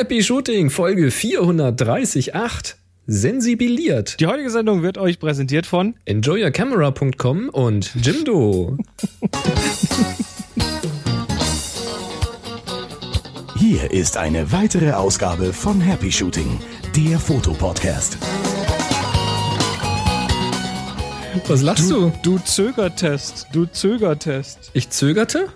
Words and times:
Happy 0.00 0.22
Shooting, 0.22 0.70
Folge 0.70 1.10
438. 1.10 2.32
Sensibiliert. 3.06 4.18
Die 4.18 4.26
heutige 4.26 4.48
Sendung 4.48 4.82
wird 4.82 4.96
euch 4.96 5.18
präsentiert 5.18 5.66
von 5.66 5.94
enjoyyourcamera.com 6.06 7.50
und 7.50 7.94
Jimdo. 7.96 8.78
Hier 13.58 13.90
ist 13.90 14.16
eine 14.16 14.50
weitere 14.50 14.92
Ausgabe 14.92 15.52
von 15.52 15.82
Happy 15.82 16.10
Shooting, 16.10 16.58
der 16.96 17.18
Fotopodcast. 17.18 18.16
Was 21.46 21.60
lachst 21.60 21.90
du? 21.90 22.10
Du 22.22 22.38
Zögertest. 22.38 23.48
Du 23.52 23.66
Zögertest. 23.66 24.70
Ich 24.72 24.88
zögerte? 24.88 25.48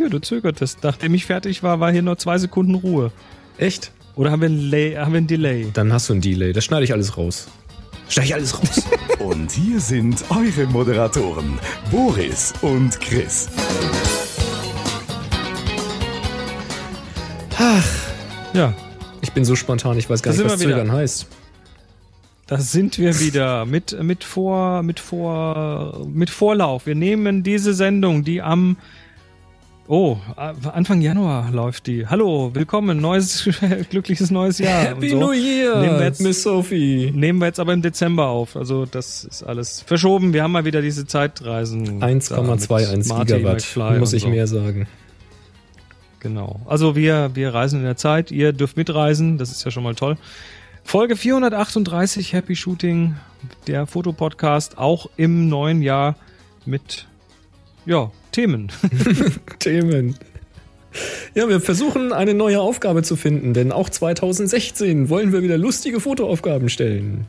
Ja, 0.00 0.08
du 0.08 0.18
zögertest. 0.18 0.78
Nachdem 0.82 1.12
ich 1.14 1.26
fertig 1.26 1.62
war, 1.62 1.78
war 1.80 1.92
hier 1.92 2.00
nur 2.02 2.16
zwei 2.16 2.38
Sekunden 2.38 2.74
Ruhe. 2.74 3.12
Echt? 3.58 3.92
Oder 4.16 4.30
haben 4.30 4.40
wir, 4.40 4.48
ein 4.48 4.58
Lay, 4.70 4.94
haben 4.94 5.12
wir 5.12 5.20
ein 5.20 5.26
Delay? 5.26 5.68
Dann 5.74 5.92
hast 5.92 6.08
du 6.08 6.14
ein 6.14 6.20
Delay. 6.22 6.52
Das 6.54 6.64
schneide 6.64 6.84
ich 6.84 6.92
alles 6.92 7.16
raus. 7.18 7.48
Schneide 8.08 8.28
ich 8.28 8.34
alles 8.34 8.58
raus. 8.58 8.82
Und 9.18 9.50
hier 9.52 9.78
sind 9.78 10.24
eure 10.30 10.66
Moderatoren, 10.68 11.58
Boris 11.90 12.54
und 12.62 12.98
Chris. 13.00 13.48
Ach, 17.58 17.84
Ja, 18.54 18.72
ich 19.20 19.32
bin 19.32 19.44
so 19.44 19.54
spontan, 19.54 19.98
ich 19.98 20.08
weiß 20.08 20.22
gar 20.22 20.32
Da 20.34 20.42
nicht, 20.42 20.50
was 20.52 20.60
wieder. 20.60 20.70
zögern 20.70 20.92
heißt. 20.92 21.26
da 22.46 22.58
sind 22.58 22.96
wir 22.98 23.20
wieder 23.20 23.66
mit, 23.66 24.02
mit, 24.02 24.24
Vor, 24.24 24.82
mit, 24.82 24.98
Vor, 24.98 26.06
mit 26.10 26.30
Vorlauf. 26.30 26.86
Wir 26.86 26.94
nehmen 26.94 27.42
diese 27.42 27.74
Sendung, 27.74 28.24
die 28.24 28.40
am 28.40 28.78
Oh, 29.92 30.18
Anfang 30.36 31.00
Januar 31.00 31.50
läuft 31.50 31.88
die. 31.88 32.06
Hallo, 32.06 32.54
willkommen, 32.54 33.00
neues, 33.00 33.48
glückliches 33.90 34.30
neues 34.30 34.60
Jahr. 34.60 34.82
Happy 34.82 35.12
und 35.14 35.20
so. 35.20 35.26
New 35.26 35.32
Year, 35.32 35.80
Nehmen 35.80 35.98
wir 35.98 36.04
jetzt- 36.04 36.20
Miss 36.20 36.44
Sophie. 36.44 37.10
Nehmen 37.12 37.40
wir 37.40 37.46
jetzt 37.46 37.58
aber 37.58 37.72
im 37.72 37.82
Dezember 37.82 38.28
auf. 38.28 38.54
Also 38.56 38.86
das 38.86 39.24
ist 39.24 39.42
alles 39.42 39.80
verschoben. 39.80 40.32
Wir 40.32 40.44
haben 40.44 40.52
mal 40.52 40.64
wieder 40.64 40.80
diese 40.80 41.08
Zeitreisen. 41.08 42.00
1,21 42.04 42.28
da 42.28 42.96
mit 42.96 43.08
Marty 43.08 43.32
Gigawatt, 43.34 43.54
McFly 43.56 43.98
muss 43.98 44.12
ich 44.12 44.22
so. 44.22 44.28
mehr 44.28 44.46
sagen. 44.46 44.86
Genau. 46.20 46.60
Also 46.66 46.94
wir, 46.94 47.32
wir 47.34 47.52
reisen 47.52 47.80
in 47.80 47.84
der 47.84 47.96
Zeit. 47.96 48.30
Ihr 48.30 48.52
dürft 48.52 48.76
mitreisen. 48.76 49.38
Das 49.38 49.50
ist 49.50 49.64
ja 49.64 49.72
schon 49.72 49.82
mal 49.82 49.96
toll. 49.96 50.16
Folge 50.84 51.16
438 51.16 52.32
Happy 52.32 52.54
Shooting, 52.54 53.16
der 53.66 53.88
Fotopodcast, 53.88 54.78
auch 54.78 55.10
im 55.16 55.48
neuen 55.48 55.82
Jahr 55.82 56.14
mit 56.64 57.08
ja, 57.86 58.12
Themen. 58.32 58.72
Themen. 59.58 60.16
Ja, 61.34 61.48
wir 61.48 61.60
versuchen 61.60 62.12
eine 62.12 62.34
neue 62.34 62.60
Aufgabe 62.60 63.02
zu 63.02 63.16
finden, 63.16 63.54
denn 63.54 63.72
auch 63.72 63.88
2016 63.88 65.08
wollen 65.08 65.32
wir 65.32 65.42
wieder 65.42 65.56
lustige 65.56 66.00
Fotoaufgaben 66.00 66.68
stellen. 66.68 67.24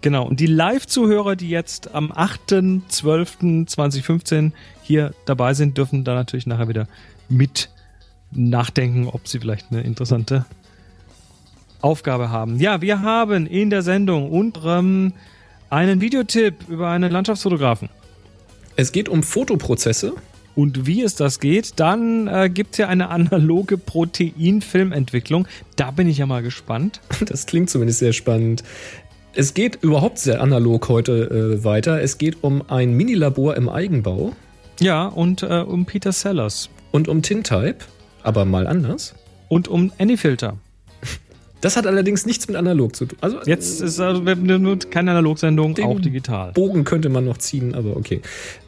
genau. 0.00 0.26
Und 0.26 0.40
die 0.40 0.46
Live-Zuhörer, 0.46 1.36
die 1.36 1.50
jetzt 1.50 1.94
am 1.94 2.10
8.12.2015 2.12 4.52
hier 4.82 5.12
dabei 5.26 5.52
sind, 5.54 5.78
dürfen 5.78 6.04
da 6.04 6.14
natürlich 6.14 6.46
nachher 6.46 6.68
wieder 6.68 6.86
mit 7.28 7.70
nachdenken, 8.30 9.08
ob 9.08 9.26
sie 9.28 9.40
vielleicht 9.40 9.66
eine 9.70 9.82
interessante 9.82 10.46
Aufgabe 11.80 12.30
haben. 12.30 12.60
Ja, 12.60 12.80
wir 12.80 13.02
haben 13.02 13.46
in 13.46 13.70
der 13.70 13.82
Sendung 13.82 14.30
unter 14.30 14.78
ähm, 14.78 15.12
einen 15.70 16.00
Videotipp 16.00 16.68
über 16.68 16.88
einen 16.88 17.10
Landschaftsfotografen. 17.10 17.88
Es 18.76 18.92
geht 18.92 19.08
um 19.08 19.22
Fotoprozesse. 19.22 20.14
Und 20.56 20.86
wie 20.86 21.02
es 21.02 21.16
das 21.16 21.40
geht, 21.40 21.72
dann 21.80 22.28
äh, 22.28 22.48
gibt 22.48 22.72
es 22.72 22.78
ja 22.78 22.88
eine 22.88 23.08
analoge 23.08 23.76
Proteinfilmentwicklung. 23.76 25.48
Da 25.74 25.90
bin 25.90 26.08
ich 26.08 26.18
ja 26.18 26.26
mal 26.26 26.42
gespannt. 26.42 27.00
Das 27.26 27.46
klingt 27.46 27.70
zumindest 27.70 27.98
sehr 27.98 28.12
spannend. 28.12 28.62
Es 29.34 29.54
geht 29.54 29.82
überhaupt 29.82 30.18
sehr 30.18 30.40
analog 30.40 30.88
heute 30.88 31.56
äh, 31.58 31.64
weiter. 31.64 32.00
Es 32.00 32.18
geht 32.18 32.44
um 32.44 32.62
ein 32.70 32.92
Minilabor 32.94 33.56
im 33.56 33.68
Eigenbau 33.68 34.32
Ja, 34.78 35.06
und 35.06 35.42
äh, 35.42 35.64
um 35.66 35.86
Peter 35.86 36.12
Sellers. 36.12 36.70
und 36.92 37.08
um 37.08 37.22
Tintype, 37.22 37.78
aber 38.22 38.44
mal 38.44 38.68
anders. 38.68 39.16
Und 39.48 39.66
um 39.66 39.90
Anyfilter. 39.98 40.56
Das 41.64 41.76
hat 41.78 41.86
allerdings 41.86 42.26
nichts 42.26 42.46
mit 42.46 42.56
analog 42.56 42.94
zu 42.94 43.06
tun. 43.06 43.16
Also 43.22 43.38
Jetzt 43.46 43.80
ist 43.80 43.98
also 43.98 44.22
keine 44.90 45.10
Analogsendung, 45.12 45.78
auch 45.78 45.98
digital. 45.98 46.52
Bogen 46.52 46.84
könnte 46.84 47.08
man 47.08 47.24
noch 47.24 47.38
ziehen, 47.38 47.74
aber 47.74 47.96
okay. 47.96 48.20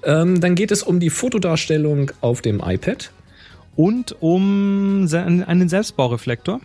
Ähm, 0.02 0.40
dann 0.40 0.54
geht 0.54 0.70
es 0.70 0.82
um 0.82 0.98
die 0.98 1.10
Fotodarstellung 1.10 2.10
auf 2.22 2.40
dem 2.40 2.62
iPad, 2.64 3.10
Und 3.76 4.16
um 4.20 5.06
einen 5.12 5.68
Selbstbaureflektor. 5.68 6.60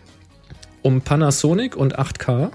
um 0.84 1.02
Panasonic 1.02 1.76
und 1.76 2.00
8K. 2.00 2.52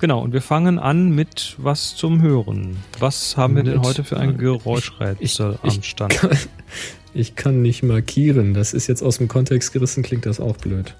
Genau, 0.00 0.20
und 0.20 0.32
wir 0.32 0.42
fangen 0.42 0.80
an 0.80 1.10
mit 1.10 1.54
was 1.58 1.94
zum 1.94 2.20
Hören. 2.20 2.76
Was 2.98 3.36
haben 3.36 3.54
wir 3.54 3.62
denn 3.62 3.74
Mit- 3.78 3.84
heute 3.86 4.02
für 4.02 4.16
ein 4.16 4.36
Geräuschrätsel 4.38 5.58
Ich- 5.62 5.76
am 5.76 5.82
Stand? 5.84 6.14
Kann, 6.16 6.30
ich 7.14 7.36
kann 7.36 7.62
nicht 7.62 7.84
markieren. 7.84 8.54
Das 8.54 8.74
ist 8.74 8.88
jetzt 8.88 9.02
aus 9.02 9.18
dem 9.18 9.28
Kontext 9.28 9.72
gerissen, 9.72 10.02
klingt 10.02 10.26
das 10.26 10.40
auch 10.40 10.56
blöd. 10.56 10.94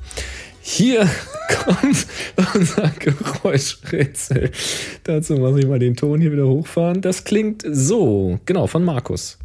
Hier 0.71 1.09
kommt 1.65 2.07
unser 2.55 2.93
Geräuschrätsel. 2.99 4.51
Dazu 5.03 5.37
muss 5.37 5.59
ich 5.59 5.67
mal 5.67 5.79
den 5.79 5.97
Ton 5.97 6.21
hier 6.21 6.31
wieder 6.31 6.47
hochfahren. 6.47 7.01
Das 7.01 7.25
klingt 7.25 7.65
so. 7.67 8.39
Genau, 8.45 8.67
von 8.67 8.85
Markus. 8.85 9.39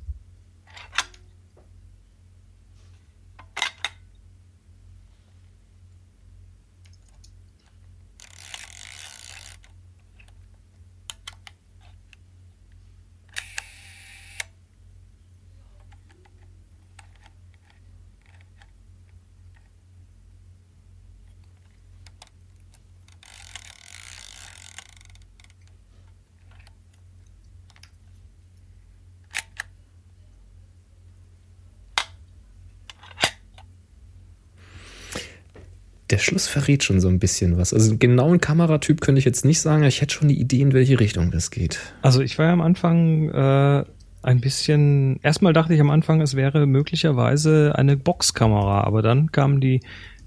Der 36.14 36.20
Schluss 36.20 36.48
verrät 36.48 36.84
schon 36.84 37.02
so 37.02 37.08
ein 37.08 37.18
bisschen 37.18 37.58
was. 37.58 37.74
Also 37.74 37.90
einen 37.90 37.98
genauen 37.98 38.40
Kameratyp 38.40 39.02
könnte 39.02 39.18
ich 39.18 39.26
jetzt 39.26 39.46
nicht 39.46 39.60
sagen, 39.60 39.78
aber 39.82 39.88
ich 39.88 40.00
hätte 40.00 40.14
schon 40.14 40.28
die 40.28 40.40
Idee, 40.40 40.62
in 40.62 40.72
welche 40.72 41.00
Richtung 41.00 41.32
das 41.32 41.50
geht. 41.50 41.80
Also 42.04 42.22
ich 42.22 42.38
war 42.38 42.46
ja 42.46 42.54
am 42.54 42.62
Anfang 42.62 43.30
äh, 43.30 43.84
ein 44.22 44.40
bisschen. 44.40 45.20
Erstmal 45.24 45.54
dachte 45.54 45.74
ich 45.74 45.82
am 45.82 45.90
Anfang, 45.90 46.22
es 46.22 46.36
wäre 46.36 46.68
möglicherweise 46.68 47.74
eine 47.74 47.98
Boxkamera, 47.98 48.82
aber 48.84 49.02
dann 49.02 49.32
kamen 49.32 49.60
die 49.60 49.80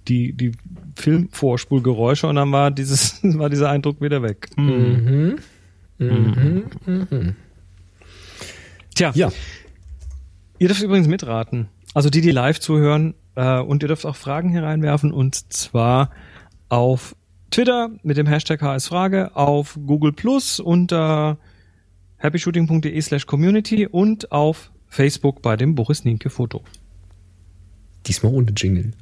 die 0.08 0.32
die 0.32 0.50
Filmvorspulgeräusche 0.96 2.26
und 2.26 2.34
dann 2.34 2.50
war 2.50 2.72
dieses 2.72 3.20
war 3.22 3.48
dieser 3.48 3.70
Eindruck 3.70 4.00
wieder 4.00 4.24
weg. 4.24 4.48
Mhm. 4.56 5.36
Mhm. 5.98 6.64
Mhm. 6.84 7.36
Tja, 8.96 9.12
Ja, 9.14 9.30
ihr 10.58 10.66
dürft 10.66 10.82
übrigens 10.82 11.06
mitraten. 11.06 11.68
Also 11.94 12.10
die, 12.10 12.22
die 12.22 12.32
live 12.32 12.58
zuhören 12.58 13.14
äh, 13.36 13.60
und 13.60 13.82
ihr 13.82 13.88
dürft 13.88 14.04
auch 14.04 14.16
Fragen 14.16 14.50
hier 14.50 14.62
reinwerfen 14.64 15.12
und 15.12 15.52
zwar 15.52 16.10
auf 16.68 17.14
Twitter 17.50 17.90
mit 18.02 18.16
dem 18.16 18.26
Hashtag 18.26 18.60
HSFrage, 18.60 19.36
auf 19.36 19.78
Google 19.86 20.12
Plus 20.12 20.58
unter 20.58 21.38
happyshooting.de 22.18 23.00
slash 23.00 23.26
community 23.26 23.86
und 23.86 24.32
auf 24.32 24.72
Facebook 24.88 25.42
bei 25.42 25.56
dem 25.56 25.74
Boris 25.74 26.04
Nienke 26.04 26.30
Foto. 26.30 26.62
diesmal 28.06 28.32
ohne 28.32 28.52
Jingle. 28.56 28.92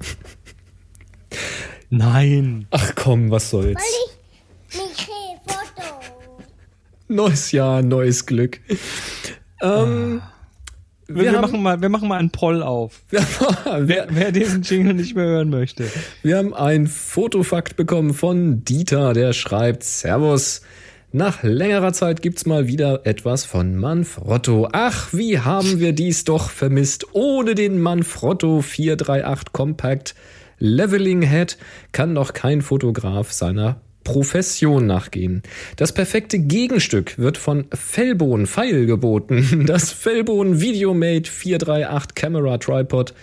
Nein. 1.91 2.67
Ach 2.71 2.95
komm, 2.95 3.31
was 3.31 3.51
soll's. 3.51 3.83
Foto. 4.69 5.13
Neues 7.09 7.53
Jahr, 7.53 7.83
neues 7.83 8.27
Glück. 8.27 8.61
Ähm, 9.61 10.23
Wir, 11.07 11.17
wir, 11.23 11.33
haben- 11.33 11.41
machen 11.43 11.63
mal, 11.63 11.81
wir 11.83 11.89
machen 11.89 12.09
mal 12.09 12.19
einen 12.19 12.31
Poll 12.31 12.63
auf. 12.63 13.03
Wer, 13.11 14.07
wer 14.11 14.33
diesen 14.33 14.63
Jingle 14.63 14.95
nicht 14.95 15.15
mehr 15.15 15.27
hören 15.27 15.51
möchte. 15.51 15.85
wir 16.23 16.37
haben 16.39 16.55
ein 16.55 16.87
Fotofakt 16.87 17.77
bekommen 17.77 18.15
von 18.15 18.65
Dieter, 18.65 19.13
der 19.13 19.33
schreibt, 19.33 19.83
Servus. 19.85 20.63
Nach 21.13 21.43
längerer 21.45 21.93
Zeit 21.93 22.23
gibt's 22.23 22.45
mal 22.45 22.67
wieder 22.67 23.07
etwas 23.07 23.45
von 23.45 23.77
Manfrotto. 23.77 24.69
Ach, 24.73 25.13
wie 25.13 25.39
haben 25.39 25.79
wir 25.79 25.93
dies 25.93 26.25
doch 26.25 26.51
vermisst. 26.51 27.07
Ohne 27.13 27.55
den 27.55 27.81
Manfrotto 27.81 28.63
438 28.63 29.53
Compact 29.53 30.15
Leveling 30.59 31.23
Head 31.23 31.57
kann 31.93 32.15
doch 32.17 32.33
kein 32.33 32.63
Fotograf 32.63 33.31
seiner 33.33 33.81
Profession 34.05 34.87
nachgehen. 34.87 35.43
Das 35.77 35.93
perfekte 35.93 36.39
Gegenstück 36.39 37.19
wird 37.19 37.39
von 37.39 37.65
Fellbohn 37.73 38.47
Pfeil 38.47 38.87
geboten. 38.87 39.65
Das 39.75 39.91
Fellbohn 39.91 40.61
Videomate 40.61 41.29
438 41.31 42.15
Camera 42.15 42.59
Tripod 42.59 43.15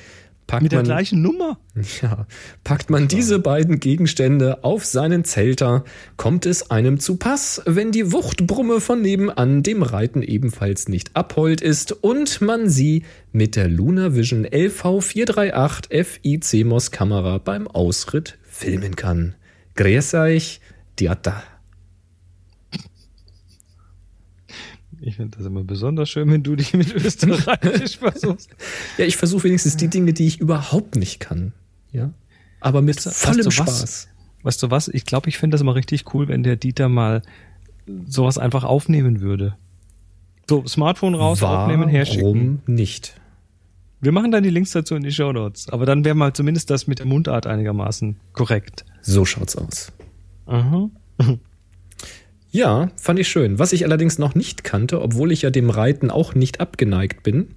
Packt 0.52 0.64
Mit 0.64 0.74
der 0.74 0.80
man, 0.80 0.86
gleichen 0.86 1.22
Nummer. 1.22 1.60
ja, 2.02 2.28
packt 2.66 2.90
man 2.90 3.08
diese 3.08 3.40
beiden 3.40 3.80
Gegenstände 3.80 4.66
auf 4.66 4.84
seinen 4.84 5.24
Zelter, 5.24 5.86
kommt 6.18 6.46
es 6.46 6.70
einem 6.72 7.00
zu 7.00 7.16
Pass, 7.16 7.62
wenn 7.66 7.94
die 7.94 8.12
Wuchtbrumme 8.12 8.82
von 8.82 9.02
nebenan 9.02 9.64
dem 9.64 9.82
Reiten 9.82 10.22
ebenfalls 10.22 10.90
nicht 10.90 11.16
abhold 11.16 11.62
ist 11.62 11.94
und 12.04 12.42
man 12.42 12.68
sie 12.68 13.04
mit 13.32 13.56
der 13.56 13.70
Luna 13.70 14.14
Vision 14.14 14.46
LV438 14.46 16.04
FI 16.04 16.40
CMOS 16.42 16.92
Kamera 16.92 17.38
beim 17.38 17.70
Ausritt 17.70 18.38
filmen 18.44 18.98
kann. 18.98 19.36
Grüß 19.76 20.16
euch, 20.16 20.60
Diata. 21.00 21.44
Ich 25.04 25.16
finde 25.16 25.36
das 25.36 25.48
immer 25.48 25.64
besonders 25.64 26.10
schön, 26.10 26.30
wenn 26.30 26.44
du 26.44 26.56
dich 26.56 26.74
mit 26.74 26.94
Österreichisch 26.94 27.98
versuchst. 27.98 28.50
Ja, 28.98 29.06
ich 29.06 29.18
versuche 29.18 29.46
wenigstens 29.46 29.78
die 29.78 29.88
Dinge, 29.88 30.14
die 30.14 30.28
ich 30.28 30.40
überhaupt 30.40 30.96
nicht 30.96 31.20
kann. 31.20 31.54
Ja. 31.92 32.12
Aber 32.60 32.82
mit 32.84 33.04
Weißt 33.04 33.18
vollem 33.18 33.46
weißt 33.46 33.58
du 33.58 33.62
was? 33.62 33.78
Spaß. 33.80 34.08
Weißt 34.44 34.64
du 34.64 34.72
was? 34.72 34.88
Ich 34.90 35.06
glaube, 35.06 35.30
ich 35.30 35.38
finde 35.38 35.56
das 35.56 35.62
immer 35.62 35.76
richtig 35.76 36.14
cool, 36.14 36.28
wenn 36.28 36.44
der 36.44 36.56
Dieter 36.56 36.88
mal 36.88 37.24
sowas 38.06 38.38
einfach 38.38 38.64
aufnehmen 38.64 39.22
würde. 39.22 39.56
So, 40.48 40.66
Smartphone 40.68 41.16
raus, 41.16 41.42
aufnehmen, 41.42 41.90
herschicken. 41.90 42.24
Warum 42.24 42.76
nicht? 42.76 43.16
Wir 44.02 44.12
machen 44.12 44.32
dann 44.32 44.44
die 44.44 44.50
Links 44.50 44.72
dazu 44.72 44.96
in 44.96 45.04
die 45.04 45.12
Show 45.12 45.32
Notes. 45.32 45.70
Aber 45.70 45.86
dann 45.86 46.04
wäre 46.04 46.16
mal 46.16 46.34
zumindest 46.34 46.70
das 46.70 46.88
mit 46.88 47.00
der 47.00 47.06
Mundart 47.06 47.48
einigermaßen 47.48 48.18
korrekt. 48.34 48.86
So 49.02 49.26
schaut's 49.26 49.56
aus. 49.56 49.92
Aha. 50.46 50.90
Ja, 52.54 52.90
fand 52.98 53.18
ich 53.18 53.30
schön. 53.30 53.60
Was 53.60 53.72
ich 53.72 53.86
allerdings 53.86 54.20
noch 54.20 54.36
nicht 54.36 54.66
kannte, 54.66 55.02
obwohl 55.02 55.32
ich 55.32 55.42
ja 55.44 55.50
dem 55.52 55.70
Reiten 55.70 56.12
auch 56.12 56.36
nicht 56.36 56.60
abgeneigt 56.60 57.24
bin, 57.24 57.56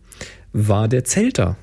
war 0.52 0.86
der 0.86 1.02
Zelter. 1.02 1.56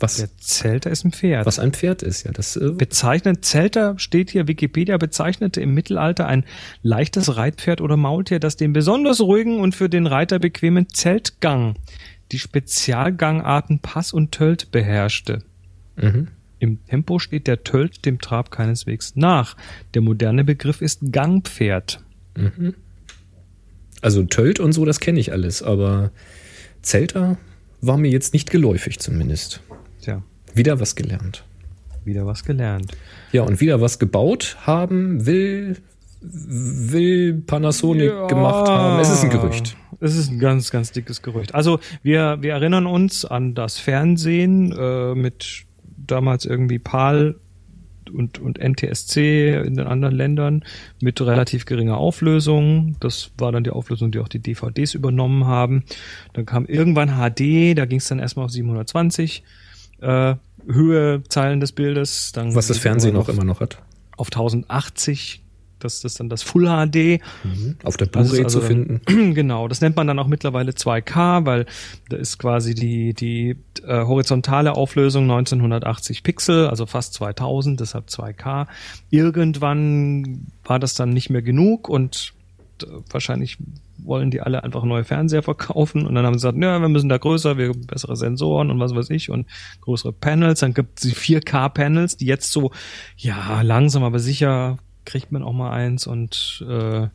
Was, 0.00 0.18
Der 0.18 0.28
Zelter 0.38 0.90
ist 0.90 1.04
ein 1.04 1.10
Pferd. 1.10 1.44
was 1.46 1.58
ein 1.58 1.72
Pferd 1.72 2.04
ist, 2.04 2.22
ja. 2.22 2.30
Das, 2.30 2.54
äh, 2.54 2.70
Bezeichnet, 2.70 3.44
Zelter 3.44 3.98
steht 3.98 4.30
hier, 4.30 4.46
Wikipedia 4.46 4.96
bezeichnete 4.96 5.60
im 5.60 5.74
Mittelalter 5.74 6.28
ein 6.28 6.44
leichtes 6.82 7.36
Reitpferd 7.36 7.80
oder 7.80 7.96
Maultier, 7.96 8.38
das 8.38 8.54
den 8.56 8.72
besonders 8.72 9.20
ruhigen 9.20 9.58
und 9.58 9.74
für 9.74 9.88
den 9.88 10.06
Reiter 10.06 10.38
bequemen 10.38 10.88
Zeltgang, 10.90 11.74
die 12.30 12.38
Spezialgangarten 12.38 13.80
Pass 13.80 14.12
und 14.12 14.30
Tölt 14.30 14.70
beherrschte. 14.70 15.40
mhm. 15.96 16.28
Im 16.60 16.84
Tempo 16.86 17.18
steht 17.18 17.46
der 17.46 17.62
Tölt 17.64 18.04
dem 18.04 18.20
Trab 18.20 18.50
keineswegs 18.50 19.14
nach. 19.16 19.56
Der 19.94 20.02
moderne 20.02 20.44
Begriff 20.44 20.80
ist 20.82 21.12
Gangpferd. 21.12 22.00
Also 24.00 24.22
Tölt 24.24 24.60
und 24.60 24.72
so, 24.72 24.84
das 24.84 25.00
kenne 25.00 25.18
ich 25.20 25.32
alles, 25.32 25.62
aber 25.62 26.10
Zelter 26.82 27.36
war 27.80 27.96
mir 27.96 28.10
jetzt 28.10 28.32
nicht 28.32 28.50
geläufig 28.50 28.98
zumindest. 28.98 29.60
Tja, 30.00 30.22
Wieder 30.54 30.80
was 30.80 30.94
gelernt. 30.96 31.44
wieder 32.04 32.24
was 32.26 32.44
gelernt. 32.44 32.92
Ja, 33.32 33.42
und 33.42 33.60
wieder 33.60 33.80
was 33.80 33.98
gebaut 33.98 34.56
haben 34.62 35.26
will, 35.26 35.76
will 36.22 37.34
Panasonic 37.46 38.06
Ja. 38.10 38.26
gemacht 38.28 38.68
haben. 38.68 39.00
Es 39.00 39.10
ist 39.10 39.24
ein 39.24 39.30
Gerücht. 39.30 39.76
Es 40.00 40.16
ist 40.16 40.30
ein 40.30 40.38
ganz, 40.38 40.70
ganz 40.70 40.90
dickes 40.92 41.20
Gerücht. 41.22 41.54
Also 41.54 41.80
wir, 42.02 42.38
wir 42.40 42.52
erinnern 42.52 42.86
uns 42.86 43.24
an 43.24 43.54
das 43.54 43.78
Fernsehen 43.78 44.72
äh, 44.72 45.14
mit 45.14 45.64
damals 46.10 46.44
irgendwie 46.44 46.78
PAL 46.78 47.36
und, 48.10 48.38
und 48.38 48.58
NTSC 48.58 49.62
in 49.64 49.76
den 49.76 49.86
anderen 49.86 50.14
Ländern 50.14 50.64
mit 51.00 51.20
relativ 51.20 51.66
geringer 51.66 51.98
Auflösung. 51.98 52.96
Das 53.00 53.30
war 53.38 53.52
dann 53.52 53.64
die 53.64 53.70
Auflösung, 53.70 54.10
die 54.10 54.18
auch 54.18 54.28
die 54.28 54.38
DVDs 54.38 54.94
übernommen 54.94 55.46
haben. 55.46 55.84
Dann 56.32 56.46
kam 56.46 56.66
irgendwann 56.66 57.16
HD, 57.16 57.76
da 57.76 57.84
ging 57.84 57.98
es 57.98 58.08
dann 58.08 58.18
erstmal 58.18 58.46
auf 58.46 58.50
720 58.50 59.42
äh, 60.00 60.34
Höhe, 60.66 61.22
Zeilen 61.28 61.60
des 61.60 61.72
Bildes. 61.72 62.32
Dann 62.32 62.54
Was 62.54 62.68
das 62.68 62.78
Fernsehen 62.78 63.16
auch 63.16 63.28
immer 63.28 63.44
noch 63.44 63.60
hat. 63.60 63.78
auf 64.16 64.28
1080. 64.28 65.42
Das 65.80 66.04
ist 66.04 66.18
dann 66.20 66.28
das 66.28 66.42
Full 66.42 66.64
HD. 66.66 67.20
Auf 67.84 67.96
der 67.96 68.06
Blu-ray 68.06 68.44
also 68.44 68.60
zu 68.60 68.66
finden. 68.66 69.00
dann- 69.06 69.34
Genau, 69.34 69.68
das 69.68 69.80
nennt 69.80 69.96
man 69.96 70.06
dann 70.06 70.18
auch 70.18 70.26
mittlerweile 70.26 70.72
2K, 70.72 71.46
weil 71.46 71.66
da 72.08 72.16
ist 72.16 72.38
quasi 72.38 72.74
die, 72.74 73.14
die 73.14 73.56
äh, 73.84 74.04
horizontale 74.04 74.72
Auflösung 74.74 75.24
1980 75.24 76.22
Pixel, 76.22 76.66
also 76.66 76.86
fast 76.86 77.14
2000, 77.14 77.80
deshalb 77.80 78.06
2K. 78.08 78.66
Irgendwann 79.10 80.46
war 80.64 80.78
das 80.78 80.94
dann 80.94 81.10
nicht 81.10 81.30
mehr 81.30 81.42
genug 81.42 81.88
und 81.88 82.32
äh, 82.82 82.86
wahrscheinlich 83.10 83.58
wollen 84.00 84.30
die 84.30 84.40
alle 84.40 84.62
einfach 84.64 84.84
neue 84.84 85.04
Fernseher 85.04 85.42
verkaufen 85.42 86.06
und 86.06 86.14
dann 86.14 86.24
haben 86.24 86.34
sie 86.34 86.46
gesagt, 86.46 86.58
ja, 86.62 86.80
wir 86.80 86.88
müssen 86.88 87.08
da 87.08 87.18
größer, 87.18 87.58
wir 87.58 87.68
haben 87.70 87.86
bessere 87.86 88.16
Sensoren 88.16 88.70
und 88.70 88.78
was 88.80 88.94
weiß 88.94 89.10
ich 89.10 89.28
und 89.30 89.46
größere 89.80 90.12
Panels. 90.12 90.60
Dann 90.60 90.72
gibt 90.72 90.98
es 91.00 91.08
die 91.10 91.14
4K-Panels, 91.16 92.16
die 92.16 92.26
jetzt 92.26 92.52
so, 92.52 92.70
ja, 93.16 93.60
langsam 93.62 94.04
aber 94.04 94.18
sicher 94.20 94.78
kriegt 95.08 95.32
man 95.32 95.42
auch 95.42 95.52
mal 95.52 95.70
eins 95.72 96.06
und 96.06 96.64
äh, 96.68 97.08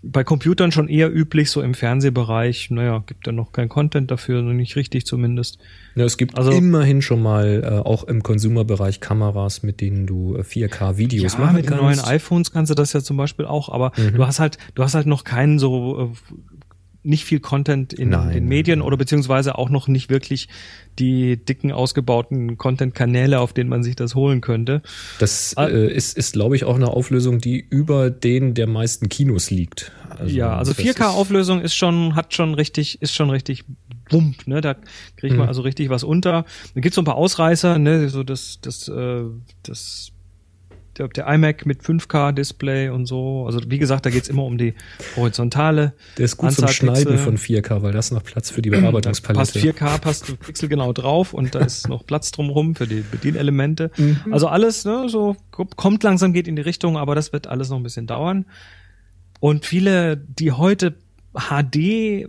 bei 0.00 0.22
Computern 0.22 0.70
schon 0.70 0.86
eher 0.88 1.12
üblich, 1.12 1.50
so 1.50 1.60
im 1.60 1.74
Fernsehbereich, 1.74 2.70
naja, 2.70 3.02
gibt 3.04 3.26
ja 3.26 3.32
noch 3.32 3.50
kein 3.50 3.68
Content 3.68 4.10
dafür, 4.12 4.42
noch 4.42 4.52
nicht 4.52 4.76
richtig 4.76 5.06
zumindest. 5.06 5.58
Ja, 5.96 6.04
es 6.04 6.16
gibt 6.16 6.38
Also- 6.38 6.52
immerhin 6.52 7.02
schon 7.02 7.20
mal 7.20 7.64
äh, 7.64 7.68
auch 7.88 8.04
im 8.04 8.22
Consumer-Bereich 8.22 9.00
Kameras, 9.00 9.64
mit 9.64 9.80
denen 9.80 10.06
du 10.06 10.36
äh, 10.36 10.42
4K-Videos 10.44 11.32
ja, 11.32 11.38
machen 11.40 11.56
mit 11.56 11.66
kannst. 11.66 11.82
neuen 11.82 11.98
iPhones 12.00 12.52
kannst 12.52 12.70
du 12.70 12.76
das 12.76 12.92
ja 12.92 13.00
zum 13.00 13.16
Beispiel 13.16 13.44
auch, 13.46 13.70
aber 13.70 13.90
Mhm. 13.96 14.14
du 14.14 14.24
hast 14.26 14.38
halt, 14.38 14.56
du 14.76 14.84
hast 14.84 14.94
halt 14.94 15.06
noch 15.06 15.24
keinen 15.24 15.58
so 15.58 16.12
äh, 16.14 16.57
nicht 17.08 17.24
viel 17.24 17.40
Content 17.40 17.92
in 17.92 18.10
Nein. 18.10 18.32
den 18.32 18.46
Medien 18.46 18.82
oder 18.82 18.96
beziehungsweise 18.96 19.56
auch 19.58 19.70
noch 19.70 19.88
nicht 19.88 20.10
wirklich 20.10 20.48
die 20.98 21.36
dicken 21.42 21.72
ausgebauten 21.72 22.56
Content-Kanäle, 22.58 23.40
auf 23.40 23.52
denen 23.52 23.70
man 23.70 23.82
sich 23.82 23.96
das 23.96 24.14
holen 24.14 24.40
könnte. 24.40 24.82
Das 25.18 25.54
Ah. 25.56 25.66
äh, 25.68 25.92
ist, 25.92 26.16
ist 26.18 26.34
glaube 26.34 26.56
ich, 26.56 26.64
auch 26.64 26.74
eine 26.76 26.88
Auflösung, 26.88 27.38
die 27.38 27.58
über 27.58 28.10
den 28.10 28.54
der 28.54 28.66
meisten 28.66 29.08
Kinos 29.08 29.50
liegt. 29.50 29.92
ja, 30.26 30.56
also 30.56 30.72
das 30.72 30.84
4K-Auflösung 30.84 31.60
ist 31.60 31.74
schon, 31.74 32.14
hat 32.14 32.34
schon 32.34 32.54
richtig, 32.54 33.00
ist 33.00 33.14
schon 33.14 33.30
richtig 33.30 33.64
Wump, 34.10 34.46
ne? 34.46 34.60
Da 34.60 34.74
kriegt 35.16 35.34
man 35.36 35.44
Mhm. 35.44 35.48
also 35.48 35.62
richtig 35.62 35.90
was 35.90 36.02
unter. 36.02 36.44
Da 36.74 36.80
gibt's 36.80 36.96
so 36.96 37.02
ein 37.02 37.04
paar 37.04 37.16
Ausreißer, 37.16 37.78
ne? 37.78 38.08
So 38.08 38.22
das, 38.22 38.58
das, 38.62 38.88
äh, 38.88 39.22
das, 39.62 40.12
der, 40.98 41.08
der 41.08 41.26
iMac 41.26 41.66
mit 41.66 41.82
5K-Display 41.82 42.90
und 42.90 43.06
so. 43.06 43.44
Also 43.46 43.60
wie 43.68 43.78
gesagt, 43.78 44.06
da 44.06 44.10
geht's 44.10 44.28
immer 44.28 44.44
um 44.44 44.58
die 44.58 44.74
horizontale. 45.16 45.94
Der 46.16 46.24
ist 46.24 46.36
gut 46.36 46.52
zum 46.52 46.64
Anzahl 46.64 46.74
Schneiden 46.74 47.04
Pixel. 47.04 47.18
von 47.18 47.36
4K, 47.38 47.82
weil 47.82 47.92
das 47.92 48.10
noch 48.10 48.24
Platz 48.24 48.50
für 48.50 48.62
die 48.62 48.70
Passt 48.70 48.82
Bearbeitungspalette. 48.82 49.58
4K, 49.58 49.98
passt 49.98 50.40
Pixel 50.40 50.68
genau 50.68 50.92
drauf 50.92 51.34
und 51.34 51.54
da 51.54 51.60
ist 51.60 51.88
noch 51.88 52.04
Platz 52.04 52.32
drumherum 52.32 52.74
für 52.74 52.86
die 52.86 53.02
Bedienelemente. 53.02 53.90
Mhm. 53.96 54.18
Also 54.30 54.48
alles, 54.48 54.84
ne, 54.84 55.08
so 55.08 55.36
kommt 55.50 56.02
langsam, 56.02 56.32
geht 56.32 56.48
in 56.48 56.56
die 56.56 56.62
Richtung, 56.62 56.96
aber 56.96 57.14
das 57.14 57.32
wird 57.32 57.46
alles 57.46 57.70
noch 57.70 57.76
ein 57.76 57.82
bisschen 57.82 58.06
dauern. 58.06 58.46
Und 59.40 59.66
viele, 59.66 60.16
die 60.16 60.52
heute 60.52 60.96
HD 61.34 62.28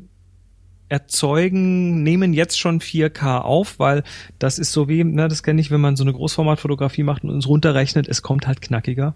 erzeugen, 0.89 2.03
nehmen 2.03 2.33
jetzt 2.33 2.59
schon 2.59 2.81
4K 2.81 3.39
auf, 3.39 3.79
weil 3.79 4.03
das 4.39 4.59
ist 4.59 4.71
so 4.71 4.89
wie, 4.89 5.03
ne, 5.03 5.27
das 5.27 5.43
kenne 5.43 5.61
ich, 5.61 5.71
wenn 5.71 5.81
man 5.81 5.95
so 5.95 6.03
eine 6.03 6.13
Großformatfotografie 6.13 7.03
macht 7.03 7.23
und 7.23 7.29
uns 7.29 7.47
runterrechnet, 7.47 8.07
es 8.07 8.21
kommt 8.21 8.47
halt 8.47 8.61
knackiger. 8.61 9.15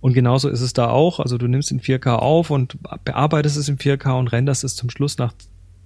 Und 0.00 0.14
genauso 0.14 0.48
ist 0.48 0.62
es 0.62 0.72
da 0.72 0.88
auch. 0.88 1.20
Also 1.20 1.36
du 1.36 1.46
nimmst 1.46 1.70
in 1.70 1.80
4K 1.80 2.14
auf 2.14 2.50
und 2.50 2.78
bearbeitest 3.04 3.56
es 3.56 3.68
in 3.68 3.76
4K 3.76 4.18
und 4.18 4.28
renderst 4.28 4.64
es 4.64 4.74
zum 4.74 4.88
Schluss 4.88 5.18
nach 5.18 5.34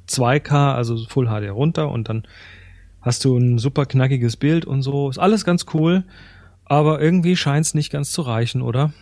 2K, 0.09 0.75
also 0.75 0.97
Full 1.09 1.27
HD 1.27 1.51
runter 1.51 1.91
und 1.91 2.09
dann 2.09 2.25
hast 3.01 3.25
du 3.25 3.37
ein 3.37 3.59
super 3.59 3.87
knackiges 3.87 4.37
Bild 4.37 4.65
und 4.67 4.83
so. 4.83 5.11
Ist 5.11 5.19
alles 5.19 5.45
ganz 5.45 5.67
cool, 5.75 6.05
aber 6.65 7.01
irgendwie 7.01 7.37
scheint 7.37 7.67
es 7.67 7.75
nicht 7.75 7.91
ganz 7.91 8.13
zu 8.13 8.23
reichen, 8.23 8.63
oder? 8.63 8.93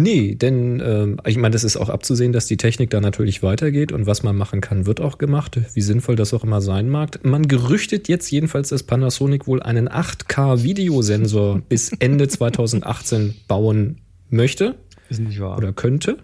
Nee, 0.00 0.36
denn 0.36 0.80
ähm, 0.80 1.20
ich 1.26 1.36
meine, 1.38 1.52
das 1.54 1.64
ist 1.64 1.76
auch 1.76 1.88
abzusehen, 1.88 2.32
dass 2.32 2.46
die 2.46 2.56
Technik 2.56 2.90
da 2.90 3.00
natürlich 3.00 3.42
weitergeht 3.42 3.90
und 3.90 4.06
was 4.06 4.22
man 4.22 4.36
machen 4.36 4.60
kann, 4.60 4.86
wird 4.86 5.00
auch 5.00 5.18
gemacht, 5.18 5.58
wie 5.74 5.80
sinnvoll 5.80 6.14
das 6.14 6.32
auch 6.32 6.44
immer 6.44 6.60
sein 6.60 6.88
mag. 6.88 7.18
Man 7.24 7.48
gerüchtet 7.48 8.06
jetzt 8.06 8.30
jedenfalls, 8.30 8.68
dass 8.68 8.84
Panasonic 8.84 9.48
wohl 9.48 9.60
einen 9.60 9.88
8K-Videosensor 9.88 11.62
bis 11.68 11.90
Ende 11.98 12.28
2018 12.28 13.34
bauen 13.48 13.96
möchte 14.30 14.76
Ist 15.10 15.18
nicht 15.18 15.40
wahr. 15.40 15.58
oder 15.58 15.72
könnte. 15.72 16.18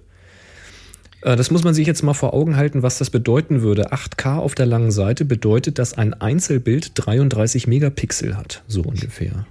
Äh, 1.23 1.35
Das 1.35 1.50
muss 1.50 1.64
man 1.64 1.75
sich 1.75 1.88
jetzt 1.88 2.04
mal 2.04 2.14
vor 2.14 2.33
Augen 2.33 2.54
halten, 2.57 2.85
was 2.85 2.99
das 2.99 3.11
bedeuten 3.11 3.62
würde. 3.62 3.93
8K 3.93 4.37
auf 4.38 4.54
der 4.54 4.66
langen 4.66 4.93
Seite 4.93 5.25
bedeutet, 5.25 5.81
dass 5.81 5.95
ein 5.95 6.14
Einzelbild 6.14 6.93
33 6.95 7.66
Megapixel 7.66 8.37
hat, 8.37 8.62
so 8.69 8.83
ungefähr. 8.83 9.49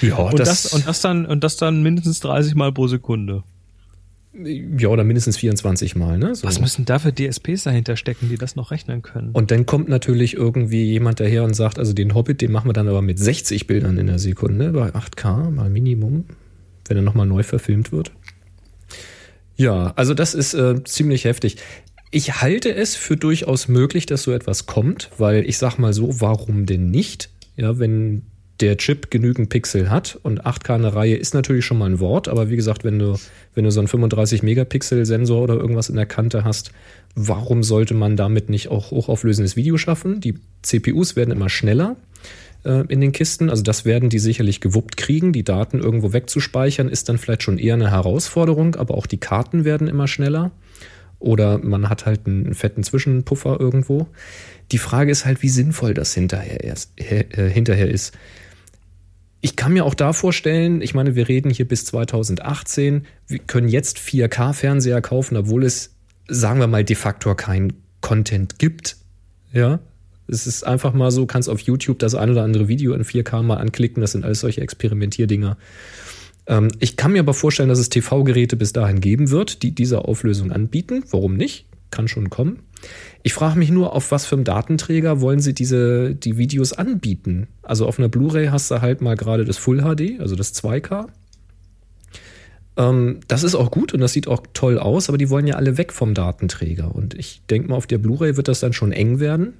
Ja, 0.00 0.16
und, 0.16 0.38
das, 0.38 0.72
und 0.72 0.86
das 0.86 1.00
dann 1.00 1.26
und 1.26 1.44
das 1.44 1.56
dann 1.56 1.82
mindestens 1.82 2.20
30 2.20 2.54
Mal 2.54 2.72
pro 2.72 2.88
Sekunde. 2.88 3.44
ja, 4.34 4.88
oder 4.88 5.04
mindestens 5.04 5.36
24 5.36 5.94
Mal, 5.96 6.18
ne? 6.18 6.34
So. 6.34 6.46
Was 6.46 6.60
müssen 6.60 6.84
da 6.84 6.98
für 6.98 7.12
DSPs 7.12 7.64
dahinter 7.64 7.96
stecken, 7.96 8.28
die 8.30 8.38
das 8.38 8.56
noch 8.56 8.70
rechnen 8.70 9.02
können? 9.02 9.30
Und 9.32 9.50
dann 9.50 9.66
kommt 9.66 9.88
natürlich 9.88 10.34
irgendwie 10.34 10.84
jemand 10.84 11.20
daher 11.20 11.44
und 11.44 11.54
sagt, 11.54 11.78
also 11.78 11.92
den 11.92 12.14
Hobbit, 12.14 12.40
den 12.40 12.50
machen 12.50 12.68
wir 12.68 12.72
dann 12.72 12.88
aber 12.88 13.02
mit 13.02 13.18
60 13.18 13.66
Bildern 13.66 13.98
in 13.98 14.06
der 14.06 14.18
Sekunde 14.18 14.72
bei 14.72 14.88
8K, 14.88 15.50
mal 15.50 15.68
Minimum, 15.68 16.24
wenn 16.88 16.96
er 16.96 17.02
nochmal 17.02 17.26
neu 17.26 17.42
verfilmt 17.42 17.92
wird. 17.92 18.12
Ja, 19.56 19.92
also 19.96 20.14
das 20.14 20.34
ist 20.34 20.54
äh, 20.54 20.82
ziemlich 20.84 21.24
heftig. 21.24 21.58
Ich 22.10 22.40
halte 22.42 22.74
es 22.74 22.96
für 22.96 23.16
durchaus 23.16 23.68
möglich, 23.68 24.06
dass 24.06 24.22
so 24.22 24.32
etwas 24.32 24.66
kommt, 24.66 25.10
weil 25.18 25.46
ich 25.46 25.58
sag 25.58 25.78
mal 25.78 25.92
so, 25.92 26.20
warum 26.20 26.66
denn 26.66 26.90
nicht? 26.90 27.30
Ja, 27.56 27.78
wenn 27.78 28.22
der 28.62 28.76
Chip 28.76 29.10
genügend 29.10 29.48
Pixel 29.48 29.90
hat 29.90 30.18
und 30.22 30.46
8K 30.46 30.76
eine 30.76 30.94
Reihe 30.94 31.16
ist 31.16 31.34
natürlich 31.34 31.64
schon 31.64 31.78
mal 31.78 31.90
ein 31.90 31.98
Wort, 31.98 32.28
aber 32.28 32.48
wie 32.48 32.54
gesagt, 32.54 32.84
wenn 32.84 32.98
du, 32.98 33.18
wenn 33.54 33.64
du 33.64 33.72
so 33.72 33.80
einen 33.80 33.88
35 33.88 34.44
Megapixel 34.44 35.04
Sensor 35.04 35.42
oder 35.42 35.54
irgendwas 35.54 35.88
in 35.88 35.96
der 35.96 36.06
Kante 36.06 36.44
hast, 36.44 36.70
warum 37.16 37.64
sollte 37.64 37.94
man 37.94 38.16
damit 38.16 38.50
nicht 38.50 38.68
auch 38.68 38.92
hochauflösendes 38.92 39.56
Video 39.56 39.76
schaffen? 39.78 40.20
Die 40.20 40.38
CPUs 40.62 41.16
werden 41.16 41.32
immer 41.32 41.48
schneller 41.48 41.96
äh, 42.64 42.84
in 42.86 43.00
den 43.00 43.10
Kisten, 43.10 43.50
also 43.50 43.64
das 43.64 43.84
werden 43.84 44.10
die 44.10 44.20
sicherlich 44.20 44.60
gewuppt 44.60 44.96
kriegen. 44.96 45.32
Die 45.32 45.42
Daten 45.42 45.80
irgendwo 45.80 46.12
wegzuspeichern 46.12 46.88
ist 46.88 47.08
dann 47.08 47.18
vielleicht 47.18 47.42
schon 47.42 47.58
eher 47.58 47.74
eine 47.74 47.90
Herausforderung, 47.90 48.76
aber 48.76 48.94
auch 48.94 49.06
die 49.06 49.18
Karten 49.18 49.64
werden 49.64 49.88
immer 49.88 50.06
schneller. 50.06 50.52
Oder 51.18 51.58
man 51.58 51.88
hat 51.88 52.06
halt 52.06 52.26
einen 52.26 52.54
fetten 52.54 52.84
Zwischenpuffer 52.84 53.58
irgendwo. 53.58 54.06
Die 54.70 54.78
Frage 54.78 55.10
ist 55.10 55.24
halt, 55.24 55.42
wie 55.42 55.48
sinnvoll 55.48 55.94
das 55.94 56.14
hinterher, 56.14 56.62
erst, 56.62 56.92
äh, 56.96 57.50
hinterher 57.50 57.88
ist. 57.88 58.12
Ich 59.44 59.56
kann 59.56 59.72
mir 59.72 59.84
auch 59.84 59.94
da 59.94 60.12
vorstellen, 60.12 60.80
ich 60.82 60.94
meine, 60.94 61.16
wir 61.16 61.28
reden 61.28 61.50
hier 61.50 61.66
bis 61.66 61.84
2018, 61.86 63.06
wir 63.26 63.40
können 63.40 63.68
jetzt 63.68 63.98
4K-Fernseher 63.98 65.02
kaufen, 65.02 65.36
obwohl 65.36 65.64
es, 65.64 65.96
sagen 66.28 66.60
wir 66.60 66.68
mal, 66.68 66.84
de 66.84 66.94
facto 66.94 67.34
kein 67.34 67.72
Content 68.00 68.60
gibt. 68.60 68.96
Ja, 69.52 69.80
es 70.28 70.46
ist 70.46 70.64
einfach 70.64 70.92
mal 70.92 71.10
so, 71.10 71.26
kannst 71.26 71.48
auf 71.48 71.58
YouTube 71.58 71.98
das 71.98 72.14
ein 72.14 72.30
oder 72.30 72.44
andere 72.44 72.68
Video 72.68 72.94
in 72.94 73.02
4K 73.02 73.42
mal 73.42 73.56
anklicken, 73.56 74.00
das 74.00 74.12
sind 74.12 74.24
alles 74.24 74.38
solche 74.38 74.60
Experimentierdinger. 74.60 75.58
Ähm, 76.46 76.68
ich 76.78 76.96
kann 76.96 77.12
mir 77.12 77.18
aber 77.18 77.34
vorstellen, 77.34 77.68
dass 77.68 77.80
es 77.80 77.88
TV-Geräte 77.88 78.56
bis 78.56 78.72
dahin 78.72 79.00
geben 79.00 79.30
wird, 79.30 79.64
die 79.64 79.74
diese 79.74 80.04
Auflösung 80.04 80.52
anbieten. 80.52 81.02
Warum 81.10 81.36
nicht? 81.36 81.66
Kann 81.90 82.06
schon 82.06 82.30
kommen. 82.30 82.60
Ich 83.22 83.34
frage 83.34 83.58
mich 83.58 83.70
nur, 83.70 83.94
auf 83.94 84.10
was 84.10 84.26
für 84.26 84.34
einem 84.34 84.44
Datenträger 84.44 85.20
wollen 85.20 85.40
sie 85.40 85.54
diese, 85.54 86.14
die 86.14 86.38
Videos 86.38 86.72
anbieten? 86.72 87.46
Also 87.62 87.86
auf 87.86 87.98
einer 87.98 88.08
Blu-ray 88.08 88.48
hast 88.48 88.70
du 88.70 88.80
halt 88.80 89.00
mal 89.00 89.16
gerade 89.16 89.44
das 89.44 89.58
Full 89.58 89.82
HD, 89.82 90.20
also 90.20 90.34
das 90.34 90.54
2K. 90.54 91.06
Ähm, 92.76 93.20
das 93.28 93.44
ist 93.44 93.54
auch 93.54 93.70
gut 93.70 93.94
und 93.94 94.00
das 94.00 94.12
sieht 94.12 94.26
auch 94.26 94.42
toll 94.54 94.78
aus, 94.78 95.08
aber 95.08 95.18
die 95.18 95.30
wollen 95.30 95.46
ja 95.46 95.56
alle 95.56 95.78
weg 95.78 95.92
vom 95.92 96.14
Datenträger. 96.14 96.94
Und 96.94 97.14
ich 97.14 97.42
denke 97.48 97.68
mal, 97.68 97.76
auf 97.76 97.86
der 97.86 97.98
Blu-ray 97.98 98.36
wird 98.36 98.48
das 98.48 98.60
dann 98.60 98.72
schon 98.72 98.92
eng 98.92 99.20
werden. 99.20 99.54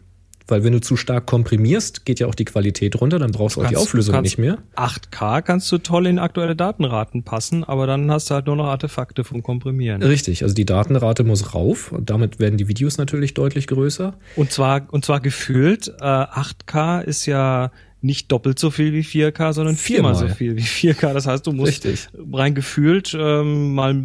Weil 0.46 0.64
wenn 0.64 0.72
du 0.72 0.80
zu 0.80 0.96
stark 0.96 1.26
komprimierst, 1.26 2.04
geht 2.04 2.20
ja 2.20 2.26
auch 2.26 2.34
die 2.34 2.44
Qualität 2.44 3.00
runter, 3.00 3.18
dann 3.18 3.32
brauchst 3.32 3.56
du 3.56 3.62
auch 3.62 3.68
die 3.68 3.76
Auflösung 3.76 4.20
nicht 4.22 4.38
mehr. 4.38 4.58
8K 4.76 5.42
kannst 5.42 5.70
du 5.72 5.78
toll 5.78 6.06
in 6.06 6.18
aktuelle 6.18 6.56
Datenraten 6.56 7.22
passen, 7.22 7.64
aber 7.64 7.86
dann 7.86 8.10
hast 8.10 8.30
du 8.30 8.34
halt 8.34 8.46
nur 8.46 8.56
noch 8.56 8.66
Artefakte 8.66 9.24
vom 9.24 9.42
Komprimieren. 9.42 10.02
Richtig, 10.02 10.42
also 10.42 10.54
die 10.54 10.66
Datenrate 10.66 11.24
muss 11.24 11.54
rauf 11.54 11.92
und 11.92 12.10
damit 12.10 12.38
werden 12.38 12.56
die 12.56 12.68
Videos 12.68 12.98
natürlich 12.98 13.34
deutlich 13.34 13.66
größer. 13.66 14.14
Und 14.36 14.50
zwar, 14.50 14.82
und 14.90 15.04
zwar 15.04 15.20
gefühlt, 15.20 15.88
äh, 16.00 16.04
8K 16.04 17.00
ist 17.00 17.26
ja 17.26 17.70
nicht 18.02 18.32
doppelt 18.32 18.58
so 18.58 18.70
viel 18.70 18.92
wie 18.92 19.02
4K, 19.02 19.52
sondern 19.52 19.76
viermal, 19.76 20.14
viermal 20.14 20.30
so 20.30 20.34
viel 20.34 20.56
wie 20.56 20.62
4K. 20.62 21.14
Das 21.14 21.26
heißt, 21.26 21.46
du 21.46 21.52
musst 21.52 21.84
Richtig. 21.84 22.08
rein 22.32 22.54
gefühlt 22.54 23.16
ähm, 23.18 23.74
mal 23.74 24.02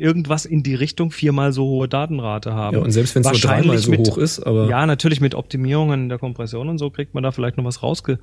irgendwas 0.00 0.44
in 0.44 0.62
die 0.62 0.74
Richtung 0.74 1.10
viermal 1.10 1.52
so 1.52 1.64
hohe 1.64 1.88
Datenrate 1.88 2.54
haben. 2.54 2.76
Ja, 2.76 2.82
und 2.82 2.90
selbst 2.90 3.14
wenn 3.14 3.22
es 3.22 3.30
nur 3.30 3.40
dreimal 3.40 3.78
so 3.78 3.90
mit, 3.90 4.00
hoch 4.00 4.18
ist, 4.18 4.40
aber. 4.40 4.68
Ja, 4.68 4.86
natürlich 4.86 5.20
mit 5.20 5.34
Optimierungen 5.34 6.08
der 6.08 6.18
Kompression 6.18 6.68
und 6.68 6.78
so 6.78 6.90
kriegt 6.90 7.14
man 7.14 7.22
da 7.22 7.30
vielleicht 7.30 7.56
noch 7.56 7.64
was 7.64 7.82
rausge, 7.82 8.18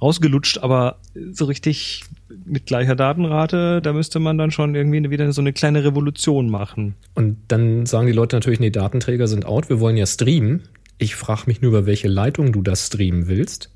rausgelutscht, 0.00 0.58
aber 0.58 0.98
so 1.32 1.46
richtig 1.46 2.04
mit 2.44 2.66
gleicher 2.66 2.96
Datenrate, 2.96 3.80
da 3.82 3.92
müsste 3.92 4.18
man 4.18 4.38
dann 4.38 4.50
schon 4.50 4.74
irgendwie 4.74 5.10
wieder 5.10 5.32
so 5.32 5.40
eine 5.40 5.52
kleine 5.52 5.84
Revolution 5.84 6.50
machen. 6.50 6.94
Und 7.14 7.38
dann 7.48 7.86
sagen 7.86 8.06
die 8.06 8.12
Leute 8.12 8.36
natürlich, 8.36 8.60
nee, 8.60 8.70
Datenträger 8.70 9.26
sind 9.26 9.46
out, 9.46 9.68
wir 9.68 9.80
wollen 9.80 9.96
ja 9.96 10.06
streamen. 10.06 10.62
Ich 10.98 11.16
frage 11.16 11.42
mich 11.46 11.60
nur, 11.60 11.70
über 11.70 11.86
welche 11.86 12.08
Leitung 12.08 12.52
du 12.52 12.62
das 12.62 12.86
streamen 12.86 13.26
willst. 13.26 13.70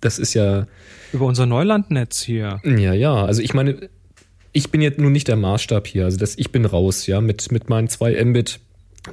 Das 0.00 0.18
ist 0.18 0.34
ja. 0.34 0.66
Über 1.12 1.26
unser 1.26 1.46
Neulandnetz 1.46 2.22
hier. 2.22 2.60
Ja, 2.64 2.94
ja. 2.94 3.14
Also 3.24 3.42
ich 3.42 3.54
meine, 3.54 3.90
ich 4.52 4.70
bin 4.70 4.80
jetzt 4.80 4.98
nun 4.98 5.12
nicht 5.12 5.28
der 5.28 5.36
Maßstab 5.36 5.86
hier. 5.86 6.04
Also 6.04 6.16
das, 6.16 6.36
ich 6.36 6.52
bin 6.52 6.64
raus, 6.64 7.06
ja. 7.06 7.20
Mit, 7.20 7.52
mit 7.52 7.68
meinen 7.68 7.88
2 7.88 8.24
Mbit 8.24 8.60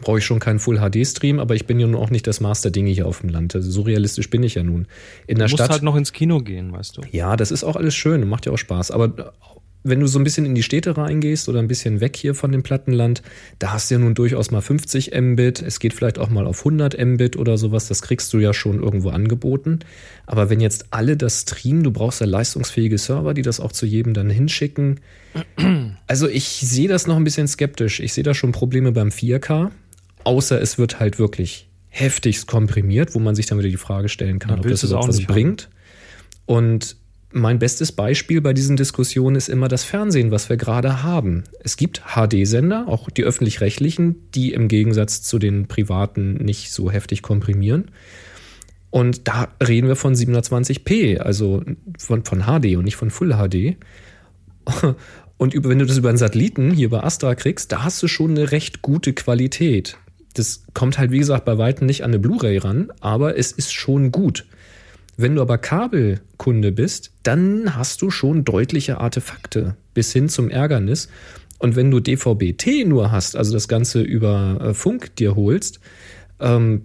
brauche 0.01 0.17
ich 0.17 0.25
schon 0.25 0.39
keinen 0.39 0.59
Full-HD-Stream, 0.59 1.39
aber 1.39 1.55
ich 1.55 1.65
bin 1.65 1.79
ja 1.79 1.87
nun 1.87 1.95
auch 1.95 2.09
nicht 2.09 2.27
das 2.27 2.41
Master-Ding 2.41 2.87
hier 2.87 3.07
auf 3.07 3.21
dem 3.21 3.29
Land. 3.29 3.55
Also 3.55 3.69
so 3.71 3.81
realistisch 3.81 4.29
bin 4.29 4.43
ich 4.43 4.55
ja 4.55 4.63
nun. 4.63 4.87
In 5.27 5.37
der 5.37 5.47
du 5.47 5.51
musst 5.51 5.63
Stadt, 5.63 5.69
halt 5.71 5.83
noch 5.83 5.95
ins 5.95 6.11
Kino 6.11 6.39
gehen, 6.39 6.71
weißt 6.73 6.97
du. 6.97 7.01
Ja, 7.11 7.37
das 7.37 7.51
ist 7.51 7.63
auch 7.63 7.75
alles 7.75 7.95
schön 7.95 8.21
und 8.23 8.29
macht 8.29 8.45
ja 8.45 8.51
auch 8.51 8.57
Spaß. 8.57 8.91
Aber 8.91 9.33
wenn 9.89 9.99
du 9.99 10.07
so 10.07 10.19
ein 10.19 10.23
bisschen 10.23 10.45
in 10.45 10.55
die 10.55 10.63
Städte 10.63 10.97
reingehst 10.97 11.49
oder 11.49 11.59
ein 11.59 11.67
bisschen 11.67 11.99
weg 12.01 12.15
hier 12.15 12.35
von 12.35 12.51
dem 12.51 12.63
Plattenland, 12.63 13.21
da 13.59 13.73
hast 13.73 13.89
du 13.89 13.95
ja 13.95 13.99
nun 13.99 14.13
durchaus 14.13 14.51
mal 14.51 14.61
50 14.61 15.11
Mbit. 15.19 15.61
Es 15.61 15.79
geht 15.79 15.93
vielleicht 15.93 16.19
auch 16.19 16.29
mal 16.29 16.47
auf 16.47 16.59
100 16.59 16.97
Mbit 16.97 17.37
oder 17.37 17.57
sowas. 17.57 17.87
Das 17.87 18.01
kriegst 18.01 18.31
du 18.33 18.39
ja 18.39 18.53
schon 18.53 18.81
irgendwo 18.81 19.09
angeboten. 19.09 19.79
Aber 20.25 20.49
wenn 20.49 20.59
jetzt 20.59 20.87
alle 20.91 21.17
das 21.17 21.41
streamen, 21.41 21.83
du 21.83 21.91
brauchst 21.91 22.21
ja 22.21 22.27
leistungsfähige 22.27 22.97
Server, 22.97 23.33
die 23.33 23.41
das 23.41 23.59
auch 23.59 23.71
zu 23.71 23.85
jedem 23.85 24.13
dann 24.13 24.29
hinschicken. 24.29 24.99
Also 26.07 26.27
ich 26.27 26.47
sehe 26.47 26.87
das 26.87 27.07
noch 27.07 27.15
ein 27.15 27.23
bisschen 27.23 27.47
skeptisch. 27.47 27.99
Ich 27.99 28.13
sehe 28.13 28.23
da 28.23 28.33
schon 28.33 28.51
Probleme 28.51 28.91
beim 28.91 29.09
4K. 29.09 29.71
Außer 30.23 30.61
es 30.61 30.77
wird 30.77 30.99
halt 30.99 31.19
wirklich 31.19 31.69
heftigst 31.89 32.47
komprimiert, 32.47 33.15
wo 33.15 33.19
man 33.19 33.33
sich 33.33 33.45
dann 33.45 33.57
wieder 33.57 33.69
die 33.69 33.77
Frage 33.77 34.09
stellen 34.09 34.39
kann, 34.39 34.59
ob 34.59 34.67
das 34.67 34.83
überhaupt 34.83 35.07
was 35.07 35.21
bringt. 35.21 35.69
Und 36.45 36.97
mein 37.31 37.59
bestes 37.59 37.91
Beispiel 37.91 38.41
bei 38.41 38.53
diesen 38.53 38.77
Diskussionen 38.77 39.35
ist 39.35 39.49
immer 39.49 39.67
das 39.67 39.83
Fernsehen, 39.83 40.31
was 40.31 40.49
wir 40.49 40.57
gerade 40.57 41.03
haben. 41.03 41.43
Es 41.59 41.75
gibt 41.75 42.01
HD-Sender, 42.15 42.87
auch 42.87 43.09
die 43.09 43.23
öffentlich-rechtlichen, 43.23 44.29
die 44.33 44.53
im 44.53 44.67
Gegensatz 44.67 45.21
zu 45.21 45.37
den 45.37 45.67
privaten 45.67 46.35
nicht 46.35 46.71
so 46.71 46.89
heftig 46.89 47.21
komprimieren. 47.21 47.91
Und 48.89 49.27
da 49.27 49.49
reden 49.61 49.87
wir 49.87 49.97
von 49.97 50.15
720p, 50.15 51.17
also 51.17 51.63
von, 51.99 52.23
von 52.23 52.43
HD 52.43 52.77
und 52.77 52.85
nicht 52.85 52.95
von 52.95 53.11
Full 53.11 53.33
HD. 53.33 53.75
Und 55.37 55.53
über, 55.53 55.69
wenn 55.69 55.77
du 55.77 55.85
das 55.85 55.97
über 55.97 56.09
einen 56.09 56.17
Satelliten 56.17 56.71
hier 56.71 56.89
bei 56.89 57.03
Astra 57.03 57.35
kriegst, 57.35 57.71
da 57.71 57.83
hast 57.83 58.01
du 58.01 58.07
schon 58.07 58.31
eine 58.31 58.51
recht 58.51 58.81
gute 58.81 59.13
Qualität. 59.13 59.97
Das 60.33 60.63
kommt 60.73 60.97
halt, 60.97 61.11
wie 61.11 61.19
gesagt, 61.19 61.45
bei 61.45 61.59
weitem 61.59 61.85
nicht 61.85 62.03
an 62.03 62.09
eine 62.09 62.17
Blu-ray 62.17 62.57
ran, 62.57 62.91
aber 63.01 63.37
es 63.37 63.51
ist 63.51 63.71
schon 63.71 64.11
gut. 64.11 64.47
Wenn 65.17 65.35
du 65.35 65.41
aber 65.41 65.57
Kabelkunde 65.57 66.71
bist, 66.71 67.11
dann 67.23 67.75
hast 67.75 68.03
du 68.03 68.11
schon 68.11 68.45
deutliche 68.45 68.99
Artefakte 68.99 69.75
bis 69.95 70.13
hin 70.13 70.29
zum 70.29 70.51
Ärgernis. 70.51 71.09
Und 71.57 71.75
wenn 71.75 71.89
du 71.89 71.99
DVB-T 71.99 72.85
nur 72.85 73.11
hast, 73.11 73.35
also 73.35 73.51
das 73.51 73.67
Ganze 73.67 74.01
über 74.01 74.59
äh, 74.61 74.73
Funk 74.75 75.15
dir 75.15 75.35
holst, 75.35 75.79
ähm, 76.39 76.83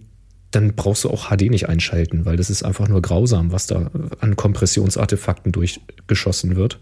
dann 0.51 0.75
brauchst 0.75 1.05
du 1.05 1.11
auch 1.11 1.29
HD 1.31 1.51
nicht 1.51 1.69
einschalten, 1.69 2.25
weil 2.25 2.37
das 2.37 2.49
ist 2.49 2.63
einfach 2.63 2.89
nur 2.89 3.03
grausam, 3.03 3.53
was 3.53 3.67
da 3.67 3.91
an 4.21 4.37
Kompressionsartefakten 4.37 5.53
durchgeschossen 5.53 6.57
wird. 6.57 6.79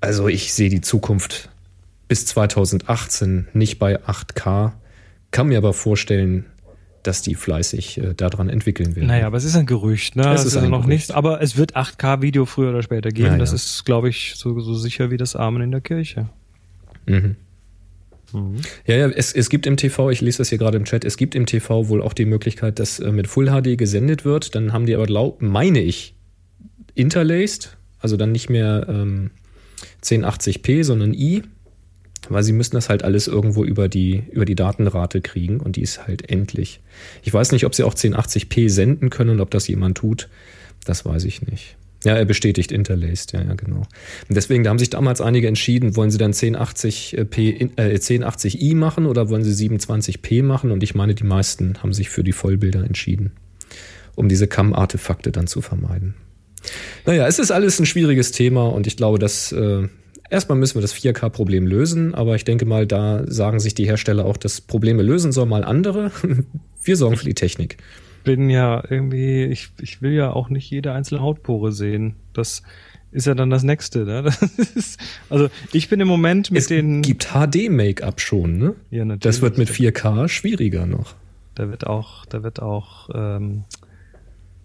Also 0.00 0.28
ich 0.28 0.52
sehe 0.54 0.70
die 0.70 0.80
Zukunft 0.80 1.50
bis 2.08 2.24
2018 2.26 3.48
nicht 3.52 3.78
bei 3.78 4.00
8K, 4.00 4.72
kann 5.30 5.48
mir 5.48 5.58
aber 5.58 5.74
vorstellen, 5.74 6.46
dass 7.02 7.22
die 7.22 7.34
fleißig 7.34 7.98
äh, 7.98 8.14
daran 8.14 8.48
entwickeln 8.48 8.96
werden. 8.96 9.08
Naja, 9.08 9.26
aber 9.26 9.36
es 9.36 9.44
ist 9.44 9.56
ein 9.56 9.66
Gerücht, 9.66 10.16
ne? 10.16 10.32
Es, 10.32 10.44
ist, 10.44 10.54
ist 10.54 10.68
noch 10.68 10.86
nicht, 10.86 11.12
aber 11.12 11.40
es 11.40 11.56
wird 11.56 11.76
8K-Video 11.76 12.46
früher 12.46 12.70
oder 12.70 12.82
später 12.82 13.10
geben. 13.10 13.32
Ja, 13.32 13.38
das 13.38 13.52
ist, 13.52 13.84
glaube 13.84 14.08
ich, 14.08 14.34
so, 14.36 14.58
so 14.60 14.74
sicher 14.74 15.10
wie 15.10 15.16
das 15.16 15.36
Amen 15.36 15.62
in 15.62 15.70
der 15.70 15.80
Kirche. 15.80 16.28
Mhm. 17.06 17.36
Mhm. 18.32 18.56
Ja, 18.86 18.96
ja, 18.96 19.08
es, 19.08 19.32
es 19.32 19.48
gibt 19.48 19.66
im 19.66 19.76
TV, 19.76 20.10
ich 20.10 20.20
lese 20.20 20.38
das 20.38 20.48
hier 20.48 20.58
gerade 20.58 20.76
im 20.76 20.84
Chat, 20.84 21.04
es 21.04 21.16
gibt 21.16 21.34
im 21.34 21.46
TV 21.46 21.88
wohl 21.88 22.02
auch 22.02 22.12
die 22.12 22.26
Möglichkeit, 22.26 22.78
dass 22.78 22.98
äh, 22.98 23.10
mit 23.10 23.26
Full 23.26 23.46
HD 23.46 23.78
gesendet 23.78 24.24
wird. 24.24 24.54
Dann 24.54 24.72
haben 24.72 24.86
die 24.86 24.94
aber, 24.94 25.06
glaub, 25.06 25.40
meine 25.40 25.80
ich, 25.80 26.14
interlaced, 26.94 27.76
also 28.00 28.16
dann 28.16 28.32
nicht 28.32 28.50
mehr 28.50 28.86
ähm, 28.88 29.30
1080p, 30.02 30.84
sondern 30.84 31.14
i 31.14 31.42
weil 32.28 32.42
sie 32.42 32.52
müssen 32.52 32.74
das 32.74 32.88
halt 32.88 33.02
alles 33.02 33.26
irgendwo 33.26 33.64
über 33.64 33.88
die, 33.88 34.24
über 34.30 34.44
die 34.44 34.54
Datenrate 34.54 35.20
kriegen 35.20 35.60
und 35.60 35.76
die 35.76 35.82
ist 35.82 36.06
halt 36.06 36.30
endlich. 36.30 36.80
Ich 37.22 37.32
weiß 37.32 37.52
nicht, 37.52 37.64
ob 37.64 37.74
sie 37.74 37.84
auch 37.84 37.94
1080p 37.94 38.68
senden 38.70 39.10
können 39.10 39.30
und 39.30 39.40
ob 39.40 39.50
das 39.50 39.68
jemand 39.68 39.98
tut. 39.98 40.28
Das 40.84 41.04
weiß 41.04 41.24
ich 41.24 41.42
nicht. 41.42 41.76
Ja, 42.04 42.14
er 42.14 42.24
bestätigt 42.24 42.70
Interlaced, 42.70 43.32
ja, 43.32 43.42
ja, 43.42 43.54
genau. 43.54 43.78
Und 44.28 44.36
deswegen, 44.36 44.62
da 44.62 44.70
haben 44.70 44.78
sich 44.78 44.90
damals 44.90 45.20
einige 45.20 45.48
entschieden, 45.48 45.96
wollen 45.96 46.12
sie 46.12 46.18
dann 46.18 46.32
1080p, 46.32 47.70
äh, 47.76 47.96
1080i 47.96 48.76
machen 48.76 49.06
oder 49.06 49.28
wollen 49.28 49.42
sie 49.42 49.68
27p 49.68 50.44
machen? 50.44 50.70
Und 50.70 50.84
ich 50.84 50.94
meine, 50.94 51.16
die 51.16 51.24
meisten 51.24 51.82
haben 51.82 51.92
sich 51.92 52.08
für 52.08 52.22
die 52.22 52.32
Vollbilder 52.32 52.84
entschieden, 52.84 53.32
um 54.14 54.28
diese 54.28 54.46
CAM-Artefakte 54.46 55.32
dann 55.32 55.48
zu 55.48 55.60
vermeiden. 55.60 56.14
Naja, 57.04 57.26
es 57.26 57.40
ist 57.40 57.50
alles 57.50 57.80
ein 57.80 57.86
schwieriges 57.86 58.30
Thema 58.30 58.66
und 58.68 58.86
ich 58.86 58.96
glaube, 58.96 59.18
dass 59.18 59.50
äh, 59.50 59.88
Erstmal 60.30 60.58
müssen 60.58 60.74
wir 60.76 60.82
das 60.82 60.94
4K-Problem 60.94 61.66
lösen, 61.66 62.14
aber 62.14 62.34
ich 62.34 62.44
denke 62.44 62.66
mal, 62.66 62.86
da 62.86 63.22
sagen 63.26 63.60
sich 63.60 63.74
die 63.74 63.86
Hersteller 63.86 64.24
auch, 64.24 64.36
dass 64.36 64.60
Probleme 64.60 65.02
lösen 65.02 65.32
soll 65.32 65.46
mal 65.46 65.64
andere. 65.64 66.10
Wir 66.82 66.96
sorgen 66.96 67.16
für 67.16 67.24
die 67.24 67.34
Technik. 67.34 67.76
Ich 68.18 68.24
bin 68.24 68.50
ja 68.50 68.82
irgendwie, 68.88 69.44
ich, 69.44 69.70
ich 69.80 70.02
will 70.02 70.12
ja 70.12 70.30
auch 70.32 70.48
nicht 70.50 70.70
jede 70.70 70.92
einzelne 70.92 71.22
Hautpore 71.22 71.72
sehen. 71.72 72.14
Das 72.34 72.62
ist 73.10 73.26
ja 73.26 73.34
dann 73.34 73.48
das 73.50 73.62
nächste. 73.62 74.04
Ne? 74.04 74.22
Das 74.56 74.70
ist, 74.74 75.00
also 75.30 75.48
ich 75.72 75.88
bin 75.88 75.98
im 76.00 76.08
Moment 76.08 76.50
mit 76.50 76.60
es 76.60 76.68
den. 76.68 77.00
gibt 77.02 77.28
HD-Make-up 77.32 78.20
schon, 78.20 78.58
ne? 78.58 78.74
Ja, 78.90 79.04
natürlich. 79.06 79.20
Das 79.22 79.40
wird 79.42 79.56
mit 79.58 79.70
4K 79.70 80.28
schwieriger 80.28 80.84
noch. 80.86 81.14
Da 81.54 81.70
wird 81.70 81.86
auch, 81.86 82.26
da 82.26 82.42
wird 82.42 82.60
auch 82.60 83.08
ähm, 83.14 83.64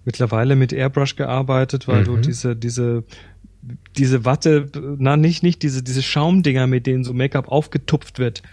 mittlerweile 0.05 0.55
mit 0.55 0.73
Airbrush 0.73 1.15
gearbeitet, 1.15 1.87
weil 1.87 2.01
Mhm. 2.01 2.05
du 2.05 2.17
diese, 2.17 2.55
diese, 2.55 3.03
diese 3.97 4.25
Watte, 4.25 4.69
na 4.97 5.17
nicht, 5.17 5.43
nicht 5.43 5.63
diese, 5.63 5.83
diese 5.83 6.01
Schaumdinger, 6.01 6.67
mit 6.67 6.87
denen 6.87 7.03
so 7.03 7.13
Make-up 7.13 7.47
aufgetupft 7.47 8.19
wird. 8.19 8.43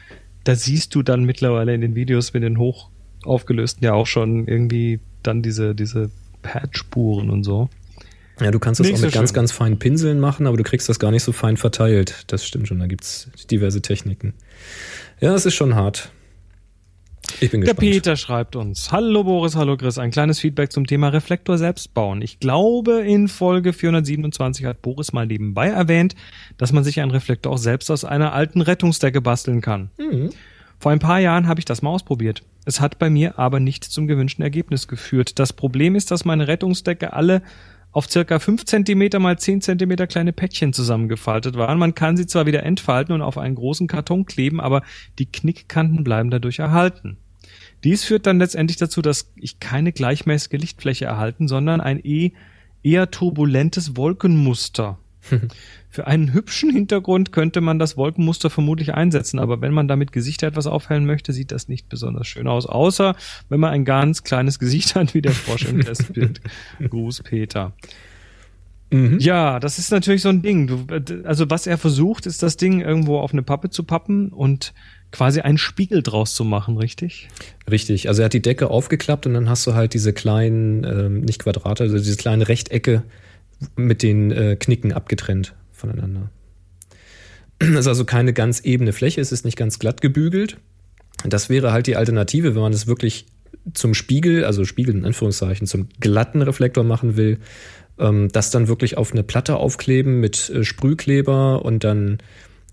Da 0.45 0.55
siehst 0.55 0.95
du 0.95 1.02
dann 1.02 1.25
mittlerweile 1.25 1.75
in 1.75 1.81
den 1.81 1.95
Videos 1.95 2.33
mit 2.33 2.43
den 2.43 2.59
hoch 2.59 2.90
aufgelösten 3.25 3.85
ja 3.85 3.93
auch 3.93 4.07
schon 4.07 4.49
irgendwie 4.49 5.00
dann 5.23 5.43
diese, 5.43 5.75
diese 5.75 6.11
Padspuren 6.43 7.31
und 7.31 7.45
so. 7.45 7.69
Ja, 8.40 8.50
du 8.50 8.59
kannst 8.59 8.81
das 8.81 8.87
Nicht 8.87 8.95
auch 8.95 9.00
so 9.00 9.07
mit 9.07 9.14
ganz, 9.14 9.31
schön. 9.31 9.35
ganz 9.35 9.52
feinen 9.52 9.79
Pinseln 9.79 10.19
machen, 10.19 10.47
aber 10.47 10.57
du 10.57 10.62
kriegst 10.62 10.88
das 10.88 10.99
gar 10.99 11.11
nicht 11.11 11.23
so 11.23 11.33
fein 11.33 11.59
verteilt. 11.59 12.25
Das 12.29 12.47
stimmt 12.47 12.69
schon, 12.69 12.79
da 12.79 12.87
gibt's 12.87 13.29
diverse 13.50 13.83
Techniken. 13.83 14.33
Ja, 15.21 15.35
es 15.35 15.45
ist 15.45 15.55
schon 15.55 15.75
hart. 15.75 16.11
Ich 17.42 17.50
bin 17.50 17.62
Der 17.62 17.75
gespannt. 17.75 17.92
Peter 17.92 18.16
schreibt 18.16 18.54
uns. 18.54 18.92
Hallo 18.92 19.25
Boris, 19.25 19.56
hallo 19.56 19.78
Chris. 19.78 19.97
Ein 19.97 20.11
kleines 20.11 20.38
Feedback 20.38 20.73
zum 20.73 20.87
Thema 20.87 21.09
Reflektor 21.09 21.56
selbst 21.56 21.94
bauen. 21.94 22.20
Ich 22.20 22.38
glaube, 22.38 23.00
in 23.00 23.28
Folge 23.28 23.73
427 23.73 24.66
hat 24.66 24.82
Boris 24.82 25.14
mal 25.14 25.26
nebenbei 25.26 25.68
erwähnt, 25.68 26.14
dass 26.59 26.73
man 26.73 26.85
sich 26.85 27.00
einen 27.00 27.11
Reflektor 27.11 27.52
auch 27.52 27.59
selbst 27.59 27.90
aus 27.90 28.04
einer 28.04 28.35
alten 28.35 28.61
Rettungsdecke 28.61 29.23
basteln 29.23 29.62
kann. 29.62 29.90
Mhm. 29.99 30.30
Vor 30.78 30.92
ein 30.92 30.99
paar 30.99 31.18
Jahren 31.18 31.47
habe 31.47 31.61
ich 31.61 31.64
das 31.64 31.80
mal 31.80 31.90
ausprobiert. 31.90 32.42
Es 32.66 32.80
hat 32.80 32.99
bei 32.99 33.09
mir 33.09 33.38
aber 33.38 33.59
nicht 33.59 33.85
zum 33.85 34.06
gewünschten 34.06 34.42
Ergebnis 34.42 34.87
geführt. 34.87 35.38
Das 35.38 35.54
Problem 35.54 35.94
ist, 35.94 36.11
dass 36.11 36.26
meine 36.26 36.47
Rettungsdecke 36.47 37.14
alle 37.14 37.40
auf 37.92 38.09
circa 38.09 38.38
5 38.38 38.66
cm 38.66 39.20
mal 39.20 39.38
10 39.38 39.62
cm 39.62 39.97
kleine 40.09 40.32
Päckchen 40.32 40.75
zusammengefaltet 40.75 41.56
waren. 41.56 41.78
Man 41.78 41.94
kann 41.94 42.18
sie 42.18 42.26
zwar 42.26 42.44
wieder 42.44 42.62
entfalten 42.64 43.14
und 43.14 43.23
auf 43.23 43.38
einen 43.38 43.54
großen 43.54 43.87
Karton 43.87 44.26
kleben, 44.26 44.61
aber 44.61 44.82
die 45.18 45.26
Knickkanten 45.26 46.04
bleiben 46.04 46.30
dadurch 46.30 46.59
erhalten. 46.59 47.16
Dies 47.84 48.04
führt 48.04 48.26
dann 48.26 48.38
letztendlich 48.38 48.76
dazu, 48.76 49.02
dass 49.02 49.32
ich 49.37 49.60
keine 49.60 49.92
gleichmäßige 49.92 50.60
Lichtfläche 50.60 51.06
erhalten, 51.06 51.49
sondern 51.49 51.80
ein 51.80 51.99
eh 52.04 52.32
eher 52.82 53.10
turbulentes 53.10 53.96
Wolkenmuster. 53.96 54.99
Für 55.90 56.06
einen 56.06 56.32
hübschen 56.32 56.70
Hintergrund 56.70 57.32
könnte 57.32 57.60
man 57.60 57.78
das 57.78 57.96
Wolkenmuster 57.96 58.49
vermutlich 58.49 58.94
einsetzen, 58.94 59.38
aber 59.38 59.60
wenn 59.60 59.72
man 59.72 59.88
damit 59.88 60.12
Gesichter 60.12 60.46
etwas 60.46 60.66
aufhellen 60.66 61.04
möchte, 61.04 61.32
sieht 61.32 61.52
das 61.52 61.68
nicht 61.68 61.88
besonders 61.88 62.28
schön 62.28 62.46
aus, 62.46 62.64
außer 62.66 63.16
wenn 63.49 63.60
man 63.60 63.72
ein 63.72 63.84
ganz 63.84 64.22
kleines 64.22 64.58
Gesicht 64.58 64.94
hat, 64.94 65.14
wie 65.14 65.20
der 65.20 65.32
Frosch 65.32 65.64
im 65.64 65.80
Testbild. 65.80 66.40
Gruß 66.88 67.22
Peter. 67.22 67.72
Mhm. 68.90 69.18
Ja, 69.20 69.60
das 69.60 69.78
ist 69.78 69.90
natürlich 69.90 70.22
so 70.22 70.28
ein 70.28 70.42
Ding. 70.42 70.66
Du, 70.66 70.87
also 71.25 71.50
was 71.50 71.66
er 71.66 71.78
versucht, 71.78 72.26
ist 72.26 72.42
das 72.42 72.56
Ding 72.56 72.80
irgendwo 72.80 73.18
auf 73.18 73.32
eine 73.32 73.42
Pappe 73.42 73.70
zu 73.70 73.84
pappen 73.84 74.30
und 74.30 74.72
quasi 75.12 75.40
einen 75.40 75.59
Spiegel 75.59 76.02
draus 76.02 76.35
zu 76.35 76.45
machen, 76.45 76.76
richtig? 76.76 77.29
Richtig. 77.71 78.09
Also 78.09 78.23
er 78.23 78.26
hat 78.26 78.33
die 78.33 78.43
Decke 78.43 78.71
aufgeklappt 78.71 79.26
und 79.26 79.35
dann 79.35 79.49
hast 79.49 79.67
du 79.67 79.75
halt 79.75 79.95
diese 79.95 80.12
kleinen, 80.12 80.85
ähm, 80.85 81.21
nicht 81.21 81.40
Quadrate, 81.40 81.85
also 81.85 81.99
diese 81.99 82.17
kleinen 82.17 82.43
Rechtecke 82.43 83.02
mit 83.76 84.02
den 84.02 84.31
äh, 84.31 84.57
Knicken 84.59 84.93
abgetrennt 84.93 85.55
voneinander. 85.73 86.31
Das 87.59 87.69
ist 87.81 87.87
also 87.87 88.05
keine 88.05 88.33
ganz 88.33 88.61
ebene 88.61 88.93
Fläche, 88.93 89.21
es 89.21 89.33
ist 89.33 89.45
nicht 89.45 89.57
ganz 89.57 89.79
glatt 89.79 90.00
gebügelt. 90.00 90.57
Das 91.25 91.50
wäre 91.50 91.73
halt 91.73 91.87
die 91.87 91.97
Alternative, 91.97 92.55
wenn 92.55 92.62
man 92.62 92.73
es 92.73 92.87
wirklich 92.87 93.26
zum 93.75 93.95
Spiegel, 93.95 94.45
also 94.45 94.64
Spiegel 94.64 94.97
in 94.97 95.05
Anführungszeichen, 95.05 95.67
zum 95.67 95.88
glatten 96.00 96.40
Reflektor 96.40 96.85
machen 96.85 97.17
will, 97.17 97.38
ähm, 97.99 98.29
das 98.33 98.50
dann 98.50 98.69
wirklich 98.69 98.97
auf 98.97 99.12
eine 99.12 99.23
Platte 99.23 99.57
aufkleben 99.57 100.21
mit 100.21 100.49
äh, 100.50 100.64
Sprühkleber 100.64 101.64
und 101.64 101.85
dann, 101.85 102.19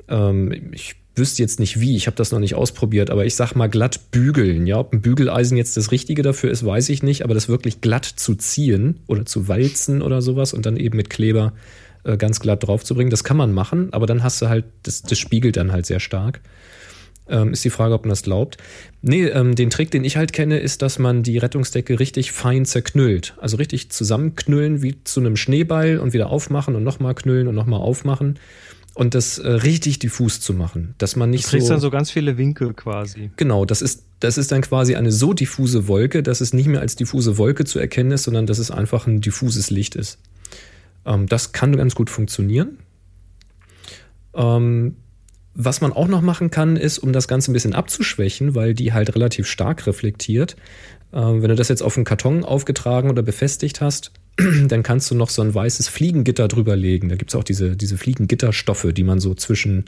ähm, 0.08 0.72
ich 0.72 0.96
wüsste 1.18 1.42
jetzt 1.42 1.60
nicht 1.60 1.80
wie, 1.80 1.96
ich 1.96 2.08
habe 2.08 2.18
das 2.18 2.32
noch 2.32 2.40
nicht 2.40 2.56
ausprobiert, 2.56 3.10
aber 3.10 3.26
ich 3.26 3.36
sag 3.36 3.56
mal 3.56 3.68
glatt 3.68 4.12
bügeln. 4.12 4.68
Ja, 4.68 4.80
ob 4.80 4.94
ein 4.94 5.02
Bügeleisen 5.02 5.58
jetzt 5.58 5.78
das 5.78 5.92
Richtige 5.92 6.22
dafür 6.22 6.52
ist, 6.52 6.66
weiß 6.66 6.90
ich 6.90 7.04
nicht, 7.04 7.24
aber 7.24 7.34
das 7.34 7.50
wirklich 7.50 7.82
glatt 7.82 8.06
zu 8.06 8.36
ziehen 8.36 9.00
oder 9.08 9.26
zu 9.26 9.48
walzen 9.48 10.02
oder 10.02 10.22
sowas 10.22 10.54
und 10.54 10.66
dann 10.66 10.78
eben 10.78 10.98
mit 10.98 11.10
Kleber 11.10 11.54
äh, 12.04 12.18
ganz 12.18 12.40
glatt 12.40 12.66
draufzubringen, 12.66 13.12
das 13.12 13.24
kann 13.24 13.38
man 13.38 13.54
machen, 13.54 13.94
aber 13.94 14.06
dann 14.06 14.24
hast 14.24 14.42
du 14.42 14.50
halt, 14.50 14.66
das, 14.84 15.02
das 15.02 15.18
spiegelt 15.18 15.58
dann 15.58 15.72
halt 15.72 15.86
sehr 15.86 16.00
stark. 16.00 16.42
Ähm, 17.30 17.52
ist 17.52 17.66
die 17.66 17.70
Frage, 17.70 17.94
ob 17.94 18.04
man 18.04 18.12
das 18.12 18.24
glaubt. 18.24 18.58
Nee, 19.02 19.26
ähm, 19.26 19.56
den 19.56 19.70
Trick, 19.70 19.92
den 19.92 20.06
ich 20.06 20.16
halt 20.16 20.32
kenne, 20.32 20.60
ist, 20.60 20.82
dass 20.82 20.98
man 20.98 21.24
die 21.24 21.38
Rettungsdecke 21.38 22.00
richtig 22.00 22.32
fein 22.32 22.66
zerknüllt. 22.66 23.36
Also 23.42 23.58
richtig 23.58 23.90
zusammenknüllen 23.92 24.82
wie 24.82 25.04
zu 25.04 25.20
einem 25.20 25.36
Schneeball 25.36 26.00
und 26.00 26.14
wieder 26.14 26.30
aufmachen 26.30 26.76
und 26.76 26.84
nochmal 26.84 27.16
knüllen 27.16 27.48
und 27.48 27.56
nochmal 27.56 27.82
aufmachen. 27.82 28.40
Und 28.98 29.14
das 29.14 29.38
äh, 29.38 29.48
richtig 29.48 30.00
diffus 30.00 30.42
zu 30.42 30.56
machen. 30.56 30.96
Dass 30.98 31.16
man 31.16 31.30
Du 31.30 31.36
nicht 31.36 31.46
kriegst 31.46 31.68
so. 31.68 31.74
dann 31.74 31.80
so 31.80 31.92
ganz 31.92 32.10
viele 32.10 32.40
Winkel 32.40 32.74
quasi. 32.74 33.30
Genau, 33.36 33.64
das 33.64 33.84
ist, 33.84 34.06
das 34.22 34.40
ist 34.40 34.52
dann 34.52 34.62
quasi 34.62 34.96
eine 34.96 35.12
so 35.12 35.34
diffuse 35.34 35.88
Wolke, 35.88 36.24
dass 36.24 36.42
es 36.42 36.52
nicht 36.52 36.66
mehr 36.66 36.82
als 36.82 36.96
diffuse 36.96 37.38
Wolke 37.38 37.64
zu 37.64 37.78
erkennen 37.78 38.10
ist, 38.10 38.24
sondern 38.24 38.48
dass 38.48 38.58
es 38.58 38.72
einfach 38.72 39.06
ein 39.06 39.22
diffuses 39.22 39.70
Licht 39.70 39.96
ist. 39.96 40.18
Ähm, 41.06 41.28
das 41.28 41.52
kann 41.52 41.78
ganz 41.78 41.94
gut 41.94 42.10
funktionieren. 42.10 42.80
Ähm, 44.34 44.96
was 45.54 45.80
man 45.80 45.94
auch 45.94 46.08
noch 46.08 46.24
machen 46.24 46.50
kann, 46.50 46.76
ist, 46.76 46.98
um 46.98 47.14
das 47.14 47.28
Ganze 47.28 47.52
ein 47.52 47.54
bisschen 47.54 47.76
abzuschwächen, 47.76 48.56
weil 48.56 48.74
die 48.74 48.94
halt 48.94 49.14
relativ 49.14 49.46
stark 49.46 49.86
reflektiert. 49.86 50.56
Ähm, 51.14 51.44
wenn 51.44 51.50
du 51.50 51.56
das 51.56 51.68
jetzt 51.68 51.84
auf 51.84 51.98
einen 51.98 52.04
Karton 52.06 52.44
aufgetragen 52.44 53.12
oder 53.12 53.22
befestigt 53.22 53.80
hast, 53.80 54.12
dann 54.68 54.84
kannst 54.84 55.10
du 55.12 55.16
noch 55.16 55.30
so 55.30 55.42
ein 55.42 55.54
weißes 55.54 55.88
Fliegengitter 55.88 56.48
drüber 56.48 56.76
legen. 56.76 57.10
Da 57.10 57.16
gibt's 57.16 57.36
auch 57.36 57.44
diese, 57.44 57.76
diese 57.76 57.98
Fliegengitterstoffe, 57.98 58.88
die 58.94 59.04
man 59.04 59.20
so 59.20 59.34
zwischen 59.34 59.86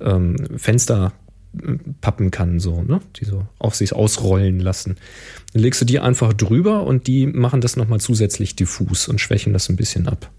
ähm, 0.00 0.36
Fenster 0.56 1.12
äh, 1.60 1.74
pappen 2.00 2.30
kann, 2.30 2.60
so, 2.60 2.82
ne? 2.82 3.00
Die 3.16 3.24
so 3.24 3.46
auch 3.58 3.74
sich 3.74 3.94
ausrollen 3.94 4.60
lassen. 4.60 4.96
Dann 5.52 5.62
legst 5.62 5.80
du 5.80 5.84
die 5.84 6.00
einfach 6.00 6.32
drüber 6.32 6.84
und 6.84 7.06
die 7.06 7.26
machen 7.26 7.60
das 7.60 7.76
nochmal 7.76 8.00
zusätzlich 8.00 8.56
diffus 8.56 9.08
und 9.08 9.20
schwächen 9.20 9.52
das 9.52 9.68
ein 9.68 9.76
bisschen 9.76 10.06
ab. 10.06 10.30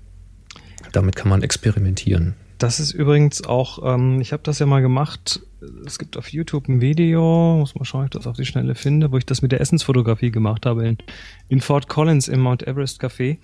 Damit 0.91 1.15
kann 1.15 1.29
man 1.29 1.41
experimentieren. 1.41 2.35
Das 2.59 2.79
ist 2.79 2.91
übrigens 2.91 3.43
auch, 3.43 3.95
ähm, 3.95 4.21
ich 4.21 4.31
habe 4.33 4.43
das 4.43 4.59
ja 4.59 4.65
mal 4.65 4.81
gemacht. 4.81 5.41
Es 5.85 5.99
gibt 5.99 6.15
auf 6.17 6.29
YouTube 6.29 6.67
ein 6.69 6.81
Video, 6.81 7.57
muss 7.59 7.75
mal 7.75 7.83
schauen, 7.83 8.01
ob 8.01 8.05
ich 8.05 8.11
das 8.11 8.27
auf 8.27 8.37
die 8.37 8.45
Schnelle 8.45 8.75
finde, 8.75 9.11
wo 9.11 9.17
ich 9.17 9.25
das 9.25 9.41
mit 9.41 9.51
der 9.51 9.59
Essensfotografie 9.59 10.31
gemacht 10.31 10.65
habe 10.65 10.87
in, 10.87 10.97
in 11.49 11.59
Fort 11.59 11.89
Collins 11.89 12.27
im 12.27 12.39
Mount 12.39 12.65
Everest 12.65 13.03
Café. 13.03 13.39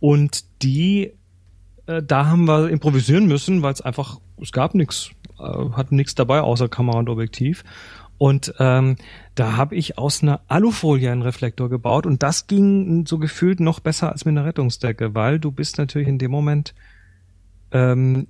Und 0.00 0.44
die, 0.62 1.12
äh, 1.86 2.02
da 2.02 2.26
haben 2.26 2.46
wir 2.46 2.70
improvisieren 2.70 3.26
müssen, 3.26 3.62
weil 3.62 3.72
es 3.72 3.82
einfach, 3.82 4.18
es 4.40 4.52
gab 4.52 4.74
nichts, 4.74 5.10
äh, 5.38 5.42
hatten 5.42 5.96
nichts 5.96 6.14
dabei 6.14 6.40
außer 6.40 6.68
Kamera 6.68 6.98
und 6.98 7.08
Objektiv. 7.08 7.64
Und 8.16 8.52
ähm, 8.58 8.96
da 9.36 9.56
habe 9.56 9.76
ich 9.76 9.96
aus 9.96 10.22
einer 10.22 10.40
Alufolie 10.48 11.12
einen 11.12 11.22
Reflektor 11.22 11.68
gebaut 11.68 12.04
und 12.04 12.22
das 12.22 12.48
ging 12.48 13.06
so 13.06 13.18
gefühlt 13.18 13.60
noch 13.60 13.78
besser 13.78 14.10
als 14.10 14.24
mit 14.24 14.32
einer 14.32 14.44
Rettungsdecke, 14.44 15.14
weil 15.14 15.38
du 15.38 15.52
bist 15.52 15.78
natürlich 15.78 16.08
in 16.08 16.18
dem 16.18 16.32
Moment 16.32 16.74
ähm, 17.70 18.26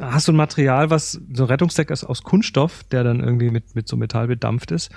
hast 0.00 0.28
du 0.28 0.32
ein 0.32 0.36
Material, 0.36 0.90
was 0.90 1.20
so 1.32 1.44
ein 1.44 1.48
Rettungsdeck 1.48 1.90
ist 1.90 2.04
aus 2.04 2.22
Kunststoff, 2.22 2.84
der 2.84 3.04
dann 3.04 3.20
irgendwie 3.20 3.50
mit, 3.50 3.74
mit 3.74 3.88
so 3.88 3.96
Metall 3.96 4.26
bedampft 4.26 4.70
ist. 4.70 4.90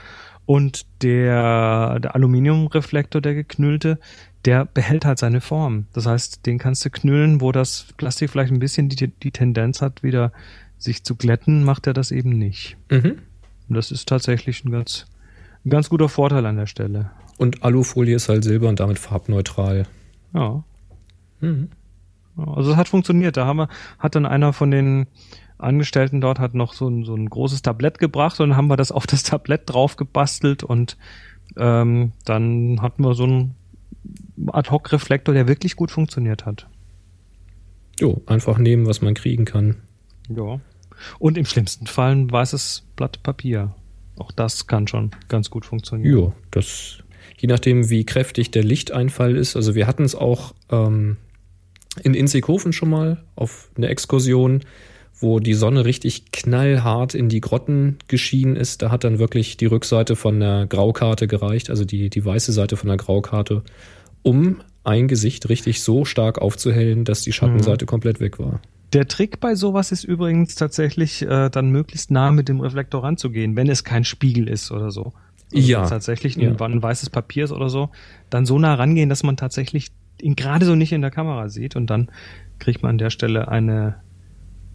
Und 0.46 0.86
der, 1.04 2.00
der 2.00 2.16
Aluminiumreflektor, 2.16 3.22
der 3.22 3.36
geknüllte, 3.36 4.00
der 4.46 4.66
behält 4.66 5.06
halt 5.06 5.20
seine 5.20 5.40
Form. 5.40 5.86
Das 5.94 6.08
heißt, 6.08 6.46
den 6.46 6.58
kannst 6.58 6.84
du 6.84 6.90
knüllen, 6.90 7.42
wo 7.42 7.52
das 7.52 7.88
Plastik 7.98 8.32
vielleicht 8.32 8.52
ein 8.52 8.60
bisschen 8.60 8.90
die, 8.90 9.08
die 9.08 9.32
Tendenz 9.32 9.82
hat, 9.82 10.02
wieder 10.04 10.32
sich 10.78 11.04
zu 11.04 11.16
glätten, 11.16 11.64
macht 11.64 11.86
er 11.86 11.94
das 11.94 12.12
eben 12.12 12.32
nicht. 12.32 12.76
Mhm. 12.90 13.20
Und 13.70 13.76
das 13.76 13.92
ist 13.92 14.10
tatsächlich 14.10 14.66
ein 14.66 14.72
ganz, 14.72 15.06
ein 15.64 15.70
ganz 15.70 15.90
guter 15.90 16.10
Vorteil 16.10 16.46
an 16.46 16.58
der 16.58 16.66
Stelle. 16.66 17.12
Und 17.38 17.64
Alufolie 17.64 18.16
ist 18.16 18.30
halt 18.30 18.44
silber 18.44 18.68
und 18.68 18.80
damit 18.80 18.98
farbneutral. 18.98 19.86
Ja. 20.34 20.64
Mhm. 21.40 21.70
Also 22.46 22.72
es 22.72 22.78
hat 22.78 22.88
funktioniert. 22.88 23.38
Da 23.38 23.46
haben 23.46 23.58
wir, 23.58 23.70
hat 24.00 24.16
dann 24.16 24.26
einer 24.26 24.54
von 24.54 24.72
den 24.72 25.08
Angestellten 25.62 26.22
dort 26.22 26.40
hat 26.40 26.56
noch 26.56 26.74
so 26.74 26.88
ein, 26.88 27.04
so 27.04 27.14
ein 27.16 27.30
großes 27.30 27.62
Tablett 27.62 28.00
gebracht 28.00 28.40
und 28.40 28.50
dann 28.50 28.58
haben 28.58 28.68
wir 28.68 28.78
das 28.78 28.92
auf 28.92 29.06
das 29.08 29.24
Tablett 29.24 29.62
drauf 29.66 29.96
gebastelt 29.96 30.64
und 30.64 30.98
ähm, 31.58 32.14
dann 32.26 32.82
hatten 32.82 33.04
wir 33.04 33.14
so 33.14 33.24
einen 33.24 33.56
Ad-Hoc-Reflektor, 34.48 35.34
der 35.34 35.48
wirklich 35.48 35.76
gut 35.76 35.92
funktioniert 35.92 36.46
hat. 36.46 36.68
Jo, 38.00 38.22
einfach 38.26 38.58
nehmen, 38.58 38.88
was 38.88 39.02
man 39.02 39.14
kriegen 39.14 39.46
kann. 39.46 39.78
Ja. 40.30 40.60
Und 41.20 41.38
im 41.38 41.46
schlimmsten 41.46 41.88
Fall 41.88 42.14
ein 42.14 42.32
weißes 42.32 42.84
Blatt 42.96 43.22
Papier. 43.22 43.76
Auch 44.18 44.32
das 44.32 44.68
kann 44.68 44.88
schon 44.88 45.12
ganz 45.28 45.50
gut 45.50 45.66
funktionieren. 45.66 46.12
Jo, 46.12 46.34
das, 46.52 47.04
je 47.38 47.48
nachdem, 47.48 47.90
wie 47.90 48.06
kräftig 48.06 48.52
der 48.52 48.64
Lichteinfall 48.64 49.36
ist. 49.36 49.56
Also 49.56 49.76
wir 49.76 49.88
hatten 49.88 50.04
es 50.04 50.16
auch 50.16 50.54
ähm, 50.70 51.18
in 52.04 52.14
Inzighofen 52.14 52.74
schon 52.74 52.90
mal 52.90 53.24
auf 53.36 53.70
einer 53.76 53.90
Exkursion, 53.90 54.62
wo 55.20 55.40
die 55.40 55.54
Sonne 55.54 55.86
richtig 55.86 56.32
knallhart 56.32 57.14
in 57.14 57.30
die 57.30 57.42
Grotten 57.42 57.98
geschienen 58.08 58.56
ist. 58.56 58.82
Da 58.82 58.92
hat 58.92 59.04
dann 59.04 59.20
wirklich 59.20 59.58
die 59.58 59.68
Rückseite 59.68 60.16
von 60.16 60.40
der 60.40 60.66
Graukarte 60.68 61.28
gereicht, 61.28 61.70
also 61.70 61.86
die, 61.86 62.10
die 62.10 62.26
weiße 62.26 62.52
Seite 62.52 62.76
von 62.76 62.88
der 62.88 62.98
Graukarte, 62.98 63.62
um 64.24 64.62
ein 64.84 65.08
Gesicht 65.08 65.50
richtig 65.50 65.84
so 65.84 66.06
stark 66.06 66.40
aufzuhellen, 66.40 67.06
dass 67.06 67.22
die 67.22 67.34
Schattenseite 67.34 67.86
mhm. 67.86 67.90
komplett 67.90 68.20
weg 68.20 68.40
war. 68.40 68.62
Der 68.94 69.08
Trick 69.08 69.40
bei 69.40 69.56
sowas 69.56 69.92
ist 69.92 70.04
übrigens 70.04 70.56
tatsächlich, 70.56 71.22
äh, 71.22 71.50
dann 71.50 71.70
möglichst 71.70 72.12
nah 72.12 72.32
mit 72.32 72.50
dem 72.50 72.60
Reflektor 72.60 73.04
ranzugehen, 73.04 73.56
wenn 73.56 73.70
es 73.70 73.84
kein 73.84 74.04
Spiegel 74.04 74.50
ist 74.50 74.72
oder 74.72 74.92
so. 74.92 75.14
Also 75.54 75.68
ja. 75.68 75.86
Tatsächlich 75.88 76.36
ein, 76.36 76.58
ja. 76.58 76.66
ein 76.66 76.82
weißes 76.82 77.10
Papier 77.10 77.46
ist 77.46 77.52
oder 77.52 77.70
so, 77.70 77.90
dann 78.30 78.46
so 78.46 78.58
nah 78.58 78.74
rangehen, 78.74 79.10
dass 79.10 79.24
man 79.24 79.38
tatsächlich 79.38 79.92
ihn 80.22 80.36
gerade 80.36 80.66
so 80.66 80.76
nicht 80.76 80.92
in 80.92 81.02
der 81.02 81.12
Kamera 81.12 81.50
sieht 81.50 81.76
und 81.76 81.90
dann 81.90 82.10
kriegt 82.60 82.84
man 82.84 82.92
an 82.92 82.98
der 82.98 83.10
Stelle 83.10 83.48
eine, 83.48 83.96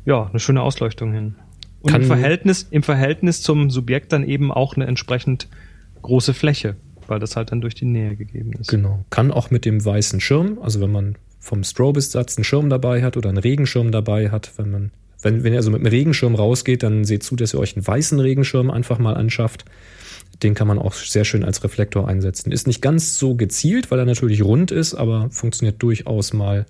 ja, 0.05 0.27
eine 0.27 0.41
schöne 0.41 0.63
Ausleuchtung 0.63 1.13
hin. 1.13 1.37
Und 1.81 1.95
im 1.95 2.03
Verhältnis, 2.03 2.67
im 2.71 2.83
Verhältnis 2.83 3.43
zum 3.43 3.71
Subjekt 3.71 4.13
dann 4.13 4.25
eben 4.25 4.51
auch 4.51 4.75
eine 4.75 4.87
entsprechend 4.87 5.49
große 6.03 6.35
Fläche, 6.35 6.77
weil 7.07 7.21
das 7.21 7.37
halt 7.37 7.53
dann 7.53 7.61
durch 7.61 7.75
die 7.75 7.85
Nähe 7.85 8.17
gegeben 8.17 8.53
ist. 8.55 8.69
Genau. 8.69 9.05
Kann 9.11 9.31
auch 9.31 9.51
mit 9.51 9.65
dem 9.65 9.85
weißen 9.85 10.21
Schirm, 10.21 10.59
also 10.61 10.81
wenn 10.81 10.91
man 10.91 11.17
vom 11.39 11.63
Strobist-Satz 11.63 12.37
einen 12.37 12.45
Schirm 12.45 12.69
dabei 12.69 13.03
hat 13.03 13.17
oder 13.17 13.29
einen 13.29 13.39
Regenschirm 13.39 13.93
dabei 13.93 14.31
hat, 14.31 14.53
wenn 14.57 14.71
man, 14.71 14.91
wenn, 15.23 15.45
wenn 15.45 15.53
ihr 15.53 15.59
also 15.59 15.71
mit 15.71 15.81
einem 15.81 15.91
Regenschirm 15.91 16.35
rausgeht, 16.35 16.83
dann 16.83 17.05
seht 17.05 17.23
zu, 17.23 17.37
dass 17.37 17.55
ihr 17.55 17.61
euch 17.61 17.77
einen 17.77 17.87
weißen 17.87 18.19
Regenschirm 18.19 18.71
einfach 18.71 18.99
mal 18.99 19.15
anschafft. 19.15 19.65
Den 20.43 20.55
kann 20.55 20.69
man 20.69 20.79
auch 20.79 20.93
sehr 20.93 21.25
schön 21.25 21.45
als 21.45 21.65
Reflektor 21.65 22.09
einsetzen. 22.09 22.53
Ist 22.53 22.67
nicht 22.67 22.83
ganz 22.83 23.19
so 23.19 23.35
gezielt, 23.35 23.91
weil 23.91 23.99
er 23.99 24.05
natürlich 24.05 24.43
rund 24.43 24.71
ist, 24.71 24.95
aber 24.95 25.31
funktioniert 25.31 25.83
durchaus 25.83 26.33
mal 26.33 26.67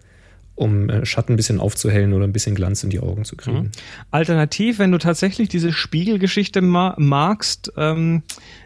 um 0.57 0.88
äh, 0.88 1.05
Schatten 1.05 1.35
ein 1.35 1.37
bisschen 1.37 1.61
aufzuhellen 1.61 2.14
oder 2.14 2.24
ein 2.24 2.33
bisschen 2.33 2.55
Glanz 2.55 2.83
in 2.83 2.90
die 2.90 2.98
Augen 2.98 3.24
zu 3.24 3.37
kriegen. 3.37 3.59
Mhm. 3.59 3.70
Alternativ, 4.11 4.79
wenn 4.79 4.90
du 4.90 4.98
tatsächlich 4.98 5.48
diese 5.48 5.72
Spiegelgeschichte 5.72 6.62
ma 6.62 6.94
magst, 6.98 7.72
ähm, 7.76 8.22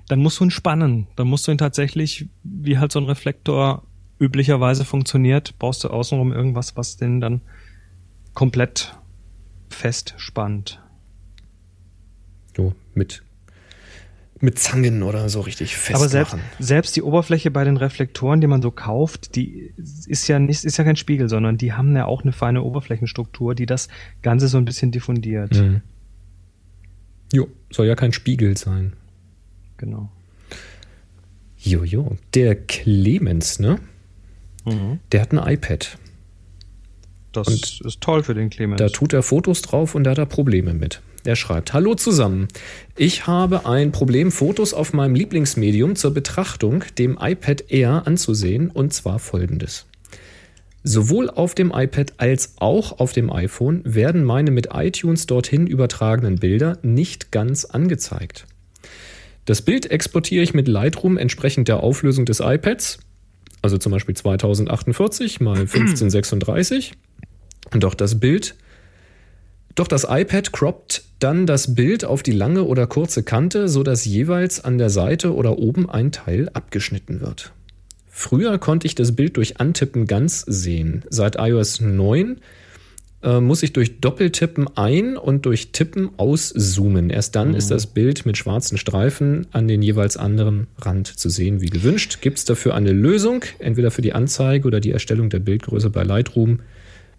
dann 0.09 0.21
musst 0.21 0.39
du 0.41 0.45
ihn 0.45 0.51
spannen. 0.51 1.09
Dann 1.17 1.27
musst 1.27 1.47
du 1.47 1.53
ihn 1.53 1.59
tatsächlich, 1.59 2.29
wie 2.45 2.79
halt 2.79 2.93
so 2.93 3.01
ein 3.01 3.07
Reflektor 3.07 3.83
üblicherweise 4.21 4.85
funktioniert, 4.85 5.59
baust 5.59 5.83
du 5.83 5.89
außenrum 5.89 6.33
irgendwas, 6.33 6.77
was 6.77 6.97
den 6.97 7.21
dann 7.21 7.41
komplett 8.35 8.95
fest 9.69 10.15
spannt. 10.17 10.81
So, 12.57 12.75
mit 12.95 13.23
mit 14.41 14.59
Zangen 14.59 15.03
oder 15.03 15.29
so 15.29 15.41
richtig 15.41 15.77
fest 15.77 15.97
Aber 15.97 16.09
selbst, 16.09 16.37
selbst 16.59 16.97
die 16.97 17.03
Oberfläche 17.03 17.51
bei 17.51 17.65
den 17.65 17.77
Reflektoren, 17.77 18.41
die 18.41 18.47
man 18.47 18.63
so 18.63 18.71
kauft, 18.71 19.37
die 19.37 19.75
ist 20.07 20.29
ja 20.29 20.39
nicht, 20.39 20.65
ist 20.65 20.77
ja 20.79 20.85
kein 20.85 20.97
Spiegel, 20.97 21.29
sondern 21.29 21.59
die 21.59 21.75
haben 21.75 21.95
ja 21.95 22.07
auch 22.07 22.23
eine 22.23 22.33
feine 22.33 22.63
Oberflächenstruktur, 22.63 23.55
die 23.55 23.67
das 23.67 23.89
Ganze 24.23 24.49
so 24.49 24.57
ein 24.57 24.65
bisschen 24.65 24.91
diffundiert. 24.93 25.55
Mhm. 25.55 25.83
Jo, 27.33 27.49
soll 27.71 27.87
ja 27.87 27.95
kein 27.95 28.13
Spiegel 28.13 28.57
sein. 28.57 28.95
Genau. 29.77 30.11
Jojo, 31.59 32.17
der 32.35 32.55
Clemens, 32.55 33.61
ne? 33.61 33.79
Mhm. 34.65 35.01
Der 35.13 35.21
hat 35.21 35.33
ein 35.33 35.39
iPad. 35.39 35.99
Das 37.33 37.47
und 37.47 37.81
ist 37.87 38.01
toll 38.01 38.23
für 38.23 38.35
den 38.35 38.51
Clemens. 38.51 38.79
Da 38.79 38.89
tut 38.89 39.13
er 39.13 39.23
Fotos 39.23 39.63
drauf 39.63 39.95
und 39.95 40.05
da 40.05 40.13
hat 40.13 40.19
er 40.19 40.27
Probleme 40.27 40.75
mit. 40.75 41.03
Er 41.25 41.37
schreibt, 41.37 41.75
Hallo 41.75 41.95
zusammen. 41.95 42.49
Ich 42.97 43.27
habe 43.27 43.67
ein 43.67 43.93
Problem, 43.93 44.33
Fotos 44.33 44.73
auf 44.73 44.95
meinem 44.95 45.15
Lieblingsmedium 45.15 45.95
zur 45.97 46.15
Betrachtung, 46.15 46.85
dem 46.99 47.19
iPad 47.21 47.71
Air, 47.71 48.07
anzusehen, 48.07 48.71
und 48.71 48.95
zwar 48.95 49.19
folgendes. 49.19 49.87
Sowohl 50.83 51.29
auf 51.29 51.55
dem 51.55 51.73
iPad 51.75 52.15
als 52.17 52.55
auch 52.59 53.01
auf 53.01 53.13
dem 53.13 53.31
iPhone 53.31 53.83
werden 53.85 54.25
meine 54.25 54.51
mit 54.51 54.69
iTunes 54.73 55.27
dorthin 55.27 55.67
übertragenen 55.67 56.37
Bilder 56.37 56.79
nicht 56.83 57.31
ganz 57.33 57.67
angezeigt. 57.67 58.47
Das 59.45 59.61
Bild 59.61 59.91
exportiere 59.91 60.43
ich 60.43 60.55
mit 60.55 60.69
Lightroom 60.69 61.19
entsprechend 61.19 61.69
der 61.69 61.83
Auflösung 61.83 62.25
des 62.25 62.41
iPads, 62.41 63.01
also 63.61 63.77
zum 63.77 63.93
Beispiel 63.93 64.17
2048 64.17 65.41
mal 65.41 65.59
1536. 65.59 66.95
Doch 67.73 67.95
das 67.95 68.19
Bild 68.19 68.55
doch 69.75 69.89
das 69.89 70.07
iPad 70.09 70.53
croppt 70.53 71.05
dann 71.21 71.47
das 71.47 71.75
Bild 71.75 72.05
auf 72.05 72.23
die 72.23 72.33
lange 72.33 72.65
oder 72.65 72.87
kurze 72.87 73.23
Kante, 73.23 73.69
sodass 73.69 74.05
jeweils 74.05 74.65
an 74.65 74.79
der 74.79 74.91
Seite 74.91 75.35
oder 75.35 75.59
oben 75.59 75.89
ein 75.89 76.13
Teil 76.13 76.49
abgeschnitten 76.55 77.21
wird. 77.21 77.53
Früher 78.09 78.59
konnte 78.59 78.87
ich 78.87 78.95
das 78.95 79.15
Bild 79.15 79.37
durch 79.37 79.61
Antippen 79.61 80.07
ganz 80.07 80.43
sehen. 80.47 81.05
Seit 81.09 81.37
iOS 81.39 81.81
9 81.81 82.39
äh, 83.23 83.41
muss 83.41 83.63
ich 83.63 83.73
durch 83.73 84.01
Doppeltippen 84.01 84.67
ein 84.77 85.17
und 85.17 85.47
durch 85.47 85.73
Tippen 85.73 86.11
auszoomen. 86.17 87.11
Erst 87.11 87.37
dann 87.37 87.51
mhm. 87.51 87.55
ist 87.55 87.71
das 87.71 87.87
Bild 87.87 88.27
mit 88.27 88.37
schwarzen 88.37 88.79
Streifen 88.79 89.47
an 89.53 89.69
den 89.69 89.83
jeweils 89.83 90.17
anderen 90.17 90.67
Rand 90.79 91.07
zu 91.07 91.29
sehen, 91.29 91.61
wie 91.61 91.71
gewünscht. 91.71 92.19
Gibt 92.21 92.39
es 92.39 92.45
dafür 92.45 92.75
eine 92.75 92.93
Lösung, 92.93 93.45
entweder 93.59 93.91
für 93.91 94.03
die 94.03 94.13
Anzeige 94.15 94.67
oder 94.67 94.81
die 94.81 94.93
Erstellung 94.93 95.31
der 95.31 95.41
Bildgröße 95.41 95.91
bei 95.91 96.03
Lightroom? 96.03 96.61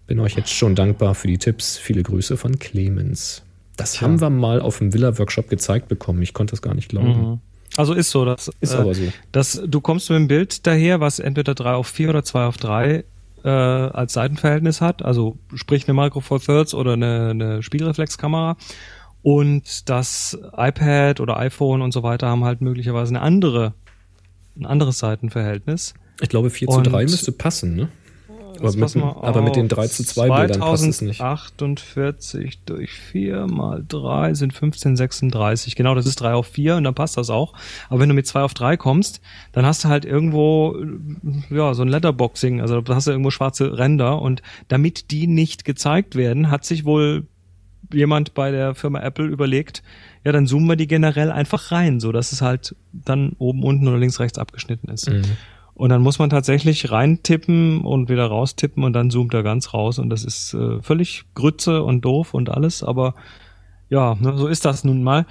Bin 0.06 0.20
euch 0.20 0.34
jetzt 0.34 0.50
schon 0.50 0.74
dankbar 0.74 1.14
für 1.14 1.28
die 1.28 1.38
Tipps. 1.38 1.78
Viele 1.78 2.02
Grüße 2.02 2.36
von 2.36 2.58
Clemens. 2.58 3.42
Das 3.76 3.96
ja. 3.96 4.02
haben 4.02 4.20
wir 4.20 4.30
mal 4.30 4.60
auf 4.60 4.78
dem 4.78 4.92
Villa-Workshop 4.92 5.48
gezeigt 5.48 5.88
bekommen. 5.88 6.20
Ich 6.22 6.34
konnte 6.34 6.52
das 6.52 6.62
gar 6.62 6.74
nicht 6.74 6.88
glauben. 6.88 7.30
Mhm. 7.30 7.40
Also 7.76 7.94
ist 7.94 8.10
so, 8.10 8.24
dass, 8.24 8.50
ist 8.60 8.74
äh, 8.74 8.76
aber 8.76 8.94
so. 8.94 9.02
dass 9.32 9.62
du 9.66 9.80
kommst 9.80 10.10
mit 10.10 10.18
dem 10.18 10.28
Bild 10.28 10.66
daher, 10.66 11.00
was 11.00 11.18
entweder 11.18 11.54
3 11.54 11.72
auf 11.72 11.86
4 11.86 12.10
oder 12.10 12.22
2 12.22 12.44
auf 12.44 12.56
3 12.58 13.04
äh, 13.44 13.48
als 13.48 14.12
Seitenverhältnis 14.12 14.80
hat, 14.80 15.02
also 15.02 15.38
sprich 15.54 15.88
eine 15.88 15.94
Micro 16.00 16.20
Four 16.20 16.40
Thirds 16.40 16.74
oder 16.74 16.92
eine, 16.92 17.30
eine 17.30 17.62
Spiegelreflexkamera. 17.62 18.56
Und 19.22 19.88
das 19.88 20.38
iPad 20.56 21.20
oder 21.20 21.38
iPhone 21.38 21.80
und 21.80 21.92
so 21.92 22.02
weiter 22.02 22.26
haben 22.28 22.44
halt 22.44 22.60
möglicherweise 22.60 23.10
eine 23.14 23.22
andere, 23.22 23.72
ein 24.56 24.66
anderes 24.66 24.98
Seitenverhältnis. 24.98 25.94
Ich 26.20 26.28
glaube, 26.28 26.50
4 26.50 26.68
zu 26.68 26.80
3 26.82 27.04
müsste 27.04 27.32
passen, 27.32 27.74
ne? 27.74 27.88
Aber 28.62 28.76
mit, 28.76 28.96
aber 28.96 29.42
mit, 29.42 29.56
den 29.56 29.68
3 29.68 29.88
zu 29.88 30.04
2 30.04 30.28
Bildern 30.28 30.60
passt 30.60 30.86
es 30.86 31.00
nicht. 31.00 31.20
48 31.20 32.60
durch 32.64 32.92
4 32.92 33.46
mal 33.46 33.84
3 33.86 34.34
sind 34.34 34.54
1536. 34.54 35.76
Genau, 35.76 35.94
das 35.94 36.06
ist 36.06 36.16
3 36.16 36.34
auf 36.34 36.46
4 36.46 36.76
und 36.76 36.84
dann 36.84 36.94
passt 36.94 37.16
das 37.16 37.30
auch. 37.30 37.54
Aber 37.88 38.00
wenn 38.00 38.08
du 38.08 38.14
mit 38.14 38.26
2 38.26 38.42
auf 38.42 38.54
3 38.54 38.76
kommst, 38.76 39.20
dann 39.52 39.66
hast 39.66 39.84
du 39.84 39.88
halt 39.88 40.04
irgendwo, 40.04 40.76
ja, 41.50 41.74
so 41.74 41.82
ein 41.82 41.88
Letterboxing. 41.88 42.60
Also 42.60 42.80
da 42.80 42.94
hast 42.94 43.06
du 43.06 43.10
irgendwo 43.10 43.30
schwarze 43.30 43.78
Ränder 43.78 44.22
und 44.22 44.42
damit 44.68 45.10
die 45.10 45.26
nicht 45.26 45.64
gezeigt 45.64 46.16
werden, 46.16 46.50
hat 46.50 46.64
sich 46.64 46.84
wohl 46.84 47.26
jemand 47.92 48.34
bei 48.34 48.50
der 48.50 48.74
Firma 48.74 49.00
Apple 49.00 49.26
überlegt, 49.26 49.82
ja, 50.24 50.32
dann 50.32 50.46
zoomen 50.46 50.68
wir 50.68 50.76
die 50.76 50.86
generell 50.86 51.30
einfach 51.30 51.72
rein, 51.72 52.00
so 52.00 52.12
dass 52.12 52.32
es 52.32 52.42
halt 52.42 52.76
dann 52.92 53.32
oben, 53.38 53.62
unten 53.64 53.88
oder 53.88 53.98
links, 53.98 54.20
rechts 54.20 54.38
abgeschnitten 54.38 54.88
ist. 54.88 55.10
Mhm. 55.10 55.24
Und 55.74 55.88
dann 55.88 56.02
muss 56.02 56.18
man 56.18 56.30
tatsächlich 56.30 56.90
reintippen 56.90 57.80
und 57.80 58.08
wieder 58.08 58.26
raustippen 58.26 58.84
und 58.84 58.92
dann 58.92 59.10
zoomt 59.10 59.32
er 59.34 59.42
ganz 59.42 59.72
raus 59.72 59.98
und 59.98 60.10
das 60.10 60.22
ist 60.24 60.52
äh, 60.54 60.82
völlig 60.82 61.24
Grütze 61.34 61.82
und 61.82 62.02
doof 62.02 62.34
und 62.34 62.50
alles, 62.50 62.82
aber 62.82 63.14
ja, 63.88 64.14
ne, 64.20 64.36
so 64.36 64.48
ist 64.48 64.64
das 64.64 64.84
nun 64.84 65.02
mal. 65.02 65.26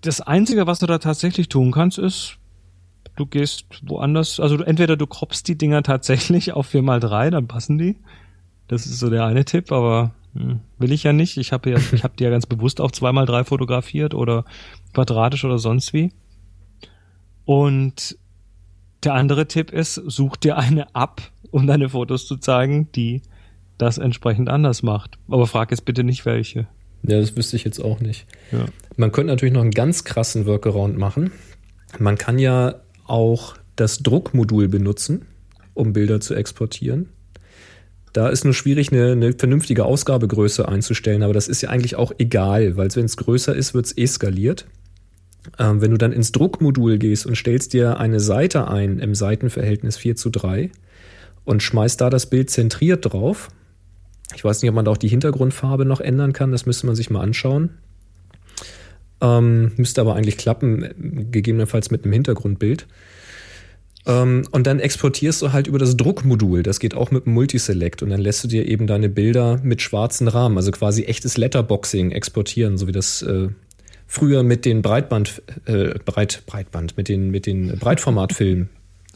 Das 0.00 0.20
Einzige, 0.20 0.66
was 0.66 0.78
du 0.78 0.86
da 0.86 0.98
tatsächlich 0.98 1.48
tun 1.48 1.72
kannst, 1.72 1.98
ist, 1.98 2.38
du 3.16 3.26
gehst 3.26 3.66
woanders, 3.86 4.40
also 4.40 4.62
entweder 4.62 4.96
du 4.96 5.06
kroppst 5.06 5.46
die 5.48 5.56
Dinger 5.58 5.82
tatsächlich 5.82 6.52
auf 6.52 6.72
4x3, 6.72 7.30
dann 7.30 7.46
passen 7.46 7.78
die. 7.78 7.96
Das 8.68 8.86
ist 8.86 8.98
so 8.98 9.10
der 9.10 9.24
eine 9.24 9.44
Tipp, 9.44 9.72
aber 9.72 10.12
hm, 10.34 10.60
will 10.78 10.92
ich 10.92 11.04
ja 11.04 11.12
nicht. 11.12 11.36
Ich 11.36 11.52
habe 11.52 11.70
ja, 11.70 11.78
ich 11.92 12.04
habe 12.04 12.14
die 12.18 12.24
ja 12.24 12.30
ganz 12.30 12.46
bewusst 12.46 12.80
auf 12.80 12.90
2x3 12.90 13.44
fotografiert 13.44 14.14
oder 14.14 14.44
quadratisch 14.92 15.44
oder 15.44 15.58
sonst 15.58 15.92
wie. 15.92 16.12
Und 17.44 18.18
der 19.04 19.14
andere 19.14 19.46
Tipp 19.46 19.72
ist, 19.72 19.94
such 19.94 20.36
dir 20.36 20.56
eine 20.56 20.94
ab, 20.94 21.22
um 21.50 21.66
deine 21.66 21.90
Fotos 21.90 22.26
zu 22.26 22.36
zeigen, 22.36 22.88
die 22.92 23.22
das 23.78 23.98
entsprechend 23.98 24.48
anders 24.48 24.82
macht. 24.82 25.18
Aber 25.28 25.46
frag 25.46 25.70
jetzt 25.70 25.84
bitte 25.84 26.04
nicht 26.04 26.26
welche. 26.26 26.66
Ja, 27.02 27.20
das 27.20 27.36
wüsste 27.36 27.56
ich 27.56 27.64
jetzt 27.64 27.80
auch 27.80 28.00
nicht. 28.00 28.26
Ja. 28.50 28.64
Man 28.96 29.12
könnte 29.12 29.32
natürlich 29.32 29.52
noch 29.52 29.60
einen 29.60 29.72
ganz 29.72 30.04
krassen 30.04 30.46
Workaround 30.46 30.96
machen. 30.96 31.32
Man 31.98 32.16
kann 32.16 32.38
ja 32.38 32.76
auch 33.06 33.56
das 33.76 33.98
Druckmodul 33.98 34.68
benutzen, 34.68 35.26
um 35.74 35.92
Bilder 35.92 36.20
zu 36.20 36.34
exportieren. 36.34 37.10
Da 38.12 38.28
ist 38.28 38.44
nur 38.44 38.54
schwierig, 38.54 38.92
eine, 38.92 39.12
eine 39.12 39.32
vernünftige 39.32 39.84
Ausgabegröße 39.84 40.68
einzustellen, 40.68 41.24
aber 41.24 41.34
das 41.34 41.48
ist 41.48 41.62
ja 41.62 41.70
eigentlich 41.70 41.96
auch 41.96 42.12
egal, 42.18 42.76
weil 42.76 42.88
wenn 42.94 43.04
es 43.04 43.16
größer 43.16 43.54
ist, 43.54 43.74
wird 43.74 43.86
es 43.86 43.98
eh 43.98 44.06
skaliert. 44.06 44.66
Ähm, 45.58 45.80
wenn 45.80 45.90
du 45.90 45.98
dann 45.98 46.12
ins 46.12 46.32
Druckmodul 46.32 46.98
gehst 46.98 47.26
und 47.26 47.36
stellst 47.36 47.72
dir 47.72 47.98
eine 47.98 48.20
Seite 48.20 48.68
ein 48.68 48.98
im 48.98 49.14
Seitenverhältnis 49.14 49.96
4 49.96 50.16
zu 50.16 50.30
3 50.30 50.70
und 51.44 51.62
schmeißt 51.62 52.00
da 52.00 52.10
das 52.10 52.26
Bild 52.26 52.50
zentriert 52.50 53.12
drauf. 53.12 53.48
Ich 54.34 54.44
weiß 54.44 54.62
nicht, 54.62 54.70
ob 54.70 54.74
man 54.74 54.84
da 54.84 54.90
auch 54.90 54.96
die 54.96 55.08
Hintergrundfarbe 55.08 55.84
noch 55.84 56.00
ändern 56.00 56.32
kann, 56.32 56.52
das 56.52 56.66
müsste 56.66 56.86
man 56.86 56.96
sich 56.96 57.10
mal 57.10 57.20
anschauen. 57.20 57.70
Ähm, 59.20 59.72
müsste 59.76 60.00
aber 60.00 60.14
eigentlich 60.16 60.38
klappen, 60.38 61.30
gegebenenfalls 61.30 61.90
mit 61.90 62.04
einem 62.04 62.12
Hintergrundbild. 62.12 62.86
Ähm, 64.06 64.46
und 64.50 64.66
dann 64.66 64.80
exportierst 64.80 65.40
du 65.42 65.52
halt 65.52 65.66
über 65.66 65.78
das 65.78 65.96
Druckmodul. 65.96 66.62
Das 66.62 66.78
geht 66.78 66.94
auch 66.94 67.10
mit 67.10 67.26
dem 67.26 67.34
Multiselect. 67.34 68.02
Und 68.02 68.10
dann 68.10 68.20
lässt 68.20 68.44
du 68.44 68.48
dir 68.48 68.68
eben 68.68 68.86
deine 68.86 69.08
Bilder 69.08 69.60
mit 69.62 69.82
schwarzen 69.82 70.28
Rahmen, 70.28 70.56
also 70.56 70.70
quasi 70.72 71.04
echtes 71.04 71.36
Letterboxing 71.36 72.10
exportieren, 72.10 72.76
so 72.76 72.86
wie 72.86 72.92
das 72.92 73.22
äh, 73.22 73.48
früher 74.14 74.44
mit 74.44 74.64
den 74.64 74.80
Breitband, 74.80 75.42
äh, 75.66 75.98
Breit, 76.04 76.44
Breitband, 76.46 76.96
mit 76.96 77.08
den, 77.08 77.32
mit 77.32 77.46
den 77.46 77.76
Breitformatfilmen, 77.78 78.68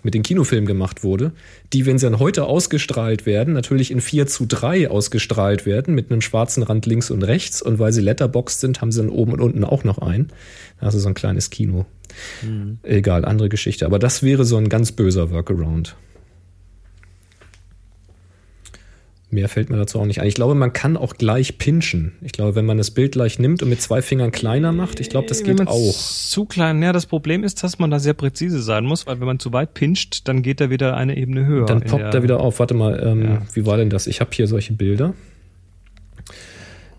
mit 0.02 0.14
den 0.14 0.24
Kinofilmen 0.24 0.66
gemacht 0.66 1.04
wurde, 1.04 1.30
die, 1.72 1.86
wenn 1.86 1.98
sie 1.98 2.06
dann 2.06 2.18
heute 2.18 2.46
ausgestrahlt 2.46 3.24
werden, 3.24 3.54
natürlich 3.54 3.92
in 3.92 4.00
4 4.00 4.26
zu 4.26 4.46
3 4.46 4.90
ausgestrahlt 4.90 5.66
werden, 5.66 5.94
mit 5.94 6.10
einem 6.10 6.20
schwarzen 6.20 6.64
Rand 6.64 6.84
links 6.86 7.12
und 7.12 7.22
rechts. 7.22 7.62
Und 7.62 7.78
weil 7.78 7.92
sie 7.92 8.00
letterboxed 8.00 8.58
sind, 8.58 8.80
haben 8.80 8.90
sie 8.90 9.00
dann 9.00 9.10
oben 9.10 9.32
und 9.34 9.40
unten 9.40 9.62
auch 9.62 9.84
noch 9.84 9.98
einen. 9.98 10.32
Also 10.80 10.98
so 10.98 11.08
ein 11.08 11.14
kleines 11.14 11.50
Kino. 11.50 11.86
Mhm. 12.42 12.78
Egal, 12.82 13.24
andere 13.24 13.48
Geschichte. 13.48 13.86
Aber 13.86 14.00
das 14.00 14.24
wäre 14.24 14.44
so 14.44 14.56
ein 14.56 14.68
ganz 14.68 14.90
böser 14.90 15.30
Workaround. 15.30 15.94
Mehr 19.30 19.50
fällt 19.50 19.68
mir 19.68 19.76
dazu 19.76 20.00
auch 20.00 20.06
nicht 20.06 20.22
ein. 20.22 20.26
Ich 20.26 20.34
glaube, 20.34 20.54
man 20.54 20.72
kann 20.72 20.96
auch 20.96 21.14
gleich 21.14 21.58
pinchen. 21.58 22.12
Ich 22.22 22.32
glaube, 22.32 22.54
wenn 22.54 22.64
man 22.64 22.78
das 22.78 22.90
Bild 22.90 23.12
gleich 23.12 23.38
nimmt 23.38 23.62
und 23.62 23.68
mit 23.68 23.82
zwei 23.82 24.00
Fingern 24.00 24.32
kleiner 24.32 24.72
macht, 24.72 25.00
ich 25.00 25.10
glaube, 25.10 25.26
das 25.26 25.42
geht 25.42 25.66
auch. 25.66 25.92
Zu 25.92 26.46
klein. 26.46 26.82
Ja, 26.82 26.94
das 26.94 27.04
Problem 27.04 27.44
ist, 27.44 27.62
dass 27.62 27.78
man 27.78 27.90
da 27.90 27.98
sehr 27.98 28.14
präzise 28.14 28.62
sein 28.62 28.86
muss, 28.86 29.06
weil 29.06 29.20
wenn 29.20 29.26
man 29.26 29.38
zu 29.38 29.52
weit 29.52 29.74
pincht, 29.74 30.28
dann 30.28 30.40
geht 30.40 30.62
er 30.62 30.70
wieder 30.70 30.96
eine 30.96 31.18
Ebene 31.18 31.44
höher. 31.44 31.66
Dann 31.66 31.82
poppt 31.82 32.14
er 32.14 32.22
wieder 32.22 32.40
auf. 32.40 32.58
Warte 32.58 32.72
mal, 32.72 33.02
ähm, 33.04 33.24
ja. 33.24 33.42
wie 33.52 33.66
war 33.66 33.76
denn 33.76 33.90
das? 33.90 34.06
Ich 34.06 34.20
habe 34.20 34.30
hier 34.32 34.46
solche 34.46 34.72
Bilder. 34.72 35.12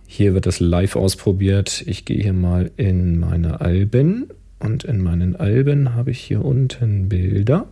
Hier 0.06 0.36
wird 0.36 0.46
das 0.46 0.60
live 0.60 0.96
ausprobiert. 0.96 1.84
Ich 1.88 2.06
gehe 2.06 2.22
hier 2.22 2.34
mal 2.34 2.70
in 2.78 3.20
meine 3.20 3.62
Alben 3.62 4.28
und 4.60 4.84
in 4.84 5.02
meinen 5.02 5.36
Alben 5.36 5.96
habe 5.96 6.12
ich 6.12 6.20
hier 6.20 6.46
unten 6.46 7.10
Bilder. 7.10 7.68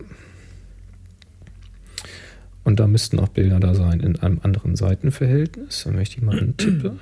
Und 2.68 2.82
da 2.82 2.88
müssten 2.88 3.18
auch 3.22 3.30
Bilder 3.30 3.62
da 3.62 3.74
sein 3.74 4.02
in 4.02 4.20
einem 4.20 4.42
anderen 4.44 4.76
Seitenverhältnis. 4.76 5.84
Dann 5.86 5.96
möchte 5.96 6.18
ich 6.18 6.22
mal 6.22 6.38
antippe. 6.38 6.98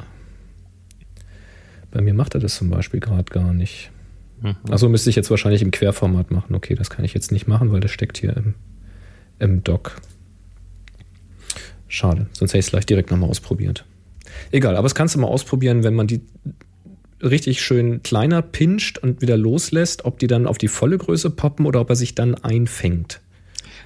Bei 1.91 2.01
mir 2.01 2.13
macht 2.13 2.35
er 2.35 2.39
das 2.39 2.53
zum 2.53 2.69
Beispiel 2.69 2.99
gerade 2.99 3.23
gar 3.23 3.51
nicht. 3.51 3.89
Mhm. 4.43 4.57
Also 4.69 4.89
müsste 4.89 5.09
ich 5.09 5.15
jetzt 5.15 5.31
wahrscheinlich 5.31 5.63
im 5.63 5.71
Querformat 5.71 6.29
machen. 6.29 6.53
Okay, 6.53 6.75
das 6.75 6.91
kann 6.91 7.03
ich 7.03 7.15
jetzt 7.15 7.31
nicht 7.31 7.47
machen, 7.47 7.71
weil 7.71 7.79
das 7.79 7.89
steckt 7.89 8.19
hier 8.19 8.37
im, 8.37 8.53
im 9.39 9.63
Dock. 9.63 9.99
Schade, 11.87 12.27
sonst 12.33 12.51
hätte 12.51 12.59
ich 12.59 12.65
es 12.65 12.69
gleich 12.69 12.85
direkt 12.85 13.09
nochmal 13.09 13.31
ausprobiert. 13.31 13.85
Egal, 14.51 14.75
aber 14.75 14.85
das 14.85 14.93
kannst 14.93 15.15
du 15.15 15.19
mal 15.19 15.27
ausprobieren, 15.29 15.83
wenn 15.83 15.95
man 15.95 16.05
die 16.05 16.21
richtig 17.23 17.63
schön 17.63 18.03
kleiner 18.03 18.43
pinscht 18.43 18.99
und 18.99 19.19
wieder 19.23 19.35
loslässt, 19.35 20.05
ob 20.05 20.19
die 20.19 20.27
dann 20.27 20.45
auf 20.45 20.59
die 20.59 20.67
volle 20.67 20.99
Größe 20.99 21.31
poppen 21.31 21.65
oder 21.65 21.81
ob 21.81 21.89
er 21.89 21.95
sich 21.95 22.13
dann 22.13 22.35
einfängt. 22.35 23.19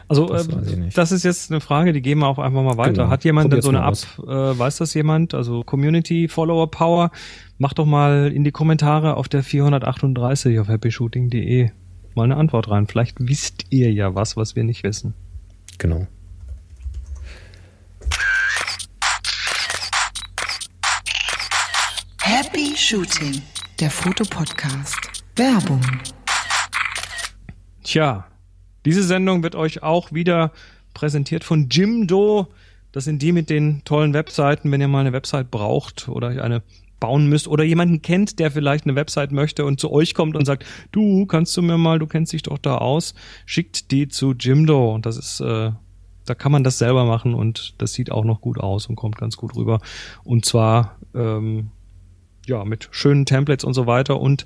Also 0.10 0.26
das, 0.28 0.48
äh, 0.48 0.90
das, 0.94 1.12
ist 1.12 1.24
jetzt 1.24 1.52
eine 1.52 1.62
Frage, 1.62 1.94
die 1.94 2.02
gehen 2.02 2.18
wir 2.18 2.28
auch 2.28 2.40
einfach 2.40 2.64
mal 2.64 2.78
weiter. 2.78 3.04
Genau. 3.04 3.10
Hat 3.10 3.24
jemand 3.24 3.54
denn 3.54 3.62
so 3.62 3.70
eine 3.70 3.88
App, 3.88 3.96
äh, 4.28 4.58
weiß 4.58 4.78
das 4.78 4.96
jemand? 4.96 5.36
Also 5.36 5.64
Community 5.64 6.28
Follower 6.28 6.70
Power, 6.70 7.12
mach 7.60 7.74
doch 7.74 7.86
mal 7.86 8.32
in 8.34 8.44
die 8.44 8.52
Kommentare 8.52 9.18
auf 9.18 9.30
der 9.30 9.44
438 9.44 10.60
auf 10.60 10.68
happyshooting.de 10.68 11.70
mal 12.16 12.24
eine 12.24 12.38
Antwort 12.38 12.70
rein. 12.70 12.88
Vielleicht 12.88 13.18
wisst 13.20 13.66
ihr 13.70 13.94
ja 13.94 14.16
was, 14.16 14.36
was 14.36 14.56
wir 14.56 14.64
nicht 14.64 14.84
wissen. 14.84 15.14
Genau. 15.78 16.08
Happy 22.22 22.76
Shooting, 22.76 23.42
der 23.80 23.90
Fotopodcast. 23.90 25.24
Werbung. 25.36 25.82
Tja, 27.84 28.26
diese 28.86 29.04
Sendung 29.04 29.44
wird 29.44 29.56
euch 29.56 29.84
auch 29.84 30.12
wieder 30.12 30.52
präsentiert 30.94 31.44
von 31.44 31.70
Jimdo. 31.70 32.48
Das 32.92 33.04
sind 33.04 33.22
die 33.22 33.32
mit 33.32 33.50
den 33.50 33.84
tollen 33.86 34.14
Webseiten, 34.14 34.72
wenn 34.72 34.82
ihr 34.82 34.88
mal 34.88 35.02
eine 35.02 35.14
Website 35.14 35.52
braucht 35.52 36.10
oder 36.10 36.30
eine 36.44 36.64
bauen 37.00 37.28
müsst 37.28 37.48
oder 37.48 37.64
jemanden 37.64 38.02
kennt, 38.02 38.40
der 38.40 38.52
vielleicht 38.52 38.86
eine 38.86 38.96
Website 38.96 39.32
möchte 39.32 39.66
und 39.66 39.80
zu 39.80 39.92
euch 39.92 40.14
kommt 40.14 40.36
und 40.36 40.46
sagt, 40.46 40.66
du 40.92 41.26
kannst 41.26 41.56
du 41.56 41.62
mir 41.62 41.78
mal, 41.78 42.00
du 42.00 42.08
kennst 42.08 42.34
dich 42.34 42.44
doch 42.44 42.58
da 42.58 42.78
aus, 42.78 43.14
schickt 43.46 43.92
die 43.92 44.08
zu 44.08 44.34
Jimdo. 44.34 44.94
Und 44.94 45.06
das 45.06 45.18
ist, 45.18 45.40
äh, 45.40 45.72
da 46.26 46.36
kann 46.36 46.52
man 46.52 46.64
das 46.64 46.78
selber 46.78 47.06
machen 47.06 47.34
und 47.34 47.76
das 47.78 47.94
sieht 47.94 48.12
auch 48.12 48.26
noch 48.26 48.42
gut 48.42 48.60
aus 48.60 48.88
und 48.88 48.96
kommt 48.96 49.18
ganz 49.18 49.38
gut 49.38 49.56
rüber. 49.56 49.80
Und 50.24 50.46
zwar 50.46 50.98
ähm, 51.16 51.72
ja 52.46 52.66
mit 52.66 52.90
schönen 52.92 53.26
Templates 53.26 53.64
und 53.64 53.74
so 53.74 53.88
weiter 53.88 54.20
und 54.20 54.46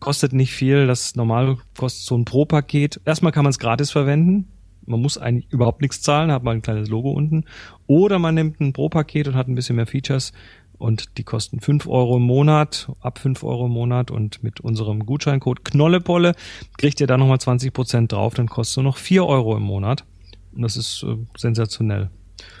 kostet 0.00 0.32
nicht 0.32 0.52
viel. 0.52 0.86
Das 0.86 1.14
normal 1.14 1.58
kostet 1.76 2.06
so 2.06 2.16
ein 2.16 2.24
Pro-Paket. 2.24 3.00
Erstmal 3.04 3.32
kann 3.32 3.44
man 3.44 3.50
es 3.50 3.58
gratis 3.58 3.90
verwenden. 3.90 4.48
Man 4.86 5.00
muss 5.00 5.18
eigentlich 5.18 5.52
überhaupt 5.52 5.82
nichts 5.82 6.00
zahlen, 6.02 6.32
hat 6.32 6.42
mal 6.42 6.52
ein 6.52 6.62
kleines 6.62 6.88
Logo 6.88 7.12
unten. 7.12 7.44
Oder 7.86 8.18
man 8.18 8.34
nimmt 8.34 8.60
ein 8.60 8.72
Pro-Paket 8.72 9.28
und 9.28 9.36
hat 9.36 9.46
ein 9.46 9.54
bisschen 9.54 9.76
mehr 9.76 9.86
Features 9.86 10.32
und 10.80 11.18
die 11.18 11.24
kosten 11.24 11.60
fünf 11.60 11.86
Euro 11.86 12.16
im 12.16 12.22
Monat, 12.22 12.90
ab 13.00 13.18
fünf 13.18 13.44
Euro 13.44 13.66
im 13.66 13.72
Monat 13.72 14.10
und 14.10 14.42
mit 14.42 14.60
unserem 14.60 15.04
Gutscheincode 15.04 15.62
Knollepolle 15.62 16.34
kriegt 16.78 17.00
ihr 17.00 17.06
da 17.06 17.18
nochmal 17.18 17.38
20 17.38 17.72
Prozent 17.72 18.12
drauf, 18.12 18.32
dann 18.34 18.48
kostet 18.48 18.78
nur 18.78 18.92
noch 18.92 18.96
vier 18.96 19.26
Euro 19.26 19.56
im 19.56 19.62
Monat. 19.62 20.04
Und 20.52 20.62
das 20.62 20.76
ist 20.76 21.04
äh, 21.06 21.16
sensationell. 21.36 22.08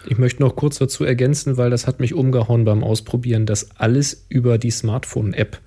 Ich 0.06 0.18
möchte 0.18 0.42
noch 0.42 0.54
kurz 0.54 0.78
dazu 0.78 1.04
ergänzen, 1.04 1.56
weil 1.56 1.70
das 1.70 1.86
hat 1.86 1.98
mich 1.98 2.12
umgehauen 2.12 2.64
beim 2.64 2.84
Ausprobieren, 2.84 3.46
dass 3.46 3.76
alles 3.76 4.26
über 4.28 4.58
die 4.58 4.70
Smartphone-App 4.70 5.58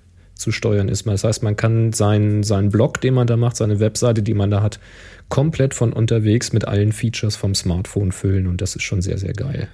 zu 0.44 0.52
steuern 0.52 0.88
ist. 0.88 1.06
Das 1.06 1.24
heißt, 1.24 1.42
man 1.42 1.56
kann 1.56 1.92
seinen, 1.92 2.42
seinen 2.42 2.68
Blog, 2.68 3.00
den 3.00 3.14
man 3.14 3.26
da 3.26 3.36
macht, 3.36 3.56
seine 3.56 3.80
Webseite, 3.80 4.22
die 4.22 4.34
man 4.34 4.50
da 4.50 4.62
hat, 4.62 4.78
komplett 5.30 5.72
von 5.72 5.92
unterwegs 5.92 6.52
mit 6.52 6.68
allen 6.68 6.92
Features 6.92 7.34
vom 7.34 7.54
Smartphone 7.54 8.12
füllen 8.12 8.46
und 8.46 8.60
das 8.60 8.76
ist 8.76 8.82
schon 8.82 9.00
sehr, 9.00 9.16
sehr 9.18 9.32
geil. 9.32 9.68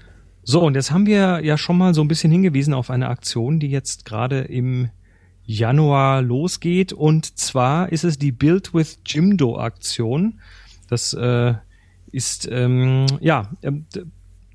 So, 0.44 0.62
und 0.62 0.74
jetzt 0.74 0.92
haben 0.92 1.06
wir 1.06 1.40
ja 1.44 1.58
schon 1.58 1.76
mal 1.76 1.92
so 1.92 2.00
ein 2.00 2.08
bisschen 2.08 2.30
hingewiesen 2.30 2.72
auf 2.72 2.88
eine 2.88 3.08
Aktion, 3.08 3.58
die 3.58 3.68
jetzt 3.68 4.04
gerade 4.04 4.40
im 4.42 4.90
Januar 5.44 6.22
losgeht 6.22 6.92
und 6.92 7.36
zwar 7.36 7.90
ist 7.90 8.04
es 8.04 8.16
die 8.16 8.32
Build 8.32 8.72
with 8.72 9.00
Jimdo 9.04 9.58
Aktion. 9.58 10.40
Das 10.88 11.12
äh, 11.14 11.54
ist 12.12 12.48
ähm, 12.50 13.06
ja 13.20 13.50
ähm, 13.62 13.86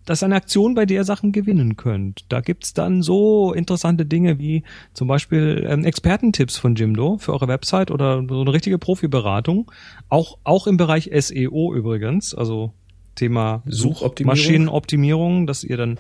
das 0.06 0.20
ist 0.20 0.24
eine 0.24 0.36
Aktion, 0.36 0.76
bei 0.76 0.86
der 0.86 0.98
ihr 0.98 1.04
Sachen 1.04 1.32
gewinnen 1.32 1.76
könnt. 1.78 2.26
Da 2.30 2.42
gibt's 2.42 2.74
dann 2.74 3.02
so 3.02 3.54
interessante 3.54 4.06
Dinge 4.06 4.40
wie 4.40 4.64
zum 4.94 5.08
Beispiel 5.08 5.66
ähm, 5.68 5.84
Expertentipps 5.84 6.58
von 6.58 6.76
Jimdo 6.76 7.18
für 7.18 7.34
eure 7.34 7.48
Website 7.48 7.92
oder 7.92 8.24
so 8.28 8.42
eine 8.42 8.54
richtige 8.54 8.78
Profiberatung. 8.78 9.72
Auch, 10.10 10.38
auch 10.44 10.68
im 10.68 10.78
Bereich 10.78 11.10
SEO 11.14 11.74
übrigens, 11.74 12.34
also 12.34 12.74
Thema 13.16 13.64
Suchoptimierung. 13.66 14.38
Maschinenoptimierung, 14.38 15.48
dass 15.48 15.64
ihr 15.64 15.78
dann 15.78 15.98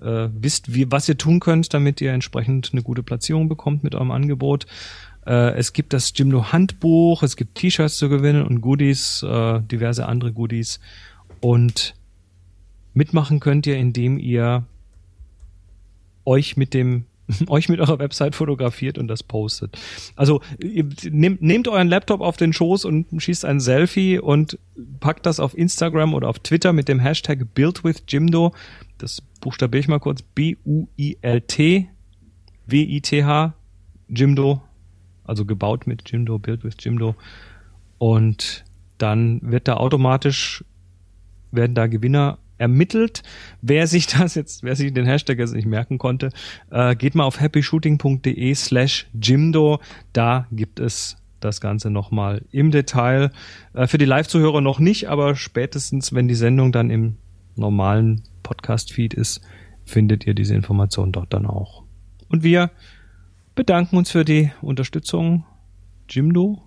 äh, 0.00 0.28
wisst, 0.32 0.74
wie, 0.74 0.90
was 0.90 1.08
ihr 1.08 1.18
tun 1.18 1.40
könnt, 1.40 1.74
damit 1.74 2.00
ihr 2.00 2.12
entsprechend 2.12 2.70
eine 2.72 2.82
gute 2.82 3.02
Platzierung 3.02 3.48
bekommt 3.48 3.82
mit 3.82 3.94
eurem 3.94 4.10
Angebot. 4.10 4.66
Äh, 5.26 5.54
es 5.56 5.72
gibt 5.72 5.92
das 5.92 6.12
Jimdo 6.14 6.52
Handbuch, 6.52 7.22
es 7.22 7.36
gibt 7.36 7.56
T-Shirts 7.56 7.96
zu 7.96 8.08
gewinnen 8.08 8.44
und 8.44 8.60
Goodies, 8.60 9.22
äh, 9.22 9.60
diverse 9.60 10.06
andere 10.06 10.32
Goodies. 10.32 10.80
Und 11.40 11.94
Mitmachen 12.94 13.40
könnt 13.40 13.66
ihr, 13.66 13.76
indem 13.76 14.18
ihr 14.18 14.64
euch 16.24 16.56
mit 16.56 16.74
dem 16.74 17.04
euch 17.48 17.68
mit 17.68 17.80
eurer 17.80 17.98
Website 17.98 18.34
fotografiert 18.34 18.98
und 18.98 19.06
das 19.06 19.22
postet. 19.22 19.78
Also 20.16 20.40
nehmt, 20.58 21.40
nehmt 21.42 21.68
euren 21.68 21.88
Laptop 21.88 22.20
auf 22.20 22.36
den 22.36 22.52
Schoß 22.52 22.84
und 22.84 23.06
schießt 23.22 23.44
ein 23.44 23.60
Selfie 23.60 24.18
und 24.18 24.58
packt 24.98 25.26
das 25.26 25.38
auf 25.38 25.56
Instagram 25.56 26.14
oder 26.14 26.28
auf 26.28 26.40
Twitter 26.40 26.72
mit 26.72 26.88
dem 26.88 26.98
Hashtag 26.98 27.54
BuildWithJimdo. 27.54 28.52
Das 28.98 29.22
buchstabiere 29.40 29.80
ich 29.80 29.88
mal 29.88 30.00
kurz. 30.00 30.22
B-U-I-L-T 30.22 31.88
W-I-T-H 32.66 33.54
Jimdo. 34.08 34.62
Also 35.24 35.44
gebaut 35.44 35.86
mit 35.86 36.10
Jimdo, 36.10 36.38
Build 36.38 36.64
with 36.64 36.74
Jimdo. 36.78 37.14
Und 37.98 38.64
dann 38.98 39.40
wird 39.42 39.68
da 39.68 39.76
automatisch 39.76 40.64
werden 41.52 41.74
da 41.74 41.86
Gewinner 41.86 42.38
ermittelt. 42.60 43.22
Wer 43.62 43.86
sich 43.86 44.06
das 44.18 44.34
jetzt, 44.34 44.62
wer 44.62 44.76
sich 44.76 44.92
den 44.92 45.06
Hashtag 45.06 45.38
jetzt 45.38 45.54
nicht 45.54 45.66
merken 45.66 45.98
konnte, 45.98 46.30
äh, 46.70 46.94
geht 46.94 47.14
mal 47.14 47.24
auf 47.24 47.40
happyshooting.de 47.40 48.54
slash 48.54 49.06
Jimdo. 49.20 49.80
Da 50.12 50.46
gibt 50.52 50.78
es 50.78 51.16
das 51.40 51.60
Ganze 51.60 51.90
nochmal 51.90 52.42
im 52.52 52.70
Detail. 52.70 53.30
Äh, 53.72 53.86
für 53.86 53.98
die 53.98 54.04
Live-Zuhörer 54.04 54.60
noch 54.60 54.78
nicht, 54.78 55.08
aber 55.08 55.34
spätestens, 55.34 56.12
wenn 56.12 56.28
die 56.28 56.34
Sendung 56.34 56.70
dann 56.70 56.90
im 56.90 57.16
normalen 57.56 58.22
Podcast-Feed 58.42 59.14
ist, 59.14 59.40
findet 59.84 60.26
ihr 60.26 60.34
diese 60.34 60.54
Information 60.54 61.12
dort 61.12 61.32
dann 61.32 61.46
auch. 61.46 61.82
Und 62.28 62.42
wir 62.42 62.70
bedanken 63.54 63.96
uns 63.96 64.10
für 64.10 64.24
die 64.24 64.52
Unterstützung. 64.60 65.44
Jimdo, 66.08 66.62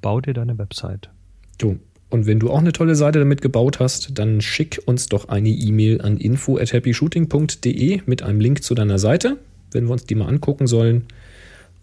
bau 0.00 0.20
dir 0.20 0.34
deine 0.34 0.58
Website. 0.58 1.10
Du, 1.58 1.78
und 2.12 2.26
wenn 2.26 2.38
du 2.38 2.50
auch 2.50 2.58
eine 2.58 2.72
tolle 2.72 2.94
Seite 2.94 3.20
damit 3.20 3.40
gebaut 3.40 3.80
hast, 3.80 4.18
dann 4.18 4.42
schick 4.42 4.82
uns 4.84 5.06
doch 5.06 5.30
eine 5.30 5.48
E-Mail 5.48 6.02
an 6.02 6.18
info 6.18 6.58
at 6.58 6.74
happyshooting.de 6.74 8.02
mit 8.04 8.22
einem 8.22 8.38
Link 8.38 8.62
zu 8.62 8.74
deiner 8.74 8.98
Seite, 8.98 9.38
wenn 9.70 9.86
wir 9.86 9.92
uns 9.92 10.04
die 10.04 10.14
mal 10.14 10.28
angucken 10.28 10.66
sollen. 10.66 11.06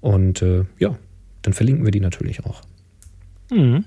Und 0.01 0.43
äh, 0.43 0.65
ja, 0.77 0.99
dann 1.41 1.53
verlinken 1.53 1.83
wir 1.83 1.91
die 1.91 1.99
natürlich 1.99 2.45
auch. 2.45 2.61
Mhm. 3.49 3.85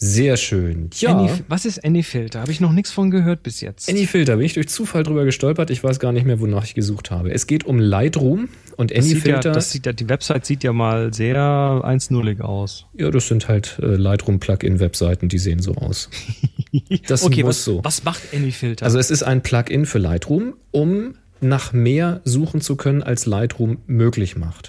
Sehr 0.00 0.36
schön. 0.36 0.90
Ja. 1.00 1.18
Any, 1.18 1.28
was 1.48 1.64
ist 1.64 1.84
Anyfilter? 1.84 2.40
Habe 2.40 2.52
ich 2.52 2.60
noch 2.60 2.70
nichts 2.70 2.92
von 2.92 3.10
gehört 3.10 3.42
bis 3.42 3.60
jetzt. 3.60 3.88
Anyfilter, 3.90 4.36
bin 4.36 4.46
ich 4.46 4.54
durch 4.54 4.68
Zufall 4.68 5.02
drüber 5.02 5.24
gestolpert. 5.24 5.70
Ich 5.70 5.82
weiß 5.82 5.98
gar 5.98 6.12
nicht 6.12 6.24
mehr, 6.24 6.38
wonach 6.38 6.64
ich 6.64 6.74
gesucht 6.74 7.10
habe. 7.10 7.32
Es 7.32 7.48
geht 7.48 7.64
um 7.64 7.80
Lightroom 7.80 8.48
und 8.76 8.96
das 8.96 9.06
sieht 9.06 9.26
ja, 9.26 9.34
Anyfilter. 9.34 9.52
das 9.52 9.72
sieht 9.72 9.86
ja, 9.86 9.92
die 9.92 10.08
Website 10.08 10.46
sieht 10.46 10.62
ja 10.62 10.72
mal 10.72 11.12
sehr 11.12 11.36
1.0ig 11.36 12.40
aus. 12.42 12.86
Ja, 12.94 13.10
das 13.10 13.26
sind 13.26 13.48
halt 13.48 13.80
äh, 13.82 13.96
Lightroom-Plugin-Webseiten, 13.96 15.28
die 15.28 15.38
sehen 15.38 15.60
so 15.60 15.74
aus. 15.74 16.08
Das 17.06 17.22
okay, 17.22 17.42
muss 17.42 17.56
was, 17.56 17.64
so. 17.64 17.80
was 17.82 18.04
macht 18.04 18.20
Anyfilter? 18.34 18.84
Also 18.84 18.98
es 18.98 19.10
ist 19.10 19.22
ein 19.22 19.42
Plugin 19.42 19.86
für 19.86 19.98
Lightroom, 19.98 20.54
um 20.70 21.14
nach 21.40 21.72
mehr 21.72 22.20
suchen 22.24 22.60
zu 22.60 22.76
können, 22.76 23.02
als 23.02 23.24
Lightroom 23.24 23.78
möglich 23.86 24.36
macht. 24.36 24.68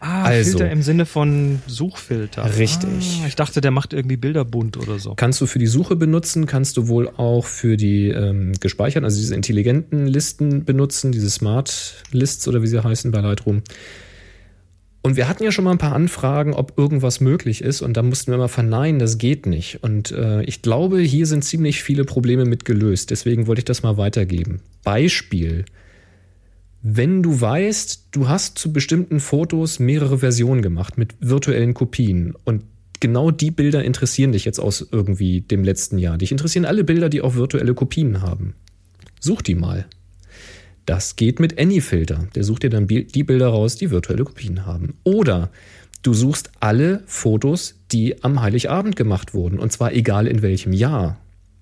Ah, 0.00 0.24
also- 0.24 0.50
Filter 0.50 0.70
im 0.70 0.82
Sinne 0.82 1.06
von 1.06 1.60
Suchfilter. 1.66 2.56
Richtig. 2.56 3.20
Ah, 3.22 3.26
ich 3.26 3.36
dachte, 3.36 3.60
der 3.60 3.70
macht 3.70 3.92
irgendwie 3.92 4.16
Bilder 4.16 4.44
bunt 4.44 4.76
oder 4.76 4.98
so. 4.98 5.14
Kannst 5.14 5.40
du 5.40 5.46
für 5.46 5.58
die 5.58 5.66
Suche 5.66 5.96
benutzen, 5.96 6.46
kannst 6.46 6.76
du 6.76 6.88
wohl 6.88 7.08
auch 7.08 7.44
für 7.44 7.76
die 7.76 8.08
ähm, 8.08 8.52
gespeicherten, 8.60 9.04
also 9.04 9.18
diese 9.18 9.34
intelligenten 9.34 10.06
Listen 10.06 10.64
benutzen, 10.64 11.12
diese 11.12 11.30
Smart 11.30 12.02
Lists 12.12 12.46
oder 12.48 12.62
wie 12.62 12.66
sie 12.66 12.82
heißen 12.82 13.10
bei 13.10 13.20
Lightroom. 13.20 13.62
Und 15.00 15.16
wir 15.16 15.28
hatten 15.28 15.44
ja 15.44 15.52
schon 15.52 15.64
mal 15.64 15.70
ein 15.70 15.78
paar 15.78 15.94
Anfragen, 15.94 16.54
ob 16.54 16.76
irgendwas 16.76 17.20
möglich 17.20 17.62
ist, 17.62 17.82
und 17.82 17.96
da 17.96 18.02
mussten 18.02 18.32
wir 18.32 18.38
mal 18.38 18.48
verneinen, 18.48 18.98
das 18.98 19.16
geht 19.16 19.46
nicht. 19.46 19.82
Und 19.82 20.10
äh, 20.10 20.42
ich 20.42 20.60
glaube, 20.60 21.00
hier 21.00 21.24
sind 21.26 21.44
ziemlich 21.44 21.82
viele 21.82 22.04
Probleme 22.04 22.44
mit 22.44 22.64
gelöst. 22.64 23.10
Deswegen 23.10 23.46
wollte 23.46 23.60
ich 23.60 23.64
das 23.64 23.82
mal 23.82 23.96
weitergeben. 23.96 24.60
Beispiel. 24.82 25.64
Wenn 26.90 27.22
du 27.22 27.38
weißt, 27.38 28.08
du 28.12 28.28
hast 28.28 28.56
zu 28.56 28.72
bestimmten 28.72 29.20
Fotos 29.20 29.78
mehrere 29.78 30.20
Versionen 30.20 30.62
gemacht 30.62 30.96
mit 30.96 31.16
virtuellen 31.20 31.74
Kopien 31.74 32.34
und 32.46 32.62
genau 32.98 33.30
die 33.30 33.50
Bilder 33.50 33.84
interessieren 33.84 34.32
dich 34.32 34.46
jetzt 34.46 34.58
aus 34.58 34.88
irgendwie 34.90 35.42
dem 35.42 35.64
letzten 35.64 35.98
Jahr. 35.98 36.16
Dich 36.16 36.32
interessieren 36.32 36.64
alle 36.64 36.84
Bilder, 36.84 37.10
die 37.10 37.20
auch 37.20 37.34
virtuelle 37.34 37.74
Kopien 37.74 38.22
haben. 38.22 38.54
Such 39.20 39.42
die 39.42 39.54
mal. 39.54 39.84
Das 40.86 41.16
geht 41.16 41.40
mit 41.40 41.58
Anyfilter. 41.60 42.26
Der 42.34 42.42
sucht 42.42 42.62
dir 42.62 42.70
dann 42.70 42.86
die 42.86 43.22
Bilder 43.22 43.48
raus, 43.48 43.76
die 43.76 43.90
virtuelle 43.90 44.24
Kopien 44.24 44.64
haben. 44.64 44.94
Oder 45.04 45.50
du 46.00 46.14
suchst 46.14 46.52
alle 46.58 47.02
Fotos, 47.04 47.74
die 47.92 48.24
am 48.24 48.40
Heiligabend 48.40 48.96
gemacht 48.96 49.34
wurden. 49.34 49.58
Und 49.58 49.72
zwar 49.72 49.92
egal 49.92 50.26
in 50.26 50.40
welchem 50.40 50.72
Jahr. 50.72 51.18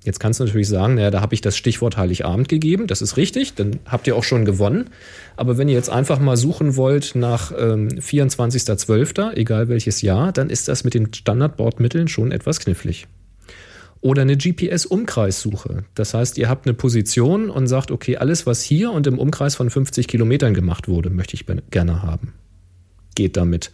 Jetzt 0.07 0.21
kannst 0.21 0.39
du 0.39 0.45
natürlich 0.45 0.69
sagen, 0.69 0.95
naja, 0.95 1.11
da 1.11 1.21
habe 1.21 1.35
ich 1.35 1.41
das 1.41 1.57
Stichwort 1.57 1.97
Heiligabend 1.97 2.49
gegeben. 2.49 2.87
Das 2.87 3.03
ist 3.03 3.17
richtig, 3.17 3.55
dann 3.55 3.81
habt 3.87 4.07
ihr 4.07 4.15
auch 4.15 4.23
schon 4.23 4.45
gewonnen. 4.45 4.91
Aber 5.37 5.59
wenn 5.59 5.69
ihr 5.69 5.75
jetzt 5.75 5.91
einfach 5.91 6.21
mal 6.21 6.37
suchen 6.37 6.77
wollt 6.77 7.17
nach 7.17 7.53
ähm, 7.59 7.89
24.12., 7.89 9.35
egal 9.35 9.69
welches 9.69 10.03
Jahr, 10.03 10.31
dann 10.31 10.49
ist 10.49 10.69
das 10.69 10.85
mit 10.85 10.95
den 10.95 11.13
Standardbordmitteln 11.13 12.07
schon 12.07 12.31
etwas 12.31 12.61
knifflig. 12.61 13.09
Oder 14.01 14.23
eine 14.23 14.37
GPS-Umkreissuche. 14.37 15.83
Das 15.95 16.15
heißt, 16.15 16.39
ihr 16.39 16.49
habt 16.49 16.67
eine 16.67 16.75
Position 16.75 17.51
und 17.51 17.67
sagt, 17.67 17.91
okay, 17.91 18.17
alles, 18.17 18.47
was 18.47 18.63
hier 18.63 18.93
und 18.93 19.09
im 19.09 19.19
Umkreis 19.19 19.57
von 19.57 19.71
50 19.71 20.07
Kilometern 20.07 20.55
gemacht 20.55 20.87
wurde, 20.87 21.11
möchte 21.11 21.35
ich 21.35 21.47
gerne 21.71 22.03
haben. 22.05 22.33
Geht 23.17 23.37
damit. 23.37 23.73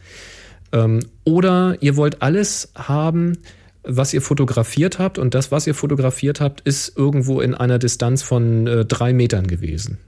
Ähm, 0.72 1.00
oder 1.24 1.76
ihr 1.80 1.96
wollt 1.96 2.22
alles 2.22 2.72
haben, 2.74 3.36
was 3.84 4.14
ihr 4.14 4.22
fotografiert 4.22 4.98
habt 4.98 5.18
und 5.18 5.34
das, 5.34 5.50
was 5.50 5.66
ihr 5.66 5.74
fotografiert 5.74 6.40
habt, 6.40 6.60
ist 6.62 6.96
irgendwo 6.96 7.40
in 7.40 7.54
einer 7.54 7.78
Distanz 7.78 8.22
von 8.22 8.66
äh, 8.66 8.84
drei 8.84 9.12
Metern 9.12 9.46
gewesen. 9.46 9.98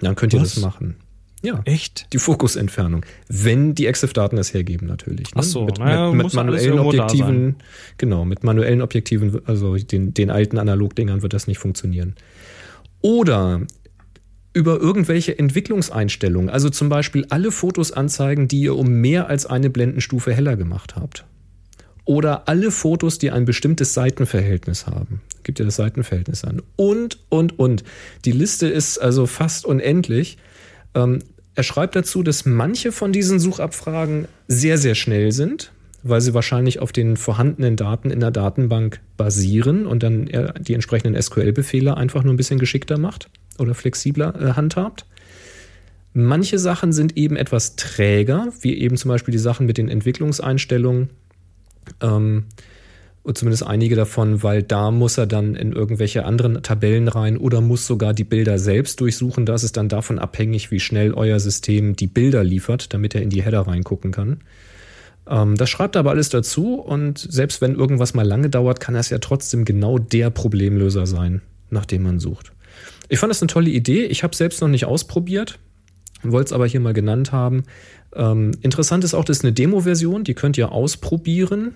Dann 0.00 0.14
könnt 0.14 0.32
ihr 0.32 0.40
Was? 0.40 0.54
das 0.54 0.62
machen. 0.62 0.96
Ja. 1.42 1.60
Echt? 1.64 2.12
Die 2.12 2.18
Fokusentfernung. 2.18 3.04
Wenn 3.28 3.74
die 3.74 3.86
EXIF-Daten 3.86 4.36
das 4.36 4.52
hergeben, 4.52 4.86
natürlich. 4.86 5.34
ne? 5.34 5.40
Ach 5.40 5.42
so, 5.42 5.64
mit, 5.64 5.78
naja, 5.78 6.12
mit, 6.12 6.24
mit 6.26 6.34
manuellen 6.34 6.78
Objektiven, 6.78 7.56
genau, 7.96 8.24
mit 8.24 8.44
manuellen 8.44 8.82
Objektiven, 8.82 9.40
also 9.46 9.76
den, 9.76 10.12
den 10.12 10.30
alten 10.30 10.58
Analogdingern 10.58 11.22
wird 11.22 11.32
das 11.32 11.46
nicht 11.46 11.58
funktionieren. 11.58 12.14
Oder 13.00 13.62
über 14.52 14.78
irgendwelche 14.78 15.38
Entwicklungseinstellungen, 15.38 16.50
also 16.50 16.68
zum 16.68 16.88
Beispiel 16.88 17.24
alle 17.30 17.52
Fotos 17.52 17.92
anzeigen, 17.92 18.48
die 18.48 18.60
ihr 18.60 18.76
um 18.76 18.88
mehr 18.88 19.28
als 19.28 19.46
eine 19.46 19.70
Blendenstufe 19.70 20.34
heller 20.34 20.56
gemacht 20.56 20.96
habt. 20.96 21.24
Oder 22.10 22.48
alle 22.48 22.72
Fotos, 22.72 23.18
die 23.18 23.30
ein 23.30 23.44
bestimmtes 23.44 23.94
Seitenverhältnis 23.94 24.88
haben. 24.88 25.20
Gibt 25.44 25.60
ja 25.60 25.64
das 25.64 25.76
Seitenverhältnis 25.76 26.42
an. 26.42 26.60
Und, 26.74 27.20
und, 27.28 27.56
und. 27.56 27.84
Die 28.24 28.32
Liste 28.32 28.66
ist 28.66 28.98
also 28.98 29.26
fast 29.26 29.64
unendlich. 29.64 30.36
Ähm, 30.96 31.20
er 31.54 31.62
schreibt 31.62 31.94
dazu, 31.94 32.24
dass 32.24 32.44
manche 32.44 32.90
von 32.90 33.12
diesen 33.12 33.38
Suchabfragen 33.38 34.26
sehr, 34.48 34.76
sehr 34.76 34.96
schnell 34.96 35.30
sind, 35.30 35.70
weil 36.02 36.20
sie 36.20 36.34
wahrscheinlich 36.34 36.80
auf 36.80 36.90
den 36.90 37.16
vorhandenen 37.16 37.76
Daten 37.76 38.10
in 38.10 38.18
der 38.18 38.32
Datenbank 38.32 38.98
basieren 39.16 39.86
und 39.86 40.02
dann 40.02 40.28
die 40.58 40.74
entsprechenden 40.74 41.22
SQL-Befehle 41.22 41.96
einfach 41.96 42.24
nur 42.24 42.34
ein 42.34 42.36
bisschen 42.36 42.58
geschickter 42.58 42.98
macht 42.98 43.30
oder 43.56 43.72
flexibler 43.72 44.34
äh, 44.34 44.52
handhabt. 44.54 45.06
Manche 46.12 46.58
Sachen 46.58 46.92
sind 46.92 47.16
eben 47.16 47.36
etwas 47.36 47.76
träger, 47.76 48.48
wie 48.62 48.74
eben 48.74 48.96
zum 48.96 49.10
Beispiel 49.10 49.30
die 49.30 49.38
Sachen 49.38 49.66
mit 49.66 49.78
den 49.78 49.88
Entwicklungseinstellungen. 49.88 51.10
Ähm, 52.00 52.44
und 53.22 53.36
zumindest 53.36 53.66
einige 53.66 53.96
davon, 53.96 54.42
weil 54.42 54.62
da 54.62 54.90
muss 54.90 55.18
er 55.18 55.26
dann 55.26 55.54
in 55.54 55.72
irgendwelche 55.72 56.24
anderen 56.24 56.62
Tabellen 56.62 57.06
rein 57.06 57.36
oder 57.36 57.60
muss 57.60 57.86
sogar 57.86 58.14
die 58.14 58.24
Bilder 58.24 58.58
selbst 58.58 59.00
durchsuchen. 59.00 59.44
Da 59.44 59.54
ist 59.54 59.62
es 59.62 59.72
dann 59.72 59.90
davon 59.90 60.18
abhängig, 60.18 60.70
wie 60.70 60.80
schnell 60.80 61.12
euer 61.12 61.38
System 61.38 61.96
die 61.96 62.06
Bilder 62.06 62.42
liefert, 62.42 62.94
damit 62.94 63.14
er 63.14 63.22
in 63.22 63.28
die 63.28 63.42
Header 63.42 63.66
reingucken 63.66 64.10
kann. 64.10 64.40
Ähm, 65.28 65.56
das 65.56 65.68
schreibt 65.68 65.96
er 65.96 66.00
aber 66.00 66.10
alles 66.10 66.30
dazu 66.30 66.74
und 66.74 67.18
selbst 67.18 67.60
wenn 67.60 67.74
irgendwas 67.74 68.14
mal 68.14 68.26
lange 68.26 68.48
dauert, 68.48 68.80
kann 68.80 68.94
das 68.94 69.10
ja 69.10 69.18
trotzdem 69.18 69.64
genau 69.64 69.98
der 69.98 70.30
Problemlöser 70.30 71.06
sein, 71.06 71.42
nach 71.68 71.84
dem 71.84 72.02
man 72.02 72.20
sucht. 72.20 72.52
Ich 73.08 73.18
fand 73.18 73.30
das 73.30 73.42
eine 73.42 73.48
tolle 73.48 73.70
Idee. 73.70 74.04
Ich 74.04 74.22
habe 74.22 74.34
selbst 74.34 74.60
noch 74.60 74.68
nicht 74.68 74.86
ausprobiert, 74.86 75.58
wollte 76.22 76.46
es 76.48 76.52
aber 76.52 76.66
hier 76.66 76.80
mal 76.80 76.94
genannt 76.94 77.32
haben. 77.32 77.64
Ähm, 78.14 78.52
interessant 78.60 79.04
ist 79.04 79.14
auch, 79.14 79.24
das 79.24 79.38
ist 79.38 79.44
eine 79.44 79.52
Demo-Version, 79.52 80.24
die 80.24 80.34
könnt 80.34 80.58
ihr 80.58 80.72
ausprobieren. 80.72 81.74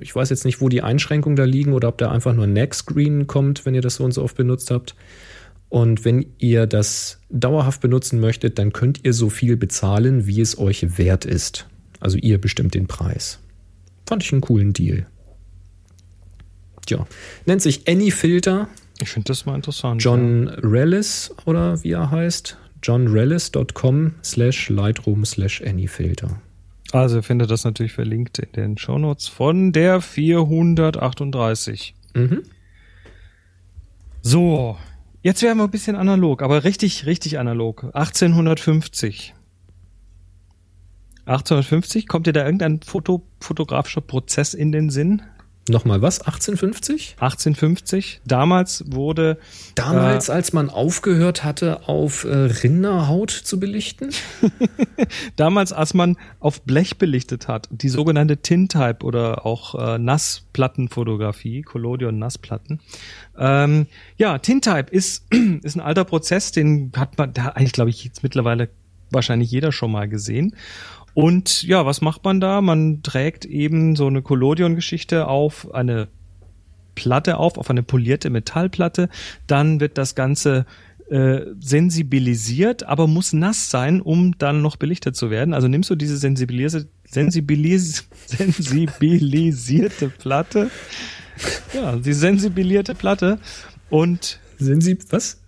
Ich 0.00 0.14
weiß 0.14 0.30
jetzt 0.30 0.44
nicht, 0.44 0.60
wo 0.60 0.68
die 0.68 0.82
Einschränkungen 0.82 1.36
da 1.36 1.44
liegen 1.44 1.72
oder 1.72 1.88
ob 1.88 1.98
da 1.98 2.10
einfach 2.10 2.32
nur 2.34 2.44
ein 2.44 2.52
Neck-Screen 2.52 3.26
kommt, 3.26 3.66
wenn 3.66 3.74
ihr 3.74 3.82
das 3.82 3.96
so 3.96 4.04
und 4.04 4.12
so 4.12 4.22
oft 4.22 4.36
benutzt 4.36 4.70
habt. 4.70 4.94
Und 5.68 6.04
wenn 6.04 6.26
ihr 6.38 6.66
das 6.66 7.18
dauerhaft 7.30 7.80
benutzen 7.80 8.20
möchtet, 8.20 8.58
dann 8.58 8.72
könnt 8.72 9.04
ihr 9.04 9.14
so 9.14 9.30
viel 9.30 9.56
bezahlen, 9.56 10.26
wie 10.26 10.40
es 10.40 10.58
euch 10.58 10.98
wert 10.98 11.24
ist. 11.24 11.66
Also 11.98 12.18
ihr 12.18 12.38
bestimmt 12.38 12.74
den 12.74 12.86
Preis. 12.86 13.38
Fand 14.06 14.22
ich 14.22 14.32
einen 14.32 14.42
coolen 14.42 14.72
Deal. 14.72 15.06
Tja, 16.86 17.06
nennt 17.46 17.62
sich 17.62 17.88
Anyfilter. 17.88 18.68
Ich 19.00 19.10
finde 19.10 19.28
das 19.28 19.46
mal 19.46 19.54
interessant. 19.54 20.02
John 20.02 20.48
Rellis 20.48 21.34
oder 21.46 21.82
wie 21.82 21.92
er 21.92 22.10
heißt. 22.10 22.58
johnrellis.com 22.82 24.14
slash 24.22 24.68
Lightroom 24.70 25.24
slash 25.24 25.62
Anyfilter. 25.62 26.40
Also 26.92 27.16
ihr 27.16 27.22
findet 27.22 27.50
das 27.50 27.64
natürlich 27.64 27.92
verlinkt 27.92 28.38
in 28.38 28.52
den 28.52 28.78
Shownotes 28.78 29.28
von 29.28 29.72
der 29.72 30.00
438. 30.00 31.94
Mhm. 32.14 32.42
So, 34.20 34.76
jetzt 35.22 35.42
werden 35.42 35.58
wir 35.58 35.64
ein 35.64 35.70
bisschen 35.70 35.96
analog, 35.96 36.42
aber 36.42 36.64
richtig, 36.64 37.06
richtig 37.06 37.38
analog. 37.38 37.84
1850. 37.94 39.34
1850, 41.24 42.08
kommt 42.08 42.26
dir 42.26 42.32
da 42.32 42.44
irgendein 42.44 42.80
Foto, 42.82 43.22
fotografischer 43.40 44.00
Prozess 44.00 44.54
in 44.54 44.72
den 44.72 44.90
Sinn? 44.90 45.22
Nochmal 45.68 46.02
was? 46.02 46.20
1850? 46.20 47.16
1850. 47.20 48.20
Damals 48.26 48.82
wurde 48.88 49.38
Damals, 49.76 50.28
als 50.28 50.52
man 50.52 50.70
aufgehört 50.70 51.44
hatte, 51.44 51.88
auf 51.88 52.24
äh, 52.24 52.28
Rinderhaut 52.34 53.30
zu 53.30 53.60
belichten? 53.60 54.10
damals, 55.36 55.72
als 55.72 55.94
man 55.94 56.16
auf 56.40 56.62
Blech 56.62 56.98
belichtet 56.98 57.46
hat, 57.46 57.68
die 57.70 57.88
sogenannte 57.88 58.38
Tintype 58.38 59.04
oder 59.04 59.46
auch 59.46 59.76
äh, 59.76 59.98
Nassplattenfotografie, 59.98 61.62
Collodion 61.62 62.18
Nassplatten. 62.18 62.80
Ähm, 63.38 63.86
ja, 64.16 64.38
Tintype 64.38 64.90
ist, 64.90 65.32
ist 65.62 65.76
ein 65.76 65.80
alter 65.80 66.04
Prozess, 66.04 66.50
den 66.50 66.90
hat 66.96 67.18
man 67.18 67.34
da 67.34 67.50
eigentlich, 67.50 67.72
glaube 67.72 67.90
ich, 67.90 68.02
jetzt 68.02 68.24
mittlerweile 68.24 68.68
wahrscheinlich 69.12 69.50
jeder 69.50 69.70
schon 69.70 69.92
mal 69.92 70.08
gesehen. 70.08 70.56
Und 71.14 71.62
ja, 71.62 71.84
was 71.84 72.00
macht 72.00 72.24
man 72.24 72.40
da? 72.40 72.60
Man 72.60 73.02
trägt 73.02 73.44
eben 73.44 73.96
so 73.96 74.06
eine 74.06 74.22
Collodion-Geschichte 74.22 75.28
auf 75.28 75.72
eine 75.74 76.08
Platte 76.94 77.38
auf, 77.38 77.58
auf 77.58 77.70
eine 77.70 77.82
polierte 77.82 78.30
Metallplatte. 78.30 79.08
Dann 79.46 79.80
wird 79.80 79.98
das 79.98 80.14
Ganze 80.14 80.66
äh, 81.10 81.46
sensibilisiert, 81.60 82.84
aber 82.84 83.06
muss 83.06 83.32
nass 83.32 83.70
sein, 83.70 84.00
um 84.00 84.38
dann 84.38 84.62
noch 84.62 84.76
belichtet 84.76 85.16
zu 85.16 85.30
werden. 85.30 85.52
Also 85.52 85.68
nimmst 85.68 85.90
du 85.90 85.94
diese 85.94 86.16
sensibilisierte, 86.16 86.88
sensibilis 87.04 88.08
sensibilisierte 88.26 90.08
Platte, 90.08 90.70
ja, 91.74 91.96
die 91.96 92.12
sensibilierte 92.12 92.94
Platte 92.94 93.38
und 93.90 94.38
Sensi 94.58 94.96
was? 95.10 95.38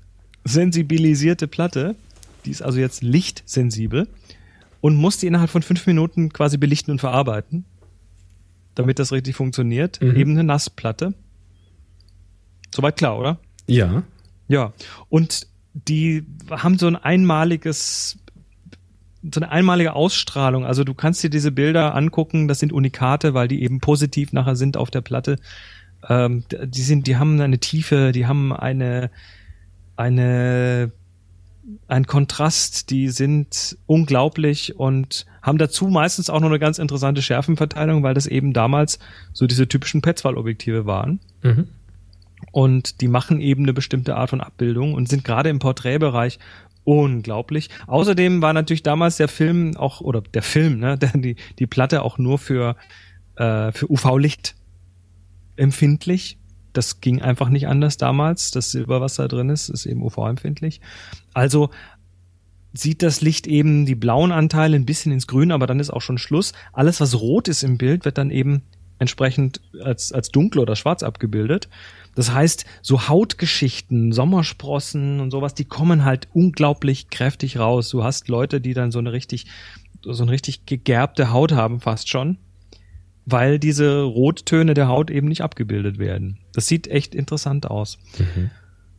sensibilisierte 0.44 1.46
Platte, 1.46 1.94
die 2.44 2.50
ist 2.50 2.60
also 2.60 2.78
jetzt 2.78 3.02
lichtsensibel 3.02 4.08
und 4.84 4.96
musst 4.96 5.22
die 5.22 5.26
innerhalb 5.28 5.48
von 5.48 5.62
fünf 5.62 5.86
Minuten 5.86 6.30
quasi 6.30 6.58
belichten 6.58 6.90
und 6.92 6.98
verarbeiten. 7.00 7.64
damit 8.74 8.98
das 8.98 9.12
richtig 9.12 9.36
funktioniert, 9.36 10.00
Mhm. 10.02 10.16
eben 10.16 10.30
eine 10.32 10.42
Nassplatte. 10.42 11.14
Soweit 12.74 12.96
klar, 12.96 13.16
oder? 13.16 13.38
Ja. 13.68 14.02
Ja. 14.48 14.72
Und 15.08 15.46
die 15.72 16.26
haben 16.50 16.76
so 16.76 16.88
ein 16.88 16.96
einmaliges, 16.96 18.18
so 19.22 19.40
eine 19.40 19.52
einmalige 19.52 19.92
Ausstrahlung. 19.94 20.66
Also 20.66 20.82
du 20.82 20.92
kannst 20.92 21.22
dir 21.22 21.30
diese 21.30 21.52
Bilder 21.52 21.94
angucken, 21.94 22.48
das 22.48 22.58
sind 22.58 22.72
Unikate, 22.72 23.32
weil 23.32 23.46
die 23.46 23.62
eben 23.62 23.78
positiv 23.78 24.32
nachher 24.32 24.56
sind 24.56 24.76
auf 24.76 24.90
der 24.90 25.02
Platte. 25.02 25.36
Ähm, 26.08 26.42
die 26.64 26.82
sind, 26.82 27.06
die 27.06 27.16
haben 27.16 27.40
eine 27.40 27.58
Tiefe, 27.60 28.10
die 28.10 28.26
haben 28.26 28.52
eine, 28.52 29.08
eine, 29.94 30.90
ein 31.86 32.06
Kontrast, 32.06 32.90
die 32.90 33.08
sind 33.08 33.78
unglaublich 33.86 34.76
und 34.76 35.26
haben 35.42 35.58
dazu 35.58 35.88
meistens 35.88 36.30
auch 36.30 36.40
noch 36.40 36.48
eine 36.48 36.58
ganz 36.58 36.78
interessante 36.78 37.22
Schärfenverteilung, 37.22 38.02
weil 38.02 38.14
das 38.14 38.26
eben 38.26 38.52
damals 38.52 38.98
so 39.32 39.46
diese 39.46 39.68
typischen 39.68 40.02
Petzval-Objektive 40.02 40.86
waren. 40.86 41.20
Mhm. 41.42 41.68
Und 42.52 43.00
die 43.00 43.08
machen 43.08 43.40
eben 43.40 43.62
eine 43.62 43.72
bestimmte 43.72 44.16
Art 44.16 44.30
von 44.30 44.40
Abbildung 44.40 44.94
und 44.94 45.08
sind 45.08 45.24
gerade 45.24 45.48
im 45.48 45.58
Porträtbereich 45.58 46.38
unglaublich. 46.84 47.70
Außerdem 47.86 48.42
war 48.42 48.52
natürlich 48.52 48.82
damals 48.82 49.16
der 49.16 49.28
Film 49.28 49.76
auch, 49.76 50.00
oder 50.00 50.20
der 50.20 50.42
Film, 50.42 50.78
ne, 50.78 50.98
der, 50.98 51.12
die, 51.14 51.36
die 51.58 51.66
Platte 51.66 52.02
auch 52.02 52.18
nur 52.18 52.38
für, 52.38 52.76
äh, 53.36 53.72
für 53.72 53.90
UV-Licht 53.90 54.54
empfindlich. 55.56 56.38
Das 56.74 57.00
ging 57.00 57.22
einfach 57.22 57.48
nicht 57.48 57.66
anders 57.66 57.96
damals. 57.96 58.50
Das 58.50 58.70
Silber, 58.70 59.00
was 59.00 59.14
da 59.14 59.26
drin 59.28 59.48
ist, 59.48 59.70
ist 59.70 59.86
eben 59.86 60.02
UV-empfindlich. 60.02 60.80
Also 61.32 61.70
sieht 62.74 63.02
das 63.02 63.20
Licht 63.20 63.46
eben 63.46 63.86
die 63.86 63.94
blauen 63.94 64.32
Anteile 64.32 64.76
ein 64.76 64.84
bisschen 64.84 65.12
ins 65.12 65.26
Grün, 65.26 65.52
aber 65.52 65.66
dann 65.66 65.80
ist 65.80 65.90
auch 65.90 66.02
schon 66.02 66.18
Schluss. 66.18 66.52
Alles, 66.72 67.00
was 67.00 67.18
rot 67.20 67.48
ist 67.48 67.62
im 67.62 67.78
Bild, 67.78 68.04
wird 68.04 68.18
dann 68.18 68.30
eben 68.30 68.62
entsprechend 68.98 69.60
als, 69.82 70.12
als 70.12 70.30
dunkel 70.30 70.60
oder 70.60 70.76
schwarz 70.76 71.02
abgebildet. 71.02 71.68
Das 72.14 72.32
heißt, 72.32 72.64
so 72.82 73.08
Hautgeschichten, 73.08 74.12
Sommersprossen 74.12 75.20
und 75.20 75.30
sowas, 75.30 75.54
die 75.54 75.64
kommen 75.64 76.04
halt 76.04 76.28
unglaublich 76.32 77.10
kräftig 77.10 77.58
raus. 77.58 77.88
Du 77.90 78.04
hast 78.04 78.28
Leute, 78.28 78.60
die 78.60 78.74
dann 78.74 78.92
so 78.92 78.98
eine 78.98 79.12
richtig, 79.12 79.46
so 80.02 80.22
eine 80.22 80.32
richtig 80.32 80.66
gegerbte 80.66 81.32
Haut 81.32 81.52
haben 81.52 81.80
fast 81.80 82.08
schon, 82.08 82.38
weil 83.26 83.58
diese 83.58 84.02
Rottöne 84.02 84.74
der 84.74 84.88
Haut 84.88 85.10
eben 85.10 85.28
nicht 85.28 85.40
abgebildet 85.42 85.98
werden. 85.98 86.38
Das 86.52 86.66
sieht 86.66 86.86
echt 86.88 87.14
interessant 87.14 87.70
aus. 87.70 87.98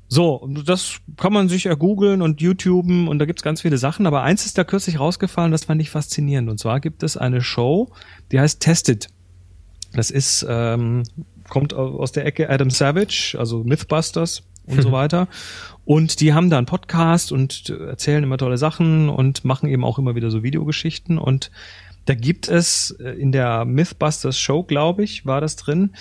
So, 0.07 0.35
und 0.35 0.69
das 0.69 0.97
kann 1.17 1.33
man 1.33 1.49
sich 1.49 1.63
ja 1.63 1.73
googeln 1.73 2.21
und 2.21 2.39
YouTuben 2.41 3.07
und 3.07 3.17
da 3.19 3.25
gibt's 3.25 3.41
ganz 3.43 3.61
viele 3.61 3.77
Sachen, 3.77 4.05
aber 4.05 4.21
eins 4.21 4.45
ist 4.45 4.57
da 4.57 4.63
kürzlich 4.63 4.99
rausgefallen, 4.99 5.51
das 5.51 5.65
fand 5.65 5.81
ich 5.81 5.89
faszinierend. 5.89 6.49
Und 6.49 6.59
zwar 6.59 6.79
gibt 6.79 7.01
es 7.03 7.17
eine 7.17 7.41
Show, 7.41 7.91
die 8.31 8.39
heißt 8.39 8.59
Tested. 8.61 9.07
Das 9.93 10.11
ist, 10.11 10.45
ähm, 10.47 11.03
kommt 11.49 11.73
au- 11.73 11.99
aus 11.99 12.11
der 12.11 12.25
Ecke 12.25 12.49
Adam 12.49 12.69
Savage, 12.69 13.35
also 13.39 13.63
Mythbusters 13.63 14.43
und 14.67 14.81
so 14.81 14.91
weiter. 14.91 15.27
Und 15.85 16.19
die 16.21 16.33
haben 16.33 16.49
da 16.49 16.57
einen 16.57 16.65
Podcast 16.67 17.31
und 17.31 17.69
erzählen 17.69 18.23
immer 18.23 18.37
tolle 18.37 18.57
Sachen 18.57 19.09
und 19.09 19.45
machen 19.45 19.69
eben 19.69 19.83
auch 19.83 19.97
immer 19.99 20.15
wieder 20.15 20.29
so 20.31 20.43
Videogeschichten. 20.43 21.17
Und 21.17 21.49
da 22.05 22.15
gibt 22.15 22.47
es 22.47 22.91
äh, 22.99 23.09
in 23.09 23.31
der 23.31 23.65
Mythbusters 23.65 24.39
Show, 24.39 24.63
glaube 24.63 25.03
ich, 25.03 25.25
war 25.25 25.41
das 25.41 25.55
drin, 25.55 25.95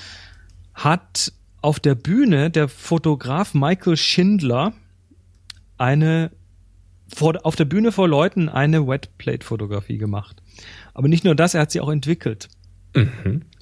hat 0.74 1.32
auf 1.60 1.80
der 1.80 1.94
Bühne 1.94 2.50
der 2.50 2.68
Fotograf 2.68 3.54
Michael 3.54 3.96
Schindler 3.96 4.72
eine 5.78 6.30
vor, 7.14 7.34
auf 7.44 7.56
der 7.56 7.64
Bühne 7.64 7.92
vor 7.92 8.08
Leuten 8.08 8.48
eine 8.48 8.86
Wetplate-Fotografie 8.86 9.98
gemacht. 9.98 10.42
Aber 10.94 11.08
nicht 11.08 11.24
nur 11.24 11.34
das, 11.34 11.54
er 11.54 11.62
hat 11.62 11.70
sie 11.70 11.80
auch 11.80 11.90
entwickelt. 11.90 12.48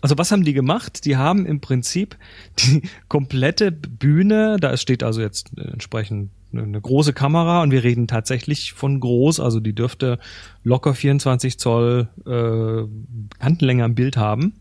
Also 0.01 0.19
was 0.19 0.31
haben 0.31 0.45
die 0.45 0.53
gemacht? 0.53 1.05
Die 1.05 1.17
haben 1.17 1.47
im 1.47 1.61
Prinzip 1.61 2.17
die 2.59 2.83
komplette 3.09 3.73
Bühne, 3.73 4.57
da 4.61 4.77
steht 4.77 5.03
also 5.03 5.21
jetzt 5.21 5.57
entsprechend 5.57 6.31
eine, 6.53 6.81
große 6.81 7.13
Kamera 7.13 7.63
und 7.63 7.71
wir 7.71 7.85
reden 7.85 8.07
tatsächlich 8.07 8.73
von 8.73 9.01
groß, 9.01 9.41
also 9.41 9.61
die 9.61 9.75
dürfte 9.75 10.19
locker 10.63 10.95
24 10.95 11.59
Zoll 11.59 12.09
äh, 12.27 13.39
Kantenlänge 13.39 13.85
am 13.85 13.95
Bild 13.95 14.17
haben. 14.17 14.55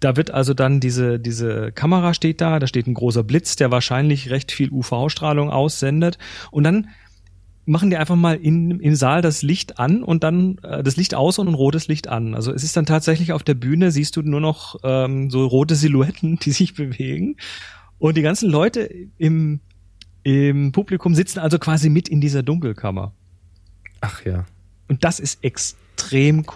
Da 0.00 0.16
wird 0.16 0.30
also 0.30 0.52
dann 0.52 0.80
diese, 0.80 1.18
diese 1.18 1.72
Kamera 1.72 2.12
steht 2.12 2.40
da, 2.40 2.58
da 2.58 2.66
steht 2.66 2.86
ein 2.86 2.94
großer 2.94 3.22
Blitz, 3.22 3.56
der 3.56 3.70
wahrscheinlich 3.70 4.30
recht 4.30 4.52
viel 4.52 4.70
UV-Strahlung 4.70 5.50
aussendet. 5.50 6.18
Und 6.50 6.64
dann 6.64 6.88
machen 7.66 7.90
die 7.90 7.96
einfach 7.96 8.16
mal 8.16 8.36
in, 8.36 8.78
im 8.78 8.94
Saal 8.94 9.22
das 9.22 9.42
Licht 9.42 9.78
an 9.78 10.02
und 10.02 10.22
dann 10.22 10.58
äh, 10.62 10.82
das 10.82 10.96
Licht 10.96 11.14
aus 11.14 11.38
und 11.38 11.48
ein 11.48 11.54
rotes 11.54 11.88
Licht 11.88 12.08
an. 12.08 12.34
Also 12.34 12.52
es 12.52 12.62
ist 12.62 12.76
dann 12.76 12.86
tatsächlich 12.86 13.32
auf 13.32 13.42
der 13.42 13.54
Bühne, 13.54 13.90
siehst 13.90 14.16
du 14.16 14.22
nur 14.22 14.40
noch 14.40 14.76
ähm, 14.84 15.30
so 15.30 15.44
rote 15.46 15.74
Silhouetten, 15.74 16.38
die 16.42 16.52
sich 16.52 16.74
bewegen. 16.74 17.36
Und 17.98 18.16
die 18.16 18.22
ganzen 18.22 18.50
Leute 18.50 18.88
im, 19.18 19.60
im 20.26 20.72
Publikum 20.72 21.14
sitzen 21.14 21.38
also 21.38 21.56
quasi 21.60 21.88
mit 21.88 22.08
in 22.08 22.20
dieser 22.20 22.42
Dunkelkammer. 22.42 23.12
Ach 24.00 24.24
ja. 24.24 24.44
Und 24.88 25.04
das 25.04 25.20
ist 25.20 25.44
extrem 25.44 25.85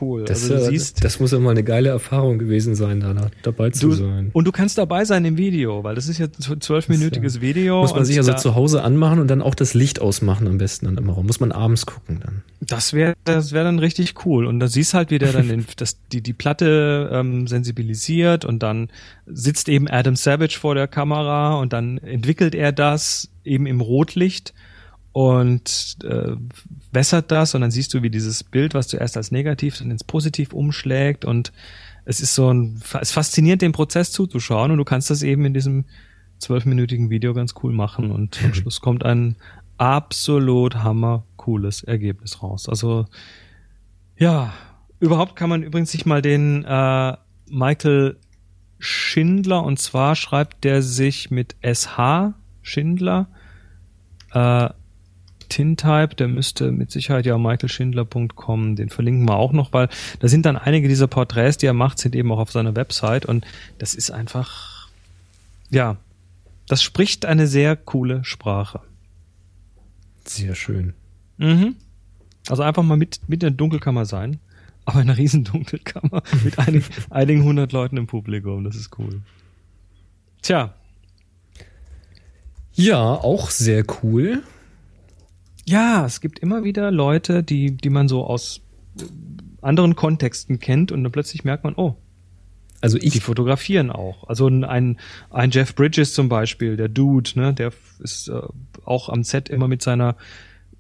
cool. 0.01 0.25
Das, 0.25 0.43
also 0.43 0.57
du 0.57 0.71
siehst, 0.71 1.05
das 1.05 1.21
muss 1.21 1.33
ja 1.33 1.39
mal 1.39 1.51
eine 1.51 1.65
geile 1.65 1.89
Erfahrung 1.89 2.39
gewesen 2.39 2.75
sein, 2.75 3.01
da 3.01 3.13
da 3.15 3.31
dabei 3.43 3.71
zu 3.71 3.89
du, 3.89 3.95
sein. 3.95 4.31
und 4.33 4.45
du 4.45 4.53
kannst 4.53 4.79
dabei 4.79 5.05
sein 5.05 5.25
im 5.25 5.37
Video, 5.37 5.85
weil 5.85 5.95
das 5.95 6.09
ist 6.09 6.19
ja 6.19 6.27
ein 6.27 6.61
zwölfminütiges 6.61 7.41
Video. 7.41 7.81
Muss 7.81 7.95
man 7.95 8.05
sich 8.05 8.19
also 8.19 8.35
zu 8.35 8.55
Hause 8.55 8.83
anmachen 8.83 9.19
und 9.19 9.29
dann 9.29 9.43
auch 9.43 9.55
das 9.55 9.75
Licht 9.75 10.01
ausmachen 10.01 10.47
am 10.47 10.59
besten 10.59 10.87
dann 10.87 10.99
immer. 10.99 11.21
Muss 11.23 11.41
man 11.41 11.53
abends 11.53 11.87
gucken 11.87 12.21
dann. 12.25 12.43
Das 12.61 12.93
wäre 12.93 13.15
das 13.25 13.53
wäre 13.53 13.65
dann 13.65 13.79
richtig 13.79 14.27
cool. 14.27 14.47
Und 14.47 14.61
da 14.61 14.69
siehst 14.69 14.95
halt, 14.95 15.11
wie 15.11 15.19
der 15.19 15.33
dann 15.33 15.49
den, 15.49 15.67
das, 15.77 15.99
die, 16.13 16.23
die 16.23 16.33
Platte 16.33 17.11
ähm, 17.13 17.47
sensibilisiert 17.47 18.45
und 18.45 18.63
dann 18.63 18.89
sitzt 19.27 19.69
eben 19.69 19.89
Adam 19.89 20.17
Savage 20.17 20.59
vor 20.59 20.75
der 20.75 20.89
Kamera 20.89 21.57
und 21.57 21.73
dann 21.73 21.99
entwickelt 21.99 22.55
er 22.55 22.73
das 22.73 23.31
eben 23.45 23.67
im 23.67 23.81
Rotlicht 23.81 24.55
und 25.13 25.97
äh, 26.05 26.37
wässert 26.93 27.31
das 27.31 27.55
und 27.55 27.61
dann 27.61 27.71
siehst 27.71 27.95
du, 27.95 28.03
wie 28.03 28.11
dieses 28.11 28.43
Bild, 28.45 28.75
was 28.75 28.89
zuerst 28.89 29.17
als 29.17 29.31
negativ 29.31 29.79
dann 29.79 29.91
ins 29.91 30.05
Positiv 30.05 30.53
umschlägt 30.53 31.25
und 31.25 31.53
es 32.05 32.21
ist 32.21 32.35
so 32.35 32.53
ein, 32.53 32.83
es 33.01 33.13
fasziniert 33.13 33.63
den 33.63 33.73
Prozess 33.73 34.11
zuzuschauen 34.11 34.71
und 34.71 34.79
du 34.79 34.85
kannst 34.85 35.11
das 35.11 35.23
eben 35.23 35.45
in 35.45 35.55
diesem 35.55 35.85
zwölfminütigen 36.39 37.11
Video 37.11 37.35
ganz 37.35 37.55
cool 37.63 37.73
machen 37.73 38.11
und 38.11 38.43
am 38.45 38.55
Schluss 38.55 38.81
kommt 38.81 39.05
ein 39.05 39.37
absolut 39.79 40.77
hammer 40.77 41.25
cooles 41.37 41.83
Ergebnis 41.83 42.43
raus. 42.43 42.69
Also 42.69 43.07
ja, 44.17 44.53
überhaupt 44.99 45.37
kann 45.37 45.49
man 45.49 45.63
übrigens 45.63 45.91
sich 45.93 46.07
mal 46.07 46.23
den 46.23 46.65
äh, 46.65 47.17
Michael 47.49 48.19
Schindler 48.79 49.63
und 49.63 49.79
zwar 49.79 50.17
schreibt 50.17 50.65
der 50.65 50.83
sich 50.83 51.31
mit 51.31 51.57
SH 51.63 52.35
Schindler 52.63 53.29
äh, 54.33 54.71
Tintype, 55.51 56.15
der 56.15 56.29
müsste 56.29 56.73
mit 56.73 56.91
Sicherheit 56.91 57.27
ja 57.27 57.37
michaelschindler.com, 57.37 58.77
den 58.77 58.89
verlinken 58.89 59.29
wir 59.29 59.37
auch 59.37 59.53
noch, 59.53 59.75
weil 59.75 59.91
da 60.21 60.29
sind 60.29 60.47
dann 60.47 60.57
einige 60.57 60.89
dieser 60.89 61.07
Porträts, 61.07 61.59
die 61.59 61.67
er 61.67 61.75
macht, 61.75 61.99
sind 61.99 62.17
eben 62.17 62.33
auch 62.33 62.39
auf 62.39 62.51
seiner 62.51 62.75
Website 62.75 63.27
und 63.27 63.45
das 63.79 63.95
ist 63.95 64.11
einfach, 64.11 64.89
ja, 65.71 65.99
das 66.67 66.83
spricht 66.83 67.27
eine 67.27 67.47
sehr 67.47 67.77
coole 67.77 68.25
Sprache. 68.25 68.81
Sehr 70.25 70.55
schön. 70.55 70.95
Mhm. 71.37 71.77
Also 72.49 72.63
einfach 72.63 72.83
mal 72.83 72.97
mit, 72.97 73.21
mit 73.27 73.43
in 73.43 73.49
der 73.49 73.51
Dunkelkammer 73.51 74.07
sein, 74.07 74.39
aber 74.85 75.03
in 75.03 75.11
einer 75.11 75.19
riesen 75.19 75.45
Dunkelkammer 75.45 76.23
mit 76.45 76.59
einigen, 76.59 76.85
einigen 77.11 77.45
hundert 77.45 77.73
Leuten 77.73 77.97
im 77.97 78.07
Publikum, 78.07 78.65
das 78.65 78.77
ist 78.77 78.99
cool. 78.99 79.21
Tja, 80.43 80.73
Ja, 82.73 83.03
auch 83.03 83.51
sehr 83.51 83.85
cool. 84.03 84.43
Ja, 85.71 86.05
es 86.05 86.21
gibt 86.21 86.41
immer 86.41 86.65
wieder 86.65 86.91
Leute, 86.91 87.45
die, 87.45 87.77
die 87.77 87.91
man 87.91 88.09
so 88.09 88.25
aus 88.25 88.61
äh, 88.99 89.05
anderen 89.63 89.95
Kontexten 89.95 90.59
kennt 90.59 90.91
und 90.91 91.05
dann 91.05 91.13
plötzlich 91.13 91.45
merkt 91.45 91.63
man, 91.63 91.75
oh, 91.77 91.95
Also 92.81 92.99
die 92.99 93.07
ich, 93.07 93.23
fotografieren 93.23 93.93
auch. 93.93 94.29
Also 94.29 94.49
ein, 94.49 94.99
ein 95.31 95.51
Jeff 95.53 95.77
Bridges 95.77 96.13
zum 96.13 96.29
Beispiel, 96.29 96.77
der 96.77 96.89
Dude, 96.89 97.31
ne, 97.37 97.55
der 97.55 97.73
ist 98.01 98.27
äh, 98.27 98.41
auch 98.85 99.11
am 99.11 99.23
Set 99.23 99.49
immer 99.49 99.69
mit 99.69 99.81
seiner 99.81 100.17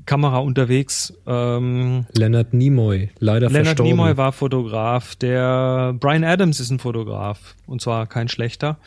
Kamera 0.06 0.38
unterwegs. 0.38 1.14
Ähm, 1.24 2.06
Leonard 2.16 2.52
Nimoy, 2.52 3.10
leider 3.20 3.46
Leonard 3.46 3.66
verstorben. 3.66 3.92
Nimoy 3.92 4.16
war 4.16 4.32
Fotograf, 4.32 5.14
der 5.14 5.94
Brian 6.00 6.24
Adams 6.24 6.58
ist 6.58 6.70
ein 6.70 6.80
Fotograf 6.80 7.54
und 7.68 7.80
zwar 7.80 8.08
kein 8.08 8.26
schlechter. 8.26 8.80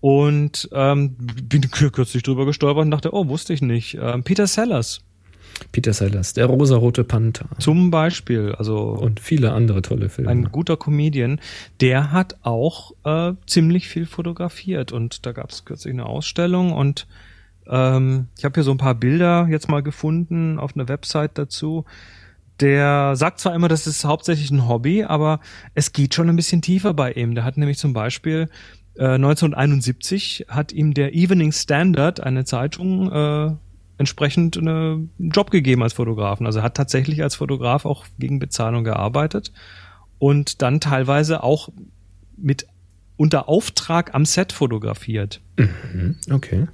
Und 0.00 0.70
ähm, 0.72 1.16
bin 1.18 1.70
kürzlich 1.70 2.22
drüber 2.22 2.46
gestolpert 2.46 2.86
und 2.86 2.90
dachte, 2.90 3.12
oh, 3.12 3.28
wusste 3.28 3.52
ich 3.52 3.60
nicht. 3.60 3.98
Ähm, 4.00 4.22
Peter 4.22 4.46
Sellers 4.46 5.02
Peter 5.72 5.92
Sellers, 5.92 6.32
der 6.32 6.46
rosarote 6.46 7.04
Panther. 7.04 7.46
zum 7.58 7.90
Beispiel, 7.90 8.54
also 8.56 8.78
Und 8.78 9.20
viele 9.20 9.52
andere 9.52 9.82
tolle 9.82 10.08
Filme. 10.08 10.30
ein 10.30 10.44
guter 10.50 10.76
Comedian, 10.76 11.40
der 11.80 12.12
hat 12.12 12.36
auch 12.42 12.92
äh, 13.04 13.32
ziemlich 13.46 13.88
viel 13.88 14.06
fotografiert 14.06 14.92
und 14.92 15.26
da 15.26 15.32
gab 15.32 15.50
es 15.50 15.64
kürzlich 15.64 15.92
eine 15.92 16.06
Ausstellung 16.06 16.72
und 16.72 17.06
ähm, 17.66 18.28
ich 18.36 18.44
habe 18.44 18.54
hier 18.54 18.62
so 18.62 18.72
ein 18.72 18.78
paar 18.78 18.94
Bilder 18.94 19.46
jetzt 19.50 19.68
mal 19.68 19.82
gefunden 19.82 20.58
auf 20.58 20.76
einer 20.76 20.88
Website 20.88 21.38
dazu. 21.38 21.84
der 22.60 23.16
sagt 23.16 23.40
zwar 23.40 23.54
immer, 23.54 23.68
das 23.68 23.86
ist 23.86 24.04
hauptsächlich 24.04 24.50
ein 24.50 24.68
Hobby, 24.68 25.02
aber 25.02 25.40
es 25.74 25.92
geht 25.92 26.14
schon 26.14 26.28
ein 26.28 26.36
bisschen 26.36 26.62
tiefer 26.62 26.94
bei 26.94 27.12
ihm. 27.12 27.34
Der 27.34 27.44
hat 27.44 27.56
nämlich 27.56 27.78
zum 27.78 27.92
Beispiel 27.92 28.48
äh, 28.96 29.14
1971 29.14 30.46
hat 30.48 30.72
ihm 30.72 30.94
der 30.94 31.14
Evening 31.14 31.52
Standard, 31.52 32.20
eine 32.20 32.44
Zeitung, 32.44 33.10
äh, 33.10 33.56
entsprechend 33.98 34.58
eine, 34.58 35.06
einen 35.18 35.30
Job 35.30 35.50
gegeben 35.50 35.82
als 35.82 35.94
Fotografen. 35.94 36.46
Also 36.46 36.62
hat 36.62 36.76
tatsächlich 36.76 37.22
als 37.22 37.36
Fotograf 37.36 37.84
auch 37.84 38.06
gegen 38.18 38.38
Bezahlung 38.38 38.84
gearbeitet 38.84 39.52
und 40.18 40.62
dann 40.62 40.80
teilweise 40.80 41.42
auch 41.42 41.68
mit 42.36 42.66
unter 43.16 43.48
Auftrag 43.48 44.14
am 44.14 44.24
Set 44.24 44.52
fotografiert. 44.52 45.40
Mhm, 45.56 46.16
okay. 46.30 46.66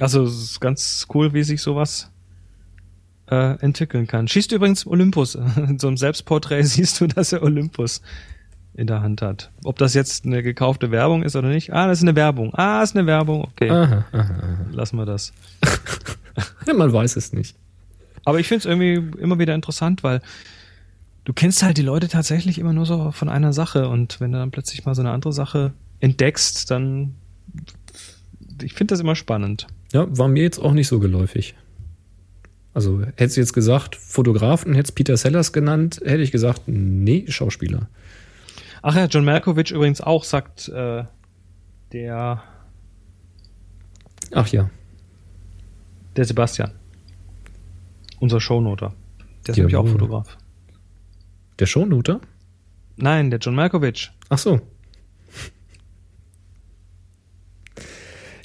Also 0.00 0.24
es 0.24 0.42
ist 0.42 0.60
ganz 0.60 1.06
cool, 1.14 1.32
wie 1.32 1.42
sich 1.42 1.62
sowas 1.62 2.10
äh, 3.30 3.58
entwickeln 3.60 4.06
kann. 4.06 4.28
Schießt 4.28 4.52
übrigens 4.52 4.86
Olympus. 4.86 5.34
In 5.56 5.78
so 5.78 5.88
einem 5.88 5.96
Selbstporträt 5.96 6.62
siehst 6.64 7.00
du, 7.00 7.06
dass 7.06 7.32
er 7.32 7.42
Olympus 7.42 8.02
in 8.78 8.86
der 8.86 9.02
Hand 9.02 9.22
hat. 9.22 9.50
Ob 9.64 9.76
das 9.78 9.92
jetzt 9.94 10.24
eine 10.24 10.40
gekaufte 10.42 10.92
Werbung 10.92 11.24
ist 11.24 11.34
oder 11.34 11.48
nicht. 11.48 11.72
Ah, 11.72 11.88
das 11.88 11.98
ist 11.98 12.02
eine 12.04 12.14
Werbung. 12.14 12.54
Ah, 12.54 12.80
das 12.80 12.90
ist 12.90 12.96
eine 12.96 13.06
Werbung. 13.06 13.42
Okay, 13.42 13.68
Aha, 13.68 14.04
aha, 14.12 14.18
aha. 14.20 14.66
lassen 14.70 14.96
wir 14.96 15.04
das. 15.06 15.32
Ja, 16.68 16.74
man 16.74 16.92
weiß 16.92 17.16
es 17.16 17.32
nicht. 17.32 17.56
Aber 18.24 18.38
ich 18.38 18.46
finde 18.46 18.60
es 18.60 18.64
irgendwie 18.66 19.18
immer 19.20 19.40
wieder 19.40 19.56
interessant, 19.56 20.04
weil 20.04 20.20
du 21.24 21.32
kennst 21.32 21.64
halt 21.64 21.78
die 21.78 21.82
Leute 21.82 22.06
tatsächlich 22.06 22.60
immer 22.60 22.72
nur 22.72 22.86
so 22.86 23.10
von 23.10 23.28
einer 23.28 23.52
Sache 23.52 23.88
und 23.88 24.20
wenn 24.20 24.30
du 24.30 24.38
dann 24.38 24.52
plötzlich 24.52 24.84
mal 24.84 24.94
so 24.94 25.02
eine 25.02 25.10
andere 25.10 25.32
Sache 25.32 25.72
entdeckst, 25.98 26.70
dann 26.70 27.16
ich 28.62 28.74
finde 28.74 28.92
das 28.92 29.00
immer 29.00 29.16
spannend. 29.16 29.66
Ja, 29.92 30.06
war 30.16 30.28
mir 30.28 30.44
jetzt 30.44 30.60
auch 30.60 30.72
nicht 30.72 30.86
so 30.86 31.00
geläufig. 31.00 31.56
Also 32.72 33.02
hättest 33.16 33.36
du 33.36 33.40
jetzt 33.40 33.52
gesagt, 33.54 33.96
Fotografen, 33.96 34.74
hättest 34.74 34.94
Peter 34.94 35.16
Sellers 35.16 35.52
genannt, 35.52 36.00
hätte 36.04 36.22
ich 36.22 36.30
gesagt, 36.30 36.62
nee, 36.66 37.24
Schauspieler. 37.26 37.88
Ach 38.82 38.94
ja, 38.94 39.06
John 39.06 39.24
Malkovich 39.24 39.70
übrigens 39.70 40.00
auch 40.00 40.24
sagt 40.24 40.68
äh, 40.68 41.04
der 41.92 42.42
Ach 44.32 44.48
ja, 44.48 44.70
der 46.16 46.24
Sebastian, 46.24 46.72
unser 48.20 48.40
Shownoter. 48.40 48.94
Der 49.46 49.52
ist 49.52 49.58
nämlich 49.58 49.76
auch. 49.76 49.88
Fotograf. 49.88 50.36
der 51.58 51.66
Shownoter? 51.66 52.20
Nein, 52.96 53.30
der 53.30 53.38
John 53.38 53.54
Malkovich. 53.54 54.10
Ach 54.28 54.38
so. 54.38 54.60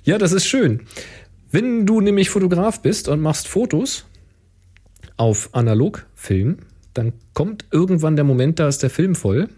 Ja, 0.04 0.18
das 0.18 0.32
ist 0.32 0.46
schön. 0.46 0.86
Wenn 1.52 1.86
du 1.86 2.02
nämlich 2.02 2.30
Fotograf 2.30 2.82
bist 2.82 3.08
und 3.08 3.22
machst 3.22 3.48
Fotos 3.48 4.06
auf 5.18 5.54
Analogfilm, 5.54 6.58
dann 6.94 7.14
kommt 7.34 7.66
irgendwann 7.72 8.16
der 8.16 8.26
Moment, 8.26 8.60
da 8.60 8.68
ist 8.68 8.84
der 8.84 8.90
Film 8.90 9.16
voll 9.16 9.50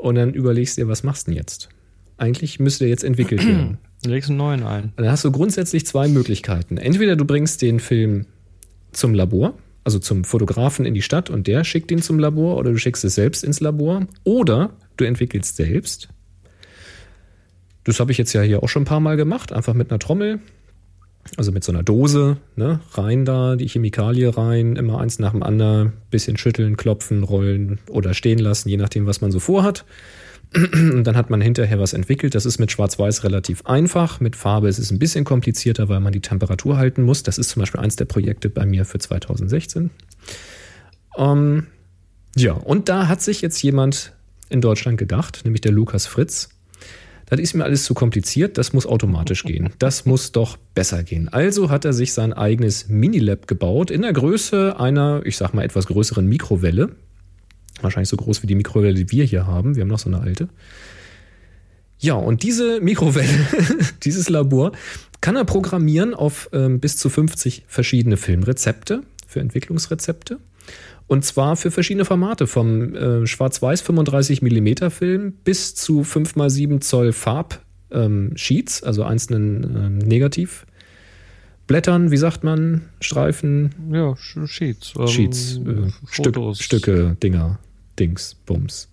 und 0.00 0.14
dann 0.16 0.34
überlegst 0.34 0.76
du 0.76 0.82
dir, 0.82 0.88
was 0.88 1.02
machst 1.02 1.26
du 1.26 1.30
denn 1.30 1.38
jetzt? 1.38 1.68
Eigentlich 2.16 2.60
müsste 2.60 2.84
der 2.84 2.90
jetzt 2.90 3.04
entwickelt 3.04 3.44
werden. 3.46 3.78
Du 4.02 4.08
legst 4.08 4.30
einen 4.30 4.38
neuen 4.38 4.62
ein. 4.62 4.94
Dann 4.96 5.10
hast 5.10 5.26
du 5.26 5.30
grundsätzlich 5.30 5.84
zwei 5.84 6.08
Möglichkeiten. 6.08 6.78
Entweder 6.78 7.16
du 7.16 7.26
bringst 7.26 7.60
den 7.60 7.80
Film 7.80 8.24
zum 8.92 9.12
Labor, 9.12 9.52
also 9.84 9.98
zum 9.98 10.24
Fotografen 10.24 10.86
in 10.86 10.94
die 10.94 11.02
Stadt 11.02 11.28
und 11.28 11.46
der 11.46 11.64
schickt 11.64 11.90
ihn 11.90 12.00
zum 12.00 12.18
Labor 12.18 12.56
oder 12.56 12.70
du 12.70 12.78
schickst 12.78 13.04
es 13.04 13.14
selbst 13.14 13.44
ins 13.44 13.60
Labor 13.60 14.06
oder 14.24 14.70
du 14.96 15.04
entwickelst 15.04 15.56
selbst. 15.56 16.08
Das 17.84 18.00
habe 18.00 18.10
ich 18.10 18.16
jetzt 18.16 18.32
ja 18.32 18.40
hier 18.40 18.62
auch 18.62 18.70
schon 18.70 18.82
ein 18.82 18.86
paar 18.86 19.00
Mal 19.00 19.18
gemacht, 19.18 19.52
einfach 19.52 19.74
mit 19.74 19.90
einer 19.90 19.98
Trommel, 19.98 20.40
also 21.36 21.52
mit 21.52 21.64
so 21.64 21.72
einer 21.72 21.82
Dose, 21.82 22.38
ne, 22.56 22.80
rein 22.92 23.24
da, 23.24 23.56
die 23.56 23.68
Chemikalie 23.68 24.36
rein, 24.36 24.76
immer 24.76 25.00
eins 25.00 25.18
nach 25.18 25.32
dem 25.32 25.42
anderen, 25.42 25.92
bisschen 26.10 26.36
schütteln, 26.36 26.76
klopfen, 26.76 27.22
rollen 27.22 27.78
oder 27.88 28.14
stehen 28.14 28.38
lassen, 28.38 28.68
je 28.68 28.76
nachdem, 28.76 29.06
was 29.06 29.20
man 29.20 29.30
so 29.30 29.38
vorhat. 29.38 29.84
Und 30.54 31.04
dann 31.04 31.16
hat 31.16 31.30
man 31.30 31.40
hinterher 31.40 31.78
was 31.78 31.92
entwickelt. 31.92 32.34
Das 32.34 32.44
ist 32.44 32.58
mit 32.58 32.72
Schwarz-Weiß 32.72 33.22
relativ 33.22 33.66
einfach. 33.66 34.18
Mit 34.18 34.34
Farbe 34.34 34.68
ist 34.68 34.78
es 34.78 34.90
ein 34.90 34.98
bisschen 34.98 35.24
komplizierter, 35.24 35.88
weil 35.88 36.00
man 36.00 36.12
die 36.12 36.20
Temperatur 36.20 36.76
halten 36.76 37.02
muss. 37.02 37.22
Das 37.22 37.38
ist 37.38 37.50
zum 37.50 37.60
Beispiel 37.60 37.80
eins 37.80 37.94
der 37.94 38.06
Projekte 38.06 38.50
bei 38.50 38.66
mir 38.66 38.84
für 38.84 38.98
2016. 38.98 39.90
Ähm, 41.16 41.68
ja, 42.36 42.52
und 42.52 42.88
da 42.88 43.06
hat 43.06 43.22
sich 43.22 43.42
jetzt 43.42 43.62
jemand 43.62 44.12
in 44.48 44.60
Deutschland 44.60 44.98
gedacht, 44.98 45.42
nämlich 45.44 45.60
der 45.60 45.72
Lukas 45.72 46.06
Fritz. 46.06 46.48
Das 47.30 47.38
ist 47.38 47.54
mir 47.54 47.62
alles 47.62 47.84
zu 47.84 47.94
kompliziert, 47.94 48.58
das 48.58 48.72
muss 48.72 48.86
automatisch 48.86 49.44
gehen. 49.44 49.70
Das 49.78 50.04
muss 50.04 50.32
doch 50.32 50.56
besser 50.74 51.04
gehen. 51.04 51.28
Also 51.28 51.70
hat 51.70 51.84
er 51.84 51.92
sich 51.92 52.12
sein 52.12 52.32
eigenes 52.32 52.88
Minilab 52.88 53.46
gebaut 53.46 53.92
in 53.92 54.02
der 54.02 54.12
Größe 54.12 54.78
einer, 54.78 55.22
ich 55.24 55.36
sag 55.36 55.54
mal, 55.54 55.64
etwas 55.64 55.86
größeren 55.86 56.26
Mikrowelle. 56.26 56.90
Wahrscheinlich 57.80 58.08
so 58.08 58.16
groß 58.16 58.42
wie 58.42 58.48
die 58.48 58.56
Mikrowelle, 58.56 58.94
die 58.94 59.10
wir 59.12 59.24
hier 59.24 59.46
haben. 59.46 59.76
Wir 59.76 59.82
haben 59.82 59.88
noch 59.88 60.00
so 60.00 60.10
eine 60.10 60.20
alte. 60.20 60.48
Ja, 62.00 62.14
und 62.14 62.42
diese 62.42 62.80
Mikrowelle, 62.80 63.46
dieses 64.02 64.28
Labor, 64.28 64.72
kann 65.20 65.36
er 65.36 65.44
programmieren 65.44 66.14
auf 66.14 66.50
ähm, 66.52 66.80
bis 66.80 66.96
zu 66.96 67.10
50 67.10 67.64
verschiedene 67.68 68.16
Filmrezepte 68.16 69.02
für 69.28 69.38
Entwicklungsrezepte. 69.38 70.40
Und 71.10 71.24
zwar 71.24 71.56
für 71.56 71.72
verschiedene 71.72 72.04
Formate, 72.04 72.46
vom 72.46 72.94
äh, 72.94 73.26
Schwarz-Weiß 73.26 73.80
35 73.80 74.42
mm 74.42 74.90
Film 74.90 75.32
bis 75.42 75.74
zu 75.74 76.02
5x7 76.02 76.80
Zoll 76.80 77.12
Farb 77.12 77.60
ähm, 77.90 78.30
Sheets, 78.36 78.84
also 78.84 79.02
einzelnen 79.02 79.64
ähm, 79.64 79.98
Negativblättern, 79.98 82.12
wie 82.12 82.16
sagt 82.16 82.44
man, 82.44 82.82
Streifen, 83.00 83.74
Ja, 83.90 84.14
Sheets. 84.16 84.92
ähm, 84.96 85.08
Sheets, 85.08 85.56
äh, 85.56 85.90
Stück. 86.12 86.36
Stücke, 86.54 87.16
Dinger, 87.20 87.58
Dings, 87.98 88.36
Bums. 88.46 88.88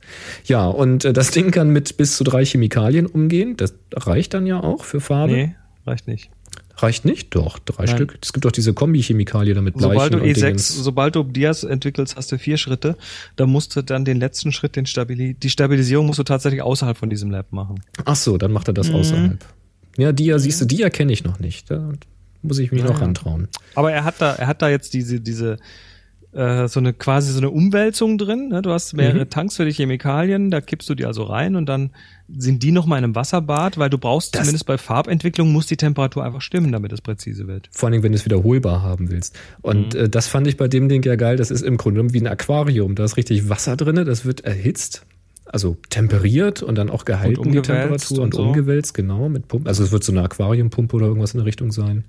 Ja, 0.45 0.65
und 0.65 1.05
äh, 1.05 1.13
das 1.13 1.29
Ding 1.29 1.51
kann 1.51 1.69
mit 1.69 1.97
bis 1.97 2.17
zu 2.17 2.23
drei 2.23 2.43
Chemikalien 2.43 3.05
umgehen. 3.05 3.57
Das 3.57 3.75
reicht 3.93 4.33
dann 4.33 4.47
ja 4.47 4.59
auch 4.59 4.85
für 4.85 5.01
Farbe. 5.01 5.33
Nee, 5.33 5.55
reicht 5.85 6.07
nicht. 6.07 6.31
Reicht 6.77 7.05
nicht? 7.05 7.33
Doch, 7.35 7.57
drei 7.59 7.85
Nein. 7.85 7.95
Stück. 7.95 8.17
Es 8.21 8.33
gibt 8.33 8.45
doch 8.45 8.51
diese 8.51 8.73
Kombi-Chemikalie 8.73 9.53
damit 9.55 9.75
Bleichen 9.77 9.93
Sobald 9.93 10.13
du 10.13 10.17
und 10.19 10.23
E6, 10.25 10.33
Dingens. 10.45 10.75
sobald 10.83 11.15
du 11.15 11.23
Dias 11.23 11.63
entwickelst, 11.63 12.15
hast 12.15 12.31
du 12.31 12.37
vier 12.37 12.57
Schritte. 12.57 12.95
Da 13.35 13.45
musst 13.47 13.75
du 13.75 13.81
dann 13.81 14.05
den 14.05 14.19
letzten 14.19 14.51
Schritt, 14.51 14.75
den 14.75 14.85
Stabili 14.85 15.33
die 15.33 15.49
Stabilisierung 15.49 16.05
musst 16.05 16.19
du 16.19 16.23
tatsächlich 16.23 16.61
außerhalb 16.61 16.95
von 16.97 17.09
diesem 17.09 17.31
Lab 17.31 17.51
machen. 17.51 17.81
Ach 18.05 18.15
so, 18.15 18.37
dann 18.37 18.51
macht 18.51 18.67
er 18.67 18.73
Mhm. 18.73 18.75
das 18.75 18.89
außerhalb. 18.91 19.45
Ja, 19.97 20.11
Dia, 20.11 20.37
siehst 20.37 20.61
du, 20.61 20.65
Dia 20.65 20.89
kenne 20.91 21.11
ich 21.13 21.23
noch 21.23 21.39
nicht. 21.39 21.71
Da 21.71 21.91
muss 22.43 22.59
ich 22.59 22.71
mich 22.71 22.83
noch 22.83 23.01
rantrauen. 23.01 23.47
Aber 23.73 23.91
er 23.91 24.03
hat 24.03 24.15
da, 24.19 24.33
er 24.35 24.45
hat 24.45 24.61
da 24.61 24.69
jetzt 24.69 24.93
diese, 24.93 25.19
diese, 25.19 25.57
äh, 26.37 26.67
so 26.67 26.79
eine 26.79 26.93
quasi 26.93 27.31
so 27.33 27.39
eine 27.39 27.49
Umwälzung 27.49 28.17
drin. 28.17 28.49
Ne? 28.49 28.61
Du 28.61 28.71
hast 28.71 28.93
mehrere 28.93 29.25
Mhm. 29.25 29.29
Tanks 29.29 29.55
für 29.57 29.65
die 29.65 29.73
Chemikalien, 29.73 30.51
da 30.51 30.61
kippst 30.61 30.87
du 30.89 30.95
die 30.95 31.05
also 31.05 31.23
rein 31.23 31.55
und 31.55 31.65
dann 31.65 31.89
sind 32.29 32.61
die 32.63 32.71
nochmal 32.71 32.99
in 32.99 33.05
einem 33.05 33.15
Wasserbad, 33.15 33.77
weil 33.77 33.89
du 33.89 33.97
brauchst 33.97 34.35
Das- 34.35 34.41
zumindest 34.41 34.65
bei 34.65 34.77
Farbentwicklung 34.77 35.51
muss 35.51 35.65
die 35.65 35.77
Temperatur 35.77 36.23
einfach 36.23 36.41
stimmen, 36.41 36.71
damit 36.71 36.91
es 36.93 37.01
präzise 37.01 37.47
wird. 37.47 37.69
Vor 37.71 37.87
allen 37.87 37.93
Dingen, 37.93 38.03
wenn 38.03 38.11
du 38.11 38.17
es 38.17 38.25
wiederholbar 38.25 38.81
haben 38.83 39.09
willst. 39.09 39.35
Und 39.61 39.93
Mhm. 39.95 39.99
äh, 40.01 40.09
das 40.09 40.27
fand 40.27 40.45
ich 40.47 40.57
bei 40.57 40.67
dem 40.67 40.89
Ding 40.89 41.03
ja 41.03 41.15
geil. 41.15 41.37
Das 41.37 41.49
ist 41.51 41.61
im 41.63 41.77
Grunde 41.77 41.99
genommen 41.99 42.13
wie 42.13 42.21
ein 42.21 42.27
Aquarium. 42.27 42.95
Da 42.95 43.03
ist 43.05 43.17
richtig 43.17 43.49
Wasser 43.49 43.75
drin, 43.75 43.95
das 44.05 44.23
wird 44.25 44.41
erhitzt. 44.41 45.05
Also 45.49 45.77
temperiert 45.89 46.61
und 46.61 46.75
dann 46.75 46.89
auch 46.89 47.05
gehalten, 47.05 47.39
Und 47.39 47.51
die 47.53 47.61
Temperatur 47.61 48.17
und, 48.19 48.23
und 48.25 48.33
so. 48.35 48.43
umgewälzt, 48.43 48.93
genau, 48.93 49.29
mit 49.29 49.47
Pumpen. 49.47 49.67
Also 49.67 49.83
es 49.83 49.91
wird 49.91 50.03
so 50.03 50.11
eine 50.11 50.21
Aquariumpumpe 50.23 50.95
oder 50.95 51.07
irgendwas 51.07 51.33
in 51.33 51.37
der 51.39 51.45
Richtung 51.45 51.71
sein. 51.71 52.03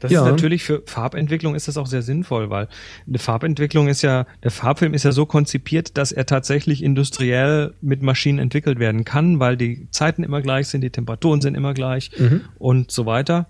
Das 0.00 0.12
Ja. 0.12 0.24
ist 0.24 0.30
natürlich 0.30 0.62
für 0.62 0.82
Farbentwicklung 0.84 1.54
ist 1.54 1.68
das 1.68 1.78
auch 1.78 1.86
sehr 1.86 2.02
sinnvoll, 2.02 2.50
weil 2.50 2.68
eine 3.08 3.18
Farbentwicklung 3.18 3.88
ist 3.88 4.02
ja, 4.02 4.26
der 4.42 4.50
Farbfilm 4.50 4.92
ist 4.92 5.04
ja 5.04 5.12
so 5.12 5.24
konzipiert, 5.24 5.96
dass 5.96 6.12
er 6.12 6.26
tatsächlich 6.26 6.82
industriell 6.82 7.72
mit 7.80 8.02
Maschinen 8.02 8.38
entwickelt 8.38 8.78
werden 8.78 9.04
kann, 9.06 9.40
weil 9.40 9.56
die 9.56 9.88
Zeiten 9.90 10.22
immer 10.22 10.42
gleich 10.42 10.68
sind, 10.68 10.82
die 10.82 10.90
Temperaturen 10.90 11.40
sind 11.40 11.54
immer 11.54 11.72
gleich 11.72 12.10
und 12.58 12.90
so 12.90 13.06
weiter. 13.06 13.46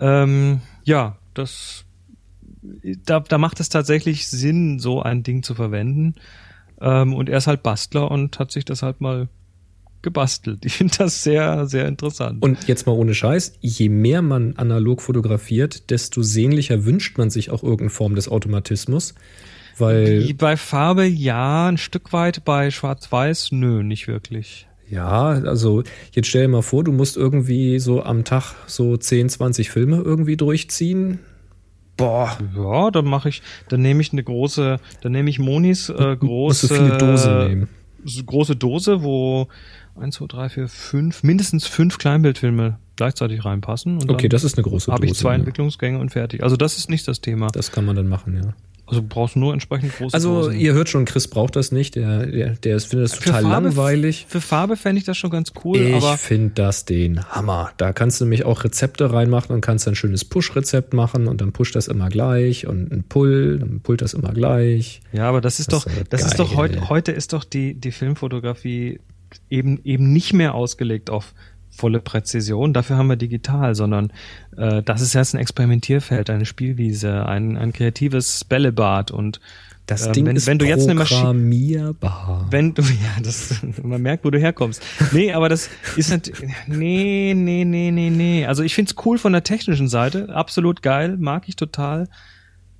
Ähm, 0.00 0.62
ja, 0.84 1.18
das, 1.34 1.84
da, 3.04 3.20
da 3.20 3.36
macht 3.38 3.60
es 3.60 3.68
tatsächlich 3.68 4.28
Sinn, 4.28 4.78
so 4.78 5.02
ein 5.02 5.22
Ding 5.22 5.42
zu 5.42 5.54
verwenden. 5.54 6.14
Ähm, 6.82 7.14
und 7.14 7.28
er 7.28 7.38
ist 7.38 7.46
halt 7.46 7.62
Bastler 7.62 8.10
und 8.10 8.38
hat 8.38 8.50
sich 8.50 8.64
das 8.64 8.82
halt 8.82 9.00
mal 9.00 9.28
gebastelt. 10.02 10.64
Ich 10.64 10.74
finde 10.74 10.94
das 10.98 11.22
sehr, 11.22 11.66
sehr 11.66 11.86
interessant. 11.86 12.42
Und 12.42 12.66
jetzt 12.66 12.86
mal 12.86 12.92
ohne 12.92 13.14
Scheiß, 13.14 13.54
je 13.60 13.88
mehr 13.88 14.20
man 14.20 14.56
analog 14.56 15.00
fotografiert, 15.00 15.90
desto 15.90 16.22
sehnlicher 16.22 16.84
wünscht 16.84 17.16
man 17.18 17.30
sich 17.30 17.50
auch 17.50 17.62
irgendeine 17.62 17.90
Form 17.90 18.16
des 18.16 18.28
Automatismus. 18.28 19.14
Weil, 19.78 20.34
bei 20.34 20.56
Farbe 20.56 21.06
ja, 21.06 21.68
ein 21.68 21.78
Stück 21.78 22.12
weit, 22.12 22.44
bei 22.44 22.70
Schwarz-Weiß 22.70 23.52
nö, 23.52 23.82
nicht 23.82 24.06
wirklich. 24.06 24.66
ja, 24.90 25.28
also 25.28 25.82
jetzt 26.12 26.28
stell 26.28 26.42
dir 26.42 26.48
mal 26.48 26.62
vor, 26.62 26.84
du 26.84 26.92
musst 26.92 27.16
irgendwie 27.16 27.78
so 27.78 28.02
am 28.02 28.24
Tag 28.24 28.54
so 28.66 28.96
10, 28.96 29.30
20 29.30 29.70
Filme 29.70 29.96
irgendwie 29.96 30.36
durchziehen. 30.36 31.20
Boah, 31.96 32.36
Ja, 32.56 32.90
dann 32.90 33.04
mache 33.04 33.28
ich, 33.28 33.42
dann 33.68 33.82
nehme 33.82 34.00
ich 34.00 34.12
eine 34.12 34.22
große, 34.22 34.78
dann 35.02 35.12
nehme 35.12 35.30
ich 35.30 35.38
Monis 35.38 35.88
äh, 35.88 36.16
große, 36.16 36.68
du 36.68 36.74
viele 36.74 36.98
Dosen 36.98 37.48
nehmen. 37.48 37.68
so 38.04 38.24
große 38.24 38.56
Dose, 38.56 39.02
wo 39.02 39.48
eins, 39.96 40.16
zwei, 40.16 40.26
drei, 40.26 40.48
vier, 40.48 40.68
fünf, 40.68 41.22
mindestens 41.22 41.66
fünf 41.66 41.98
Kleinbildfilme 41.98 42.78
gleichzeitig 42.96 43.44
reinpassen. 43.44 43.98
Und 43.98 44.10
Okay, 44.10 44.28
das 44.28 44.44
ist 44.44 44.56
eine 44.56 44.64
große 44.64 44.90
habe 44.92 45.04
ich 45.04 45.12
Dose, 45.12 45.20
zwei 45.20 45.30
ja. 45.30 45.36
Entwicklungsgänge 45.36 45.98
und 45.98 46.10
fertig. 46.10 46.42
Also 46.42 46.56
das 46.56 46.78
ist 46.78 46.88
nicht 46.88 47.06
das 47.08 47.20
Thema. 47.20 47.48
Das 47.48 47.72
kann 47.72 47.84
man 47.84 47.96
dann 47.96 48.08
machen, 48.08 48.34
ja. 48.36 48.54
Also 48.92 49.04
brauchst 49.08 49.34
du 49.34 49.38
nur 49.40 49.52
entsprechend 49.52 49.96
große 49.96 50.14
Also 50.14 50.42
Dosen. 50.42 50.58
ihr 50.58 50.72
hört 50.74 50.88
schon, 50.88 51.04
Chris 51.04 51.28
braucht 51.28 51.56
das 51.56 51.72
nicht. 51.72 51.94
Der, 51.96 52.26
der, 52.26 52.50
der 52.50 52.80
findet 52.80 53.10
das 53.10 53.18
total 53.18 53.42
Farbe- 53.42 53.48
langweilig. 53.66 54.26
Für 54.28 54.40
Farbe 54.40 54.76
fände 54.76 54.98
ich 54.98 55.04
das 55.04 55.16
schon 55.16 55.30
ganz 55.30 55.52
cool, 55.64 55.78
Ich 55.78 56.04
finde 56.18 56.52
das 56.54 56.84
den 56.84 57.24
Hammer. 57.30 57.70
Da 57.76 57.92
kannst 57.92 58.20
du 58.20 58.24
nämlich 58.24 58.44
auch 58.44 58.64
Rezepte 58.64 59.12
reinmachen 59.12 59.54
und 59.54 59.60
kannst 59.60 59.88
ein 59.88 59.94
schönes 59.94 60.24
Push-Rezept 60.24 60.94
machen 60.94 61.28
und 61.28 61.40
dann 61.40 61.52
pusht 61.52 61.74
das 61.74 61.88
immer 61.88 62.08
gleich 62.08 62.66
und 62.66 62.92
ein 62.92 63.04
Pull, 63.08 63.58
dann 63.58 63.80
pullt 63.80 64.02
das 64.02 64.14
immer 64.14 64.32
gleich. 64.32 65.00
ja, 65.12 65.28
aber 65.28 65.40
das 65.40 65.58
ist 65.60 65.72
Das 65.72 65.84
doch, 65.84 65.90
das 66.10 66.24
ist 66.24 66.38
doch 66.38 66.48
geil. 66.50 66.56
heute, 66.58 66.88
heute 66.88 67.12
ist 67.12 67.32
doch 67.32 67.44
die, 67.44 67.74
die 67.74 67.92
Filmfotografie 67.92 69.00
eben, 69.50 69.80
eben 69.84 70.12
nicht 70.12 70.32
mehr 70.32 70.54
ausgelegt 70.54 71.08
auf 71.10 71.34
volle 71.72 72.00
Präzision. 72.00 72.72
Dafür 72.72 72.96
haben 72.96 73.08
wir 73.08 73.16
digital, 73.16 73.74
sondern 73.74 74.12
äh, 74.56 74.82
das 74.82 75.00
ist 75.00 75.14
jetzt 75.14 75.34
ein 75.34 75.38
Experimentierfeld, 75.40 76.30
eine 76.30 76.44
Spielwiese, 76.44 77.26
ein, 77.26 77.56
ein 77.56 77.72
kreatives 77.72 78.44
Bällebad 78.44 79.10
und 79.10 79.40
Das 79.86 80.06
ähm, 80.06 80.12
Ding 80.12 80.26
wenn, 80.26 80.36
ist 80.36 80.46
wenn 80.46 80.58
du 80.58 80.66
jetzt 80.66 80.84
eine 80.84 80.94
Maschine. 80.94 81.34
Wenn 82.50 82.74
du, 82.74 82.82
ja, 82.82 83.22
das, 83.22 83.56
man 83.82 84.02
merkt, 84.02 84.24
wo 84.24 84.30
du 84.30 84.38
herkommst. 84.38 84.82
Nee, 85.12 85.32
aber 85.32 85.48
das 85.48 85.70
ist 85.96 86.10
nicht, 86.10 86.32
nee, 86.66 87.32
nee, 87.34 87.64
nee, 87.64 87.90
nee, 87.90 88.10
nee. 88.10 88.46
Also 88.46 88.62
ich 88.62 88.74
find's 88.74 88.94
cool 89.04 89.18
von 89.18 89.32
der 89.32 89.42
technischen 89.42 89.88
Seite, 89.88 90.28
absolut 90.34 90.82
geil, 90.82 91.16
mag 91.18 91.48
ich 91.48 91.56
total. 91.56 92.08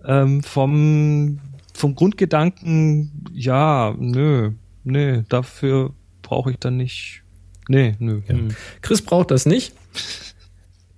Ähm, 0.05 0.43
vom, 0.43 1.38
vom 1.74 1.95
Grundgedanken, 1.95 3.24
ja, 3.32 3.95
nö, 3.99 4.53
nö, 4.84 5.22
dafür 5.28 5.93
brauche 6.22 6.51
ich 6.51 6.59
dann 6.59 6.76
nicht, 6.76 7.22
nee, 7.69 7.95
nö. 7.99 8.21
hm. 8.27 8.49
Chris 8.81 9.03
braucht 9.03 9.31
das 9.31 9.47
nicht. 9.47 9.75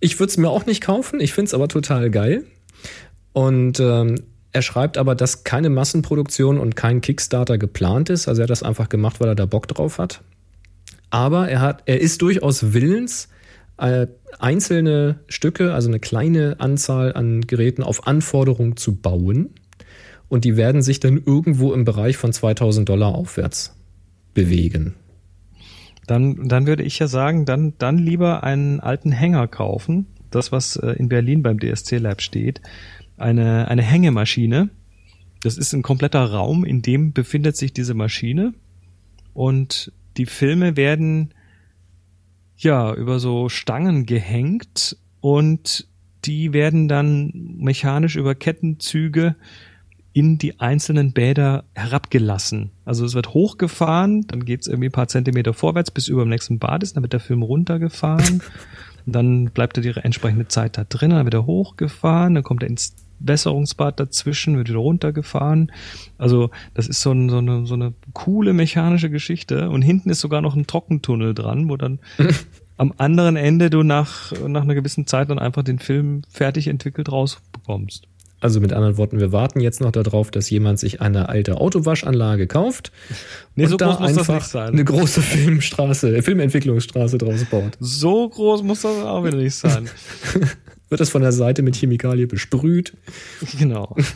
Ich 0.01 0.19
würde 0.21 0.31
es 0.31 0.37
mir 0.37 0.51
auch 0.51 0.67
nicht 0.67 0.83
kaufen. 0.83 1.21
Ich 1.21 1.33
finde 1.33 1.49
es 1.49 1.55
aber 1.55 1.69
total 1.69 2.11
geil. 2.11 2.45
Und 3.33 3.81
ähm, 3.81 4.17
er 4.53 4.63
schreibt 4.63 4.99
aber, 4.99 5.15
dass 5.15 5.45
keine 5.45 5.69
Massenproduktion 5.69 6.59
und 6.59 6.77
kein 6.77 7.01
Kickstarter 7.01 7.59
geplant 7.59 8.09
ist. 8.09 8.29
Also 8.29 8.43
er 8.43 8.45
hat 8.45 8.51
das 8.51 8.63
einfach 8.63 8.89
gemacht, 8.89 9.21
weil 9.21 9.29
er 9.29 9.35
da 9.35 9.47
Bock 9.47 9.67
drauf 9.67 9.99
hat. 9.99 10.21
Aber 11.11 11.49
er 11.49 11.61
hat, 11.61 11.83
er 11.87 12.01
ist 12.01 12.23
durchaus 12.23 12.73
willens, 12.73 13.29
äh, 13.79 14.07
einzelne 14.39 15.21
Stücke, 15.29 15.75
also 15.75 15.89
eine 15.89 15.99
kleine 15.99 16.61
Anzahl 16.61 17.15
an 17.15 17.41
Geräten 17.43 17.83
auf 17.83 18.07
Anforderung 18.07 18.77
zu 18.77 18.95
bauen. 18.95 19.51
Und 20.29 20.45
die 20.45 20.57
werden 20.57 20.83
sich 20.83 21.01
dann 21.01 21.23
irgendwo 21.25 21.73
im 21.73 21.85
Bereich 21.85 22.17
von 22.17 22.33
2000 22.33 22.89
Dollar 22.89 23.15
aufwärts 23.15 23.75
bewegen. 24.35 24.95
Dann, 26.07 26.49
dann 26.49 26.67
würde 26.67 26.83
ich 26.83 26.99
ja 26.99 27.09
sagen, 27.09 27.45
dann, 27.45 27.75
dann 27.79 27.99
lieber 27.99 28.45
einen 28.45 28.81
alten 28.81 29.13
Hänger 29.13 29.49
kaufen. 29.49 30.07
Das, 30.31 30.53
was 30.53 30.77
äh, 30.77 30.91
in 30.93 31.09
Berlin 31.09 31.43
beim 31.43 31.59
DSC 31.59 31.99
Lab 31.99 32.21
steht. 32.21 32.61
Eine, 33.17 33.69
eine 33.69 33.83
Hängemaschine. 33.83 34.71
Das 35.43 35.59
ist 35.59 35.73
ein 35.73 35.83
kompletter 35.83 36.25
Raum, 36.25 36.65
in 36.65 36.83
dem 36.83 37.13
befindet 37.13 37.57
sich 37.57 37.73
diese 37.73 37.95
Maschine. 37.95 38.55
Und 39.33 39.93
die 40.17 40.27
Filme 40.27 40.77
werden 40.77 41.35
ja 42.57 42.95
über 42.95 43.19
so 43.19 43.49
Stangen 43.49 44.07
gehängt 44.07 44.97
und 45.21 45.89
die 46.25 46.53
werden 46.53 46.89
dann 46.89 47.31
mechanisch 47.59 48.17
über 48.17 48.35
Kettenzüge 48.35 49.37
in 50.15 50.39
die 50.39 50.61
einzelnen 50.61 51.13
Bäder 51.13 51.65
herabgelassen. 51.75 52.71
Also 52.85 53.05
es 53.05 53.15
wird 53.15 53.35
hochgefahren, 53.35 54.27
dann 54.29 54.45
geht's 54.45 54.69
irgendwie 54.69 54.89
ein 54.89 54.93
paar 54.93 55.09
Zentimeter 55.09 55.53
vorwärts, 55.53 55.91
bis 55.91 56.07
über 56.07 56.25
dem 56.25 56.31
nächsten 56.31 56.61
Bad 56.61 56.85
ist, 56.85 56.97
dann 56.97 57.03
wird 57.03 57.13
der 57.13 57.21
Film 57.21 57.43
runtergefahren, 57.43 58.41
dann 59.07 59.47
bleibt 59.47 59.77
er 59.77 59.83
die 59.83 59.91
entsprechende 59.91 60.47
Zeit 60.47 60.79
da 60.79 60.85
drin, 60.85 61.11
dann 61.11 61.25
wird 61.25 61.35
er 61.35 61.47
hochgefahren, 61.47 62.35
dann 62.35 62.45
kommt 62.45 62.63
er 62.63 62.69
ins 62.69 62.95
Wässerungsbad 63.19 63.99
dazwischen, 63.99 64.57
wird 64.57 64.69
wieder 64.69 64.79
runtergefahren. 64.79 65.73
Also 66.17 66.51
das 66.75 66.87
ist 66.87 67.01
so, 67.01 67.11
ein, 67.11 67.29
so, 67.29 67.39
eine, 67.39 67.67
so 67.67 67.75
eine 67.75 67.93
coole 68.13 68.53
mechanische 68.53 69.11
Geschichte. 69.11 69.71
Und 69.71 69.83
hinten 69.83 70.11
ist 70.11 70.21
sogar 70.21 70.43
noch 70.43 70.55
ein 70.55 70.67
Trockentunnel 70.67 71.35
dran, 71.35 71.69
wo 71.69 71.77
dann 71.77 71.99
am 72.77 72.93
anderen 72.99 73.37
Ende 73.37 73.71
du 73.71 73.83
nach, 73.83 74.33
nach 74.47 74.63
einer 74.63 74.75
gewissen 74.75 75.07
Zeit 75.07 75.31
dann 75.31 75.39
einfach 75.39 75.63
den 75.63 75.79
Film 75.79 76.23
fertig 76.29 76.69
entwickelt 76.69 77.11
rausbekommst. 77.11 78.07
Also 78.45 78.61
mit 78.61 78.75
anderen 78.75 78.99
Worten, 78.99 79.21
wir 79.21 79.33
warten 79.33 79.61
jetzt 79.61 79.81
noch 79.81 79.91
darauf, 79.91 80.31
dass 80.31 80.51
jemand 80.51 80.79
sich 80.79 81.01
eine 81.01 81.31
alte 81.31 81.57
Autowaschanlage 81.57 82.47
kauft 82.47 82.93
Nee, 83.55 83.65
und 83.65 83.71
so 83.71 83.77
da 83.79 83.97
das 83.97 84.19
einfach 84.19 84.55
eine 84.55 84.85
große 84.85 85.23
Filmstraße, 85.23 86.21
Filmentwicklungsstraße 86.21 87.17
draus 87.17 87.47
baut. 87.47 87.73
So 87.81 88.29
groß 88.29 88.63
muss 88.63 88.83
das 88.83 89.03
auch 89.03 89.25
wieder 89.25 89.39
nicht 89.39 89.55
sein. 89.55 89.89
Wird 90.91 91.01
das 91.01 91.09
von 91.09 91.23
der 91.23 91.33
Seite 91.33 91.63
mit 91.63 91.75
Chemikalie 91.75 92.27
besprüht? 92.27 92.93
genau. 93.59 93.97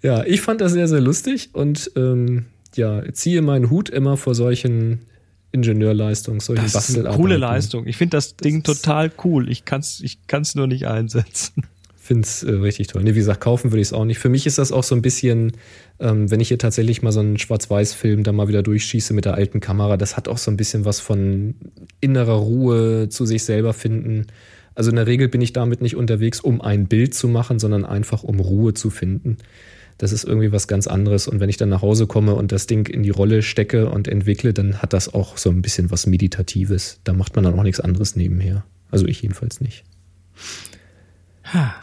Ja, 0.00 0.22
ich 0.22 0.42
fand 0.42 0.60
das 0.60 0.70
sehr, 0.70 0.86
sehr 0.86 1.00
lustig 1.00 1.50
und 1.54 1.90
ähm, 1.96 2.44
ja, 2.76 3.02
ziehe 3.12 3.42
meinen 3.42 3.68
Hut 3.70 3.88
immer 3.88 4.16
vor 4.16 4.36
solchen 4.36 5.00
Ingenieurleistungen, 5.50 6.38
solchen 6.38 6.62
Das 6.62 6.68
ist 6.68 6.76
eine 6.76 6.82
Bastelarbeiten. 6.82 7.20
coole 7.20 7.36
Leistung. 7.36 7.86
Ich 7.88 7.96
finde 7.96 8.16
das 8.16 8.36
Ding 8.36 8.62
total 8.62 9.10
cool. 9.24 9.50
Ich 9.50 9.64
kann's, 9.64 10.00
ich 10.00 10.28
kann's 10.28 10.54
nur 10.54 10.68
nicht 10.68 10.86
einsetzen. 10.86 11.64
Find's 12.08 12.42
äh, 12.42 12.52
richtig 12.52 12.86
toll. 12.86 13.02
Nee, 13.02 13.14
wie 13.14 13.18
gesagt, 13.18 13.42
kaufen 13.42 13.70
würde 13.70 13.82
ich 13.82 13.88
es 13.88 13.92
auch 13.92 14.06
nicht. 14.06 14.18
Für 14.18 14.30
mich 14.30 14.46
ist 14.46 14.56
das 14.56 14.72
auch 14.72 14.82
so 14.82 14.94
ein 14.94 15.02
bisschen, 15.02 15.52
ähm, 16.00 16.30
wenn 16.30 16.40
ich 16.40 16.48
hier 16.48 16.56
tatsächlich 16.56 17.02
mal 17.02 17.12
so 17.12 17.20
einen 17.20 17.36
Schwarz-Weiß-Film 17.36 18.24
da 18.24 18.32
mal 18.32 18.48
wieder 18.48 18.62
durchschieße 18.62 19.12
mit 19.12 19.26
der 19.26 19.34
alten 19.34 19.60
Kamera, 19.60 19.98
das 19.98 20.16
hat 20.16 20.26
auch 20.26 20.38
so 20.38 20.50
ein 20.50 20.56
bisschen 20.56 20.86
was 20.86 21.00
von 21.00 21.54
innerer 22.00 22.36
Ruhe 22.36 23.10
zu 23.10 23.26
sich 23.26 23.44
selber 23.44 23.74
finden. 23.74 24.24
Also 24.74 24.88
in 24.88 24.96
der 24.96 25.06
Regel 25.06 25.28
bin 25.28 25.42
ich 25.42 25.52
damit 25.52 25.82
nicht 25.82 25.96
unterwegs, 25.96 26.40
um 26.40 26.62
ein 26.62 26.86
Bild 26.86 27.12
zu 27.12 27.28
machen, 27.28 27.58
sondern 27.58 27.84
einfach 27.84 28.22
um 28.22 28.40
Ruhe 28.40 28.72
zu 28.72 28.88
finden. 28.88 29.36
Das 29.98 30.12
ist 30.12 30.24
irgendwie 30.24 30.50
was 30.50 30.66
ganz 30.66 30.86
anderes. 30.86 31.28
Und 31.28 31.40
wenn 31.40 31.50
ich 31.50 31.58
dann 31.58 31.68
nach 31.68 31.82
Hause 31.82 32.06
komme 32.06 32.36
und 32.36 32.52
das 32.52 32.66
Ding 32.66 32.88
in 32.88 33.02
die 33.02 33.10
Rolle 33.10 33.42
stecke 33.42 33.90
und 33.90 34.08
entwickle, 34.08 34.54
dann 34.54 34.80
hat 34.80 34.94
das 34.94 35.12
auch 35.12 35.36
so 35.36 35.50
ein 35.50 35.60
bisschen 35.60 35.90
was 35.90 36.06
Meditatives. 36.06 37.00
Da 37.04 37.12
macht 37.12 37.36
man 37.36 37.44
dann 37.44 37.58
auch 37.58 37.64
nichts 37.64 37.80
anderes 37.80 38.16
nebenher. 38.16 38.64
Also 38.90 39.04
ich 39.04 39.20
jedenfalls 39.20 39.60
nicht. 39.60 39.84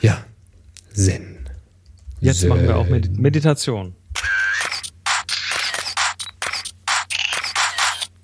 Ja, 0.02 0.24
Zen. 0.94 1.38
Jetzt 2.20 2.42
Zen. 2.42 2.50
machen 2.50 2.64
wir 2.64 2.76
auch 2.78 2.88
Medi 2.88 3.10
Meditation. 3.10 3.96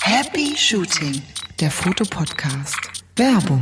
Happy 0.02 0.56
Shooting, 0.56 1.22
der 1.60 1.72
Fotopodcast. 1.72 2.78
Werbung. 3.16 3.62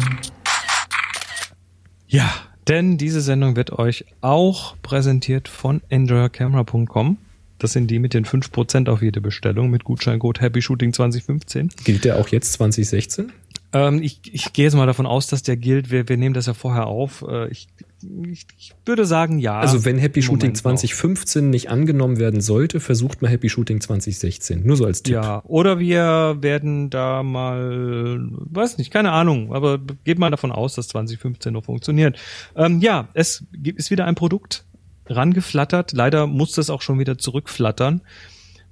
Ja, 2.07 2.29
denn 2.67 2.97
diese 2.97 3.21
Sendung 3.21 3.55
wird 3.55 3.71
euch 3.71 4.05
auch 4.21 4.75
präsentiert 4.81 5.47
von 5.47 5.81
enjoycamera.com. 5.89 7.17
Das 7.59 7.73
sind 7.73 7.87
die 7.91 7.99
mit 7.99 8.13
den 8.13 8.25
5% 8.25 8.89
auf 8.89 9.01
jede 9.01 9.19
Bestellung 9.21 9.69
mit 9.69 9.83
Gutscheincode 9.83 10.39
Happy 10.39 10.61
Shooting 10.61 10.93
2015. 10.93 11.69
Gilt 11.83 12.05
der 12.05 12.17
auch 12.17 12.29
jetzt 12.29 12.53
2016? 12.53 13.33
Ähm, 13.71 14.01
ich, 14.01 14.21
ich 14.31 14.51
gehe 14.53 14.65
jetzt 14.65 14.73
mal 14.75 14.87
davon 14.87 15.05
aus, 15.05 15.27
dass 15.27 15.43
der 15.43 15.55
gilt. 15.55 15.91
Wir, 15.91 16.09
wir 16.09 16.17
nehmen 16.17 16.33
das 16.33 16.47
ja 16.47 16.55
vorher 16.55 16.87
auf. 16.87 17.23
Äh, 17.27 17.49
ich, 17.49 17.67
ich, 18.31 18.47
ich 18.57 18.73
würde 18.85 19.05
sagen, 19.05 19.37
ja. 19.37 19.59
Also 19.59 19.85
wenn 19.85 19.99
Happy 19.99 20.21
Shooting 20.23 20.49
Moment 20.49 20.55
noch. 20.55 20.61
2015 20.61 21.49
nicht 21.51 21.69
angenommen 21.69 22.17
werden 22.17 22.41
sollte, 22.41 22.79
versucht 22.79 23.21
mal 23.21 23.29
Happy 23.29 23.47
Shooting 23.47 23.79
2016. 23.79 24.65
Nur 24.65 24.75
so 24.75 24.85
als 24.85 25.03
Tipp. 25.03 25.13
Ja, 25.15 25.43
oder 25.45 25.77
wir 25.77 26.37
werden 26.41 26.89
da 26.89 27.21
mal, 27.21 28.19
weiß 28.31 28.79
nicht, 28.79 28.89
keine 28.91 29.11
Ahnung, 29.11 29.53
aber 29.53 29.79
geht 30.03 30.17
mal 30.17 30.31
davon 30.31 30.51
aus, 30.51 30.73
dass 30.73 30.87
2015 30.87 31.53
noch 31.53 31.65
funktioniert. 31.65 32.17
Ähm, 32.55 32.79
ja, 32.79 33.09
es 33.13 33.43
gibt- 33.53 33.77
ist 33.77 33.91
wieder 33.91 34.05
ein 34.05 34.15
Produkt 34.15 34.65
rangeflattert. 35.05 35.93
Leider 35.93 36.27
muss 36.27 36.53
das 36.53 36.69
auch 36.69 36.81
schon 36.81 36.99
wieder 36.99 37.17
zurückflattern. 37.17 38.01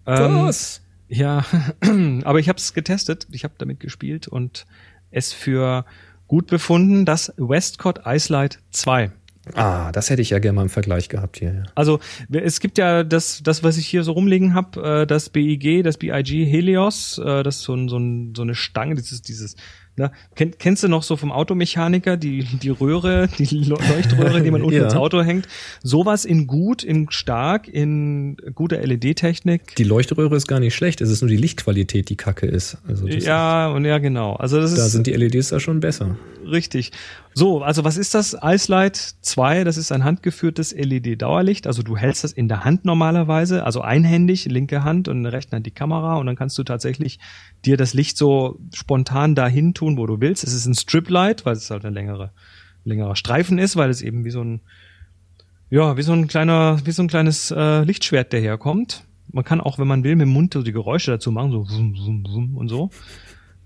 Ähm, 0.05 0.35
Was? 0.35 0.81
Ja, 1.09 1.45
aber 2.23 2.39
ich 2.39 2.49
habe 2.49 2.57
es 2.59 2.73
getestet, 2.73 3.27
ich 3.31 3.43
habe 3.43 3.53
damit 3.57 3.79
gespielt 3.79 4.27
und 4.27 4.65
es 5.11 5.33
für 5.33 5.85
gut 6.27 6.47
befunden, 6.47 7.05
das 7.05 7.33
Westcott 7.37 8.01
Icelight 8.05 8.59
2. 8.71 9.11
Ah, 9.55 9.91
das 9.91 10.09
hätte 10.09 10.21
ich 10.21 10.31
ja 10.31 10.39
gerne 10.39 10.57
mal 10.57 10.61
im 10.63 10.69
Vergleich 10.69 11.09
gehabt 11.09 11.37
hier. 11.37 11.53
Ja. 11.53 11.63
Also 11.75 11.99
es 12.31 12.59
gibt 12.59 12.77
ja 12.77 13.03
das, 13.03 13.41
das 13.43 13.63
was 13.63 13.77
ich 13.77 13.87
hier 13.87 14.03
so 14.03 14.11
rumliegen 14.11 14.53
habe, 14.53 15.01
äh, 15.01 15.07
das 15.07 15.29
BIG, 15.29 15.83
das 15.83 15.97
BIG 15.97 16.45
Helios, 16.45 17.17
äh, 17.17 17.43
das 17.43 17.57
ist 17.57 17.61
so, 17.61 17.73
ein, 17.73 17.87
so, 17.87 17.97
ein, 17.97 18.33
so 18.35 18.41
eine 18.41 18.55
Stange, 18.55 18.95
dieses, 18.95 19.21
dieses, 19.21 19.55
ne? 19.97 20.11
Kenn, 20.35 20.51
kennst 20.57 20.83
du 20.83 20.87
noch 20.87 21.03
so 21.03 21.17
vom 21.17 21.31
Automechaniker 21.31 22.17
die, 22.17 22.43
die 22.43 22.69
Röhre, 22.69 23.27
die 23.37 23.63
Leuchtröhre, 23.63 24.41
die 24.41 24.51
man 24.51 24.61
unten 24.63 24.75
Ja. 24.77 24.85
ins 24.85 24.95
Auto 24.95 25.21
hängt? 25.23 25.47
Sowas 25.83 26.25
in 26.25 26.47
gut, 26.47 26.83
in 26.83 27.07
stark, 27.09 27.67
in 27.67 28.37
guter 28.55 28.79
LED-Technik. 28.85 29.75
Die 29.75 29.83
Leuchtröhre 29.83 30.35
ist 30.35 30.47
gar 30.47 30.59
nicht 30.59 30.75
schlecht, 30.75 31.01
es 31.01 31.09
ist 31.09 31.21
nur 31.21 31.29
die 31.29 31.37
Lichtqualität, 31.37 32.09
die 32.09 32.15
kacke 32.15 32.45
ist. 32.45 32.77
Also 32.87 33.07
das 33.07 33.25
Ja, 33.25 33.67
und 33.69 33.85
ja, 33.85 33.97
genau. 33.97 34.33
Also 34.35 34.59
das 34.61 34.71
ist, 34.71 34.77
da 34.79 34.85
ist 34.85 34.91
sind 34.93 35.07
die 35.07 35.13
LEDs 35.13 35.49
da 35.49 35.59
schon 35.59 35.79
besser. 35.79 36.15
Richtig. 36.47 36.91
So, 37.33 37.61
also 37.61 37.83
was 37.83 37.97
ist 37.97 38.13
das? 38.15 38.35
Icelight 38.41 38.95
2, 38.95 39.63
das 39.63 39.77
ist 39.77 39.91
ein 39.91 40.03
handgeführtes 40.03 40.73
LED-Dauerlicht. 40.73 41.67
Also 41.67 41.83
du 41.83 41.97
hältst 41.97 42.23
das 42.23 42.31
in 42.31 42.47
der 42.47 42.63
Hand 42.63 42.85
normalerweise, 42.85 43.63
also 43.63 43.81
einhändig, 43.81 44.45
linke 44.45 44.83
Hand 44.83 45.07
und 45.07 45.25
rechten 45.25 45.55
Hand 45.55 45.65
die 45.65 45.71
Kamera 45.71 46.15
und 46.17 46.25
dann 46.25 46.35
kannst 46.35 46.57
du 46.57 46.63
tatsächlich 46.63 47.19
dir 47.65 47.77
das 47.77 47.93
Licht 47.93 48.17
so 48.17 48.59
spontan 48.73 49.35
dahin 49.35 49.73
tun, 49.73 49.97
wo 49.97 50.05
du 50.05 50.19
willst. 50.21 50.43
Es 50.43 50.53
ist 50.53 50.65
ein 50.65 50.75
Striplight, 50.75 51.45
weil 51.45 51.55
es 51.55 51.69
halt 51.69 51.85
ein 51.85 51.93
längere, 51.93 52.31
längerer 52.85 53.15
Streifen 53.15 53.59
ist, 53.59 53.75
weil 53.75 53.89
es 53.89 54.01
eben 54.01 54.23
wie 54.25 54.31
so 54.31 54.41
ein 54.43 54.61
Ja, 55.69 55.97
wie 55.97 56.03
so 56.03 56.13
ein 56.13 56.27
kleiner, 56.27 56.79
wie 56.85 56.91
so 56.91 57.03
ein 57.03 57.09
kleines 57.09 57.51
äh, 57.51 57.83
Lichtschwert, 57.83 58.31
der 58.31 58.39
herkommt. 58.39 59.03
Man 59.31 59.43
kann 59.43 59.59
auch, 59.59 59.77
wenn 59.77 59.87
man 59.87 60.03
will, 60.05 60.15
mit 60.15 60.25
dem 60.25 60.33
Mund 60.33 60.53
so 60.53 60.63
die 60.63 60.71
Geräusche 60.71 61.11
dazu 61.11 61.31
machen, 61.31 61.51
so 61.51 61.69
wum, 61.69 61.93
wum, 61.97 62.25
wum 62.29 62.57
und 62.57 62.69
so. 62.69 62.89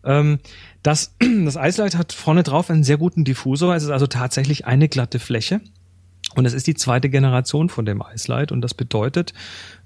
Ähm, 0.04 0.40
das, 0.84 1.16
das 1.46 1.56
Icelight 1.56 1.96
hat 1.96 2.14
vorne 2.14 2.44
drauf 2.44 2.70
einen 2.70 2.84
sehr 2.84 2.98
guten 2.98 3.24
Diffusor. 3.24 3.76
Es 3.76 3.84
ist 3.84 3.90
also 3.90 4.08
tatsächlich 4.08 4.66
eine 4.66 4.88
glatte 4.90 5.20
Fläche. 5.20 5.62
Und 6.36 6.46
es 6.46 6.54
ist 6.54 6.66
die 6.68 6.76
zweite 6.76 7.10
Generation 7.10 7.68
von 7.70 7.86
dem 7.86 8.02
Icelight. 8.14 8.52
Und 8.52 8.62
das 8.62 8.74
bedeutet, 8.74 9.34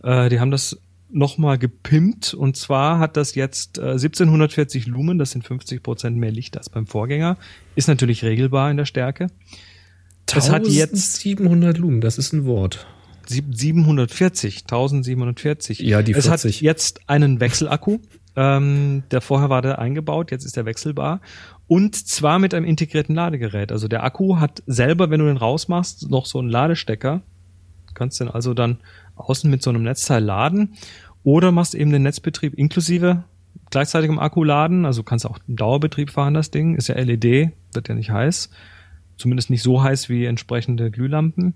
äh, 0.04 0.30
die 0.30 0.40
haben 0.40 0.52
das 0.52 0.78
nochmal 1.12 1.58
gepimpt. 1.58 2.34
Und 2.36 2.56
zwar 2.58 3.00
hat 3.00 3.18
das 3.18 3.34
jetzt 3.36 3.78
äh, 3.80 3.92
1740 3.94 4.86
Lumen. 4.86 5.18
Das 5.18 5.32
sind 5.32 5.44
50 5.46 5.82
Prozent 5.82 6.18
mehr 6.18 6.32
Licht 6.32 6.56
als 6.58 6.70
beim 6.70 6.86
Vorgänger. 6.86 7.38
Ist 7.76 7.88
natürlich 7.88 8.24
regelbar 8.24 8.70
in 8.70 8.78
der 8.78 8.86
Stärke. 8.86 9.28
Es 10.34 10.50
hat 10.50 10.68
jetzt 10.68 11.18
700 11.18 11.78
Lumen, 11.78 12.02
das 12.02 12.18
ist 12.18 12.34
ein 12.34 12.46
Wort. 12.46 12.88
sieb- 13.28 13.56
740, 13.56 14.64
1740. 14.64 15.80
Ja, 15.80 16.02
die 16.02 16.14
Es 16.14 16.30
hat 16.30 16.42
40. 16.42 16.62
jetzt 16.62 17.02
einen 17.08 17.40
Wechselakku. 17.40 18.00
Ähm, 18.36 19.04
der 19.12 19.22
vorher 19.22 19.50
war 19.50 19.62
der 19.62 19.80
eingebaut, 19.80 20.32
jetzt 20.32 20.46
ist 20.46 20.58
der 20.58 20.66
wechselbar. 20.66 21.22
Und 21.68 21.96
zwar 21.96 22.40
mit 22.40 22.54
einem 22.54 22.66
integrierten 22.66 23.16
Ladegerät. 23.16 23.72
Also 23.72 23.88
der 23.88 24.04
Akku 24.04 24.40
hat 24.40 24.62
selber, 24.66 25.10
wenn 25.10 25.20
du 25.20 25.26
den 25.26 25.38
rausmachst, 25.38 26.10
noch 26.10 26.26
so 26.26 26.40
einen 26.40 26.50
Ladestecker. 26.50 27.22
Du 27.88 27.94
kannst 27.94 28.20
den 28.20 28.30
also 28.30 28.54
dann 28.54 28.80
außen 29.16 29.50
mit 29.50 29.64
so 29.64 29.70
einem 29.70 29.84
Netzteil 29.84 30.24
laden. 30.24 30.76
Oder 31.24 31.52
machst 31.52 31.74
eben 31.74 31.92
den 31.92 32.04
Netzbetrieb 32.04 32.54
inklusive 32.54 33.24
gleichzeitigem 33.72 34.20
Akku 34.20 34.44
laden. 34.44 34.86
Also 34.86 35.04
kannst 35.04 35.26
auch 35.26 35.40
im 35.48 35.56
Dauerbetrieb 35.56 36.12
fahren, 36.12 36.34
das 36.34 36.52
Ding. 36.52 36.76
Ist 36.76 36.90
ja 36.90 36.96
LED, 36.96 37.52
wird 37.74 37.88
ja 37.88 37.96
nicht 37.96 38.12
heiß. 38.12 38.50
Zumindest 39.18 39.50
nicht 39.50 39.64
so 39.64 39.82
heiß 39.82 40.10
wie 40.10 40.26
entsprechende 40.26 40.92
Glühlampen 40.92 41.56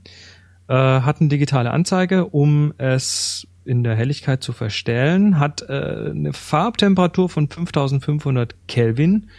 äh, 0.69 0.73
hat 1.01 1.19
eine 1.19 1.29
digitale 1.29 1.71
Anzeige, 1.71 2.27
um 2.27 2.73
es 2.77 3.47
in 3.69 3.83
der 3.83 3.95
Helligkeit 3.95 4.43
zu 4.43 4.51
verstellen, 4.51 5.39
hat 5.39 5.61
äh, 5.69 6.09
eine 6.09 6.33
Farbtemperatur 6.33 7.29
von 7.29 7.47
5500 7.47 8.55
Kelvin. 8.67 9.29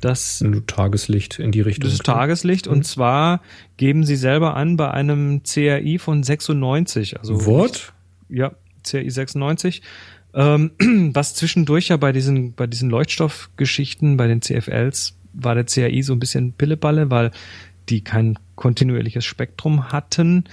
Das, 0.00 0.44
Tageslicht 0.66 1.38
in 1.38 1.52
die 1.52 1.60
Richtung. 1.60 1.84
das 1.84 1.94
ist 1.94 2.04
Tageslicht 2.04 2.66
und 2.66 2.84
zwar 2.84 3.40
geben 3.76 4.04
sie 4.04 4.16
selber 4.16 4.56
an 4.56 4.76
bei 4.76 4.90
einem 4.90 5.42
CRI 5.44 5.98
von 5.98 6.22
96. 6.22 7.18
Also 7.20 7.44
Wort? 7.46 7.92
ja, 8.28 8.52
CRI 8.84 9.10
96. 9.10 9.82
Ähm, 10.34 10.70
was 11.12 11.34
zwischendurch 11.34 11.88
ja 11.88 11.96
bei 11.96 12.12
diesen, 12.12 12.54
bei 12.54 12.66
diesen 12.66 12.90
Leuchtstoffgeschichten, 12.90 14.16
bei 14.16 14.26
den 14.26 14.42
CFLs, 14.42 15.16
war 15.34 15.54
der 15.54 15.64
CRI 15.64 16.02
so 16.02 16.12
ein 16.12 16.20
bisschen 16.20 16.52
Pilleballe, 16.52 17.10
weil 17.10 17.30
die 17.88 18.02
kein 18.02 18.38
kontinuierliches 18.54 19.24
Spektrum 19.24 19.92
hatten. 19.92 20.44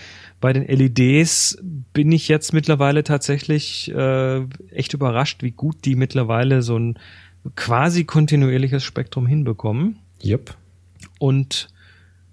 Bei 0.41 0.53
den 0.53 0.65
LEDs 0.65 1.57
bin 1.93 2.11
ich 2.11 2.27
jetzt 2.27 2.53
mittlerweile 2.53 3.03
tatsächlich 3.03 3.91
äh, 3.93 4.41
echt 4.71 4.93
überrascht, 4.93 5.43
wie 5.43 5.51
gut 5.51 5.83
die 5.85 5.95
mittlerweile 5.95 6.61
so 6.61 6.77
ein 6.77 6.97
quasi 7.55 8.05
kontinuierliches 8.05 8.83
Spektrum 8.83 9.27
hinbekommen. 9.27 9.97
Yep. 10.23 10.55
Und 11.19 11.67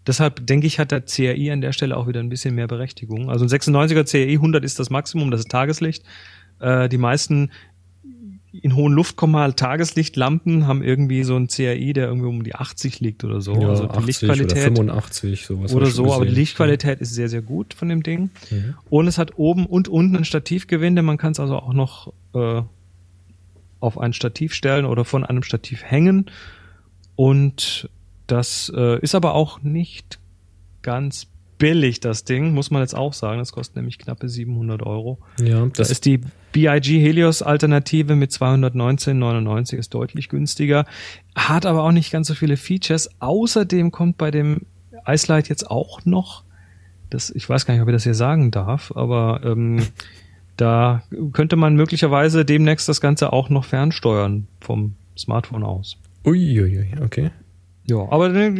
deshalb 0.06 0.46
denke 0.46 0.66
ich, 0.66 0.78
hat 0.78 0.92
der 0.92 1.02
CRI 1.02 1.50
an 1.50 1.60
der 1.60 1.72
Stelle 1.72 1.96
auch 1.96 2.06
wieder 2.06 2.20
ein 2.20 2.28
bisschen 2.28 2.54
mehr 2.54 2.68
Berechtigung. 2.68 3.30
Also 3.30 3.44
ein 3.44 3.48
96er 3.48 4.08
CRI 4.08 4.34
100 4.34 4.64
ist 4.64 4.78
das 4.78 4.90
Maximum, 4.90 5.30
das 5.30 5.40
ist 5.40 5.50
Tageslicht. 5.50 6.04
Äh, 6.60 6.88
die 6.88 6.98
meisten 6.98 7.50
in 8.62 8.74
hohen 8.74 8.92
Luft 8.92 9.16
kommen 9.16 9.36
halt 9.36 9.56
Tageslichtlampen, 9.56 10.66
haben 10.66 10.82
irgendwie 10.82 11.22
so 11.22 11.36
ein 11.36 11.48
CRI, 11.48 11.92
der 11.92 12.06
irgendwie 12.08 12.28
um 12.28 12.44
die 12.44 12.54
80 12.54 13.00
liegt 13.00 13.24
oder 13.24 13.40
so. 13.40 13.54
Ja, 13.54 13.68
also 13.68 13.86
die 13.86 13.90
80 13.90 13.98
oder 13.98 14.06
Lichtqualität 14.06 14.58
85, 14.58 15.46
sowas. 15.46 15.74
oder 15.74 15.86
so, 15.86 16.12
aber 16.12 16.26
die. 16.26 16.32
Lichtqualität 16.32 17.00
ist 17.00 17.14
sehr, 17.14 17.28
sehr 17.28 17.42
gut 17.42 17.74
von 17.74 17.88
dem 17.88 18.02
Ding. 18.02 18.30
Mhm. 18.50 18.74
Und 18.90 19.06
es 19.06 19.18
hat 19.18 19.38
oben 19.38 19.66
und 19.66 19.88
unten 19.88 20.16
ein 20.16 20.24
Stativgewinde. 20.24 21.02
Man 21.02 21.18
kann 21.18 21.32
es 21.32 21.40
also 21.40 21.56
auch 21.56 21.72
noch 21.72 22.12
äh, 22.34 22.62
auf 23.80 23.98
ein 23.98 24.12
Stativ 24.12 24.54
stellen 24.54 24.84
oder 24.84 25.04
von 25.04 25.24
einem 25.24 25.42
Stativ 25.42 25.82
hängen. 25.82 26.26
Und 27.14 27.88
das 28.26 28.72
äh, 28.74 29.00
ist 29.00 29.14
aber 29.14 29.34
auch 29.34 29.62
nicht 29.62 30.18
ganz 30.82 31.26
billig, 31.58 32.00
das 32.00 32.24
Ding, 32.24 32.52
muss 32.52 32.70
man 32.70 32.82
jetzt 32.82 32.94
auch 32.94 33.12
sagen. 33.12 33.38
Das 33.38 33.52
kostet 33.52 33.76
nämlich 33.76 33.98
knappe 33.98 34.28
700 34.28 34.82
Euro. 34.82 35.18
Ja, 35.40 35.64
Das 35.66 35.72
das 35.74 35.90
ist 35.90 36.04
die 36.04 36.20
BIG 36.52 36.84
Helios 36.84 37.42
Alternative 37.42 38.16
mit 38.16 38.30
219,99 38.30 39.76
ist 39.76 39.92
deutlich 39.94 40.28
günstiger, 40.28 40.84
hat 41.34 41.66
aber 41.66 41.82
auch 41.82 41.92
nicht 41.92 42.10
ganz 42.10 42.28
so 42.28 42.34
viele 42.34 42.56
Features. 42.56 43.10
Außerdem 43.20 43.90
kommt 43.90 44.18
bei 44.18 44.30
dem 44.30 44.62
Icelight 45.06 45.48
jetzt 45.48 45.70
auch 45.70 46.04
noch, 46.04 46.44
das, 47.10 47.30
ich 47.30 47.48
weiß 47.48 47.66
gar 47.66 47.74
nicht, 47.74 47.82
ob 47.82 47.88
ich 47.88 47.94
das 47.94 48.04
hier 48.04 48.14
sagen 48.14 48.50
darf, 48.50 48.92
aber 48.94 49.40
ähm, 49.44 49.82
da 50.56 51.02
könnte 51.32 51.56
man 51.56 51.76
möglicherweise 51.76 52.44
demnächst 52.44 52.88
das 52.88 53.00
Ganze 53.00 53.32
auch 53.32 53.48
noch 53.50 53.64
fernsteuern 53.64 54.48
vom 54.60 54.94
Smartphone 55.16 55.62
aus. 55.62 55.98
Uiuiui, 56.24 56.88
okay. 57.02 57.30
Ja, 57.88 57.98
aber 58.10 58.34
äh, 58.34 58.52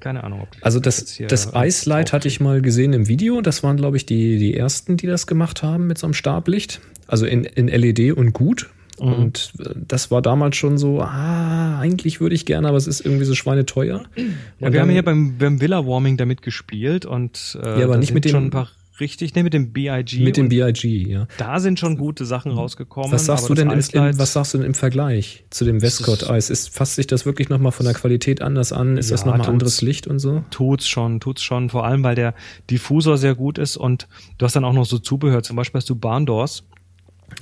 keine 0.00 0.24
Ahnung. 0.24 0.40
Ob 0.42 0.48
Also 0.62 0.80
das, 0.80 1.18
das 1.28 1.52
Ice-Light 1.54 2.12
hatte 2.12 2.28
ich 2.28 2.40
mal 2.40 2.62
gesehen 2.62 2.92
im 2.92 3.08
Video. 3.08 3.40
Das 3.40 3.62
waren, 3.62 3.76
glaube 3.76 3.96
ich, 3.96 4.06
die, 4.06 4.38
die 4.38 4.54
ersten, 4.54 4.96
die 4.96 5.06
das 5.06 5.26
gemacht 5.26 5.62
haben 5.62 5.86
mit 5.86 5.98
so 5.98 6.06
einem 6.06 6.14
Stablicht. 6.14 6.80
Also 7.06 7.26
in, 7.26 7.44
in 7.44 7.68
LED 7.68 8.12
und 8.12 8.32
gut. 8.32 8.70
Mhm. 9.00 9.12
Und 9.12 9.52
äh, 9.60 9.70
das 9.86 10.10
war 10.10 10.22
damals 10.22 10.56
schon 10.56 10.76
so, 10.78 11.00
ah, 11.00 11.78
eigentlich 11.78 12.20
würde 12.20 12.34
ich 12.34 12.46
gerne, 12.46 12.68
aber 12.68 12.76
es 12.76 12.86
ist 12.86 13.00
irgendwie 13.00 13.24
so 13.24 13.34
schweineteuer. 13.34 14.02
Ja, 14.16 14.22
Und 14.24 14.34
wir 14.60 14.70
dann- 14.70 14.80
haben 14.80 14.90
hier 14.90 15.04
beim, 15.04 15.38
beim 15.38 15.60
Villa 15.60 15.86
Warming 15.86 16.16
damit 16.16 16.42
gespielt 16.42 17.04
und 17.06 17.58
äh, 17.62 17.78
Ja, 17.80 17.84
aber 17.84 17.96
nicht 17.98 18.12
mit 18.14 18.24
dem- 18.24 18.30
schon 18.32 18.44
ein 18.46 18.50
paar 18.50 18.68
richtig, 19.00 19.34
ne, 19.34 19.42
mit 19.42 19.54
dem 19.54 19.72
BIG. 19.72 20.20
mit 20.20 20.36
dem 20.36 20.48
BIG, 20.48 20.84
ja. 21.08 21.26
Da 21.38 21.60
sind 21.60 21.78
schon 21.78 21.96
gute 21.96 22.24
Sachen 22.24 22.52
rausgekommen. 22.52 23.12
Was 23.12 23.26
sagst 23.26 23.48
du 23.48 23.54
denn 23.54 23.70
im, 23.70 23.76
das 23.76 23.90
im, 23.90 24.18
was 24.18 24.32
sagst 24.32 24.54
du 24.54 24.58
denn 24.58 24.66
im 24.66 24.74
Vergleich 24.74 25.44
zu 25.50 25.64
dem 25.64 25.82
Westcott 25.82 26.28
Eis? 26.28 26.50
Ist, 26.50 26.68
fasst 26.74 26.96
sich 26.96 27.06
das 27.06 27.26
wirklich 27.26 27.48
nochmal 27.48 27.72
von 27.72 27.84
der 27.84 27.94
Qualität 27.94 28.42
anders 28.42 28.72
an? 28.72 28.96
Ist 28.96 29.10
das 29.10 29.20
Ja, 29.20 29.26
nochmal 29.26 29.40
tut's. 29.46 29.48
anderes 29.52 29.82
Licht 29.82 30.06
und 30.06 30.18
so? 30.18 30.44
Tut's 30.50 30.88
schon, 30.88 31.20
tut's 31.20 31.42
schon. 31.42 31.70
Vor 31.70 31.84
allem, 31.84 32.02
weil 32.02 32.14
der 32.14 32.34
Diffusor 32.70 33.18
sehr 33.18 33.34
gut 33.34 33.58
ist 33.58 33.76
und 33.76 34.08
du 34.38 34.44
hast 34.44 34.56
dann 34.56 34.64
auch 34.64 34.72
noch 34.72 34.86
so 34.86 34.98
Zubehör. 34.98 35.42
Zum 35.42 35.56
Beispiel 35.56 35.78
hast 35.78 35.88
du 35.90 35.94
Barndoors. 35.96 36.64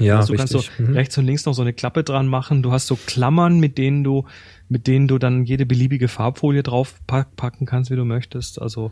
Ja, 0.01 0.17
also 0.19 0.33
du 0.33 0.39
kannst 0.39 0.53
richtig. 0.55 0.73
so 0.79 0.83
Mhm. 0.83 0.95
rechts 0.95 1.17
und 1.17 1.27
links 1.27 1.47
noch 1.47 1.55
so 1.55 1.63
eine 1.63 1.73
Klappe 1.73 2.03
dran 2.03 2.27
machen. 2.27 2.63
Du 2.63 2.73
hast 2.73 2.89
so 2.89 2.99
Klammern, 3.07 3.61
mit 3.61 3.79
denen 3.79 4.03
du, 4.03 4.25
mit 4.69 4.89
denen 4.89 5.07
du 5.07 5.17
dann 5.19 5.45
jede 5.45 5.65
beliebige 5.65 6.09
Farbfolie 6.09 6.65
drauf 6.65 6.97
pack, 7.07 7.37
packen 7.37 7.67
kannst, 7.67 7.91
wie 7.93 7.97
du 7.97 8.05
möchtest. 8.05 8.61
Also 8.61 8.91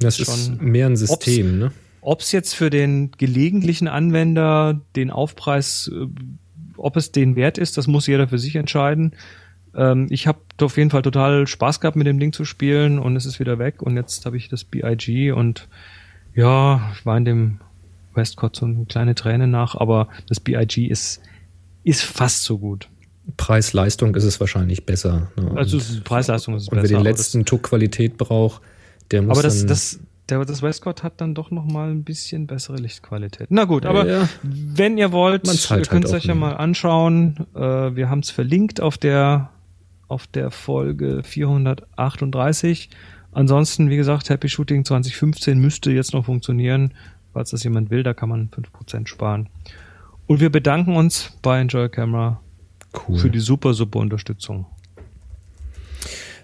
Das 0.00 0.20
ist 0.20 0.30
schon- 0.32 0.58
mehr 0.64 0.86
ein 0.86 0.96
System, 0.96 1.58
ne? 1.58 1.72
Ob 2.00 2.20
es 2.20 2.32
jetzt 2.32 2.54
für 2.54 2.70
den 2.70 3.10
gelegentlichen 3.12 3.88
Anwender 3.88 4.80
den 4.96 5.10
Aufpreis, 5.10 5.90
äh, 5.92 6.06
ob 6.76 6.96
es 6.96 7.12
den 7.12 7.36
wert 7.36 7.58
ist, 7.58 7.76
das 7.76 7.86
muss 7.86 8.06
jeder 8.06 8.28
für 8.28 8.38
sich 8.38 8.56
entscheiden. 8.56 9.14
Ähm, 9.74 10.06
ich 10.10 10.26
habe 10.26 10.38
auf 10.60 10.76
jeden 10.76 10.90
Fall 10.90 11.02
total 11.02 11.46
Spaß 11.46 11.80
gehabt, 11.80 11.96
mit 11.96 12.06
dem 12.06 12.18
Ding 12.20 12.32
zu 12.32 12.44
spielen 12.44 12.98
und 12.98 13.16
es 13.16 13.26
ist 13.26 13.40
wieder 13.40 13.58
weg 13.58 13.82
und 13.82 13.96
jetzt 13.96 14.24
habe 14.26 14.36
ich 14.36 14.48
das 14.48 14.64
BIG 14.64 15.32
und 15.34 15.68
ja, 16.34 16.90
ich 16.94 17.04
war 17.04 17.16
in 17.16 17.24
dem 17.24 17.60
Westcott 18.14 18.56
so 18.56 18.66
eine 18.66 18.84
kleine 18.86 19.14
Träne 19.14 19.46
nach, 19.46 19.74
aber 19.74 20.08
das 20.28 20.40
BIG 20.40 20.88
ist, 20.90 21.20
ist 21.84 22.02
fast 22.02 22.44
so 22.44 22.58
gut. 22.58 22.88
Preis-Leistung 23.36 24.14
ist 24.14 24.24
es 24.24 24.40
wahrscheinlich 24.40 24.86
besser. 24.86 25.30
Ne? 25.36 25.52
Also 25.56 25.76
Und- 25.78 26.04
Preis-Leistung 26.04 26.56
ist 26.56 26.68
Und 26.70 26.76
wer 26.76 26.82
besser, 26.82 26.94
den 26.94 27.00
aber 27.00 27.10
letzten 27.10 27.44
Tuck 27.44 27.64
Qualität 27.64 28.16
braucht, 28.16 28.62
der 29.10 29.22
muss 29.22 29.32
Aber 29.38 29.42
das, 29.42 29.58
dann, 29.60 29.68
das, 29.68 30.00
der, 30.30 30.44
das 30.44 30.62
Westcott 30.62 31.02
hat 31.02 31.20
dann 31.20 31.34
doch 31.34 31.50
noch 31.50 31.64
mal 31.64 31.90
ein 31.90 32.04
bisschen 32.04 32.46
bessere 32.46 32.76
Lichtqualität. 32.76 33.46
Na 33.50 33.64
gut, 33.64 33.86
aber 33.86 34.06
Ja. 34.06 34.28
wenn 34.42 34.98
ihr 34.98 35.12
wollt, 35.12 35.46
ihr 35.46 35.52
zahlt 35.54 35.88
könnt 35.88 36.04
halt 36.04 36.14
es 36.14 36.20
euch 36.22 36.24
ja 36.26 36.34
mal 36.34 36.54
anschauen. 36.56 37.46
Äh, 37.54 37.60
wir 37.96 38.10
haben 38.10 38.20
es 38.20 38.30
verlinkt 38.30 38.80
auf 38.80 38.98
der 38.98 39.50
auf 40.08 40.26
der 40.26 40.50
Folge 40.50 41.22
438. 41.22 42.88
Ansonsten, 43.32 43.90
wie 43.90 43.96
gesagt, 43.96 44.30
Happy 44.30 44.48
Shooting 44.48 44.84
2015 44.84 45.58
müsste 45.58 45.92
jetzt 45.92 46.14
noch 46.14 46.24
funktionieren. 46.24 46.94
Falls 47.34 47.50
das 47.50 47.62
jemand 47.62 47.90
will, 47.90 48.02
da 48.02 48.14
kann 48.14 48.28
man 48.30 48.48
5% 48.48 49.06
sparen. 49.06 49.48
Und 50.26 50.40
wir 50.40 50.50
bedanken 50.50 50.96
uns 50.96 51.36
bei 51.42 51.60
Enjoy 51.60 51.88
Camera 51.90 52.40
cool. 53.08 53.18
für 53.18 53.30
die 53.30 53.38
super, 53.38 53.74
super 53.74 53.98
Unterstützung. 53.98 54.66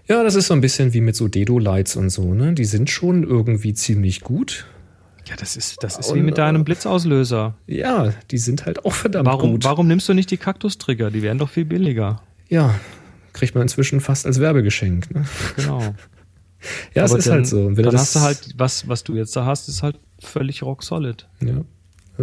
Ja, 0.06 0.22
das 0.22 0.34
ist 0.34 0.48
so 0.48 0.54
ein 0.54 0.60
bisschen 0.60 0.92
wie 0.92 1.00
mit 1.00 1.16
so 1.16 1.28
Dedo-Lights 1.28 1.96
und 1.96 2.10
so, 2.10 2.34
ne? 2.34 2.52
Die 2.52 2.64
sind 2.66 2.90
schon 2.90 3.22
irgendwie 3.22 3.72
ziemlich 3.72 4.20
gut. 4.20 4.66
Ja, 5.26 5.36
das 5.36 5.56
ist, 5.56 5.82
das 5.82 5.98
ist 5.98 6.10
Und, 6.10 6.18
wie 6.18 6.22
mit 6.22 6.36
deinem 6.36 6.60
äh, 6.60 6.64
Blitzauslöser. 6.64 7.54
Ja, 7.66 8.12
die 8.30 8.38
sind 8.38 8.66
halt 8.66 8.84
auch 8.84 8.92
verdammt 8.92 9.26
Warum, 9.26 9.52
gut. 9.52 9.64
warum 9.64 9.86
nimmst 9.88 10.08
du 10.08 10.12
nicht 10.12 10.30
die 10.30 10.36
Kaktustrigger? 10.36 11.10
Die 11.10 11.22
wären 11.22 11.38
doch 11.38 11.48
viel 11.48 11.64
billiger. 11.64 12.20
Ja, 12.50 12.78
kriegt 13.32 13.54
man 13.54 13.62
inzwischen 13.62 14.00
fast 14.00 14.26
als 14.26 14.40
Werbegeschenk. 14.40 15.14
Ne? 15.14 15.24
Genau. 15.56 15.94
Ja, 16.94 17.04
es 17.04 17.10
Aber 17.10 17.18
ist 17.18 17.26
dann, 17.26 17.34
halt 17.34 17.46
so. 17.46 17.76
Wenn 17.76 17.84
dann 17.84 17.98
hast 17.98 18.16
du 18.16 18.20
halt, 18.20 18.54
was, 18.56 18.88
was 18.88 19.04
du 19.04 19.16
jetzt 19.16 19.36
da 19.36 19.44
hast, 19.44 19.68
ist 19.68 19.82
halt 19.82 19.98
völlig 20.18 20.62
rock 20.62 20.82
solid. 20.82 21.28
Ja. 21.42 21.60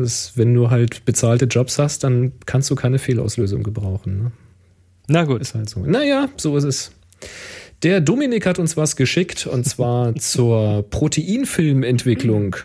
Ist, 0.02 0.36
wenn 0.36 0.56
du 0.56 0.72
halt 0.72 1.06
bezahlte 1.06 1.46
Jobs 1.46 1.78
hast, 1.78 2.04
dann 2.04 2.32
kannst 2.48 2.68
du 2.72 2.76
keine 2.76 2.98
Fehlauslösung 2.98 3.62
gebrauchen. 3.62 4.24
Ne? 4.24 4.32
Na 5.08 5.26
gut. 5.26 5.42
Ist 5.42 5.54
halt 5.54 5.70
so. 5.70 5.82
Naja, 5.82 6.28
so 6.38 6.58
ist 6.58 6.64
es. 6.64 6.92
Der 7.84 8.00
Dominik 8.00 8.46
hat 8.46 8.60
uns 8.60 8.78
was 8.78 8.96
geschickt 8.96 9.48
und 9.48 9.66
zwar 9.66 10.16
zur 10.18 10.86
Proteinfilmentwicklung. 10.90 12.56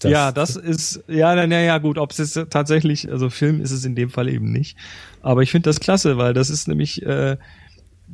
Das 0.00 0.10
ja, 0.10 0.32
das 0.32 0.56
ist, 0.56 1.02
ja, 1.08 1.34
na, 1.46 1.62
ja, 1.62 1.78
gut, 1.78 1.98
ob 1.98 2.10
es 2.10 2.18
jetzt 2.18 2.50
tatsächlich, 2.50 3.10
also 3.10 3.30
Film 3.30 3.60
ist 3.60 3.70
es 3.70 3.84
in 3.84 3.94
dem 3.94 4.10
Fall 4.10 4.28
eben 4.28 4.52
nicht. 4.52 4.76
Aber 5.22 5.42
ich 5.42 5.50
finde 5.50 5.70
das 5.70 5.80
klasse, 5.80 6.18
weil 6.18 6.34
das 6.34 6.50
ist 6.50 6.68
nämlich 6.68 7.02
äh, 7.06 7.38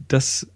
das 0.07 0.47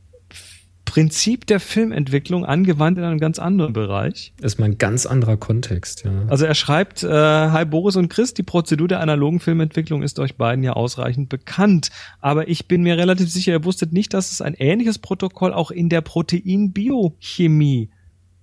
Prinzip 0.85 1.47
der 1.47 1.61
Filmentwicklung 1.61 2.45
angewandt 2.45 2.99
in 2.99 3.05
einem 3.05 3.19
ganz 3.19 3.39
anderen 3.39 3.73
Bereich. 3.73 4.33
Das 4.37 4.55
ist 4.55 4.59
mal 4.59 4.67
ein 4.67 4.79
ganz 4.79 5.07
anderer 5.07 5.37
Kontext, 5.37 6.05
ja. 6.05 6.11
Also 6.29 6.45
er 6.45 6.55
schreibt, 6.55 7.03
äh, 7.03 7.09
Hi 7.09 7.65
Boris 7.65 7.97
und 7.97 8.09
Chris, 8.09 8.35
die 8.35 8.43
Prozedur 8.43 8.89
der 8.89 9.01
analogen 9.01 9.41
Filmentwicklung 9.41 10.03
ist 10.03 10.19
euch 10.19 10.37
beiden 10.37 10.63
ja 10.63 10.75
ausreichend 10.75 11.29
bekannt. 11.29 11.91
Aber 12.21 12.49
ich 12.49 12.69
bin 12.69 12.83
mir 12.83 12.97
relativ 12.97 13.31
sicher, 13.31 13.53
ihr 13.53 13.65
wusstet 13.65 13.93
nicht, 13.93 14.15
dass 14.15 14.31
es 14.31 14.41
ein 14.41 14.55
ähnliches 14.55 14.99
Protokoll 14.99 15.53
auch 15.53 15.71
in 15.71 15.89
der 15.89 16.03
Proteinbiochemie 16.03 17.91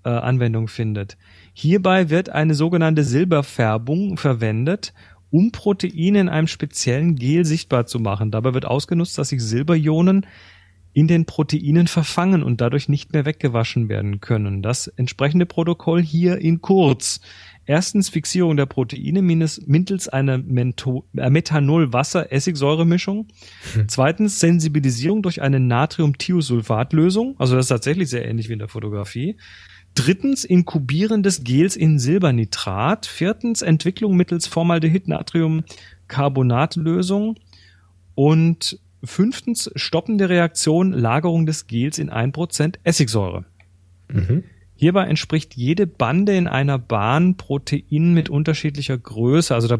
äh, 0.03 0.09
Anwendung 0.09 0.67
findet. 0.67 1.17
Hierbei 1.53 2.09
wird 2.09 2.29
eine 2.29 2.55
sogenannte 2.55 3.03
Silberfärbung 3.03 4.17
verwendet, 4.17 4.93
um 5.29 5.51
Proteine 5.51 6.19
in 6.19 6.29
einem 6.29 6.47
speziellen 6.47 7.15
Gel 7.15 7.45
sichtbar 7.45 7.85
zu 7.85 7.99
machen. 7.99 8.31
Dabei 8.31 8.53
wird 8.53 8.65
ausgenutzt, 8.65 9.17
dass 9.17 9.29
sich 9.29 9.41
Silberionen 9.41 10.25
in 10.93 11.07
den 11.07 11.25
Proteinen 11.25 11.87
verfangen 11.87 12.43
und 12.43 12.59
dadurch 12.59 12.89
nicht 12.89 13.13
mehr 13.13 13.23
weggewaschen 13.25 13.87
werden 13.87 14.19
können. 14.19 14.61
Das 14.61 14.87
entsprechende 14.87 15.45
Protokoll 15.45 16.03
hier 16.03 16.39
in 16.39 16.59
kurz. 16.61 17.21
Erstens 17.65 18.09
Fixierung 18.09 18.57
der 18.57 18.65
Proteine 18.65 19.21
mittels 19.21 20.09
einer 20.09 20.35
äh, 20.35 21.29
Methanol-Wasser-Essigsäure-Mischung. 21.29 23.27
Hm. 23.73 23.87
Zweitens 23.87 24.39
Sensibilisierung 24.39 25.21
durch 25.21 25.41
eine 25.41 25.61
Natrium-Thiosulfat-Lösung. 25.61 27.35
Also 27.37 27.55
das 27.55 27.65
ist 27.65 27.69
tatsächlich 27.69 28.09
sehr 28.09 28.27
ähnlich 28.27 28.49
wie 28.49 28.53
in 28.53 28.59
der 28.59 28.67
Fotografie. 28.67 29.37
Drittens 29.93 30.43
Inkubieren 30.43 31.21
des 31.23 31.43
Gels 31.43 31.75
in 31.75 31.99
Silbernitrat. 31.99 33.05
Viertens 33.05 33.61
Entwicklung 33.61 34.17
mittels 34.17 34.47
Formaldehyd-Natrium-Carbonat-Lösung. 34.47 37.35
Und 38.15 38.79
Fünftens, 39.03 39.71
stoppende 39.75 40.29
Reaktion, 40.29 40.93
Lagerung 40.93 41.45
des 41.45 41.67
Gels 41.67 41.97
in 41.97 42.09
1% 42.09 42.75
Essigsäure. 42.83 43.45
Mhm. 44.09 44.43
Hierbei 44.75 45.05
entspricht 45.05 45.55
jede 45.55 45.85
Bande 45.85 46.35
in 46.35 46.47
einer 46.47 46.79
Bahn 46.79 47.35
Protein 47.37 48.13
mit 48.13 48.29
unterschiedlicher 48.29 48.97
Größe. 48.97 49.53
Also 49.53 49.67
da 49.67 49.77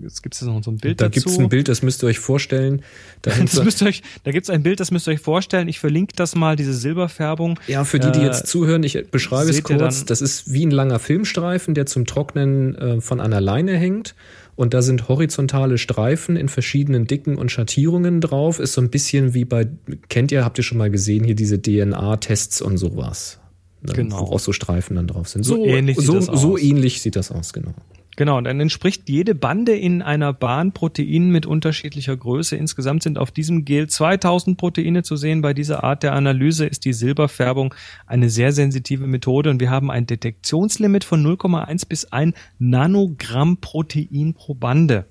Jetzt 0.00 0.22
gibt 0.22 0.34
es 0.34 0.42
noch 0.42 0.62
so 0.62 0.70
ein 0.70 0.78
Bild 0.78 1.00
da 1.00 1.06
dazu. 1.06 1.20
Da 1.20 1.24
gibt 1.24 1.26
es 1.26 1.38
ein 1.38 1.48
Bild, 1.48 1.68
das 1.68 1.82
müsst 1.82 2.02
ihr 2.02 2.06
euch 2.06 2.18
vorstellen. 2.18 2.82
Da, 3.20 3.30
das 3.40 3.62
müsst 3.62 3.82
ihr 3.82 3.88
euch, 3.88 4.02
da 4.24 4.30
gibt 4.30 4.44
es 4.44 4.50
ein 4.50 4.62
Bild, 4.62 4.80
das 4.80 4.90
müsst 4.90 5.06
ihr 5.06 5.12
euch 5.12 5.20
vorstellen. 5.20 5.68
Ich 5.68 5.80
verlinke 5.80 6.14
das 6.16 6.34
mal, 6.34 6.56
diese 6.56 6.72
Silberfärbung. 6.72 7.60
Ja, 7.66 7.84
für 7.84 7.98
die, 7.98 8.10
die 8.10 8.20
äh, 8.20 8.24
jetzt 8.24 8.46
zuhören, 8.46 8.82
ich 8.84 9.10
beschreibe 9.10 9.50
es 9.50 9.62
kurz. 9.62 10.04
Das 10.04 10.22
ist 10.22 10.50
wie 10.52 10.64
ein 10.64 10.70
langer 10.70 10.98
Filmstreifen, 10.98 11.74
der 11.74 11.86
zum 11.86 12.06
Trocknen 12.06 12.74
äh, 12.74 13.00
von 13.00 13.20
einer 13.20 13.40
Leine 13.40 13.76
hängt. 13.76 14.14
Und 14.54 14.74
da 14.74 14.82
sind 14.82 15.08
horizontale 15.08 15.78
Streifen 15.78 16.36
in 16.36 16.48
verschiedenen 16.48 17.06
Dicken 17.06 17.36
und 17.36 17.50
Schattierungen 17.50 18.20
drauf. 18.20 18.58
Ist 18.58 18.74
so 18.74 18.80
ein 18.80 18.90
bisschen 18.90 19.34
wie 19.34 19.44
bei, 19.44 19.66
kennt 20.08 20.30
ihr, 20.30 20.44
habt 20.44 20.58
ihr 20.58 20.64
schon 20.64 20.78
mal 20.78 20.90
gesehen, 20.90 21.24
hier 21.24 21.34
diese 21.34 21.60
DNA-Tests 21.60 22.60
und 22.60 22.76
sowas. 22.76 23.40
Ne, 23.80 23.94
genau. 23.94 24.20
Wo 24.20 24.34
auch 24.34 24.40
so 24.40 24.52
Streifen 24.52 24.96
dann 24.96 25.06
drauf 25.06 25.28
sind. 25.28 25.44
So, 25.44 25.56
so 25.56 25.64
ähnlich 25.64 25.96
so, 25.96 26.12
sieht 26.12 26.14
das 26.14 26.28
aus. 26.28 26.40
So 26.40 26.58
ähnlich 26.58 27.02
sieht 27.02 27.16
das 27.16 27.32
aus, 27.32 27.52
genau. 27.52 27.74
Genau, 28.16 28.36
und 28.36 28.44
dann 28.44 28.60
entspricht 28.60 29.08
jede 29.08 29.34
Bande 29.34 29.74
in 29.74 30.02
einer 30.02 30.34
Bahn 30.34 30.72
Proteinen 30.72 31.30
mit 31.30 31.46
unterschiedlicher 31.46 32.14
Größe. 32.14 32.56
Insgesamt 32.56 33.02
sind 33.02 33.16
auf 33.16 33.30
diesem 33.30 33.64
Gel 33.64 33.88
2000 33.88 34.58
Proteine 34.58 35.02
zu 35.02 35.16
sehen. 35.16 35.40
Bei 35.40 35.54
dieser 35.54 35.82
Art 35.82 36.02
der 36.02 36.12
Analyse 36.12 36.66
ist 36.66 36.84
die 36.84 36.92
Silberfärbung 36.92 37.74
eine 38.06 38.28
sehr 38.28 38.52
sensitive 38.52 39.06
Methode 39.06 39.48
und 39.48 39.60
wir 39.60 39.70
haben 39.70 39.90
ein 39.90 40.06
Detektionslimit 40.06 41.04
von 41.04 41.24
0,1 41.24 41.88
bis 41.88 42.04
1 42.12 42.36
Nanogramm 42.58 43.56
Protein 43.58 44.34
pro 44.34 44.54
Bande. 44.54 45.06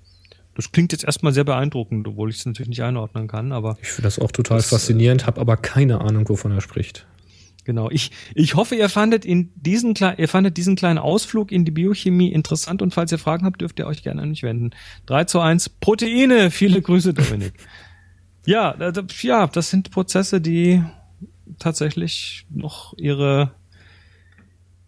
Das 0.54 0.72
klingt 0.72 0.92
jetzt 0.92 1.06
erstmal 1.06 1.34
sehr 1.34 1.46
beeindruckend, 1.46 2.08
obwohl 2.08 2.30
ich 2.30 2.38
es 2.38 2.46
natürlich 2.46 2.70
nicht 2.70 2.84
einordnen 2.84 3.28
kann, 3.28 3.52
aber. 3.52 3.78
Ich 3.82 3.90
finde 3.90 4.08
das 4.08 4.20
auch 4.20 4.32
total 4.32 4.58
das, 4.58 4.70
faszinierend, 4.70 5.26
habe 5.26 5.42
aber 5.42 5.58
keine 5.58 6.02
Ahnung, 6.02 6.28
wovon 6.30 6.52
er 6.52 6.62
spricht. 6.62 7.08
Genau. 7.72 7.90
Ich, 7.90 8.12
ich 8.36 8.56
hoffe, 8.56 8.76
ihr 8.76 8.90
fandet 8.90 9.24
in 9.24 9.50
diesen, 9.56 9.96
ihr 10.18 10.28
fandet 10.28 10.58
diesen 10.58 10.76
kleinen 10.76 10.98
Ausflug 10.98 11.54
in 11.54 11.64
die 11.64 11.72
Biochemie 11.72 12.30
interessant 12.30 12.82
und 12.82 12.94
falls 12.94 13.14
ihr 13.14 13.18
Fragen 13.18 13.46
habt, 13.46 13.62
dürft 13.62 13.80
ihr 13.80 13.88
euch 13.88 14.04
gerne 14.04 14.22
an 14.22 14.32
mich 14.32 14.44
wenden. 14.44 14.72
3 15.06 15.24
zu 15.24 15.40
1 15.40 15.70
Proteine. 15.70 16.52
Viele 16.52 16.82
Grüße, 16.82 17.14
Dominik. 17.14 17.54
ja, 18.46 18.76
ja, 19.22 19.48
das 19.48 19.70
sind 19.70 19.90
Prozesse, 19.90 20.42
die 20.42 20.84
tatsächlich 21.60 22.46
noch 22.50 22.94
ihre, 22.98 23.52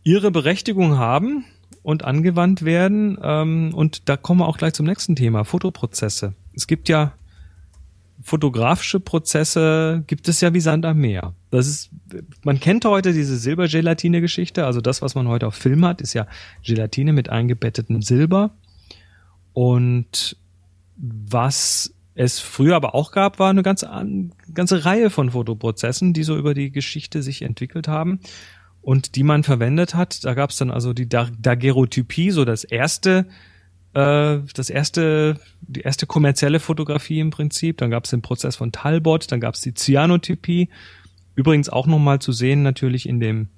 ihre 0.03 0.29
Berechtigung 0.29 0.97
haben 0.97 1.45
und 1.83 2.03
angewandt 2.03 2.65
werden. 2.65 3.17
Ähm, 3.23 3.73
und 3.73 4.09
da 4.09 4.17
kommen 4.17 4.41
wir 4.41 4.49
auch 4.49 4.57
gleich 4.57 4.73
zum 4.73 4.87
nächsten 4.87 5.15
Thema, 5.15 5.45
Fotoprozesse. 5.45 6.33
Es 6.53 6.67
gibt 6.67 6.89
ja 6.89 7.13
fotografische 8.23 8.99
Prozesse 8.99 10.03
gibt 10.07 10.27
es 10.27 10.41
ja 10.41 10.53
wie 10.53 10.61
Sand 10.61 10.85
am 10.85 10.97
Meer. 10.97 11.33
Das 11.51 11.67
ist, 11.67 11.91
man 12.43 12.59
kennt 12.59 12.85
heute 12.85 13.13
diese 13.13 13.37
Silbergelatine-Geschichte, 13.37 14.65
also 14.65 14.81
das, 14.81 15.01
was 15.01 15.13
man 15.13 15.27
heute 15.27 15.47
auf 15.47 15.55
Film 15.55 15.85
hat, 15.85 16.01
ist 16.01 16.13
ja 16.13 16.27
Gelatine 16.63 17.13
mit 17.13 17.29
eingebettetem 17.29 18.01
Silber. 18.01 18.51
Und 19.51 20.37
was 20.95 21.93
es 22.15 22.39
früher 22.39 22.75
aber 22.75 22.95
auch 22.95 23.11
gab, 23.11 23.39
war 23.39 23.49
eine 23.49 23.63
ganze, 23.63 23.91
eine 23.91 24.29
ganze 24.53 24.85
Reihe 24.85 25.09
von 25.09 25.31
Fotoprozessen, 25.31 26.13
die 26.13 26.23
so 26.23 26.37
über 26.37 26.53
die 26.53 26.71
Geschichte 26.71 27.21
sich 27.21 27.41
entwickelt 27.41 27.87
haben 27.87 28.19
und 28.81 29.15
die 29.15 29.23
man 29.23 29.43
verwendet 29.43 29.95
hat. 29.95 30.23
Da 30.23 30.33
gab 30.33 30.51
es 30.51 30.57
dann 30.57 30.71
also 30.71 30.93
die 30.93 31.09
Daguerreotypie, 31.09 32.31
so 32.31 32.45
das 32.45 32.63
erste 32.63 33.25
äh, 33.93 34.39
das 34.53 34.69
erste, 34.69 35.39
die 35.61 35.81
erste 35.81 36.05
kommerzielle 36.05 36.59
Fotografie 36.59 37.19
im 37.19 37.29
Prinzip. 37.29 37.77
Dann 37.77 37.91
gab 37.91 38.05
es 38.05 38.11
den 38.11 38.21
Prozess 38.21 38.55
von 38.55 38.71
Talbot, 38.71 39.31
dann 39.31 39.39
gab 39.39 39.55
es 39.55 39.61
die 39.61 39.73
Cyanotypie. 39.73 40.69
Übrigens 41.35 41.69
auch 41.69 41.87
nochmal 41.87 42.19
zu 42.19 42.31
sehen 42.31 42.63
natürlich 42.63 43.07
in 43.07 43.19
dem 43.19 43.49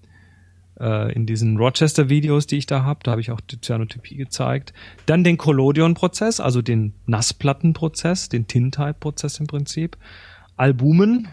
äh, 0.79 1.13
in 1.13 1.25
diesen 1.25 1.57
Rochester-Videos, 1.57 2.47
die 2.47 2.57
ich 2.57 2.65
da 2.65 2.83
habe, 2.83 2.99
da 3.03 3.11
habe 3.11 3.21
ich 3.21 3.31
auch 3.31 3.41
die 3.41 3.59
Cyanotypie 3.59 4.15
gezeigt. 4.15 4.73
Dann 5.05 5.23
den 5.23 5.37
Collodion-Prozess, 5.37 6.39
also 6.39 6.61
den 6.61 6.93
Nassplattenprozess, 7.05 8.29
den 8.29 8.47
Tintype-Prozess 8.47 9.39
im 9.39 9.47
Prinzip. 9.47 9.97
Albumen 10.57 11.27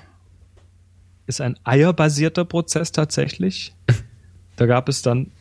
ist 1.27 1.41
ein 1.41 1.59
eierbasierter 1.65 2.45
Prozess 2.45 2.93
tatsächlich. 2.93 3.75
Da 4.57 4.67
gab 4.67 4.91
es 4.91 5.01
dann 5.01 5.33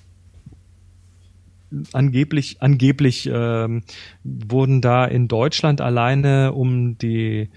angeblich, 1.94 2.62
angeblich 2.62 3.30
ähm, 3.32 3.84
wurden 4.24 4.82
da 4.82 5.06
in 5.06 5.28
Deutschland 5.28 5.82
alleine 5.82 6.54
um 6.54 6.98
die, 6.98 7.50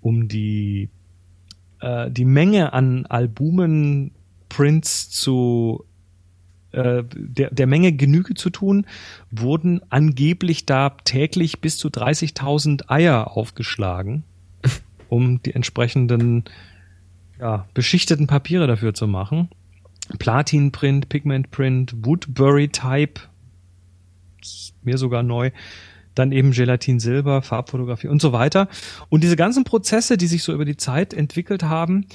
um 0.00 0.28
die, 0.28 0.90
äh, 1.80 2.10
die 2.10 2.24
Menge 2.24 2.72
an 2.72 3.06
Albumen, 3.06 4.12
Prints 4.48 5.10
zu 5.10 5.84
äh, 6.72 7.04
der, 7.14 7.50
der 7.50 7.66
Menge 7.66 7.92
Genüge 7.92 8.34
zu 8.34 8.50
tun, 8.50 8.86
wurden 9.30 9.80
angeblich 9.90 10.66
da 10.66 10.90
täglich 11.04 11.60
bis 11.60 11.78
zu 11.78 11.88
30.000 11.88 12.88
Eier 12.88 13.36
aufgeschlagen, 13.36 14.24
um 15.08 15.42
die 15.42 15.54
entsprechenden 15.54 16.44
ja, 17.38 17.66
beschichteten 17.74 18.26
Papiere 18.26 18.66
dafür 18.66 18.94
zu 18.94 19.06
machen. 19.06 19.48
Platinprint, 20.18 21.08
Pigmentprint, 21.08 21.94
Woodbury 22.04 22.68
Type 22.68 23.20
mir 24.84 24.98
sogar 24.98 25.22
neu. 25.22 25.50
Dann 26.14 26.32
eben 26.32 26.50
Gelatin 26.50 27.00
Silber, 27.00 27.40
Farbfotografie 27.42 28.08
und 28.08 28.20
so 28.20 28.32
weiter. 28.32 28.68
Und 29.08 29.22
diese 29.22 29.36
ganzen 29.36 29.64
Prozesse, 29.64 30.16
die 30.18 30.26
sich 30.26 30.42
so 30.42 30.52
über 30.52 30.66
die 30.66 30.76
Zeit 30.76 31.14
entwickelt 31.14 31.62
haben, 31.62 32.06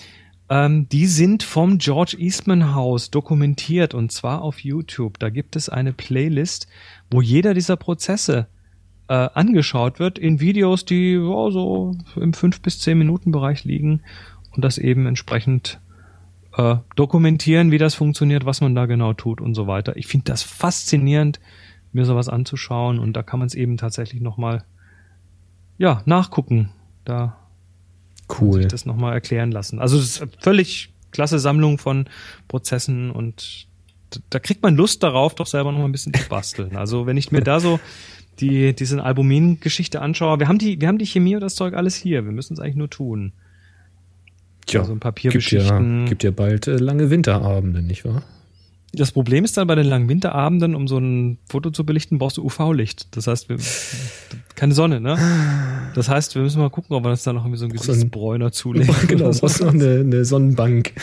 ähm, 0.50 0.88
die 0.90 1.08
sind 1.08 1.44
vom 1.44 1.78
George 1.78 2.16
Eastman 2.18 2.74
House 2.74 3.10
dokumentiert 3.10 3.94
und 3.94 4.12
zwar 4.12 4.42
auf 4.42 4.60
YouTube. 4.60 5.20
Da 5.20 5.30
gibt 5.30 5.56
es 5.56 5.68
eine 5.68 5.94
Playlist, 5.94 6.68
wo 7.12 7.22
jeder 7.22 7.54
dieser 7.54 7.76
Prozesse 7.76 8.48
äh, 9.10 9.14
angeschaut 9.14 10.00
wird 10.00 10.20
in 10.20 10.40
Videos, 10.40 10.86
die 10.86 11.18
oh, 11.18 11.50
so 11.52 11.96
im 12.16 12.34
5 12.34 12.62
bis 12.62 12.80
10 12.80 12.98
Minuten 12.98 13.32
Bereich 13.32 13.64
liegen 13.64 14.02
und 14.56 14.64
das 14.64 14.78
eben 14.78 15.06
entsprechend 15.06 15.80
äh, 16.58 16.78
dokumentieren, 16.96 17.72
wie 17.72 17.78
das 17.78 17.96
funktioniert, 17.96 18.46
was 18.46 18.62
man 18.62 18.76
da 18.76 18.86
genau 18.86 19.14
tut 19.14 19.42
und 19.42 19.54
so 19.54 19.68
weiter. 19.68 19.96
Ich 19.98 20.08
finde 20.08 20.26
das 20.26 20.44
faszinierend, 20.44 21.40
mir 21.98 22.06
sowas 22.06 22.30
anzuschauen 22.30 23.00
und 23.00 23.14
da 23.14 23.24
kann 23.24 23.40
man 23.40 23.48
es 23.48 23.56
eben 23.56 23.76
tatsächlich 23.76 24.22
nochmal 24.22 24.64
ja, 25.78 26.02
nachgucken. 26.06 26.70
Da 27.04 27.38
cool. 28.40 28.62
sich 28.62 28.68
das 28.68 28.86
nochmal 28.86 29.14
erklären 29.14 29.52
lassen. 29.52 29.80
Also 29.80 29.98
es 29.98 30.06
ist 30.06 30.22
eine 30.22 30.32
völlig 30.40 30.94
klasse 31.12 31.40
Sammlung 31.40 31.78
von 31.78 32.06
Prozessen 32.48 33.12
und 33.12 33.68
da 34.30 34.40
kriegt 34.40 34.64
man 34.64 34.76
Lust 34.76 35.04
darauf, 35.04 35.36
doch 35.36 35.48
selber 35.48 35.72
noch 35.72 35.84
ein 35.84 35.92
bisschen 35.92 36.14
zu 36.14 36.28
basteln. 36.30 36.76
Also 36.78 37.06
wenn 37.06 37.18
ich 37.18 37.32
mir 37.32 37.42
da 37.42 37.60
so 37.60 37.80
die, 38.40 38.74
diese 38.74 39.04
Albumin-Geschichte 39.04 40.02
anschaue, 40.02 40.40
wir 40.40 40.48
haben 40.48 40.60
die, 40.60 40.80
wir 40.80 40.88
haben 40.88 40.98
die 40.98 41.06
Chemie 41.06 41.36
und 41.36 41.42
das 41.42 41.56
Zeug 41.56 41.74
alles 41.74 41.96
hier. 41.96 42.24
Wir 42.24 42.32
müssen 42.32 42.54
es 42.54 42.60
eigentlich 42.60 42.76
nur 42.76 42.90
tun. 42.90 43.34
Tja, 44.66 44.82
also 44.82 44.94
ein 44.94 45.00
Papier 45.00 45.32
gibt 45.32 45.50
ja, 45.52 46.06
gibt 46.06 46.24
ja 46.24 46.32
bald 46.32 46.68
äh, 46.68 46.76
lange 46.76 47.10
Winterabende, 47.10 47.82
nicht 47.82 48.06
wahr? 48.06 48.24
Das 48.94 49.12
Problem 49.12 49.44
ist 49.44 49.58
dann 49.58 49.68
bei 49.68 49.76
den 49.76 49.86
langen 49.86 50.08
Winterabenden, 50.10 50.74
um 50.74 50.88
so 50.88 50.98
ein 50.98 51.38
Foto 51.50 51.72
zu 51.72 51.86
belichten, 51.86 52.18
brauchst 52.20 52.38
du 52.38 52.44
UV-Licht. 52.46 53.16
Das 53.16 53.28
heißt, 53.28 53.50
wir, 53.50 53.58
keine 54.56 54.74
Sonne, 54.74 55.02
ne? 55.02 55.18
Das 55.94 56.10
heißt, 56.10 56.36
wir 56.36 56.42
müssen 56.42 56.60
mal 56.62 56.70
gucken, 56.70 56.96
ob 56.96 57.04
wir 57.04 57.10
uns 57.12 57.24
da 57.24 57.34
noch 57.34 57.44
irgendwie 57.44 57.60
so 57.60 57.66
einen 57.66 57.74
Gesichtsbräuner 57.74 58.52
zulegen. 58.52 58.94
genau, 59.08 59.32
so. 59.32 59.42
brauchst 59.42 59.62
noch 59.62 59.74
eine, 59.74 60.00
eine 60.00 60.26
Sonnenbank. 60.26 60.94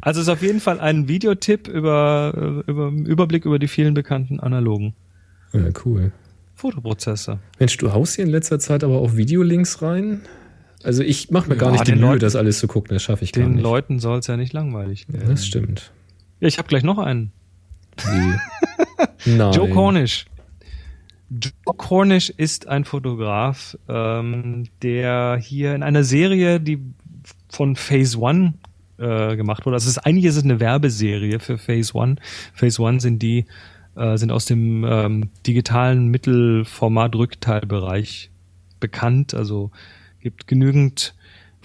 Also 0.00 0.20
es 0.20 0.26
ist 0.26 0.32
auf 0.32 0.42
jeden 0.42 0.60
Fall 0.60 0.78
ein 0.80 1.08
Videotipp 1.08 1.68
über, 1.68 2.62
über 2.66 2.88
Überblick 2.88 3.44
über 3.46 3.58
die 3.58 3.68
vielen 3.68 3.94
bekannten 3.94 4.38
analogen 4.40 4.94
Ja, 5.52 5.64
cool. 5.84 6.12
Fotoprozesse. 6.54 7.38
Mensch, 7.58 7.76
du 7.76 7.92
haust 7.92 8.16
hier 8.16 8.24
in 8.24 8.30
letzter 8.30 8.58
Zeit 8.58 8.82
aber 8.84 8.98
auch 8.98 9.16
Videolinks 9.16 9.82
rein. 9.82 10.22
Also 10.82 11.02
ich 11.02 11.30
mache 11.30 11.48
mir 11.48 11.56
gar 11.56 11.68
Ja, 11.68 11.72
nicht 11.72 11.86
die 11.86 11.92
den 11.92 12.00
Mühe, 12.00 12.10
Leuten- 12.10 12.20
das 12.20 12.36
alles 12.36 12.58
zu 12.58 12.66
gucken, 12.68 12.94
das 12.94 13.02
schaffe 13.02 13.24
ich 13.24 13.32
gar 13.32 13.44
Den 13.44 13.54
nicht. 13.54 13.62
Leuten 13.62 13.98
soll 13.98 14.18
es 14.18 14.26
ja 14.26 14.36
nicht 14.36 14.52
langweilig 14.52 15.06
ja, 15.08 15.14
werden. 15.14 15.30
das 15.30 15.46
stimmt. 15.46 15.92
Ja, 16.46 16.48
ich 16.48 16.58
habe 16.58 16.68
gleich 16.68 16.84
noch 16.84 16.98
einen. 16.98 17.32
Nein. 19.26 19.52
Joe 19.52 19.68
Cornish. 19.68 20.26
Joe 21.28 21.74
Cornish 21.76 22.30
ist 22.30 22.68
ein 22.68 22.84
Fotograf, 22.84 23.76
ähm, 23.88 24.68
der 24.80 25.40
hier 25.42 25.74
in 25.74 25.82
einer 25.82 26.04
Serie, 26.04 26.60
die 26.60 26.78
von 27.48 27.74
Phase 27.74 28.20
One 28.20 28.54
äh, 28.98 29.34
gemacht 29.34 29.66
wurde. 29.66 29.74
Also 29.74 29.86
es 29.86 29.96
ist, 29.96 30.06
eigentlich 30.06 30.26
ist 30.26 30.36
es 30.36 30.44
eine 30.44 30.60
Werbeserie 30.60 31.40
für 31.40 31.58
Phase 31.58 31.94
One. 31.94 32.14
Phase 32.54 32.80
One 32.80 33.00
sind 33.00 33.20
die, 33.20 33.46
äh, 33.96 34.16
sind 34.16 34.30
aus 34.30 34.44
dem 34.44 34.84
ähm, 34.84 35.30
digitalen 35.44 36.06
Mittelformat-Rückteilbereich 36.06 38.30
bekannt. 38.78 39.34
Also 39.34 39.72
gibt 40.20 40.46
genügend 40.46 41.15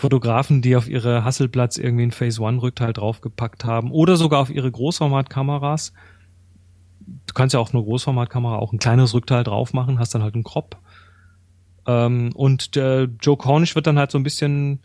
Fotografen, 0.01 0.61
die 0.61 0.75
auf 0.75 0.89
ihre 0.89 1.23
Hasselplatz 1.23 1.77
irgendwie 1.77 2.03
einen 2.03 2.11
Phase 2.11 2.41
One 2.41 2.61
Rückteil 2.61 2.93
draufgepackt 2.93 3.65
haben 3.65 3.91
oder 3.91 4.17
sogar 4.17 4.41
auf 4.41 4.49
ihre 4.49 4.71
Großformatkameras 4.71 5.93
du 7.27 7.33
kannst 7.33 7.53
ja 7.53 7.59
auch 7.59 7.73
eine 7.73 7.83
Großformatkamera 7.83 8.57
auch 8.57 8.73
ein 8.73 8.79
kleineres 8.79 9.13
Rückteil 9.13 9.43
drauf 9.43 9.73
machen, 9.73 9.99
hast 9.99 10.13
dann 10.13 10.23
halt 10.23 10.35
einen 10.35 10.43
Crop. 10.43 10.77
Ähm, 11.87 12.31
und 12.35 12.75
der 12.75 13.09
Joe 13.21 13.37
Cornish 13.37 13.75
wird 13.75 13.87
dann 13.87 13.97
halt 13.97 14.11
so 14.11 14.17
ein 14.17 14.23
bisschen, 14.23 14.79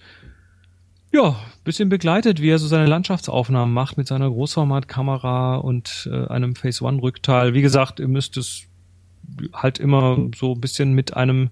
ja, 1.12 1.36
bisschen 1.64 1.88
begleitet, 1.88 2.40
wie 2.40 2.50
er 2.50 2.58
so 2.58 2.66
seine 2.66 2.86
Landschaftsaufnahmen 2.86 3.72
macht 3.72 3.98
mit 3.98 4.06
seiner 4.06 4.30
Großformatkamera 4.30 5.56
und 5.56 6.08
äh, 6.12 6.26
einem 6.28 6.54
Phase 6.54 6.84
One 6.84 7.02
Rückteil. 7.02 7.54
Wie 7.54 7.62
gesagt, 7.62 8.00
ihr 8.00 8.08
müsst 8.08 8.36
es 8.36 8.62
halt 9.52 9.78
immer 9.78 10.16
so 10.36 10.52
ein 10.52 10.60
bisschen 10.60 10.92
mit 10.92 11.16
einem 11.16 11.50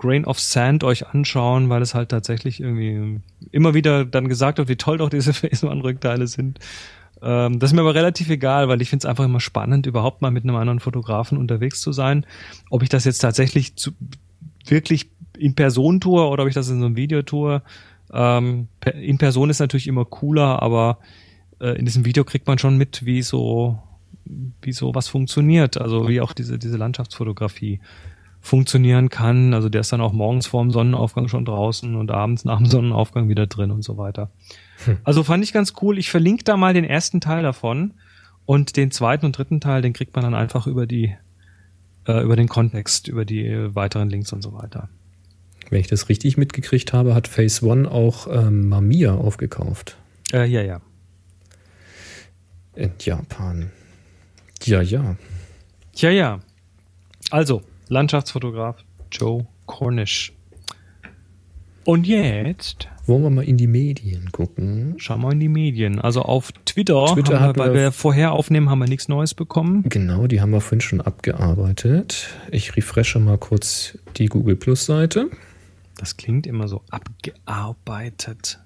Grain 0.00 0.24
of 0.24 0.40
Sand 0.40 0.82
euch 0.82 1.08
anschauen, 1.08 1.68
weil 1.68 1.82
es 1.82 1.94
halt 1.94 2.08
tatsächlich 2.08 2.60
irgendwie 2.60 3.20
immer 3.50 3.74
wieder 3.74 4.06
dann 4.06 4.28
gesagt 4.28 4.56
wird, 4.56 4.68
wie 4.68 4.76
toll 4.76 4.98
doch 4.98 5.10
diese 5.10 5.32
Phase 5.34 5.68
One 5.68 5.84
Rückteile 5.84 6.26
sind. 6.26 6.58
Ähm, 7.22 7.58
das 7.58 7.70
ist 7.70 7.74
mir 7.74 7.82
aber 7.82 7.94
relativ 7.94 8.30
egal, 8.30 8.68
weil 8.68 8.80
ich 8.80 8.88
finde 8.88 9.04
es 9.04 9.10
einfach 9.10 9.24
immer 9.24 9.40
spannend, 9.40 9.84
überhaupt 9.84 10.22
mal 10.22 10.30
mit 10.30 10.44
einem 10.44 10.56
anderen 10.56 10.80
Fotografen 10.80 11.36
unterwegs 11.36 11.82
zu 11.82 11.92
sein. 11.92 12.24
Ob 12.70 12.82
ich 12.82 12.88
das 12.88 13.04
jetzt 13.04 13.18
tatsächlich 13.18 13.76
zu, 13.76 13.90
wirklich 14.64 15.10
in 15.36 15.54
Person 15.54 16.00
tue 16.00 16.26
oder 16.26 16.44
ob 16.44 16.48
ich 16.48 16.54
das 16.54 16.70
in 16.70 16.80
so 16.80 16.86
einem 16.86 16.96
Video 16.96 17.20
tue. 17.20 17.62
Ähm, 18.10 18.68
in 18.94 19.18
Person 19.18 19.50
ist 19.50 19.60
natürlich 19.60 19.86
immer 19.86 20.06
cooler, 20.06 20.62
aber 20.62 20.98
äh, 21.60 21.78
in 21.78 21.84
diesem 21.84 22.06
Video 22.06 22.24
kriegt 22.24 22.46
man 22.46 22.56
schon 22.56 22.78
mit, 22.78 23.04
wie 23.04 23.20
so, 23.20 23.78
wie 24.62 24.72
so 24.72 24.94
was 24.94 25.08
funktioniert. 25.08 25.78
Also 25.78 26.08
wie 26.08 26.22
auch 26.22 26.32
diese, 26.32 26.58
diese 26.58 26.78
Landschaftsfotografie 26.78 27.80
funktionieren 28.40 29.08
kann. 29.10 29.54
Also 29.54 29.68
der 29.68 29.82
ist 29.82 29.92
dann 29.92 30.00
auch 30.00 30.12
morgens 30.12 30.46
vor 30.46 30.62
dem 30.62 30.70
Sonnenaufgang 30.70 31.28
schon 31.28 31.44
draußen 31.44 31.94
und 31.94 32.10
abends 32.10 32.44
nach 32.44 32.58
dem 32.58 32.66
Sonnenaufgang 32.66 33.28
wieder 33.28 33.46
drin 33.46 33.70
und 33.70 33.82
so 33.82 33.96
weiter. 33.96 34.30
Also 35.04 35.22
fand 35.24 35.44
ich 35.44 35.52
ganz 35.52 35.74
cool. 35.82 35.98
Ich 35.98 36.10
verlinke 36.10 36.44
da 36.44 36.56
mal 36.56 36.72
den 36.72 36.84
ersten 36.84 37.20
Teil 37.20 37.42
davon 37.42 37.92
und 38.46 38.76
den 38.76 38.90
zweiten 38.90 39.26
und 39.26 39.36
dritten 39.36 39.60
Teil, 39.60 39.82
den 39.82 39.92
kriegt 39.92 40.14
man 40.14 40.24
dann 40.24 40.34
einfach 40.34 40.66
über 40.66 40.86
die 40.86 41.14
äh, 42.06 42.22
über 42.22 42.36
den 42.36 42.48
Kontext, 42.48 43.08
über 43.08 43.24
die 43.24 43.46
äh, 43.46 43.74
weiteren 43.74 44.08
Links 44.08 44.32
und 44.32 44.42
so 44.42 44.52
weiter. 44.52 44.88
Wenn 45.68 45.80
ich 45.80 45.86
das 45.86 46.08
richtig 46.08 46.36
mitgekriegt 46.36 46.92
habe, 46.92 47.14
hat 47.14 47.28
Phase 47.28 47.64
One 47.64 47.90
auch 47.90 48.26
ähm, 48.26 48.68
Mamiya 48.68 49.14
aufgekauft. 49.14 49.96
Äh, 50.32 50.46
ja, 50.46 50.62
ja. 50.62 50.80
In 52.74 52.92
Japan. 52.98 53.70
Ja, 54.64 54.80
ja. 54.80 55.16
Ja, 55.94 56.10
ja. 56.10 56.40
Also, 57.30 57.62
Landschaftsfotograf 57.90 58.76
Joe 59.10 59.46
Cornish. 59.66 60.32
Und 61.84 62.06
jetzt 62.06 62.88
Wollen 63.06 63.22
wir 63.24 63.30
mal 63.30 63.44
in 63.44 63.56
die 63.56 63.66
Medien 63.66 64.30
gucken? 64.30 64.94
schauen 64.98 65.22
wir 65.22 65.32
in 65.32 65.40
die 65.40 65.48
Medien. 65.48 65.98
Also 65.98 66.22
auf 66.22 66.52
Twitter, 66.64 67.04
Twitter 67.14 67.40
haben 67.40 67.56
wir, 67.56 67.64
weil 67.64 67.74
wir- 67.74 67.80
wir 67.82 67.92
vorher 67.92 68.30
aufnehmen, 68.32 68.70
haben 68.70 68.78
wir 68.78 68.86
nichts 68.86 69.08
Neues 69.08 69.34
bekommen. 69.34 69.82
Genau, 69.88 70.28
die 70.28 70.40
haben 70.40 70.52
wir 70.52 70.60
vorhin 70.60 70.80
schon 70.80 71.00
abgearbeitet. 71.00 72.28
Ich 72.52 72.76
refreshe 72.76 73.18
mal 73.18 73.38
kurz 73.38 73.98
die 74.16 74.26
Google 74.26 74.54
Plus 74.54 74.86
Seite. 74.86 75.28
Das 75.98 76.16
klingt 76.16 76.46
immer 76.46 76.68
so 76.68 76.82
abgearbeitet. 76.90 78.60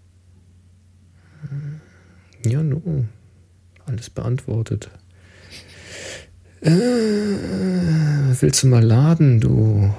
Ja, 2.45 2.63
no. 2.63 3.07
Alles 3.87 4.11
beantwortet. 4.11 4.91
Äh, 6.65 6.71
willst 8.41 8.63
du 8.63 8.69
mal 8.69 8.83
laden, 8.83 9.41
du 9.41 9.93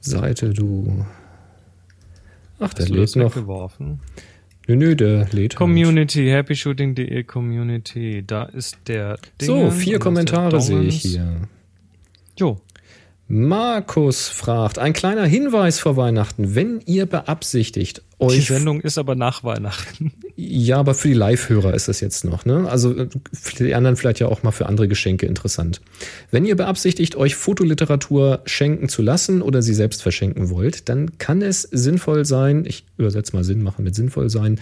Seite, 0.00 0.50
du. 0.50 1.04
Ach, 2.60 2.72
der 2.74 2.84
Hast 2.86 2.94
lädt 2.94 3.16
noch. 3.16 3.34
weggeworfen? 3.36 4.00
Nö, 4.66 4.76
nö, 4.76 4.94
der 4.94 5.26
lädt. 5.32 5.34
halt. 5.34 5.56
Community, 5.56 6.28
happyshooting.de 6.30 7.22
Community. 7.24 8.22
Da 8.26 8.44
ist 8.44 8.76
der 8.86 9.18
So, 9.40 9.56
Dingen 9.56 9.72
vier 9.72 9.98
Kommentare 9.98 10.60
sehe 10.60 10.82
ich 10.82 11.00
hier. 11.00 11.48
Jo. 12.36 12.60
Markus 13.30 14.28
fragt, 14.28 14.78
ein 14.78 14.94
kleiner 14.94 15.26
Hinweis 15.26 15.78
vor 15.78 15.98
Weihnachten, 15.98 16.54
wenn 16.54 16.80
ihr 16.86 17.04
beabsichtigt, 17.04 18.02
Die 18.18 18.24
euch 18.24 18.46
Sendung 18.46 18.80
ist 18.80 18.96
aber 18.96 19.14
nach 19.14 19.44
Weihnachten. 19.44 20.12
Ja, 20.34 20.78
aber 20.78 20.94
für 20.94 21.08
die 21.08 21.14
Live-Hörer 21.14 21.74
ist 21.74 21.88
das 21.88 22.00
jetzt 22.00 22.24
noch, 22.24 22.46
ne? 22.46 22.66
Also 22.70 22.96
äh, 22.96 23.08
für 23.32 23.64
die 23.64 23.74
anderen 23.74 23.96
vielleicht 23.96 24.20
ja 24.20 24.28
auch 24.28 24.42
mal 24.44 24.50
für 24.50 24.66
andere 24.66 24.88
Geschenke 24.88 25.26
interessant. 25.26 25.82
Wenn 26.30 26.46
ihr 26.46 26.56
beabsichtigt, 26.56 27.16
euch 27.16 27.34
Fotoliteratur 27.34 28.40
schenken 28.46 28.88
zu 28.88 29.02
lassen 29.02 29.42
oder 29.42 29.60
sie 29.60 29.74
selbst 29.74 30.02
verschenken 30.02 30.48
wollt, 30.48 30.88
dann 30.88 31.18
kann 31.18 31.42
es 31.42 31.62
sinnvoll 31.62 32.24
sein, 32.24 32.64
ich 32.64 32.86
übersetze 32.96 33.36
mal 33.36 33.44
Sinn 33.44 33.62
machen 33.62 33.84
mit 33.84 33.94
sinnvoll 33.94 34.30
sein, 34.30 34.58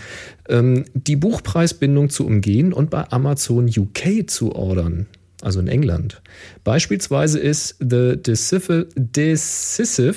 ähm, 0.49 0.87
die 0.95 1.17
Buchpreisbindung 1.17 2.11
zu 2.11 2.27
umgehen 2.27 2.73
und 2.73 2.91
bei 2.91 3.09
Amazon 3.11 3.69
UK 3.69 4.29
zu 4.29 4.57
ordern. 4.57 5.07
Also 5.43 5.61
in 5.61 5.69
England. 5.69 6.23
Beispielsweise 6.65 7.39
ist 7.39 7.77
The 7.79 8.17
Decisive, 8.17 8.89
Decisive, 8.97 10.17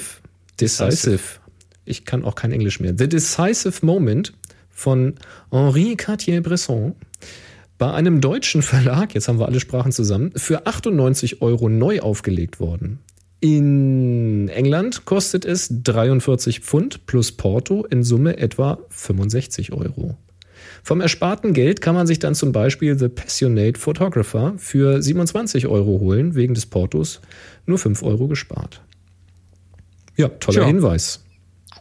Decisive, 0.59 1.39
ich 1.85 2.05
kann 2.05 2.23
auch 2.23 2.35
kein 2.35 2.51
Englisch 2.51 2.79
mehr, 2.79 2.93
The 2.97 3.09
Decisive 3.09 3.85
Moment 3.85 4.33
von 4.69 5.15
Henri 5.51 5.95
Cartier-Bresson 5.95 6.95
bei 7.77 7.91
einem 7.93 8.21
deutschen 8.21 8.61
Verlag, 8.61 9.15
jetzt 9.15 9.27
haben 9.27 9.39
wir 9.39 9.47
alle 9.47 9.59
Sprachen 9.59 9.91
zusammen, 9.91 10.31
für 10.35 10.67
98 10.67 11.41
Euro 11.41 11.69
neu 11.69 12.01
aufgelegt 12.01 12.59
worden. 12.59 12.99
In 13.39 14.49
England 14.49 15.05
kostet 15.05 15.45
es 15.45 15.69
43 15.71 16.59
Pfund 16.59 17.05
plus 17.05 17.31
Porto, 17.31 17.85
in 17.85 18.03
Summe 18.03 18.37
etwa 18.37 18.79
65 18.89 19.71
Euro. 19.71 20.17
Vom 20.83 21.01
ersparten 21.01 21.53
Geld 21.53 21.81
kann 21.81 21.95
man 21.95 22.07
sich 22.07 22.19
dann 22.19 22.35
zum 22.35 22.51
Beispiel 22.51 22.97
The 22.97 23.09
Passionate 23.09 23.79
Photographer 23.79 24.53
für 24.57 25.01
27 25.01 25.67
Euro 25.67 25.99
holen, 25.99 26.35
wegen 26.35 26.53
des 26.53 26.65
Portos 26.65 27.21
nur 27.65 27.77
5 27.77 28.03
Euro 28.03 28.27
gespart. 28.27 28.81
Ja, 30.17 30.27
toller 30.27 30.59
Tja. 30.59 30.67
Hinweis. 30.67 31.23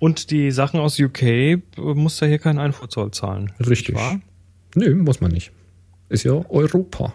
Und 0.00 0.30
die 0.30 0.50
Sachen 0.50 0.78
aus 0.80 0.98
UK 0.98 1.22
äh, 1.22 1.58
muss 1.76 2.18
da 2.18 2.26
hier 2.26 2.38
keinen 2.38 2.58
Einfuhrzoll 2.58 3.10
zahlen. 3.10 3.52
Richtig. 3.58 3.96
Nö, 4.74 4.94
muss 4.94 5.20
man 5.20 5.32
nicht. 5.32 5.50
Ist 6.08 6.24
ja 6.24 6.32
Europa. 6.48 7.12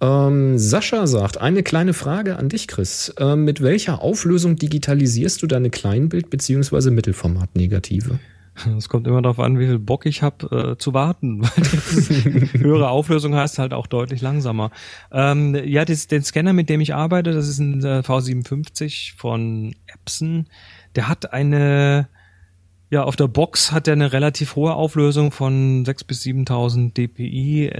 Ähm, 0.00 0.58
Sascha 0.58 1.06
sagt, 1.06 1.38
eine 1.38 1.62
kleine 1.62 1.94
Frage 1.94 2.36
an 2.36 2.50
dich, 2.50 2.68
Chris. 2.68 3.14
Ähm, 3.18 3.44
mit 3.44 3.62
welcher 3.62 4.02
Auflösung 4.02 4.56
digitalisierst 4.56 5.42
du 5.42 5.46
deine 5.46 5.70
Kleinbild- 5.70 6.28
bzw. 6.28 6.90
Mittelformat-Negative? 6.90 8.18
Es 8.76 8.88
kommt 8.88 9.06
immer 9.06 9.22
darauf 9.22 9.40
an, 9.40 9.58
wie 9.58 9.66
viel 9.66 9.78
Bock 9.78 10.06
ich 10.06 10.22
habe 10.22 10.72
äh, 10.72 10.78
zu 10.78 10.94
warten. 10.94 11.42
Weil 11.42 12.40
das 12.40 12.52
höhere 12.54 12.88
Auflösung 12.90 13.34
heißt 13.34 13.58
halt 13.58 13.72
auch 13.72 13.86
deutlich 13.86 14.20
langsamer. 14.20 14.70
Ähm, 15.12 15.54
ja, 15.64 15.84
das, 15.84 16.06
den 16.06 16.22
Scanner, 16.22 16.52
mit 16.52 16.68
dem 16.68 16.80
ich 16.80 16.94
arbeite, 16.94 17.32
das 17.32 17.48
ist 17.48 17.58
ein 17.58 17.84
äh, 17.84 18.00
V57 18.00 19.16
von 19.16 19.74
Epson. 19.86 20.46
Der 20.94 21.08
hat 21.08 21.32
eine, 21.32 22.08
ja, 22.90 23.04
auf 23.04 23.16
der 23.16 23.28
Box 23.28 23.72
hat 23.72 23.88
er 23.88 23.92
eine 23.92 24.12
relativ 24.12 24.56
hohe 24.56 24.74
Auflösung 24.74 25.32
von 25.32 25.84
6.000 25.84 26.06
bis 26.06 26.22
7.000 26.22 26.94
dpi. 26.94 27.70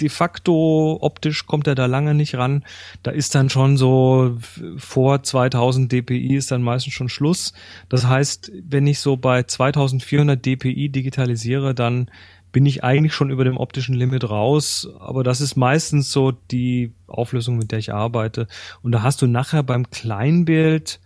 De 0.00 0.08
facto 0.08 0.98
optisch 1.00 1.46
kommt 1.46 1.66
er 1.66 1.74
da 1.74 1.86
lange 1.86 2.14
nicht 2.14 2.34
ran. 2.36 2.64
Da 3.02 3.10
ist 3.10 3.34
dann 3.34 3.50
schon 3.50 3.76
so 3.76 4.36
vor 4.76 5.22
2000 5.22 5.90
dpi 5.90 6.36
ist 6.36 6.50
dann 6.50 6.62
meistens 6.62 6.94
schon 6.94 7.08
Schluss. 7.08 7.52
Das 7.88 8.06
heißt, 8.06 8.52
wenn 8.68 8.86
ich 8.86 9.00
so 9.00 9.16
bei 9.16 9.42
2400 9.42 10.44
dpi 10.44 10.88
digitalisiere, 10.88 11.74
dann 11.74 12.10
bin 12.52 12.64
ich 12.64 12.84
eigentlich 12.84 13.12
schon 13.12 13.30
über 13.30 13.44
dem 13.44 13.58
optischen 13.58 13.94
Limit 13.94 14.30
raus. 14.30 14.88
Aber 14.98 15.22
das 15.22 15.40
ist 15.40 15.56
meistens 15.56 16.10
so 16.10 16.32
die 16.32 16.92
Auflösung, 17.06 17.58
mit 17.58 17.70
der 17.70 17.78
ich 17.78 17.92
arbeite. 17.92 18.46
Und 18.82 18.92
da 18.92 19.02
hast 19.02 19.20
du 19.20 19.26
nachher 19.26 19.62
beim 19.62 19.90
Kleinbild 19.90 21.00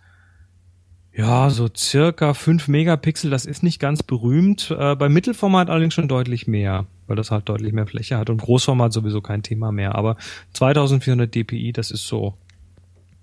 ja, 1.13 1.49
so 1.49 1.69
circa 1.75 2.33
5 2.33 2.67
Megapixel, 2.69 3.29
das 3.29 3.45
ist 3.45 3.63
nicht 3.63 3.79
ganz 3.79 4.01
berühmt. 4.01 4.71
Äh, 4.71 4.95
beim 4.95 5.11
Mittelformat 5.11 5.69
allerdings 5.69 5.93
schon 5.93 6.07
deutlich 6.07 6.47
mehr, 6.47 6.85
weil 7.07 7.17
das 7.17 7.31
halt 7.31 7.49
deutlich 7.49 7.73
mehr 7.73 7.85
Fläche 7.85 8.17
hat 8.17 8.29
und 8.29 8.41
Großformat 8.41 8.93
sowieso 8.93 9.21
kein 9.21 9.43
Thema 9.43 9.71
mehr. 9.71 9.95
Aber 9.95 10.15
2400 10.53 11.33
dpi, 11.33 11.73
das 11.73 11.91
ist 11.91 12.07
so, 12.07 12.35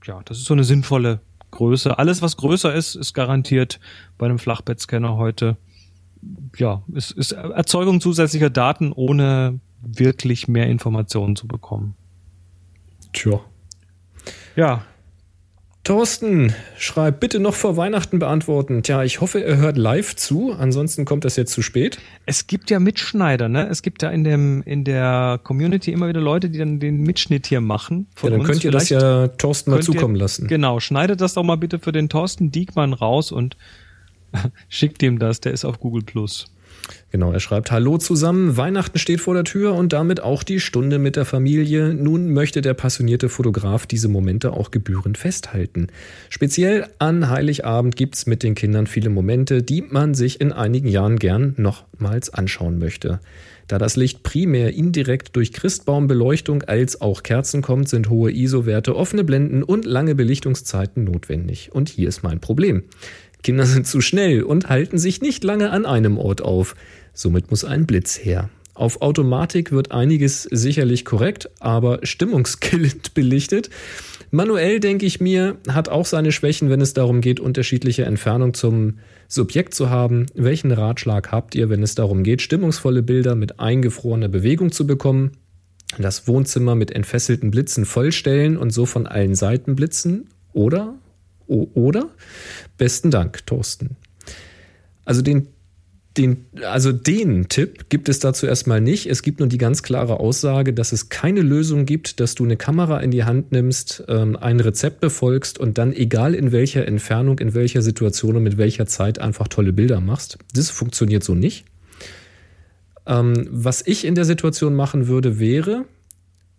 ja, 0.04 0.20
das 0.26 0.38
ist 0.38 0.44
so 0.44 0.54
eine 0.54 0.64
sinnvolle 0.64 1.20
Größe. 1.50 1.98
Alles, 1.98 2.20
was 2.20 2.36
größer 2.36 2.74
ist, 2.74 2.94
ist 2.94 3.14
garantiert 3.14 3.80
bei 4.18 4.26
einem 4.26 4.38
Flachbettscanner 4.38 5.16
heute, 5.16 5.56
ja, 6.56 6.82
ist, 6.92 7.12
ist 7.12 7.32
Erzeugung 7.32 8.02
zusätzlicher 8.02 8.50
Daten, 8.50 8.92
ohne 8.92 9.60
wirklich 9.80 10.46
mehr 10.46 10.66
Informationen 10.66 11.36
zu 11.36 11.46
bekommen. 11.46 11.94
Tja. 13.14 13.40
Ja, 14.56 14.82
Thorsten 15.88 16.54
schreibt, 16.76 17.18
bitte 17.18 17.40
noch 17.40 17.54
vor 17.54 17.78
Weihnachten 17.78 18.18
beantworten. 18.18 18.82
Tja, 18.82 19.04
ich 19.04 19.22
hoffe, 19.22 19.42
er 19.42 19.56
hört 19.56 19.78
live 19.78 20.14
zu, 20.16 20.52
ansonsten 20.52 21.06
kommt 21.06 21.24
das 21.24 21.36
jetzt 21.36 21.54
zu 21.54 21.62
spät. 21.62 21.98
Es 22.26 22.46
gibt 22.46 22.68
ja 22.68 22.78
Mitschneider, 22.78 23.48
ne? 23.48 23.66
Es 23.70 23.80
gibt 23.80 24.02
ja 24.02 24.10
in 24.10 24.22
dem 24.22 24.62
in 24.66 24.84
der 24.84 25.40
Community 25.42 25.90
immer 25.90 26.06
wieder 26.06 26.20
Leute, 26.20 26.50
die 26.50 26.58
dann 26.58 26.78
den 26.78 27.00
Mitschnitt 27.04 27.46
hier 27.46 27.62
machen. 27.62 28.06
ja, 28.22 28.28
dann 28.28 28.40
uns. 28.40 28.50
könnt 28.50 28.64
ihr 28.64 28.70
Vielleicht 28.70 28.90
das 28.90 29.02
ja 29.02 29.28
Thorsten 29.28 29.70
mal 29.70 29.80
zukommen 29.80 30.16
ihr, 30.16 30.20
lassen. 30.20 30.46
Genau, 30.46 30.78
schneidet 30.78 31.22
das 31.22 31.32
doch 31.32 31.42
mal 31.42 31.56
bitte 31.56 31.78
für 31.78 31.92
den 31.92 32.10
Thorsten 32.10 32.50
Diekmann 32.50 32.92
raus 32.92 33.32
und 33.32 33.56
schickt 34.68 35.02
ihm 35.02 35.18
das, 35.18 35.40
der 35.40 35.52
ist 35.52 35.64
auf 35.64 35.80
Google 35.80 36.02
Plus. 36.02 36.50
Genau, 37.10 37.32
er 37.32 37.40
schreibt 37.40 37.70
Hallo 37.70 37.96
zusammen, 37.96 38.58
Weihnachten 38.58 38.98
steht 38.98 39.22
vor 39.22 39.32
der 39.32 39.44
Tür 39.44 39.74
und 39.74 39.94
damit 39.94 40.20
auch 40.20 40.42
die 40.42 40.60
Stunde 40.60 40.98
mit 40.98 41.16
der 41.16 41.24
Familie. 41.24 41.94
Nun 41.94 42.34
möchte 42.34 42.60
der 42.60 42.74
passionierte 42.74 43.30
Fotograf 43.30 43.86
diese 43.86 44.08
Momente 44.08 44.52
auch 44.52 44.70
gebührend 44.70 45.16
festhalten. 45.16 45.86
Speziell 46.28 46.86
an 46.98 47.30
Heiligabend 47.30 47.96
gibt's 47.96 48.26
mit 48.26 48.42
den 48.42 48.54
Kindern 48.54 48.86
viele 48.86 49.08
Momente, 49.08 49.62
die 49.62 49.80
man 49.80 50.12
sich 50.12 50.38
in 50.38 50.52
einigen 50.52 50.88
Jahren 50.88 51.18
gern 51.18 51.54
nochmals 51.56 52.28
anschauen 52.28 52.78
möchte. 52.78 53.20
Da 53.68 53.78
das 53.78 53.96
Licht 53.96 54.22
primär 54.22 54.74
indirekt 54.74 55.34
durch 55.36 55.52
Christbaumbeleuchtung 55.52 56.62
als 56.62 57.00
auch 57.00 57.22
Kerzen 57.22 57.62
kommt, 57.62 57.88
sind 57.88 58.10
hohe 58.10 58.32
ISO-Werte, 58.32 58.96
offene 58.96 59.24
Blenden 59.24 59.62
und 59.62 59.86
lange 59.86 60.14
Belichtungszeiten 60.14 61.04
notwendig. 61.04 61.70
Und 61.72 61.88
hier 61.88 62.08
ist 62.08 62.22
mein 62.22 62.40
Problem. 62.40 62.84
Kinder 63.42 63.66
sind 63.66 63.86
zu 63.86 64.00
schnell 64.00 64.42
und 64.42 64.68
halten 64.68 64.98
sich 64.98 65.20
nicht 65.20 65.44
lange 65.44 65.70
an 65.70 65.86
einem 65.86 66.18
Ort 66.18 66.42
auf. 66.42 66.74
Somit 67.18 67.50
muss 67.50 67.64
ein 67.64 67.84
Blitz 67.84 68.16
her. 68.16 68.48
Auf 68.74 69.02
Automatik 69.02 69.72
wird 69.72 69.90
einiges 69.90 70.44
sicherlich 70.44 71.04
korrekt, 71.04 71.50
aber 71.58 71.98
stimmungskillend 72.04 73.12
belichtet. 73.14 73.70
Manuell, 74.30 74.78
denke 74.78 75.04
ich 75.04 75.20
mir, 75.20 75.56
hat 75.68 75.88
auch 75.88 76.06
seine 76.06 76.30
Schwächen, 76.30 76.70
wenn 76.70 76.80
es 76.80 76.94
darum 76.94 77.20
geht, 77.20 77.40
unterschiedliche 77.40 78.04
Entfernung 78.04 78.54
zum 78.54 78.98
Subjekt 79.26 79.74
zu 79.74 79.90
haben. 79.90 80.26
Welchen 80.34 80.70
Ratschlag 80.70 81.32
habt 81.32 81.56
ihr, 81.56 81.68
wenn 81.70 81.82
es 81.82 81.96
darum 81.96 82.22
geht, 82.22 82.40
stimmungsvolle 82.40 83.02
Bilder 83.02 83.34
mit 83.34 83.58
eingefrorener 83.58 84.28
Bewegung 84.28 84.70
zu 84.70 84.86
bekommen? 84.86 85.32
Das 85.98 86.28
Wohnzimmer 86.28 86.76
mit 86.76 86.92
entfesselten 86.92 87.50
Blitzen 87.50 87.84
vollstellen 87.84 88.56
und 88.56 88.70
so 88.70 88.86
von 88.86 89.08
allen 89.08 89.34
Seiten 89.34 89.74
blitzen? 89.74 90.28
Oder 90.52 90.94
oder? 91.48 92.10
Besten 92.76 93.10
Dank, 93.10 93.44
Thorsten. 93.44 93.96
Also 95.04 95.22
den, 95.22 95.48
den, 96.18 96.46
also 96.62 96.92
den 96.92 97.48
Tipp 97.48 97.88
gibt 97.88 98.08
es 98.08 98.18
dazu 98.18 98.46
erstmal 98.46 98.80
nicht. 98.80 99.06
Es 99.06 99.22
gibt 99.22 99.38
nur 99.38 99.48
die 99.48 99.56
ganz 99.56 99.82
klare 99.82 100.20
Aussage, 100.20 100.74
dass 100.74 100.92
es 100.92 101.08
keine 101.08 101.40
Lösung 101.40 101.86
gibt, 101.86 102.20
dass 102.20 102.34
du 102.34 102.44
eine 102.44 102.56
Kamera 102.56 102.98
in 102.98 103.10
die 103.10 103.24
Hand 103.24 103.52
nimmst, 103.52 104.04
ähm, 104.08 104.36
ein 104.36 104.60
Rezept 104.60 105.00
befolgst 105.00 105.58
und 105.58 105.78
dann 105.78 105.92
egal 105.92 106.34
in 106.34 106.52
welcher 106.52 106.86
Entfernung, 106.86 107.38
in 107.38 107.54
welcher 107.54 107.82
Situation 107.82 108.36
und 108.36 108.42
mit 108.42 108.58
welcher 108.58 108.86
Zeit 108.86 109.20
einfach 109.20 109.48
tolle 109.48 109.72
Bilder 109.72 110.00
machst. 110.00 110.38
Das 110.54 110.70
funktioniert 110.70 111.22
so 111.22 111.34
nicht. 111.34 111.64
Ähm, 113.06 113.48
was 113.50 113.86
ich 113.86 114.04
in 114.04 114.14
der 114.14 114.24
Situation 114.24 114.74
machen 114.74 115.06
würde, 115.06 115.38
wäre, 115.38 115.84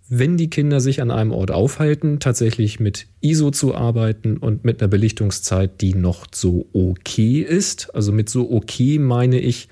wenn 0.09 0.37
die 0.37 0.49
Kinder 0.49 0.81
sich 0.81 1.01
an 1.01 1.11
einem 1.11 1.31
Ort 1.31 1.51
aufhalten, 1.51 2.19
tatsächlich 2.19 2.79
mit 2.79 3.05
ISO 3.21 3.51
zu 3.51 3.75
arbeiten 3.75 4.37
und 4.37 4.65
mit 4.65 4.81
einer 4.81 4.89
Belichtungszeit, 4.89 5.81
die 5.81 5.93
noch 5.93 6.25
so 6.33 6.67
okay 6.73 7.41
ist. 7.41 7.93
Also 7.93 8.11
mit 8.11 8.27
so 8.27 8.51
okay 8.51 8.97
meine 8.97 9.39
ich, 9.39 9.69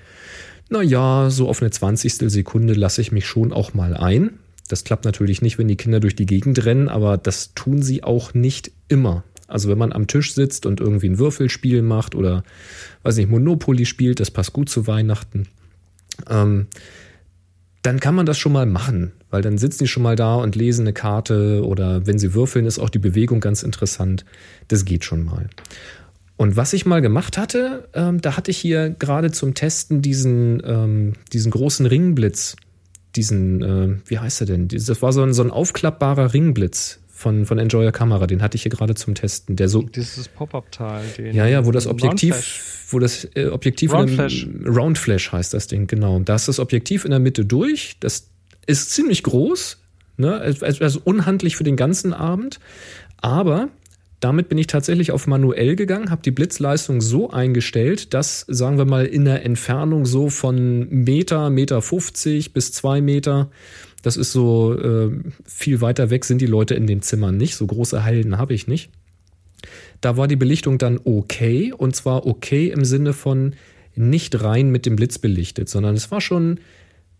na 0.70 0.80
ja, 0.80 1.28
so 1.28 1.48
auf 1.48 1.60
eine 1.60 1.72
Zwanzigstel 1.72 2.30
Sekunde 2.30 2.74
lasse 2.74 3.00
ich 3.00 3.10
mich 3.10 3.26
schon 3.26 3.52
auch 3.52 3.74
mal 3.74 3.96
ein. 3.96 4.38
Das 4.68 4.84
klappt 4.84 5.04
natürlich 5.04 5.42
nicht, 5.42 5.58
wenn 5.58 5.66
die 5.66 5.76
Kinder 5.76 5.98
durch 5.98 6.14
die 6.14 6.26
Gegend 6.26 6.64
rennen, 6.64 6.88
aber 6.88 7.16
das 7.16 7.54
tun 7.54 7.82
sie 7.82 8.04
auch 8.04 8.32
nicht 8.32 8.70
immer. 8.86 9.24
Also 9.48 9.68
wenn 9.68 9.78
man 9.78 9.92
am 9.92 10.06
Tisch 10.06 10.34
sitzt 10.34 10.66
und 10.66 10.78
irgendwie 10.78 11.08
ein 11.08 11.18
Würfelspiel 11.18 11.82
macht 11.82 12.14
oder, 12.14 12.44
weiß 13.02 13.16
nicht, 13.16 13.30
Monopoly 13.30 13.86
spielt, 13.86 14.20
das 14.20 14.30
passt 14.30 14.52
gut 14.52 14.68
zu 14.68 14.86
Weihnachten. 14.86 15.48
Ähm, 16.28 16.66
dann 17.88 18.00
kann 18.00 18.14
man 18.14 18.26
das 18.26 18.36
schon 18.36 18.52
mal 18.52 18.66
machen, 18.66 19.12
weil 19.30 19.40
dann 19.40 19.56
sitzen 19.56 19.84
die 19.84 19.88
schon 19.88 20.02
mal 20.02 20.14
da 20.14 20.34
und 20.34 20.54
lesen 20.54 20.82
eine 20.82 20.92
Karte 20.92 21.64
oder 21.64 22.06
wenn 22.06 22.18
sie 22.18 22.34
würfeln, 22.34 22.66
ist 22.66 22.78
auch 22.78 22.90
die 22.90 22.98
Bewegung 22.98 23.40
ganz 23.40 23.62
interessant. 23.62 24.26
Das 24.68 24.84
geht 24.84 25.06
schon 25.06 25.24
mal. 25.24 25.48
Und 26.36 26.54
was 26.54 26.74
ich 26.74 26.84
mal 26.84 27.00
gemacht 27.00 27.38
hatte, 27.38 27.88
ähm, 27.94 28.20
da 28.20 28.36
hatte 28.36 28.50
ich 28.50 28.58
hier 28.58 28.90
gerade 28.90 29.30
zum 29.30 29.54
Testen 29.54 30.02
diesen, 30.02 30.62
ähm, 30.66 31.14
diesen 31.32 31.50
großen 31.50 31.86
Ringblitz, 31.86 32.56
diesen, 33.16 33.62
äh, 33.62 33.96
wie 34.04 34.18
heißt 34.18 34.42
er 34.42 34.46
denn? 34.46 34.68
Das 34.68 35.00
war 35.00 35.14
so 35.14 35.22
ein, 35.22 35.32
so 35.32 35.42
ein 35.42 35.50
aufklappbarer 35.50 36.34
Ringblitz 36.34 37.00
von, 37.08 37.46
von 37.46 37.58
Enjoyer 37.58 37.90
Kamera, 37.90 38.26
den 38.26 38.42
hatte 38.42 38.56
ich 38.56 38.64
hier 38.64 38.70
gerade 38.70 38.96
zum 38.96 39.14
Testen. 39.14 39.56
Der 39.56 39.70
so, 39.70 39.80
Dieses 39.80 40.28
Pop-Up-Teil. 40.28 41.04
Ja, 41.32 41.46
ja, 41.46 41.64
wo 41.64 41.72
das 41.72 41.86
Objektiv, 41.86 42.77
wo 42.92 42.98
das 42.98 43.28
äh, 43.34 43.46
Objektiv 43.46 43.92
Roundflash. 43.92 44.46
Roundflash 44.66 45.32
heißt 45.32 45.54
das 45.54 45.66
Ding, 45.66 45.86
genau. 45.86 46.18
Da 46.20 46.34
ist 46.34 46.48
das 46.48 46.58
Objektiv 46.58 47.04
in 47.04 47.10
der 47.10 47.20
Mitte 47.20 47.44
durch. 47.44 47.96
Das 48.00 48.28
ist 48.66 48.90
ziemlich 48.90 49.22
groß, 49.22 49.78
ne? 50.16 50.40
also 50.40 51.00
unhandlich 51.04 51.56
für 51.56 51.64
den 51.64 51.76
ganzen 51.76 52.12
Abend. 52.12 52.60
Aber 53.18 53.68
damit 54.20 54.48
bin 54.48 54.58
ich 54.58 54.66
tatsächlich 54.66 55.12
auf 55.12 55.26
manuell 55.26 55.76
gegangen, 55.76 56.10
habe 56.10 56.22
die 56.22 56.30
Blitzleistung 56.30 57.00
so 57.00 57.30
eingestellt, 57.30 58.14
dass, 58.14 58.44
sagen 58.48 58.78
wir 58.78 58.84
mal, 58.84 59.06
in 59.06 59.24
der 59.24 59.44
Entfernung 59.44 60.06
so 60.06 60.28
von 60.28 60.88
Meter, 60.88 61.50
Meter 61.50 61.80
50 61.80 62.52
bis 62.52 62.72
zwei 62.72 63.00
Meter 63.00 63.50
das 64.02 64.16
ist 64.16 64.32
so, 64.32 64.78
äh, 64.78 65.10
viel 65.44 65.80
weiter 65.80 66.10
weg 66.10 66.24
sind 66.24 66.40
die 66.40 66.46
Leute 66.46 66.74
in 66.74 66.86
den 66.86 67.02
Zimmern 67.02 67.36
nicht. 67.36 67.56
So 67.56 67.66
große 67.66 68.04
Hallen 68.04 68.38
habe 68.38 68.54
ich 68.54 68.66
nicht. 68.66 68.90
Da 70.00 70.16
war 70.16 70.28
die 70.28 70.36
Belichtung 70.36 70.78
dann 70.78 71.00
okay. 71.02 71.72
Und 71.76 71.96
zwar 71.96 72.26
okay 72.26 72.68
im 72.68 72.84
Sinne 72.84 73.12
von 73.12 73.54
nicht 73.94 74.42
rein 74.42 74.70
mit 74.70 74.86
dem 74.86 74.96
Blitz 74.96 75.18
belichtet, 75.18 75.68
sondern 75.68 75.96
es 75.96 76.10
war 76.10 76.20
schon, 76.20 76.60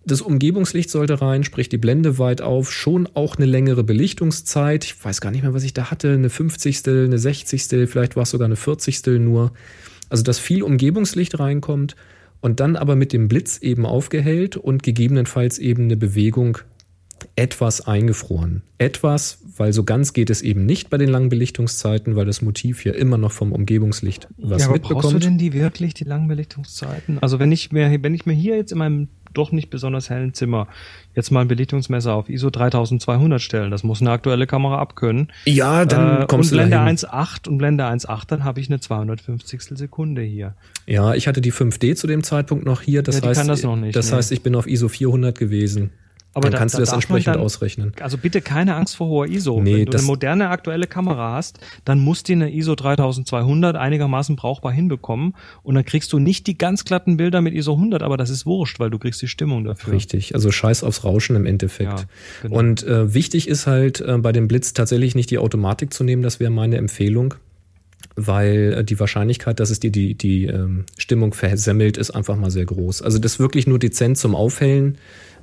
das 0.04 0.20
Umgebungslicht 0.22 0.90
sollte 0.90 1.20
rein, 1.20 1.44
sprich 1.44 1.68
die 1.68 1.76
Blende 1.76 2.18
weit 2.18 2.40
auf, 2.40 2.72
schon 2.72 3.08
auch 3.14 3.36
eine 3.36 3.46
längere 3.46 3.84
Belichtungszeit. 3.84 4.84
Ich 4.84 5.04
weiß 5.04 5.20
gar 5.20 5.30
nicht 5.30 5.42
mehr, 5.42 5.54
was 5.54 5.64
ich 5.64 5.74
da 5.74 5.90
hatte. 5.90 6.12
Eine 6.12 6.30
50. 6.30 6.86
eine 6.86 7.18
60. 7.18 7.88
vielleicht 7.88 8.16
war 8.16 8.22
es 8.22 8.30
sogar 8.30 8.46
eine 8.46 8.56
40. 8.56 9.04
nur. 9.20 9.52
Also, 10.08 10.22
dass 10.22 10.38
viel 10.38 10.62
Umgebungslicht 10.62 11.38
reinkommt 11.38 11.96
und 12.40 12.60
dann 12.60 12.76
aber 12.76 12.96
mit 12.96 13.12
dem 13.12 13.28
Blitz 13.28 13.58
eben 13.58 13.84
aufgehellt 13.84 14.56
und 14.56 14.82
gegebenenfalls 14.82 15.58
eben 15.58 15.84
eine 15.84 15.96
Bewegung 15.96 16.58
etwas 17.36 17.80
eingefroren. 17.86 18.62
Etwas, 18.78 19.40
weil 19.58 19.72
so 19.72 19.84
ganz 19.84 20.12
geht 20.12 20.30
es 20.30 20.42
eben 20.42 20.66
nicht 20.66 20.90
bei 20.90 20.98
den 20.98 21.08
langen 21.08 21.28
Belichtungszeiten, 21.28 22.16
weil 22.16 22.26
das 22.26 22.42
Motiv 22.42 22.84
ja 22.84 22.92
immer 22.92 23.18
noch 23.18 23.32
vom 23.32 23.52
Umgebungslicht 23.52 24.28
was 24.36 24.60
ja, 24.60 24.66
aber 24.66 24.74
mitbekommt. 24.74 25.02
Brauchst 25.02 25.14
du 25.14 25.18
denn 25.18 25.38
die 25.38 25.52
wirklich, 25.52 25.94
die 25.94 26.04
langen 26.04 26.28
Belichtungszeiten? 26.28 27.18
Also 27.20 27.38
wenn 27.38 27.52
ich 27.52 27.72
mir, 27.72 28.02
wenn 28.02 28.14
ich 28.14 28.26
mir 28.26 28.34
hier 28.34 28.56
jetzt 28.56 28.72
in 28.72 28.78
meinem 28.78 29.08
doch 29.34 29.52
nicht 29.52 29.70
besonders 29.70 30.10
hellen 30.10 30.34
Zimmer 30.34 30.68
jetzt 31.14 31.30
mal 31.30 31.42
ein 31.42 31.48
Belichtungsmesser 31.48 32.14
auf 32.14 32.28
ISO 32.28 32.50
3200 32.50 33.40
stellen. 33.40 33.70
Das 33.70 33.82
muss 33.82 34.00
eine 34.00 34.10
aktuelle 34.10 34.46
Kamera 34.46 34.78
abkönnen. 34.78 35.28
Ja, 35.44 35.84
dann 35.84 36.22
äh, 36.22 36.26
kommst 36.26 36.52
und 36.52 36.58
Blende 36.58 36.78
1.8 36.78 37.48
und 37.48 37.58
Blende 37.58 37.84
1.8, 37.84 38.22
dann 38.28 38.44
habe 38.44 38.60
ich 38.60 38.68
eine 38.68 38.80
250 38.80 39.62
Sekunde 39.62 40.22
hier. 40.22 40.54
Ja, 40.86 41.14
ich 41.14 41.28
hatte 41.28 41.40
die 41.40 41.52
5D 41.52 41.94
zu 41.94 42.06
dem 42.06 42.22
Zeitpunkt 42.22 42.64
noch 42.64 42.82
hier. 42.82 43.02
Das 43.02 43.20
ja, 43.20 43.28
heißt, 43.28 43.40
kann 43.40 43.48
das 43.48 43.62
noch 43.62 43.76
nicht. 43.76 43.96
Das 43.96 44.10
ne? 44.10 44.16
heißt, 44.16 44.32
ich 44.32 44.42
bin 44.42 44.54
auf 44.54 44.66
ISO 44.66 44.88
400 44.88 45.36
gewesen. 45.36 45.90
Aber 46.38 46.50
Dann 46.50 46.58
kannst 46.58 46.76
du 46.76 46.80
das 46.80 46.92
entsprechend 46.92 47.34
dann- 47.34 47.40
ausrechnen. 47.42 47.92
Also 48.00 48.16
bitte 48.16 48.40
keine 48.40 48.74
Angst 48.76 48.96
vor 48.96 49.08
hoher 49.08 49.26
ISO. 49.26 49.60
Nee, 49.60 49.78
Wenn 49.78 49.84
du 49.86 49.98
eine 49.98 50.06
moderne 50.06 50.48
aktuelle 50.50 50.86
Kamera 50.86 51.34
hast, 51.34 51.58
dann 51.84 51.98
musst 51.98 52.28
du 52.28 52.32
eine 52.32 52.52
ISO 52.52 52.74
3200 52.74 53.76
einigermaßen 53.76 54.36
brauchbar 54.36 54.72
hinbekommen 54.72 55.34
und 55.62 55.74
dann 55.74 55.84
kriegst 55.84 56.12
du 56.12 56.18
nicht 56.18 56.46
die 56.46 56.56
ganz 56.56 56.84
glatten 56.84 57.16
Bilder 57.16 57.40
mit 57.40 57.54
ISO 57.54 57.72
100, 57.74 58.02
aber 58.02 58.16
das 58.16 58.30
ist 58.30 58.46
wurscht, 58.46 58.78
weil 58.80 58.90
du 58.90 58.98
kriegst 58.98 59.20
die 59.20 59.28
Stimmung 59.28 59.64
dafür. 59.64 59.92
Richtig, 59.92 60.34
also 60.34 60.50
scheiß 60.50 60.84
aufs 60.84 61.04
Rauschen 61.04 61.36
im 61.36 61.44
Endeffekt. 61.46 61.90
Ja, 62.00 62.04
genau. 62.42 62.56
Und 62.56 62.82
äh, 62.84 63.12
wichtig 63.14 63.48
ist 63.48 63.66
halt 63.66 64.00
äh, 64.00 64.16
bei 64.18 64.32
dem 64.32 64.48
Blitz 64.48 64.72
tatsächlich 64.72 65.14
nicht 65.14 65.30
die 65.30 65.38
Automatik 65.38 65.92
zu 65.92 66.04
nehmen, 66.04 66.22
das 66.22 66.40
wäre 66.40 66.50
meine 66.50 66.76
Empfehlung, 66.76 67.34
weil 68.16 68.74
äh, 68.78 68.84
die 68.84 68.98
Wahrscheinlichkeit, 69.00 69.60
dass 69.60 69.70
es 69.70 69.80
dir 69.80 69.90
die, 69.90 70.14
die 70.14 70.44
ähm, 70.46 70.84
Stimmung 70.96 71.34
versemmelt, 71.34 71.96
ist 71.96 72.10
einfach 72.10 72.36
mal 72.36 72.50
sehr 72.50 72.64
groß. 72.64 73.02
Also 73.02 73.18
das 73.18 73.38
wirklich 73.38 73.66
nur 73.66 73.78
dezent 73.78 74.18
zum 74.18 74.34
Aufhellen, 74.34 74.98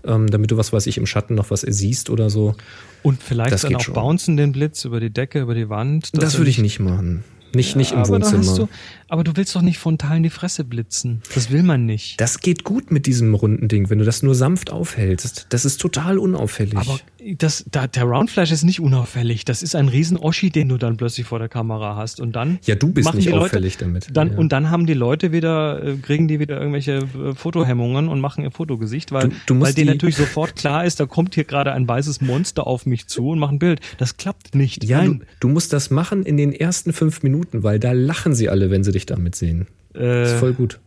ähm, 0.07 0.29
damit 0.29 0.51
du 0.51 0.57
was 0.57 0.73
weiß 0.73 0.87
ich 0.87 0.97
im 0.97 1.05
Schatten 1.05 1.35
noch 1.35 1.51
was 1.51 1.61
siehst 1.61 2.09
oder 2.09 2.29
so. 2.29 2.55
Und 3.03 3.21
vielleicht 3.21 3.51
Das 3.51 3.61
dann 3.61 3.75
auch 3.75 3.81
schon. 3.81 3.93
bouncen 3.93 4.37
den 4.37 4.51
Blitz 4.51 4.85
über 4.85 4.99
die 4.99 5.11
Decke, 5.11 5.41
über 5.41 5.55
die 5.55 5.69
Wand. 5.69 6.09
Das, 6.13 6.37
würde 6.37 6.49
ich 6.49 6.57
nicht 6.59 6.79
machen. 6.79 7.23
Nicht, 7.53 7.75
nicht 7.75 7.93
im 7.93 7.99
aber 7.99 8.09
Wohnzimmer. 8.09 8.55
Du, 8.55 8.69
aber 9.07 9.23
du 9.23 9.31
willst 9.35 9.55
doch 9.55 9.61
nicht 9.61 9.79
frontal 9.79 10.17
in 10.17 10.23
die 10.23 10.29
Fresse 10.29 10.65
blitzen. 10.65 11.21
Das 11.33 11.51
will 11.51 11.63
man 11.63 11.85
nicht. 11.85 12.19
Das 12.19 12.41
geht 12.41 12.63
gut 12.63 12.91
mit 12.91 13.05
diesem 13.05 13.33
runden 13.33 13.67
Ding, 13.67 13.89
wenn 13.89 13.99
du 13.99 14.05
das 14.05 14.23
nur 14.23 14.35
sanft 14.35 14.71
aufhältst. 14.71 15.47
Das 15.49 15.63
ist 15.63 15.79
total 15.79 16.17
unauffällig. 16.19 16.77
Aber 16.77 16.99
das, 17.37 17.65
da, 17.71 17.87
der 17.87 18.03
Roundflash 18.03 18.51
ist 18.51 18.63
nicht 18.63 18.79
unauffällig. 18.79 19.45
Das 19.45 19.63
ist 19.63 19.75
ein 19.75 19.87
riesen 19.87 20.17
Oschi, 20.17 20.49
den 20.51 20.69
du 20.69 20.77
dann 20.77 20.97
plötzlich 20.97 21.25
vor 21.25 21.39
der 21.39 21.49
Kamera 21.49 21.95
hast. 21.95 22.19
Und 22.19 22.35
dann 22.35 22.59
Ja, 22.65 22.75
du 22.75 22.91
bist 22.91 23.11
nicht 23.13 23.27
die 23.27 23.31
Leute, 23.31 23.45
auffällig 23.45 23.77
damit. 23.77 24.07
Dann, 24.13 24.33
Ja. 24.33 24.37
Und 24.37 24.51
dann 24.51 24.69
haben 24.69 24.85
die 24.85 24.93
Leute 24.93 25.31
wieder, 25.31 25.83
äh, 25.83 25.95
kriegen 25.95 26.27
die 26.27 26.39
wieder 26.39 26.57
irgendwelche 26.59 26.97
äh, 26.97 27.33
Fotohemmungen 27.35 28.07
und 28.09 28.19
machen 28.19 28.43
ihr 28.43 28.51
Fotogesicht, 28.51 29.11
weil, 29.11 29.29
Du- 29.29 29.35
du 29.47 29.61
weil 29.61 29.73
denen 29.73 29.87
natürlich 29.89 30.17
sofort 30.17 30.55
klar 30.55 30.85
ist, 30.85 30.99
da 30.99 31.05
kommt 31.05 31.35
hier 31.35 31.45
gerade 31.45 31.71
ein 31.73 31.87
weißes 31.87 32.21
Monster 32.21 32.67
auf 32.67 32.85
mich 32.85 33.07
zu 33.07 33.29
und 33.29 33.39
macht 33.39 33.53
ein 33.53 33.59
Bild. 33.59 33.79
Das 33.97 34.17
klappt 34.17 34.53
nicht. 34.55 34.83
ja, 34.83 35.03
du, 35.03 35.19
du 35.39 35.47
musst 35.47 35.73
das 35.73 35.89
machen 35.89 36.23
in 36.23 36.37
den 36.37 36.53
ersten 36.53 36.93
fünf 36.93 37.23
Minuten, 37.23 37.63
weil 37.63 37.79
da 37.79 37.91
lachen 37.91 38.35
sie 38.35 38.49
alle, 38.49 38.69
wenn 38.69 38.83
sie 38.83 38.91
dich 38.91 39.05
damit 39.05 39.35
sehen. 39.35 39.67
Das 39.93 40.29
ist 40.31 40.35
äh, 40.35 40.39
voll 40.39 40.53
gut. 40.53 40.79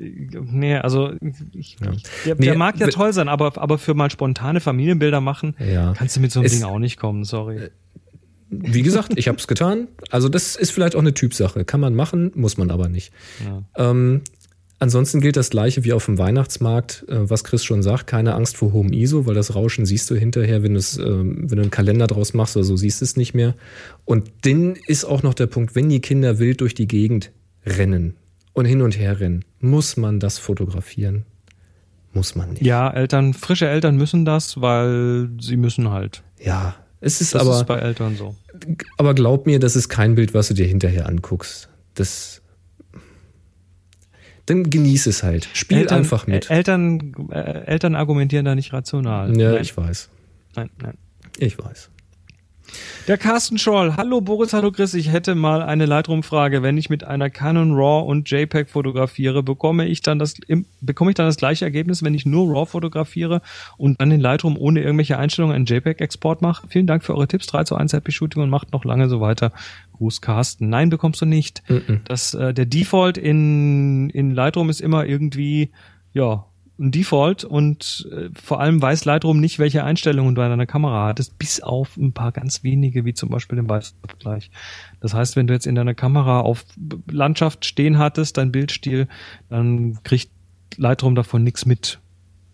Nee, 0.00 0.76
also 0.76 1.12
ich, 1.52 1.76
Ja. 1.80 1.92
der, 2.24 2.34
Nee, 2.36 2.46
der 2.46 2.56
mag 2.58 2.78
ja 2.80 2.86
toll 2.88 3.12
sein, 3.12 3.28
aber, 3.28 3.56
aber 3.60 3.76
für 3.78 3.94
mal 3.94 4.10
spontane 4.10 4.60
Familienbilder 4.60 5.20
machen, 5.20 5.54
Ja. 5.58 5.92
kannst 5.96 6.16
du 6.16 6.20
mit 6.20 6.32
so 6.32 6.40
einem 6.40 6.46
Es- 6.46 6.52
Ding 6.52 6.62
auch 6.64 6.78
nicht 6.78 6.96
kommen, 6.98 7.24
sorry. 7.24 7.68
Wie 8.48 8.82
gesagt, 8.82 9.12
ich 9.16 9.28
habe 9.28 9.38
es 9.38 9.46
getan. 9.46 9.86
Also 10.10 10.28
das 10.28 10.56
ist 10.56 10.72
vielleicht 10.72 10.96
auch 10.96 11.00
eine 11.00 11.14
Typsache. 11.14 11.64
Kann 11.64 11.78
man 11.80 11.94
machen, 11.94 12.32
muss 12.34 12.56
man 12.56 12.72
aber 12.72 12.88
nicht. 12.88 13.12
Ähm, 13.76 14.22
ansonsten 14.80 15.20
gilt 15.20 15.36
das 15.36 15.50
gleiche 15.50 15.84
wie 15.84 15.92
auf 15.92 16.06
dem 16.06 16.18
Weihnachtsmarkt, 16.18 17.04
äh, 17.08 17.30
was 17.30 17.44
Chris 17.44 17.62
schon 17.62 17.84
sagt, 17.84 18.08
keine 18.08 18.34
Angst 18.34 18.56
vor 18.56 18.72
hohem 18.72 18.92
ISO, 18.92 19.24
weil 19.26 19.34
das 19.36 19.54
Rauschen 19.54 19.86
siehst 19.86 20.10
du 20.10 20.16
hinterher, 20.16 20.64
wenn, 20.64 20.74
du's, 20.74 20.96
ähm, 20.98 21.48
wenn 21.48 21.56
du 21.58 21.62
einen 21.62 21.70
Kalender 21.70 22.08
draus 22.08 22.34
machst 22.34 22.56
oder 22.56 22.64
so, 22.64 22.76
siehst 22.76 23.00
du 23.00 23.04
es 23.04 23.16
nicht 23.16 23.34
mehr. 23.34 23.54
Und 24.04 24.32
dann 24.42 24.74
ist 24.88 25.04
auch 25.04 25.22
noch 25.22 25.34
der 25.34 25.46
Punkt, 25.46 25.76
wenn 25.76 25.88
die 25.88 26.00
Kinder 26.00 26.40
wild 26.40 26.60
durch 26.60 26.74
die 26.74 26.88
Gegend 26.88 27.30
rennen 27.64 28.16
und 28.52 28.64
hin 28.64 28.82
und 28.82 28.98
her 28.98 29.20
rennen, 29.20 29.44
muss 29.60 29.96
man 29.96 30.20
das 30.20 30.38
fotografieren. 30.38 31.24
Muss 32.12 32.34
man 32.34 32.50
nicht. 32.50 32.62
Ja, 32.62 32.90
Eltern, 32.90 33.34
frische 33.34 33.68
Eltern 33.68 33.96
müssen 33.96 34.24
das, 34.24 34.60
weil 34.60 35.28
sie 35.40 35.56
müssen 35.56 35.90
halt. 35.90 36.22
Ja, 36.42 36.74
es 37.00 37.20
ist 37.20 37.34
Das 37.34 37.42
aber. 37.42 37.56
ist 37.56 37.66
bei 37.66 37.78
Eltern 37.78 38.16
so. 38.16 38.34
Aber 38.98 39.14
glaub 39.14 39.46
mir, 39.46 39.60
das 39.60 39.76
ist 39.76 39.88
kein 39.88 40.16
Bild, 40.16 40.34
was 40.34 40.48
du 40.48 40.54
dir 40.54 40.66
hinterher 40.66 41.06
anguckst. 41.06 41.68
Das. 41.94 42.42
Dann 44.46 44.68
genieß 44.68 45.06
es 45.06 45.22
halt. 45.22 45.48
Spiel 45.52 45.78
Eltern, 45.78 45.98
einfach 45.98 46.26
mit. 46.26 46.46
Ä- 46.46 46.52
Eltern, 46.54 47.14
äh, 47.30 47.64
Eltern 47.66 47.94
argumentieren 47.94 48.44
da 48.44 48.54
nicht 48.56 48.72
rational. 48.72 49.36
ja, 49.38 49.52
nein, 49.52 49.62
ich 49.62 49.76
weiß. 49.76 50.08
nein, 50.56 50.70
nein. 50.82 50.94
Ich 51.38 51.58
weiß. 51.58 51.90
Der 53.08 53.18
Carsten 53.18 53.58
Scholl. 53.58 53.96
Hallo 53.96 54.20
Boris, 54.20 54.52
hallo 54.52 54.70
Chris. 54.70 54.94
Ich 54.94 55.10
hätte 55.10 55.34
mal 55.34 55.62
eine 55.62 55.86
Lightroom-Frage. 55.86 56.62
Wenn 56.62 56.76
ich 56.78 56.90
mit 56.90 57.02
einer 57.02 57.28
Canon 57.28 57.72
RAW 57.74 58.06
und 58.06 58.30
JPEG 58.30 58.68
fotografiere, 58.68 59.42
bekomme 59.42 59.86
ich 59.88 60.02
dann 60.02 60.18
das, 60.18 60.34
bekomme 60.80 61.10
ich 61.10 61.16
dann 61.16 61.26
das 61.26 61.36
gleiche 61.36 61.64
Ergebnis, 61.64 62.04
wenn 62.04 62.14
ich 62.14 62.24
nur 62.24 62.54
RAW 62.54 62.66
fotografiere 62.66 63.42
und 63.76 64.00
dann 64.00 64.12
in 64.12 64.20
Lightroom 64.20 64.56
ohne 64.56 64.80
irgendwelche 64.82 65.18
Einstellungen 65.18 65.56
einen 65.56 65.66
JPEG-Export 65.66 66.42
mache? 66.42 66.68
Vielen 66.68 66.86
Dank 66.86 67.02
für 67.02 67.14
eure 67.14 67.26
Tipps. 67.26 67.46
3 67.48 67.64
zu 67.64 67.74
1 67.74 67.92
Happy 67.92 68.12
Shooting 68.12 68.42
und 68.42 68.50
macht 68.50 68.72
noch 68.72 68.84
lange 68.84 69.08
so 69.08 69.20
weiter. 69.20 69.52
Gruß 69.94 70.20
Carsten. 70.20 70.68
Nein, 70.68 70.90
bekommst 70.90 71.20
du 71.20 71.26
nicht. 71.26 71.62
Das, 72.04 72.34
äh, 72.34 72.54
der 72.54 72.66
Default 72.66 73.18
in, 73.18 74.10
in 74.10 74.34
Lightroom 74.34 74.70
ist 74.70 74.80
immer 74.80 75.04
irgendwie, 75.04 75.70
ja, 76.12 76.44
ein 76.80 76.90
Default 76.90 77.44
und 77.44 78.08
äh, 78.10 78.30
vor 78.34 78.60
allem 78.60 78.80
weiß 78.80 79.04
Lightroom 79.04 79.38
nicht, 79.38 79.58
welche 79.58 79.84
Einstellungen 79.84 80.34
du 80.34 80.42
an 80.42 80.50
deiner 80.50 80.66
Kamera 80.66 81.06
hattest, 81.06 81.38
bis 81.38 81.60
auf 81.60 81.96
ein 81.96 82.12
paar 82.12 82.32
ganz 82.32 82.64
wenige, 82.64 83.04
wie 83.04 83.14
zum 83.14 83.28
Beispiel 83.28 83.56
den 83.56 83.68
Weißabgleich. 83.68 84.50
Das 85.00 85.14
heißt, 85.14 85.36
wenn 85.36 85.46
du 85.46 85.54
jetzt 85.54 85.66
in 85.66 85.74
deiner 85.74 85.94
Kamera 85.94 86.40
auf 86.40 86.64
Landschaft 87.10 87.64
stehen 87.66 87.98
hattest, 87.98 88.38
dein 88.38 88.50
Bildstil, 88.50 89.08
dann 89.50 89.98
kriegt 90.02 90.30
Lightroom 90.76 91.14
davon 91.14 91.44
nichts 91.44 91.66
mit 91.66 92.00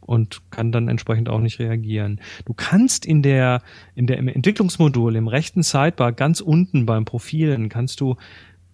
und 0.00 0.40
kann 0.50 0.72
dann 0.72 0.88
entsprechend 0.88 1.28
auch 1.28 1.40
nicht 1.40 1.58
reagieren. 1.58 2.20
Du 2.44 2.54
kannst 2.54 3.04
in 3.04 3.22
der, 3.22 3.62
in 3.94 4.06
der, 4.06 4.18
im 4.18 4.28
Entwicklungsmodul, 4.28 5.16
im 5.16 5.28
rechten 5.28 5.62
Sidebar, 5.62 6.12
ganz 6.12 6.40
unten 6.40 6.86
beim 6.86 7.04
Profilen, 7.04 7.68
kannst 7.68 8.00
du 8.00 8.16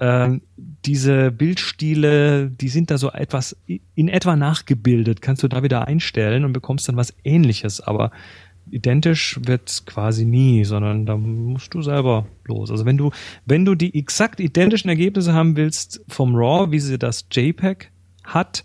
ähm, 0.03 0.43
diese 0.85 1.31
Bildstile, 1.31 2.51
die 2.51 2.69
sind 2.69 2.91
da 2.91 2.99
so 2.99 3.13
etwas 3.13 3.57
in 3.95 4.09
etwa 4.09 4.35
nachgebildet, 4.35 5.23
kannst 5.23 5.45
du 5.45 5.49
da 5.49 5.63
wieder 5.63 5.87
einstellen 5.87 6.45
und 6.45 6.53
bekommst 6.53 6.89
dann 6.89 6.97
was 6.97 7.15
ähnliches, 7.23 7.81
aber 7.81 8.11
identisch 8.69 9.39
wird's 9.47 9.87
quasi 9.87 10.25
nie, 10.25 10.65
sondern 10.65 11.07
da 11.07 11.17
musst 11.17 11.73
du 11.75 11.83
selber 11.83 12.27
los. 12.47 12.73
Also 12.73 12.85
wenn 12.85 12.97
du, 12.97 13.13
wenn 13.47 13.65
du 13.65 13.77
die 13.77 13.97
exakt 13.97 14.41
identischen 14.41 14.89
Ergebnisse 14.89 15.35
haben 15.35 15.57
willst 15.57 16.05
vom 16.09 16.35
RAW, 16.35 16.73
wie 16.73 16.81
sie 16.81 16.99
das 16.99 17.27
JPEG 17.31 17.93
hat, 18.25 18.65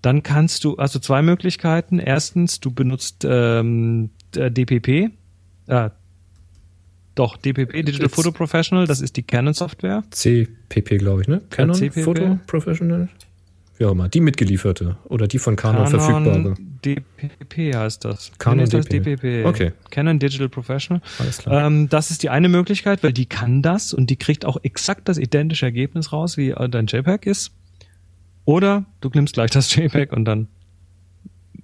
dann 0.00 0.22
kannst 0.22 0.62
du, 0.62 0.76
also 0.76 1.00
zwei 1.00 1.22
Möglichkeiten. 1.22 1.98
Erstens, 1.98 2.60
du 2.60 2.70
benutzt 2.70 3.26
ähm, 3.28 4.10
äh, 4.36 4.48
DPP, 4.48 5.10
äh, 5.66 5.90
doch, 7.18 7.36
DPP, 7.36 7.72
Digital 7.84 8.02
Jetzt- 8.06 8.14
Photo 8.14 8.32
Professional, 8.32 8.86
das 8.86 9.00
ist 9.00 9.16
die 9.16 9.22
Canon-Software. 9.22 10.04
CPP, 10.10 10.98
glaube 10.98 11.22
ich, 11.22 11.28
ne? 11.28 11.42
Canon 11.50 11.74
CPP? 11.74 12.02
Photo 12.02 12.38
Professional? 12.46 13.08
Wie 13.76 13.84
auch 13.84 13.92
immer. 13.92 14.08
Die 14.08 14.20
mitgelieferte 14.20 14.96
oder 15.04 15.28
die 15.28 15.38
von 15.38 15.54
Canon, 15.54 15.86
verfügbare. 15.86 16.54
DPP 16.84 17.74
heißt 17.76 18.04
das. 18.04 18.32
Canon 18.38 18.64
Nee, 18.64 18.80
DPP. 18.80 19.16
DPP. 19.16 19.46
Okay. 19.46 19.72
Canon 19.90 20.18
Digital 20.18 20.48
Professional. 20.48 21.00
Alles 21.20 21.38
klar. 21.38 21.66
Ähm, 21.66 21.88
das 21.88 22.10
ist 22.10 22.22
die 22.24 22.30
eine 22.30 22.48
Möglichkeit, 22.48 23.02
weil 23.04 23.12
die 23.12 23.26
kann 23.26 23.62
das 23.62 23.92
und 23.94 24.10
die 24.10 24.16
kriegt 24.16 24.44
auch 24.44 24.56
exakt 24.62 25.08
das 25.08 25.16
identische 25.18 25.66
Ergebnis 25.66 26.12
raus, 26.12 26.36
wie 26.36 26.50
äh, 26.50 26.68
dein 26.68 26.86
JPEG 26.86 27.26
ist. 27.26 27.52
Oder 28.44 28.84
du 29.00 29.10
nimmst 29.14 29.34
gleich 29.34 29.50
das 29.52 29.72
JPEG 29.76 30.12
und 30.12 30.24
dann 30.24 30.48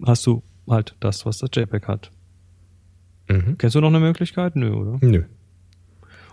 hast 0.07 0.25
du 0.27 0.43
halt 0.69 0.95
das, 1.01 1.27
was 1.27 1.39
das 1.39 1.51
JPEG 1.53 1.89
hat. 1.89 2.11
Mhm. 3.29 3.57
Kennst 3.59 3.75
du 3.75 3.81
noch 3.81 3.89
eine 3.89 4.01
Möglichkeit? 4.01 4.55
Nö, 4.55 4.71
oder? 4.73 4.99
Nö. 5.01 5.25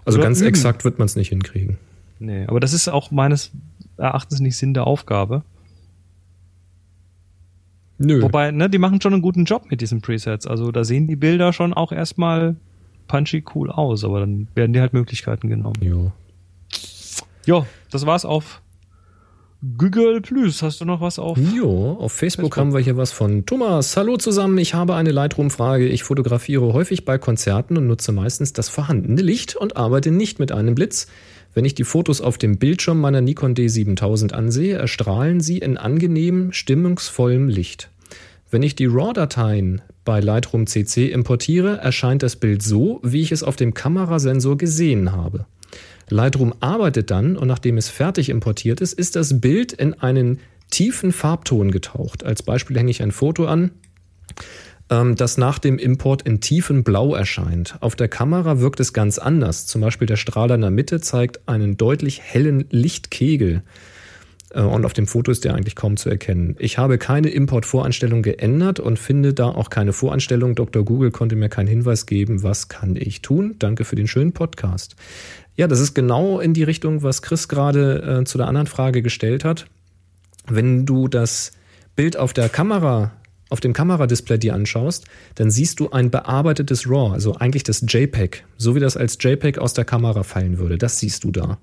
Also 0.05 0.17
Oder 0.17 0.27
ganz 0.27 0.39
üben. 0.39 0.49
exakt 0.49 0.83
wird 0.83 0.99
man 0.99 1.05
es 1.05 1.15
nicht 1.15 1.29
hinkriegen. 1.29 1.77
Nee, 2.19 2.45
aber 2.47 2.59
das 2.59 2.73
ist 2.73 2.87
auch 2.87 3.11
meines 3.11 3.51
Erachtens 3.97 4.39
nicht 4.39 4.57
Sinn 4.57 4.73
der 4.73 4.87
Aufgabe. 4.87 5.43
Nö. 7.97 8.21
Wobei, 8.21 8.51
ne, 8.51 8.69
die 8.69 8.79
machen 8.79 8.99
schon 8.99 9.13
einen 9.13 9.21
guten 9.21 9.45
Job 9.45 9.69
mit 9.69 9.81
diesen 9.81 10.01
Presets. 10.01 10.47
Also 10.47 10.71
da 10.71 10.83
sehen 10.83 11.07
die 11.07 11.15
Bilder 11.15 11.53
schon 11.53 11.73
auch 11.73 11.91
erstmal 11.91 12.55
punchy 13.07 13.43
cool 13.53 13.69
aus, 13.69 14.03
aber 14.03 14.21
dann 14.21 14.47
werden 14.55 14.73
dir 14.73 14.81
halt 14.81 14.93
Möglichkeiten 14.93 15.49
genommen. 15.49 15.77
jo. 15.81 16.11
Jo, 17.45 17.65
das 17.89 18.05
war's 18.05 18.23
auf 18.23 18.61
Google 19.77 20.21
Plus. 20.21 20.63
Hast 20.63 20.81
du 20.81 20.85
noch 20.85 21.01
was 21.01 21.19
auf? 21.19 21.37
Jo, 21.37 21.91
auf 21.99 22.11
Facebook, 22.11 22.55
Facebook. 22.55 22.57
haben 22.57 22.73
wir 22.73 22.79
hier 22.79 22.97
was 22.97 23.11
von 23.11 23.45
Thomas. 23.45 23.95
Hallo 23.95 24.17
zusammen, 24.17 24.57
ich 24.57 24.73
habe 24.73 24.95
eine 24.95 25.11
Lightroom-Frage. 25.11 25.87
Ich 25.87 26.03
fotografiere 26.03 26.73
häufig 26.73 27.05
bei 27.05 27.19
Konzerten 27.19 27.77
und 27.77 27.85
nutze 27.85 28.11
meistens 28.11 28.53
das 28.53 28.69
vorhandene 28.69 29.21
Licht 29.21 29.55
und 29.55 29.77
arbeite 29.77 30.09
nicht 30.09 30.39
mit 30.39 30.51
einem 30.51 30.73
Blitz. 30.73 31.05
Wenn 31.53 31.63
ich 31.63 31.75
die 31.75 31.83
Fotos 31.83 32.21
auf 32.21 32.39
dem 32.39 32.57
Bildschirm 32.57 32.99
meiner 32.99 33.21
Nikon 33.21 33.53
D7000 33.53 34.33
ansehe, 34.33 34.77
erstrahlen 34.77 35.41
sie 35.41 35.59
in 35.59 35.77
angenehmem, 35.77 36.53
stimmungsvollem 36.53 37.47
Licht. 37.47 37.91
Wenn 38.49 38.63
ich 38.63 38.75
die 38.75 38.87
RAW-Dateien 38.87 39.83
bei 40.03 40.21
Lightroom 40.21 40.65
CC 40.65 41.11
importiere, 41.11 41.77
erscheint 41.77 42.23
das 42.23 42.35
Bild 42.35 42.63
so, 42.63 42.99
wie 43.03 43.21
ich 43.21 43.31
es 43.31 43.43
auf 43.43 43.57
dem 43.57 43.75
Kamerasensor 43.75 44.57
gesehen 44.57 45.11
habe. 45.11 45.45
Lightroom 46.11 46.53
arbeitet 46.59 47.11
dann 47.11 47.37
und 47.37 47.47
nachdem 47.47 47.77
es 47.77 47.89
fertig 47.89 48.29
importiert 48.29 48.81
ist, 48.81 48.93
ist 48.93 49.15
das 49.15 49.41
Bild 49.41 49.73
in 49.73 49.93
einen 49.95 50.39
tiefen 50.69 51.11
Farbton 51.11 51.71
getaucht. 51.71 52.23
Als 52.23 52.43
Beispiel 52.43 52.77
hänge 52.77 52.91
ich 52.91 53.01
ein 53.01 53.11
Foto 53.11 53.45
an, 53.45 53.71
ähm, 54.89 55.15
das 55.15 55.37
nach 55.37 55.59
dem 55.59 55.77
Import 55.77 56.21
in 56.23 56.41
tiefem 56.41 56.83
Blau 56.83 57.15
erscheint. 57.15 57.75
Auf 57.79 57.95
der 57.95 58.07
Kamera 58.07 58.59
wirkt 58.59 58.79
es 58.79 58.93
ganz 58.93 59.17
anders. 59.17 59.65
Zum 59.65 59.81
Beispiel 59.81 60.05
der 60.05 60.17
Strahler 60.17 60.55
in 60.55 60.61
der 60.61 60.71
Mitte 60.71 61.01
zeigt 61.01 61.47
einen 61.47 61.77
deutlich 61.77 62.21
hellen 62.21 62.65
Lichtkegel. 62.69 63.63
Äh, 64.53 64.61
Und 64.61 64.85
auf 64.85 64.93
dem 64.93 65.07
Foto 65.07 65.31
ist 65.31 65.45
der 65.45 65.55
eigentlich 65.55 65.75
kaum 65.75 65.97
zu 65.97 66.09
erkennen. 66.09 66.55
Ich 66.59 66.77
habe 66.77 66.97
keine 66.97 67.29
Import-Voreinstellung 67.29 68.21
geändert 68.21 68.79
und 68.79 68.99
finde 68.99 69.33
da 69.33 69.49
auch 69.49 69.69
keine 69.69 69.93
Voreinstellung. 69.93 70.55
Dr. 70.55 70.83
Google 70.83 71.11
konnte 71.11 71.35
mir 71.35 71.49
keinen 71.49 71.67
Hinweis 71.67 72.05
geben. 72.05 72.43
Was 72.43 72.67
kann 72.67 72.95
ich 72.95 73.21
tun? 73.21 73.55
Danke 73.59 73.85
für 73.85 73.95
den 73.95 74.07
schönen 74.07 74.33
Podcast. 74.33 74.95
Ja, 75.55 75.67
das 75.67 75.79
ist 75.79 75.93
genau 75.93 76.39
in 76.39 76.53
die 76.53 76.63
Richtung, 76.63 77.03
was 77.03 77.21
Chris 77.21 77.47
gerade 77.47 78.19
äh, 78.21 78.23
zu 78.23 78.37
der 78.37 78.47
anderen 78.47 78.67
Frage 78.67 79.01
gestellt 79.01 79.43
hat. 79.43 79.65
Wenn 80.47 80.85
du 80.85 81.07
das 81.07 81.51
Bild 81.95 82.17
auf 82.17 82.33
der 82.33 82.49
Kamera, 82.49 83.11
auf 83.49 83.59
dem 83.59 83.73
Kameradisplay 83.73 84.37
dir 84.37 84.53
anschaust, 84.53 85.05
dann 85.35 85.51
siehst 85.51 85.79
du 85.79 85.91
ein 85.91 86.09
bearbeitetes 86.09 86.89
RAW, 86.89 87.13
also 87.13 87.35
eigentlich 87.35 87.63
das 87.63 87.83
JPEG, 87.87 88.45
so 88.57 88.75
wie 88.75 88.79
das 88.79 88.95
als 88.95 89.17
JPEG 89.19 89.59
aus 89.59 89.73
der 89.73 89.85
Kamera 89.85 90.23
fallen 90.23 90.57
würde. 90.57 90.77
Das 90.77 90.99
siehst 90.99 91.25
du 91.25 91.31
da. 91.31 91.59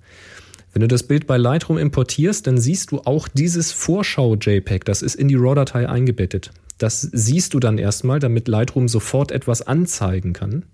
Wenn 0.72 0.82
du 0.82 0.88
das 0.88 1.02
Bild 1.02 1.26
bei 1.26 1.38
Lightroom 1.38 1.78
importierst, 1.78 2.46
dann 2.46 2.58
siehst 2.58 2.92
du 2.92 3.00
auch 3.00 3.26
dieses 3.26 3.72
Vorschau-JPEG, 3.72 4.84
das 4.84 5.00
ist 5.02 5.14
in 5.14 5.28
die 5.28 5.34
RAW-Datei 5.34 5.88
eingebettet. 5.88 6.50
Das 6.76 7.02
siehst 7.02 7.54
du 7.54 7.58
dann 7.58 7.78
erstmal, 7.78 8.20
damit 8.20 8.48
Lightroom 8.48 8.86
sofort 8.86 9.32
etwas 9.32 9.62
anzeigen 9.62 10.34
kann. 10.34 10.64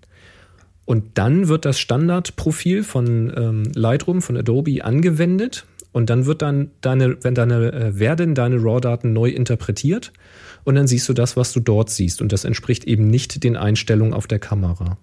Und 0.85 1.17
dann 1.17 1.47
wird 1.47 1.65
das 1.65 1.79
Standardprofil 1.79 2.83
von 2.83 3.33
ähm, 3.35 3.63
Lightroom, 3.73 4.21
von 4.21 4.37
Adobe 4.37 4.83
angewendet. 4.83 5.65
Und 5.91 6.09
dann 6.09 6.25
wird 6.25 6.41
dann 6.41 6.71
deine, 6.81 7.17
wenn 7.23 7.35
deine, 7.35 7.73
äh, 7.73 7.99
werden 7.99 8.35
deine 8.35 8.57
RAW-Daten 8.57 9.11
neu 9.11 9.29
interpretiert. 9.29 10.13
Und 10.63 10.75
dann 10.75 10.87
siehst 10.87 11.09
du 11.09 11.13
das, 11.13 11.35
was 11.37 11.53
du 11.53 11.59
dort 11.59 11.89
siehst. 11.89 12.21
Und 12.21 12.31
das 12.31 12.43
entspricht 12.43 12.83
eben 12.85 13.07
nicht 13.07 13.43
den 13.43 13.55
Einstellungen 13.55 14.13
auf 14.13 14.27
der 14.27 14.39
Kamera. 14.39 14.97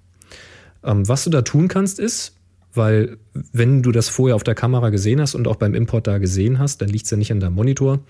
Ähm, 0.84 1.09
was 1.09 1.24
du 1.24 1.30
da 1.30 1.42
tun 1.42 1.68
kannst, 1.68 1.98
ist, 1.98 2.36
weil 2.74 3.18
wenn 3.52 3.82
du 3.82 3.92
das 3.92 4.08
vorher 4.08 4.36
auf 4.36 4.44
der 4.44 4.54
Kamera 4.54 4.90
gesehen 4.90 5.20
hast 5.20 5.34
und 5.34 5.46
auch 5.48 5.56
beim 5.56 5.74
Import 5.74 6.06
da 6.06 6.18
gesehen 6.18 6.58
hast, 6.58 6.80
dann 6.80 6.88
liegt 6.88 7.04
es 7.04 7.10
ja 7.10 7.16
nicht 7.16 7.32
an 7.32 7.40
deinem 7.40 7.54
Monitor, 7.54 8.00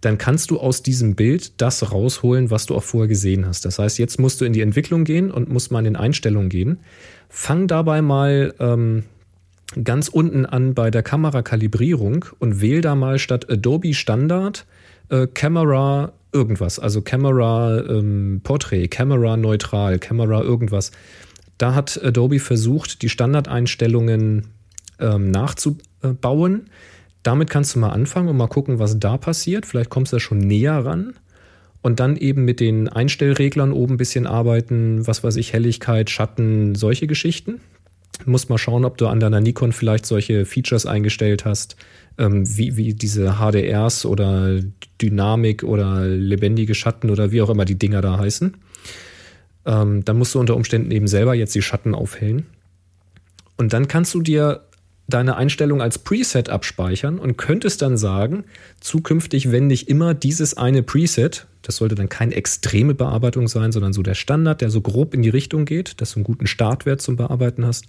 dann 0.00 0.18
kannst 0.18 0.50
du 0.50 0.58
aus 0.58 0.82
diesem 0.82 1.14
Bild 1.14 1.60
das 1.60 1.92
rausholen, 1.92 2.50
was 2.50 2.66
du 2.66 2.74
auch 2.74 2.82
vorher 2.82 3.08
gesehen 3.08 3.46
hast. 3.46 3.64
Das 3.64 3.78
heißt, 3.78 3.98
jetzt 3.98 4.20
musst 4.20 4.40
du 4.40 4.44
in 4.44 4.52
die 4.52 4.60
Entwicklung 4.60 5.04
gehen 5.04 5.30
und 5.30 5.48
musst 5.48 5.72
mal 5.72 5.78
in 5.80 5.86
den 5.86 5.96
Einstellungen 5.96 6.48
gehen. 6.48 6.78
Fang 7.28 7.66
dabei 7.66 8.02
mal 8.02 8.54
ähm, 8.60 9.04
ganz 9.82 10.08
unten 10.08 10.46
an 10.46 10.74
bei 10.74 10.90
der 10.90 11.02
Kamerakalibrierung 11.02 12.26
und 12.38 12.60
wähl 12.60 12.80
da 12.80 12.94
mal 12.94 13.18
statt 13.18 13.50
Adobe 13.50 13.94
Standard 13.94 14.66
äh, 15.08 15.26
Camera 15.26 16.12
irgendwas, 16.32 16.78
also 16.78 17.00
Camera 17.00 17.80
ähm, 17.88 18.40
Portrait, 18.42 18.90
Camera 18.90 19.36
neutral, 19.36 19.98
Camera 19.98 20.42
irgendwas. 20.42 20.90
Da 21.58 21.74
hat 21.74 22.00
Adobe 22.02 22.40
versucht, 22.40 23.02
die 23.02 23.08
Standardeinstellungen 23.08 24.48
ähm, 24.98 25.30
nachzubauen. 25.30 26.70
Damit 27.22 27.50
kannst 27.50 27.74
du 27.74 27.78
mal 27.78 27.90
anfangen 27.90 28.28
und 28.28 28.36
mal 28.36 28.48
gucken, 28.48 28.78
was 28.78 28.98
da 28.98 29.16
passiert. 29.16 29.66
Vielleicht 29.66 29.90
kommst 29.90 30.12
du 30.12 30.16
da 30.16 30.20
schon 30.20 30.38
näher 30.38 30.84
ran. 30.84 31.14
Und 31.80 32.00
dann 32.00 32.16
eben 32.16 32.44
mit 32.44 32.60
den 32.60 32.88
Einstellreglern 32.88 33.72
oben 33.72 33.94
ein 33.94 33.98
bisschen 33.98 34.26
arbeiten, 34.26 35.06
was 35.06 35.22
weiß 35.22 35.36
ich, 35.36 35.52
Helligkeit, 35.52 36.08
Schatten, 36.08 36.74
solche 36.74 37.06
Geschichten. 37.06 37.60
Du 38.24 38.30
musst 38.30 38.48
mal 38.48 38.58
schauen, 38.58 38.84
ob 38.84 38.96
du 38.96 39.06
an 39.06 39.20
deiner 39.20 39.40
Nikon 39.40 39.72
vielleicht 39.72 40.06
solche 40.06 40.46
Features 40.46 40.86
eingestellt 40.86 41.44
hast, 41.44 41.76
ähm, 42.16 42.44
wie, 42.56 42.76
wie 42.76 42.94
diese 42.94 43.34
HDRs 43.38 44.06
oder 44.06 44.60
Dynamik 45.02 45.62
oder 45.64 46.06
lebendige 46.06 46.74
Schatten 46.74 47.10
oder 47.10 47.32
wie 47.32 47.42
auch 47.42 47.50
immer 47.50 47.64
die 47.64 47.78
Dinger 47.78 48.00
da 48.00 48.18
heißen. 48.18 48.56
Ähm, 49.66 50.04
dann 50.04 50.18
musst 50.18 50.34
du 50.34 50.40
unter 50.40 50.56
Umständen 50.56 50.90
eben 50.90 51.06
selber 51.06 51.34
jetzt 51.34 51.54
die 51.54 51.62
Schatten 51.62 51.94
aufhellen. 51.94 52.46
Und 53.56 53.72
dann 53.72 53.88
kannst 53.88 54.14
du 54.14 54.20
dir 54.20 54.62
deine 55.06 55.36
Einstellung 55.36 55.82
als 55.82 55.98
Preset 55.98 56.48
abspeichern 56.48 57.18
und 57.18 57.36
könntest 57.36 57.82
dann 57.82 57.96
sagen, 57.96 58.44
zukünftig 58.80 59.52
wende 59.52 59.74
ich 59.74 59.88
immer 59.88 60.14
dieses 60.14 60.56
eine 60.56 60.82
Preset, 60.82 61.46
das 61.62 61.76
sollte 61.76 61.94
dann 61.94 62.08
keine 62.08 62.34
extreme 62.34 62.94
Bearbeitung 62.94 63.48
sein, 63.48 63.72
sondern 63.72 63.92
so 63.92 64.02
der 64.02 64.14
Standard, 64.14 64.60
der 64.60 64.70
so 64.70 64.80
grob 64.80 65.14
in 65.14 65.22
die 65.22 65.30
Richtung 65.30 65.64
geht, 65.66 66.00
dass 66.00 66.12
du 66.12 66.16
einen 66.16 66.24
guten 66.24 66.46
Startwert 66.46 67.02
zum 67.02 67.16
Bearbeiten 67.16 67.66
hast. 67.66 67.86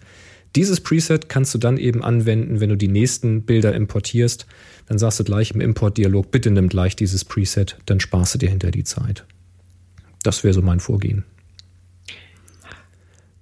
Dieses 0.56 0.80
Preset 0.80 1.28
kannst 1.28 1.54
du 1.54 1.58
dann 1.58 1.78
eben 1.78 2.04
anwenden, 2.04 2.62
wenn 2.62 2.70
du 2.70 2.78
die 2.78 2.88
nächsten 2.88 3.42
Bilder 3.42 3.76
importierst. 3.76 4.46
Dann 4.88 4.98
sagst 4.98 5.20
du 5.20 5.26
gleich 5.26 5.52
im 5.52 5.60
Importdialog, 5.60 6.32
bitte 6.32 6.52
nimm 6.52 6.70
gleich 6.70 6.96
dieses 6.96 7.26
Preset, 7.26 7.78
dann 7.86 8.00
sparst 8.00 8.36
du 8.36 8.40
dir 8.40 8.50
hinter 8.50 8.72
die 8.72 8.86
Zeit. 8.86 9.26
Das 10.24 10.44
wäre 10.44 10.54
so 10.54 10.62
mein 10.62 10.80
Vorgehen. 10.80 11.26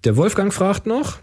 Der 0.03 0.17
Wolfgang 0.17 0.53
fragt 0.53 0.85
noch, 0.85 1.19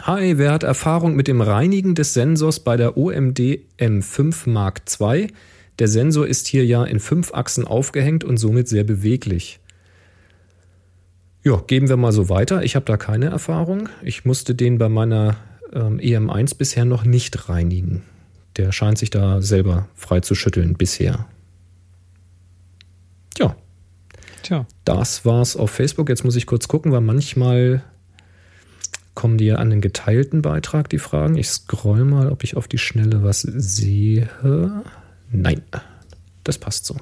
Hi, 0.00 0.36
wer 0.36 0.52
hat 0.52 0.64
Erfahrung 0.64 1.14
mit 1.14 1.28
dem 1.28 1.40
Reinigen 1.40 1.94
des 1.94 2.14
Sensors 2.14 2.58
bei 2.58 2.76
der 2.76 2.96
OMD 2.96 3.60
M5 3.78 4.50
Mark 4.50 4.82
II? 5.00 5.28
Der 5.78 5.86
Sensor 5.86 6.26
ist 6.26 6.48
hier 6.48 6.66
ja 6.66 6.82
in 6.82 6.98
fünf 6.98 7.32
Achsen 7.32 7.64
aufgehängt 7.64 8.24
und 8.24 8.38
somit 8.38 8.66
sehr 8.66 8.82
beweglich. 8.82 9.60
Ja, 11.44 11.56
geben 11.64 11.88
wir 11.88 11.96
mal 11.96 12.10
so 12.10 12.28
weiter. 12.28 12.64
Ich 12.64 12.74
habe 12.74 12.86
da 12.86 12.96
keine 12.96 13.26
Erfahrung. 13.26 13.88
Ich 14.02 14.24
musste 14.24 14.56
den 14.56 14.78
bei 14.78 14.88
meiner 14.88 15.36
ähm, 15.72 15.98
EM1 15.98 16.56
bisher 16.56 16.84
noch 16.84 17.04
nicht 17.04 17.48
reinigen. 17.48 18.02
Der 18.56 18.72
scheint 18.72 18.98
sich 18.98 19.10
da 19.10 19.40
selber 19.40 19.88
frei 19.94 20.20
zu 20.20 20.34
schütteln 20.34 20.74
bisher. 20.74 21.26
Ja, 23.38 23.54
Tja. 24.42 24.66
das 24.84 25.24
war's 25.24 25.56
auf 25.56 25.70
Facebook. 25.70 26.08
Jetzt 26.08 26.24
muss 26.24 26.34
ich 26.34 26.46
kurz 26.46 26.66
gucken, 26.66 26.90
weil 26.90 27.00
manchmal 27.00 27.84
kommen 29.14 29.38
die 29.38 29.46
ja 29.46 29.56
an 29.56 29.70
den 29.70 29.80
geteilten 29.80 30.42
Beitrag, 30.42 30.88
die 30.88 30.98
Fragen. 30.98 31.36
Ich 31.36 31.48
scroll 31.48 32.04
mal, 32.04 32.30
ob 32.30 32.44
ich 32.44 32.56
auf 32.56 32.68
die 32.68 32.78
Schnelle 32.78 33.22
was 33.22 33.42
sehe. 33.42 34.28
Nein, 35.30 35.62
das 36.44 36.58
passt 36.58 36.86
so. 36.86 36.96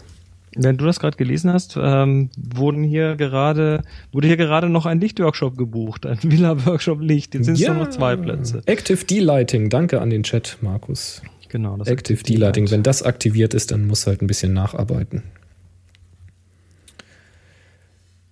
Wenn 0.57 0.77
du 0.77 0.85
das 0.85 0.99
gerade 0.99 1.17
gelesen 1.17 1.53
hast, 1.53 1.77
ähm, 1.81 2.31
wurden 2.37 2.83
hier 2.83 3.15
gerade, 3.15 3.83
wurde 4.11 4.27
hier 4.27 4.37
gerade 4.37 4.69
noch 4.69 4.85
ein 4.85 5.01
Lichtworkshop 5.01 5.57
gebucht, 5.57 6.07
ein 6.07 6.19
Villa-Workshop 6.23 7.01
Licht. 7.01 7.35
Jetzt 7.35 7.45
sind 7.47 7.55
es 7.55 7.67
nur 7.67 7.77
noch 7.77 7.91
zwei 7.91 8.17
Plätze. 8.17 8.63
Active 8.67 9.05
D-Lighting, 9.05 9.71
danke 9.71 10.01
an 10.01 10.11
den 10.11 10.25
Chat, 10.25 10.59
Markus. 10.61 11.23
Genau, 11.49 11.77
das 11.77 11.87
Active 11.87 12.23
D-Lighting, 12.23 12.71
wenn 12.71 12.83
das 12.83 13.05
aktiviert 13.05 13.55
ist, 13.55 13.71
dann 13.71 13.87
muss 13.87 14.09
halt 14.09 14.23
ein 14.23 14.27
bisschen 14.27 14.53
nacharbeiten. 14.53 15.23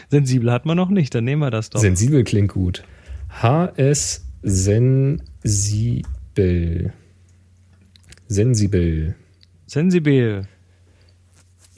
Sensibel 0.08 0.50
hatten 0.50 0.68
wir 0.68 0.74
noch 0.74 0.88
nicht, 0.88 1.14
dann 1.14 1.24
nehmen 1.24 1.42
wir 1.42 1.50
das 1.50 1.68
doch. 1.68 1.80
Sensibel 1.80 2.24
klingt 2.24 2.50
gut. 2.50 2.82
HS 3.42 4.24
sensibel. 4.40 5.34
Sensibel. 8.26 9.16
Sensibel. 9.66 10.48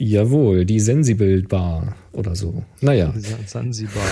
Jawohl, 0.03 0.65
die 0.65 0.81
Sensibel 0.81 1.43
Bar 1.43 1.95
oder 2.11 2.35
so. 2.35 2.63
Naja. 2.81 3.13
Sansibar. 3.45 4.03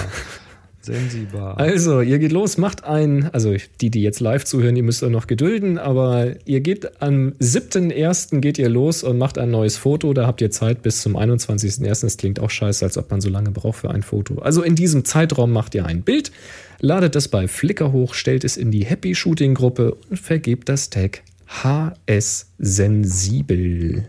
Sensibar. 0.79 1.59
Also, 1.59 1.99
ihr 1.99 2.17
geht 2.17 2.31
los, 2.31 2.57
macht 2.57 2.85
ein, 2.85 3.29
also 3.33 3.55
die, 3.81 3.91
die 3.91 4.01
jetzt 4.01 4.21
live 4.21 4.45
zuhören, 4.45 4.77
ihr 4.77 4.83
müsst 4.83 5.03
euch 5.03 5.11
noch 5.11 5.27
gedulden, 5.27 5.77
aber 5.77 6.35
ihr 6.45 6.61
geht 6.61 7.01
am 7.01 7.33
7.1. 7.41 8.39
geht 8.39 8.57
ihr 8.57 8.69
los 8.69 9.03
und 9.03 9.17
macht 9.17 9.37
ein 9.37 9.51
neues 9.51 9.75
Foto. 9.75 10.13
Da 10.13 10.25
habt 10.25 10.39
ihr 10.39 10.49
Zeit 10.49 10.81
bis 10.81 11.01
zum 11.01 11.17
21.1. 11.17 12.01
Das 12.01 12.15
klingt 12.15 12.39
auch 12.39 12.49
scheiße, 12.49 12.85
als 12.85 12.97
ob 12.97 13.11
man 13.11 13.19
so 13.19 13.29
lange 13.29 13.51
braucht 13.51 13.79
für 13.79 13.91
ein 13.91 14.01
Foto. 14.01 14.39
Also 14.39 14.63
in 14.63 14.75
diesem 14.75 15.03
Zeitraum 15.03 15.51
macht 15.51 15.75
ihr 15.75 15.85
ein 15.85 16.03
Bild, 16.03 16.31
ladet 16.79 17.17
es 17.17 17.27
bei 17.27 17.49
Flickr 17.49 17.91
hoch, 17.91 18.13
stellt 18.13 18.45
es 18.45 18.55
in 18.55 18.71
die 18.71 18.85
Happy 18.85 19.13
Shooting 19.13 19.55
Gruppe 19.55 19.97
und 20.09 20.17
vergebt 20.17 20.69
das 20.69 20.89
Tag 20.89 21.21
HS 21.47 22.47
Sensibel. 22.57 24.05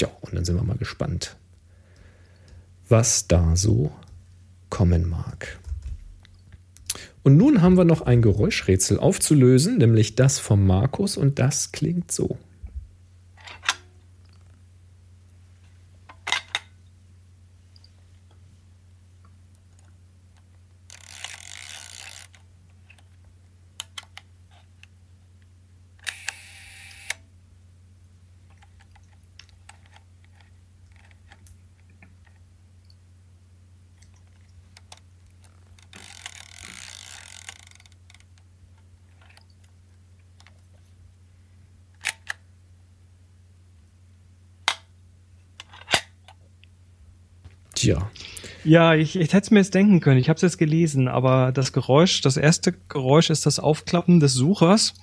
Tja, 0.00 0.08
und 0.22 0.34
dann 0.34 0.46
sind 0.46 0.56
wir 0.56 0.62
mal 0.62 0.78
gespannt, 0.78 1.36
was 2.88 3.28
da 3.28 3.54
so 3.54 3.92
kommen 4.70 5.06
mag. 5.06 5.58
Und 7.22 7.36
nun 7.36 7.60
haben 7.60 7.76
wir 7.76 7.84
noch 7.84 8.00
ein 8.00 8.22
Geräuschrätsel 8.22 8.98
aufzulösen, 8.98 9.76
nämlich 9.76 10.14
das 10.14 10.38
von 10.38 10.66
Markus 10.66 11.18
und 11.18 11.38
das 11.38 11.72
klingt 11.72 12.10
so. 12.12 12.38
Ja, 48.70 48.94
ich, 48.94 49.16
ich 49.16 49.32
hätte 49.32 49.46
es 49.46 49.50
mir 49.50 49.58
jetzt 49.58 49.74
denken 49.74 49.98
können. 49.98 50.20
Ich 50.20 50.28
habe 50.28 50.36
es 50.36 50.42
jetzt 50.42 50.56
gelesen, 50.56 51.08
aber 51.08 51.50
das 51.50 51.72
Geräusch, 51.72 52.20
das 52.20 52.36
erste 52.36 52.72
Geräusch 52.88 53.28
ist 53.28 53.44
das 53.44 53.58
Aufklappen 53.58 54.20
des 54.20 54.34
Suchers. 54.34 54.94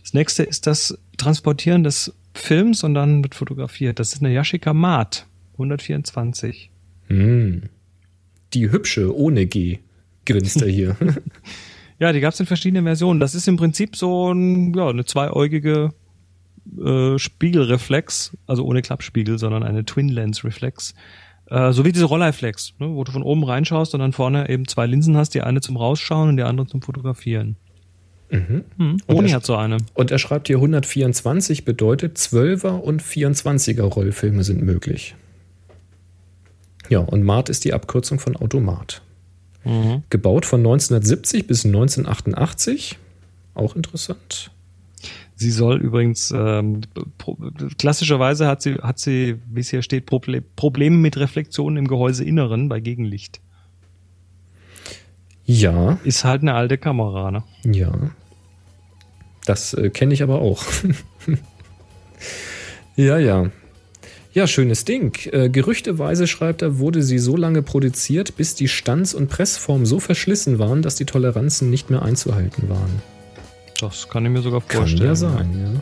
Das 0.00 0.14
nächste 0.14 0.44
ist 0.44 0.68
das 0.68 0.96
Transportieren 1.16 1.82
des 1.82 2.14
Films 2.34 2.84
und 2.84 2.94
dann 2.94 3.24
wird 3.24 3.34
fotografiert. 3.34 3.98
Das 3.98 4.12
ist 4.12 4.22
eine 4.22 4.32
Yashica 4.32 4.72
Mat 4.72 5.26
124. 5.54 6.70
hm. 7.08 7.62
die 8.54 8.70
hübsche 8.70 9.12
ohne 9.12 9.46
G 9.46 9.80
grinst 10.24 10.62
er 10.62 10.68
hier. 10.68 10.96
Ja, 11.98 12.14
die 12.14 12.20
gab 12.20 12.32
es 12.32 12.40
in 12.40 12.46
verschiedenen 12.46 12.84
Versionen. 12.84 13.20
Das 13.20 13.34
ist 13.34 13.46
im 13.46 13.58
Prinzip 13.58 13.94
so 13.94 14.32
ein, 14.32 14.72
ja, 14.72 14.88
eine 14.88 15.04
zweieugige 15.04 15.92
äh, 16.82 17.18
Spiegelreflex, 17.18 18.38
also 18.46 18.64
ohne 18.64 18.80
Klappspiegel, 18.80 19.38
sondern 19.38 19.64
eine 19.64 19.84
Twin 19.84 20.08
Lens 20.08 20.42
Reflex. 20.42 20.94
Äh, 21.50 21.72
so 21.72 21.84
wie 21.84 21.92
diese 21.92 22.04
Rolleiflex, 22.04 22.74
ne, 22.78 22.88
wo 22.88 23.02
du 23.04 23.12
von 23.12 23.22
oben 23.22 23.44
reinschaust 23.44 23.94
und 23.94 24.00
dann 24.00 24.12
vorne 24.12 24.48
eben 24.48 24.68
zwei 24.68 24.86
Linsen 24.86 25.16
hast, 25.16 25.34
die 25.34 25.42
eine 25.42 25.60
zum 25.60 25.76
Rausschauen 25.76 26.30
und 26.30 26.36
die 26.36 26.44
andere 26.44 26.66
zum 26.66 26.80
Fotografieren. 26.80 27.56
mhm. 28.30 28.64
Hm. 28.78 28.96
Oni 29.08 29.30
hat 29.30 29.44
so 29.44 29.56
eine. 29.56 29.78
Und 29.94 30.12
er 30.12 30.18
schreibt 30.18 30.46
hier 30.46 30.56
124 30.56 31.64
bedeutet 31.64 32.16
12er 32.16 32.78
und 32.78 33.02
24er 33.02 33.82
Rollfilme 33.82 34.44
sind 34.44 34.62
möglich. 34.62 35.16
Ja, 36.88 37.00
und 37.00 37.24
Mart 37.24 37.48
ist 37.48 37.64
die 37.64 37.72
Abkürzung 37.72 38.20
von 38.20 38.36
Automat. 38.36 39.02
Mhm. 39.64 40.04
Gebaut 40.08 40.46
von 40.46 40.60
1970 40.60 41.46
bis 41.46 41.64
1988. 41.64 42.98
Auch 43.54 43.74
interessant. 43.74 44.52
Sie 45.34 45.50
soll 45.50 45.78
übrigens 45.80 46.32
ähm, 46.36 46.82
pro, 47.18 47.38
klassischerweise 47.78 48.46
hat 48.46 48.62
sie 48.62 48.74
hat 48.74 48.98
sie, 48.98 49.36
wie 49.50 49.60
es 49.60 49.70
hier 49.70 49.82
steht, 49.82 50.06
Proble 50.06 50.42
Probleme 50.42 50.96
mit 50.96 51.16
Reflexionen 51.16 51.78
im 51.78 51.88
Gehäuseinneren 51.88 52.68
bei 52.68 52.80
Gegenlicht. 52.80 53.40
Ja, 55.44 55.98
Ist 56.04 56.24
halt 56.24 56.42
eine 56.42 56.54
alte 56.54 56.78
Kamera, 56.78 57.30
ne? 57.30 57.42
ja. 57.64 57.92
Das 59.46 59.74
äh, 59.74 59.90
kenne 59.90 60.14
ich 60.14 60.22
aber 60.22 60.40
auch. 60.42 60.62
ja, 62.96 63.18
ja. 63.18 63.50
Ja, 64.32 64.46
schönes 64.46 64.84
Ding. 64.84 65.18
Äh, 65.32 65.48
gerüchteweise, 65.48 66.28
schreibt 66.28 66.62
er, 66.62 66.78
wurde 66.78 67.02
sie 67.02 67.18
so 67.18 67.36
lange 67.36 67.62
produziert, 67.62 68.36
bis 68.36 68.54
die 68.54 68.68
Stands- 68.68 69.12
und 69.12 69.28
Pressformen 69.28 69.86
so 69.86 69.98
verschlissen 69.98 70.60
waren, 70.60 70.82
dass 70.82 70.94
die 70.94 71.06
Toleranzen 71.06 71.68
nicht 71.68 71.90
mehr 71.90 72.02
einzuhalten 72.02 72.68
waren. 72.68 73.02
Das 73.80 74.08
kann 74.08 74.26
ich 74.26 74.30
mir 74.30 74.42
sogar 74.42 74.60
Kann 74.60 74.80
vorstellen. 74.80 75.04
ja 75.04 75.14
sein, 75.14 75.74
ja. 75.74 75.80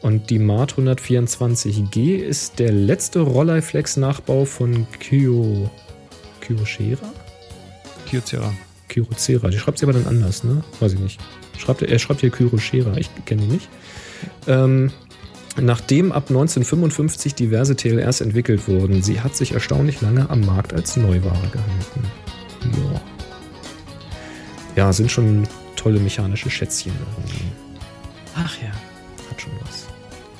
Und 0.00 0.30
die 0.30 0.38
Mart 0.38 0.74
124G 0.74 2.16
ist 2.16 2.58
der 2.58 2.72
letzte 2.72 3.20
Rolleiflex-Nachbau 3.20 4.44
von 4.44 4.86
Kyo... 4.98 5.70
Kyocera? 6.40 7.12
Kyocera. 8.08 8.52
Kyocera. 8.88 9.48
Die 9.48 9.58
schreibt 9.58 9.78
sie 9.78 9.86
aber 9.86 9.92
dann 9.92 10.06
anders, 10.06 10.42
ne? 10.42 10.64
Weiß 10.80 10.94
ich 10.94 10.98
nicht. 10.98 11.20
Schreibt, 11.56 11.82
er 11.82 11.88
er 11.88 11.98
schreibt 12.00 12.20
hier 12.20 12.30
Kyocera, 12.30 12.96
ich 12.96 13.10
kenne 13.26 13.42
ihn 13.42 13.48
nicht. 13.52 13.68
Ähm, 14.48 14.90
nachdem 15.60 16.10
ab 16.10 16.24
1955 16.30 17.36
diverse 17.36 17.76
TLRs 17.76 18.22
entwickelt 18.22 18.66
wurden, 18.66 19.02
sie 19.02 19.20
hat 19.20 19.36
sich 19.36 19.52
erstaunlich 19.52 20.00
lange 20.00 20.28
am 20.30 20.40
Markt 20.40 20.72
als 20.72 20.96
Neuware 20.96 21.48
gehalten. 21.52 22.04
Ja. 22.64 23.00
Ja, 24.74 24.92
sind 24.92 25.12
schon 25.12 25.46
tolle 25.82 25.98
mechanische 25.98 26.48
Schätzchen. 26.48 26.92
Ach 28.36 28.56
ja. 28.62 28.68
Hat 29.30 29.40
schon 29.40 29.52
was. 29.64 29.86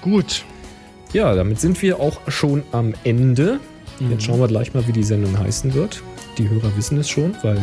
Gut. 0.01 0.45
Ja, 1.13 1.35
damit 1.35 1.61
sind 1.61 1.83
wir 1.83 2.01
auch 2.01 2.21
schon 2.29 2.63
am 2.73 2.95
Ende. 3.05 3.61
Jetzt 4.11 4.25
schauen 4.25 4.41
wir 4.41 4.49
gleich 4.49 4.73
mal, 4.73 4.87
wie 4.87 4.93
die 4.93 5.03
Sendung 5.03 5.39
heißen 5.39 5.75
wird. 5.75 6.03
Die 6.39 6.49
Hörer 6.49 6.77
wissen 6.77 6.99
es 6.99 7.09
schon, 7.09 7.35
weil 7.43 7.61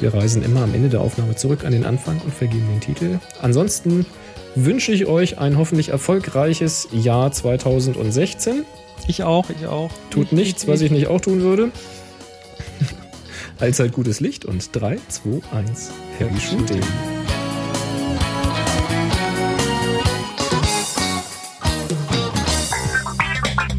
wir 0.00 0.14
reisen 0.14 0.42
immer 0.42 0.62
am 0.62 0.74
Ende 0.74 0.88
der 0.88 1.00
Aufnahme 1.00 1.34
zurück 1.34 1.64
an 1.64 1.72
den 1.72 1.84
Anfang 1.84 2.20
und 2.20 2.32
vergeben 2.32 2.66
den 2.68 2.80
Titel. 2.80 3.18
Ansonsten 3.42 4.06
wünsche 4.54 4.92
ich 4.92 5.06
euch 5.06 5.38
ein 5.38 5.58
hoffentlich 5.58 5.88
erfolgreiches 5.88 6.88
Jahr 6.92 7.32
2016. 7.32 8.64
Ich 9.08 9.24
auch, 9.24 9.50
ich 9.50 9.66
auch. 9.66 9.90
Tut 10.10 10.32
nichts, 10.32 10.68
was 10.68 10.82
ich 10.82 10.90
nicht 10.90 11.08
auch 11.08 11.20
tun 11.20 11.40
würde. 11.40 11.70
Allzeit 13.58 13.92
gutes 13.92 14.20
Licht 14.20 14.44
und 14.44 14.68
3, 14.72 14.98
2, 15.08 15.40
1. 15.56 15.90
Happy 16.18 16.40
Shooting. 16.40 16.82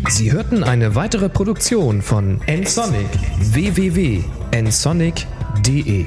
Sie 0.07 0.31
hörten 0.31 0.63
eine 0.63 0.95
weitere 0.95 1.27
Produktion 1.27 2.01
von 2.01 2.39
nsonic 2.47 3.09
www.nsonic.de 3.39 6.05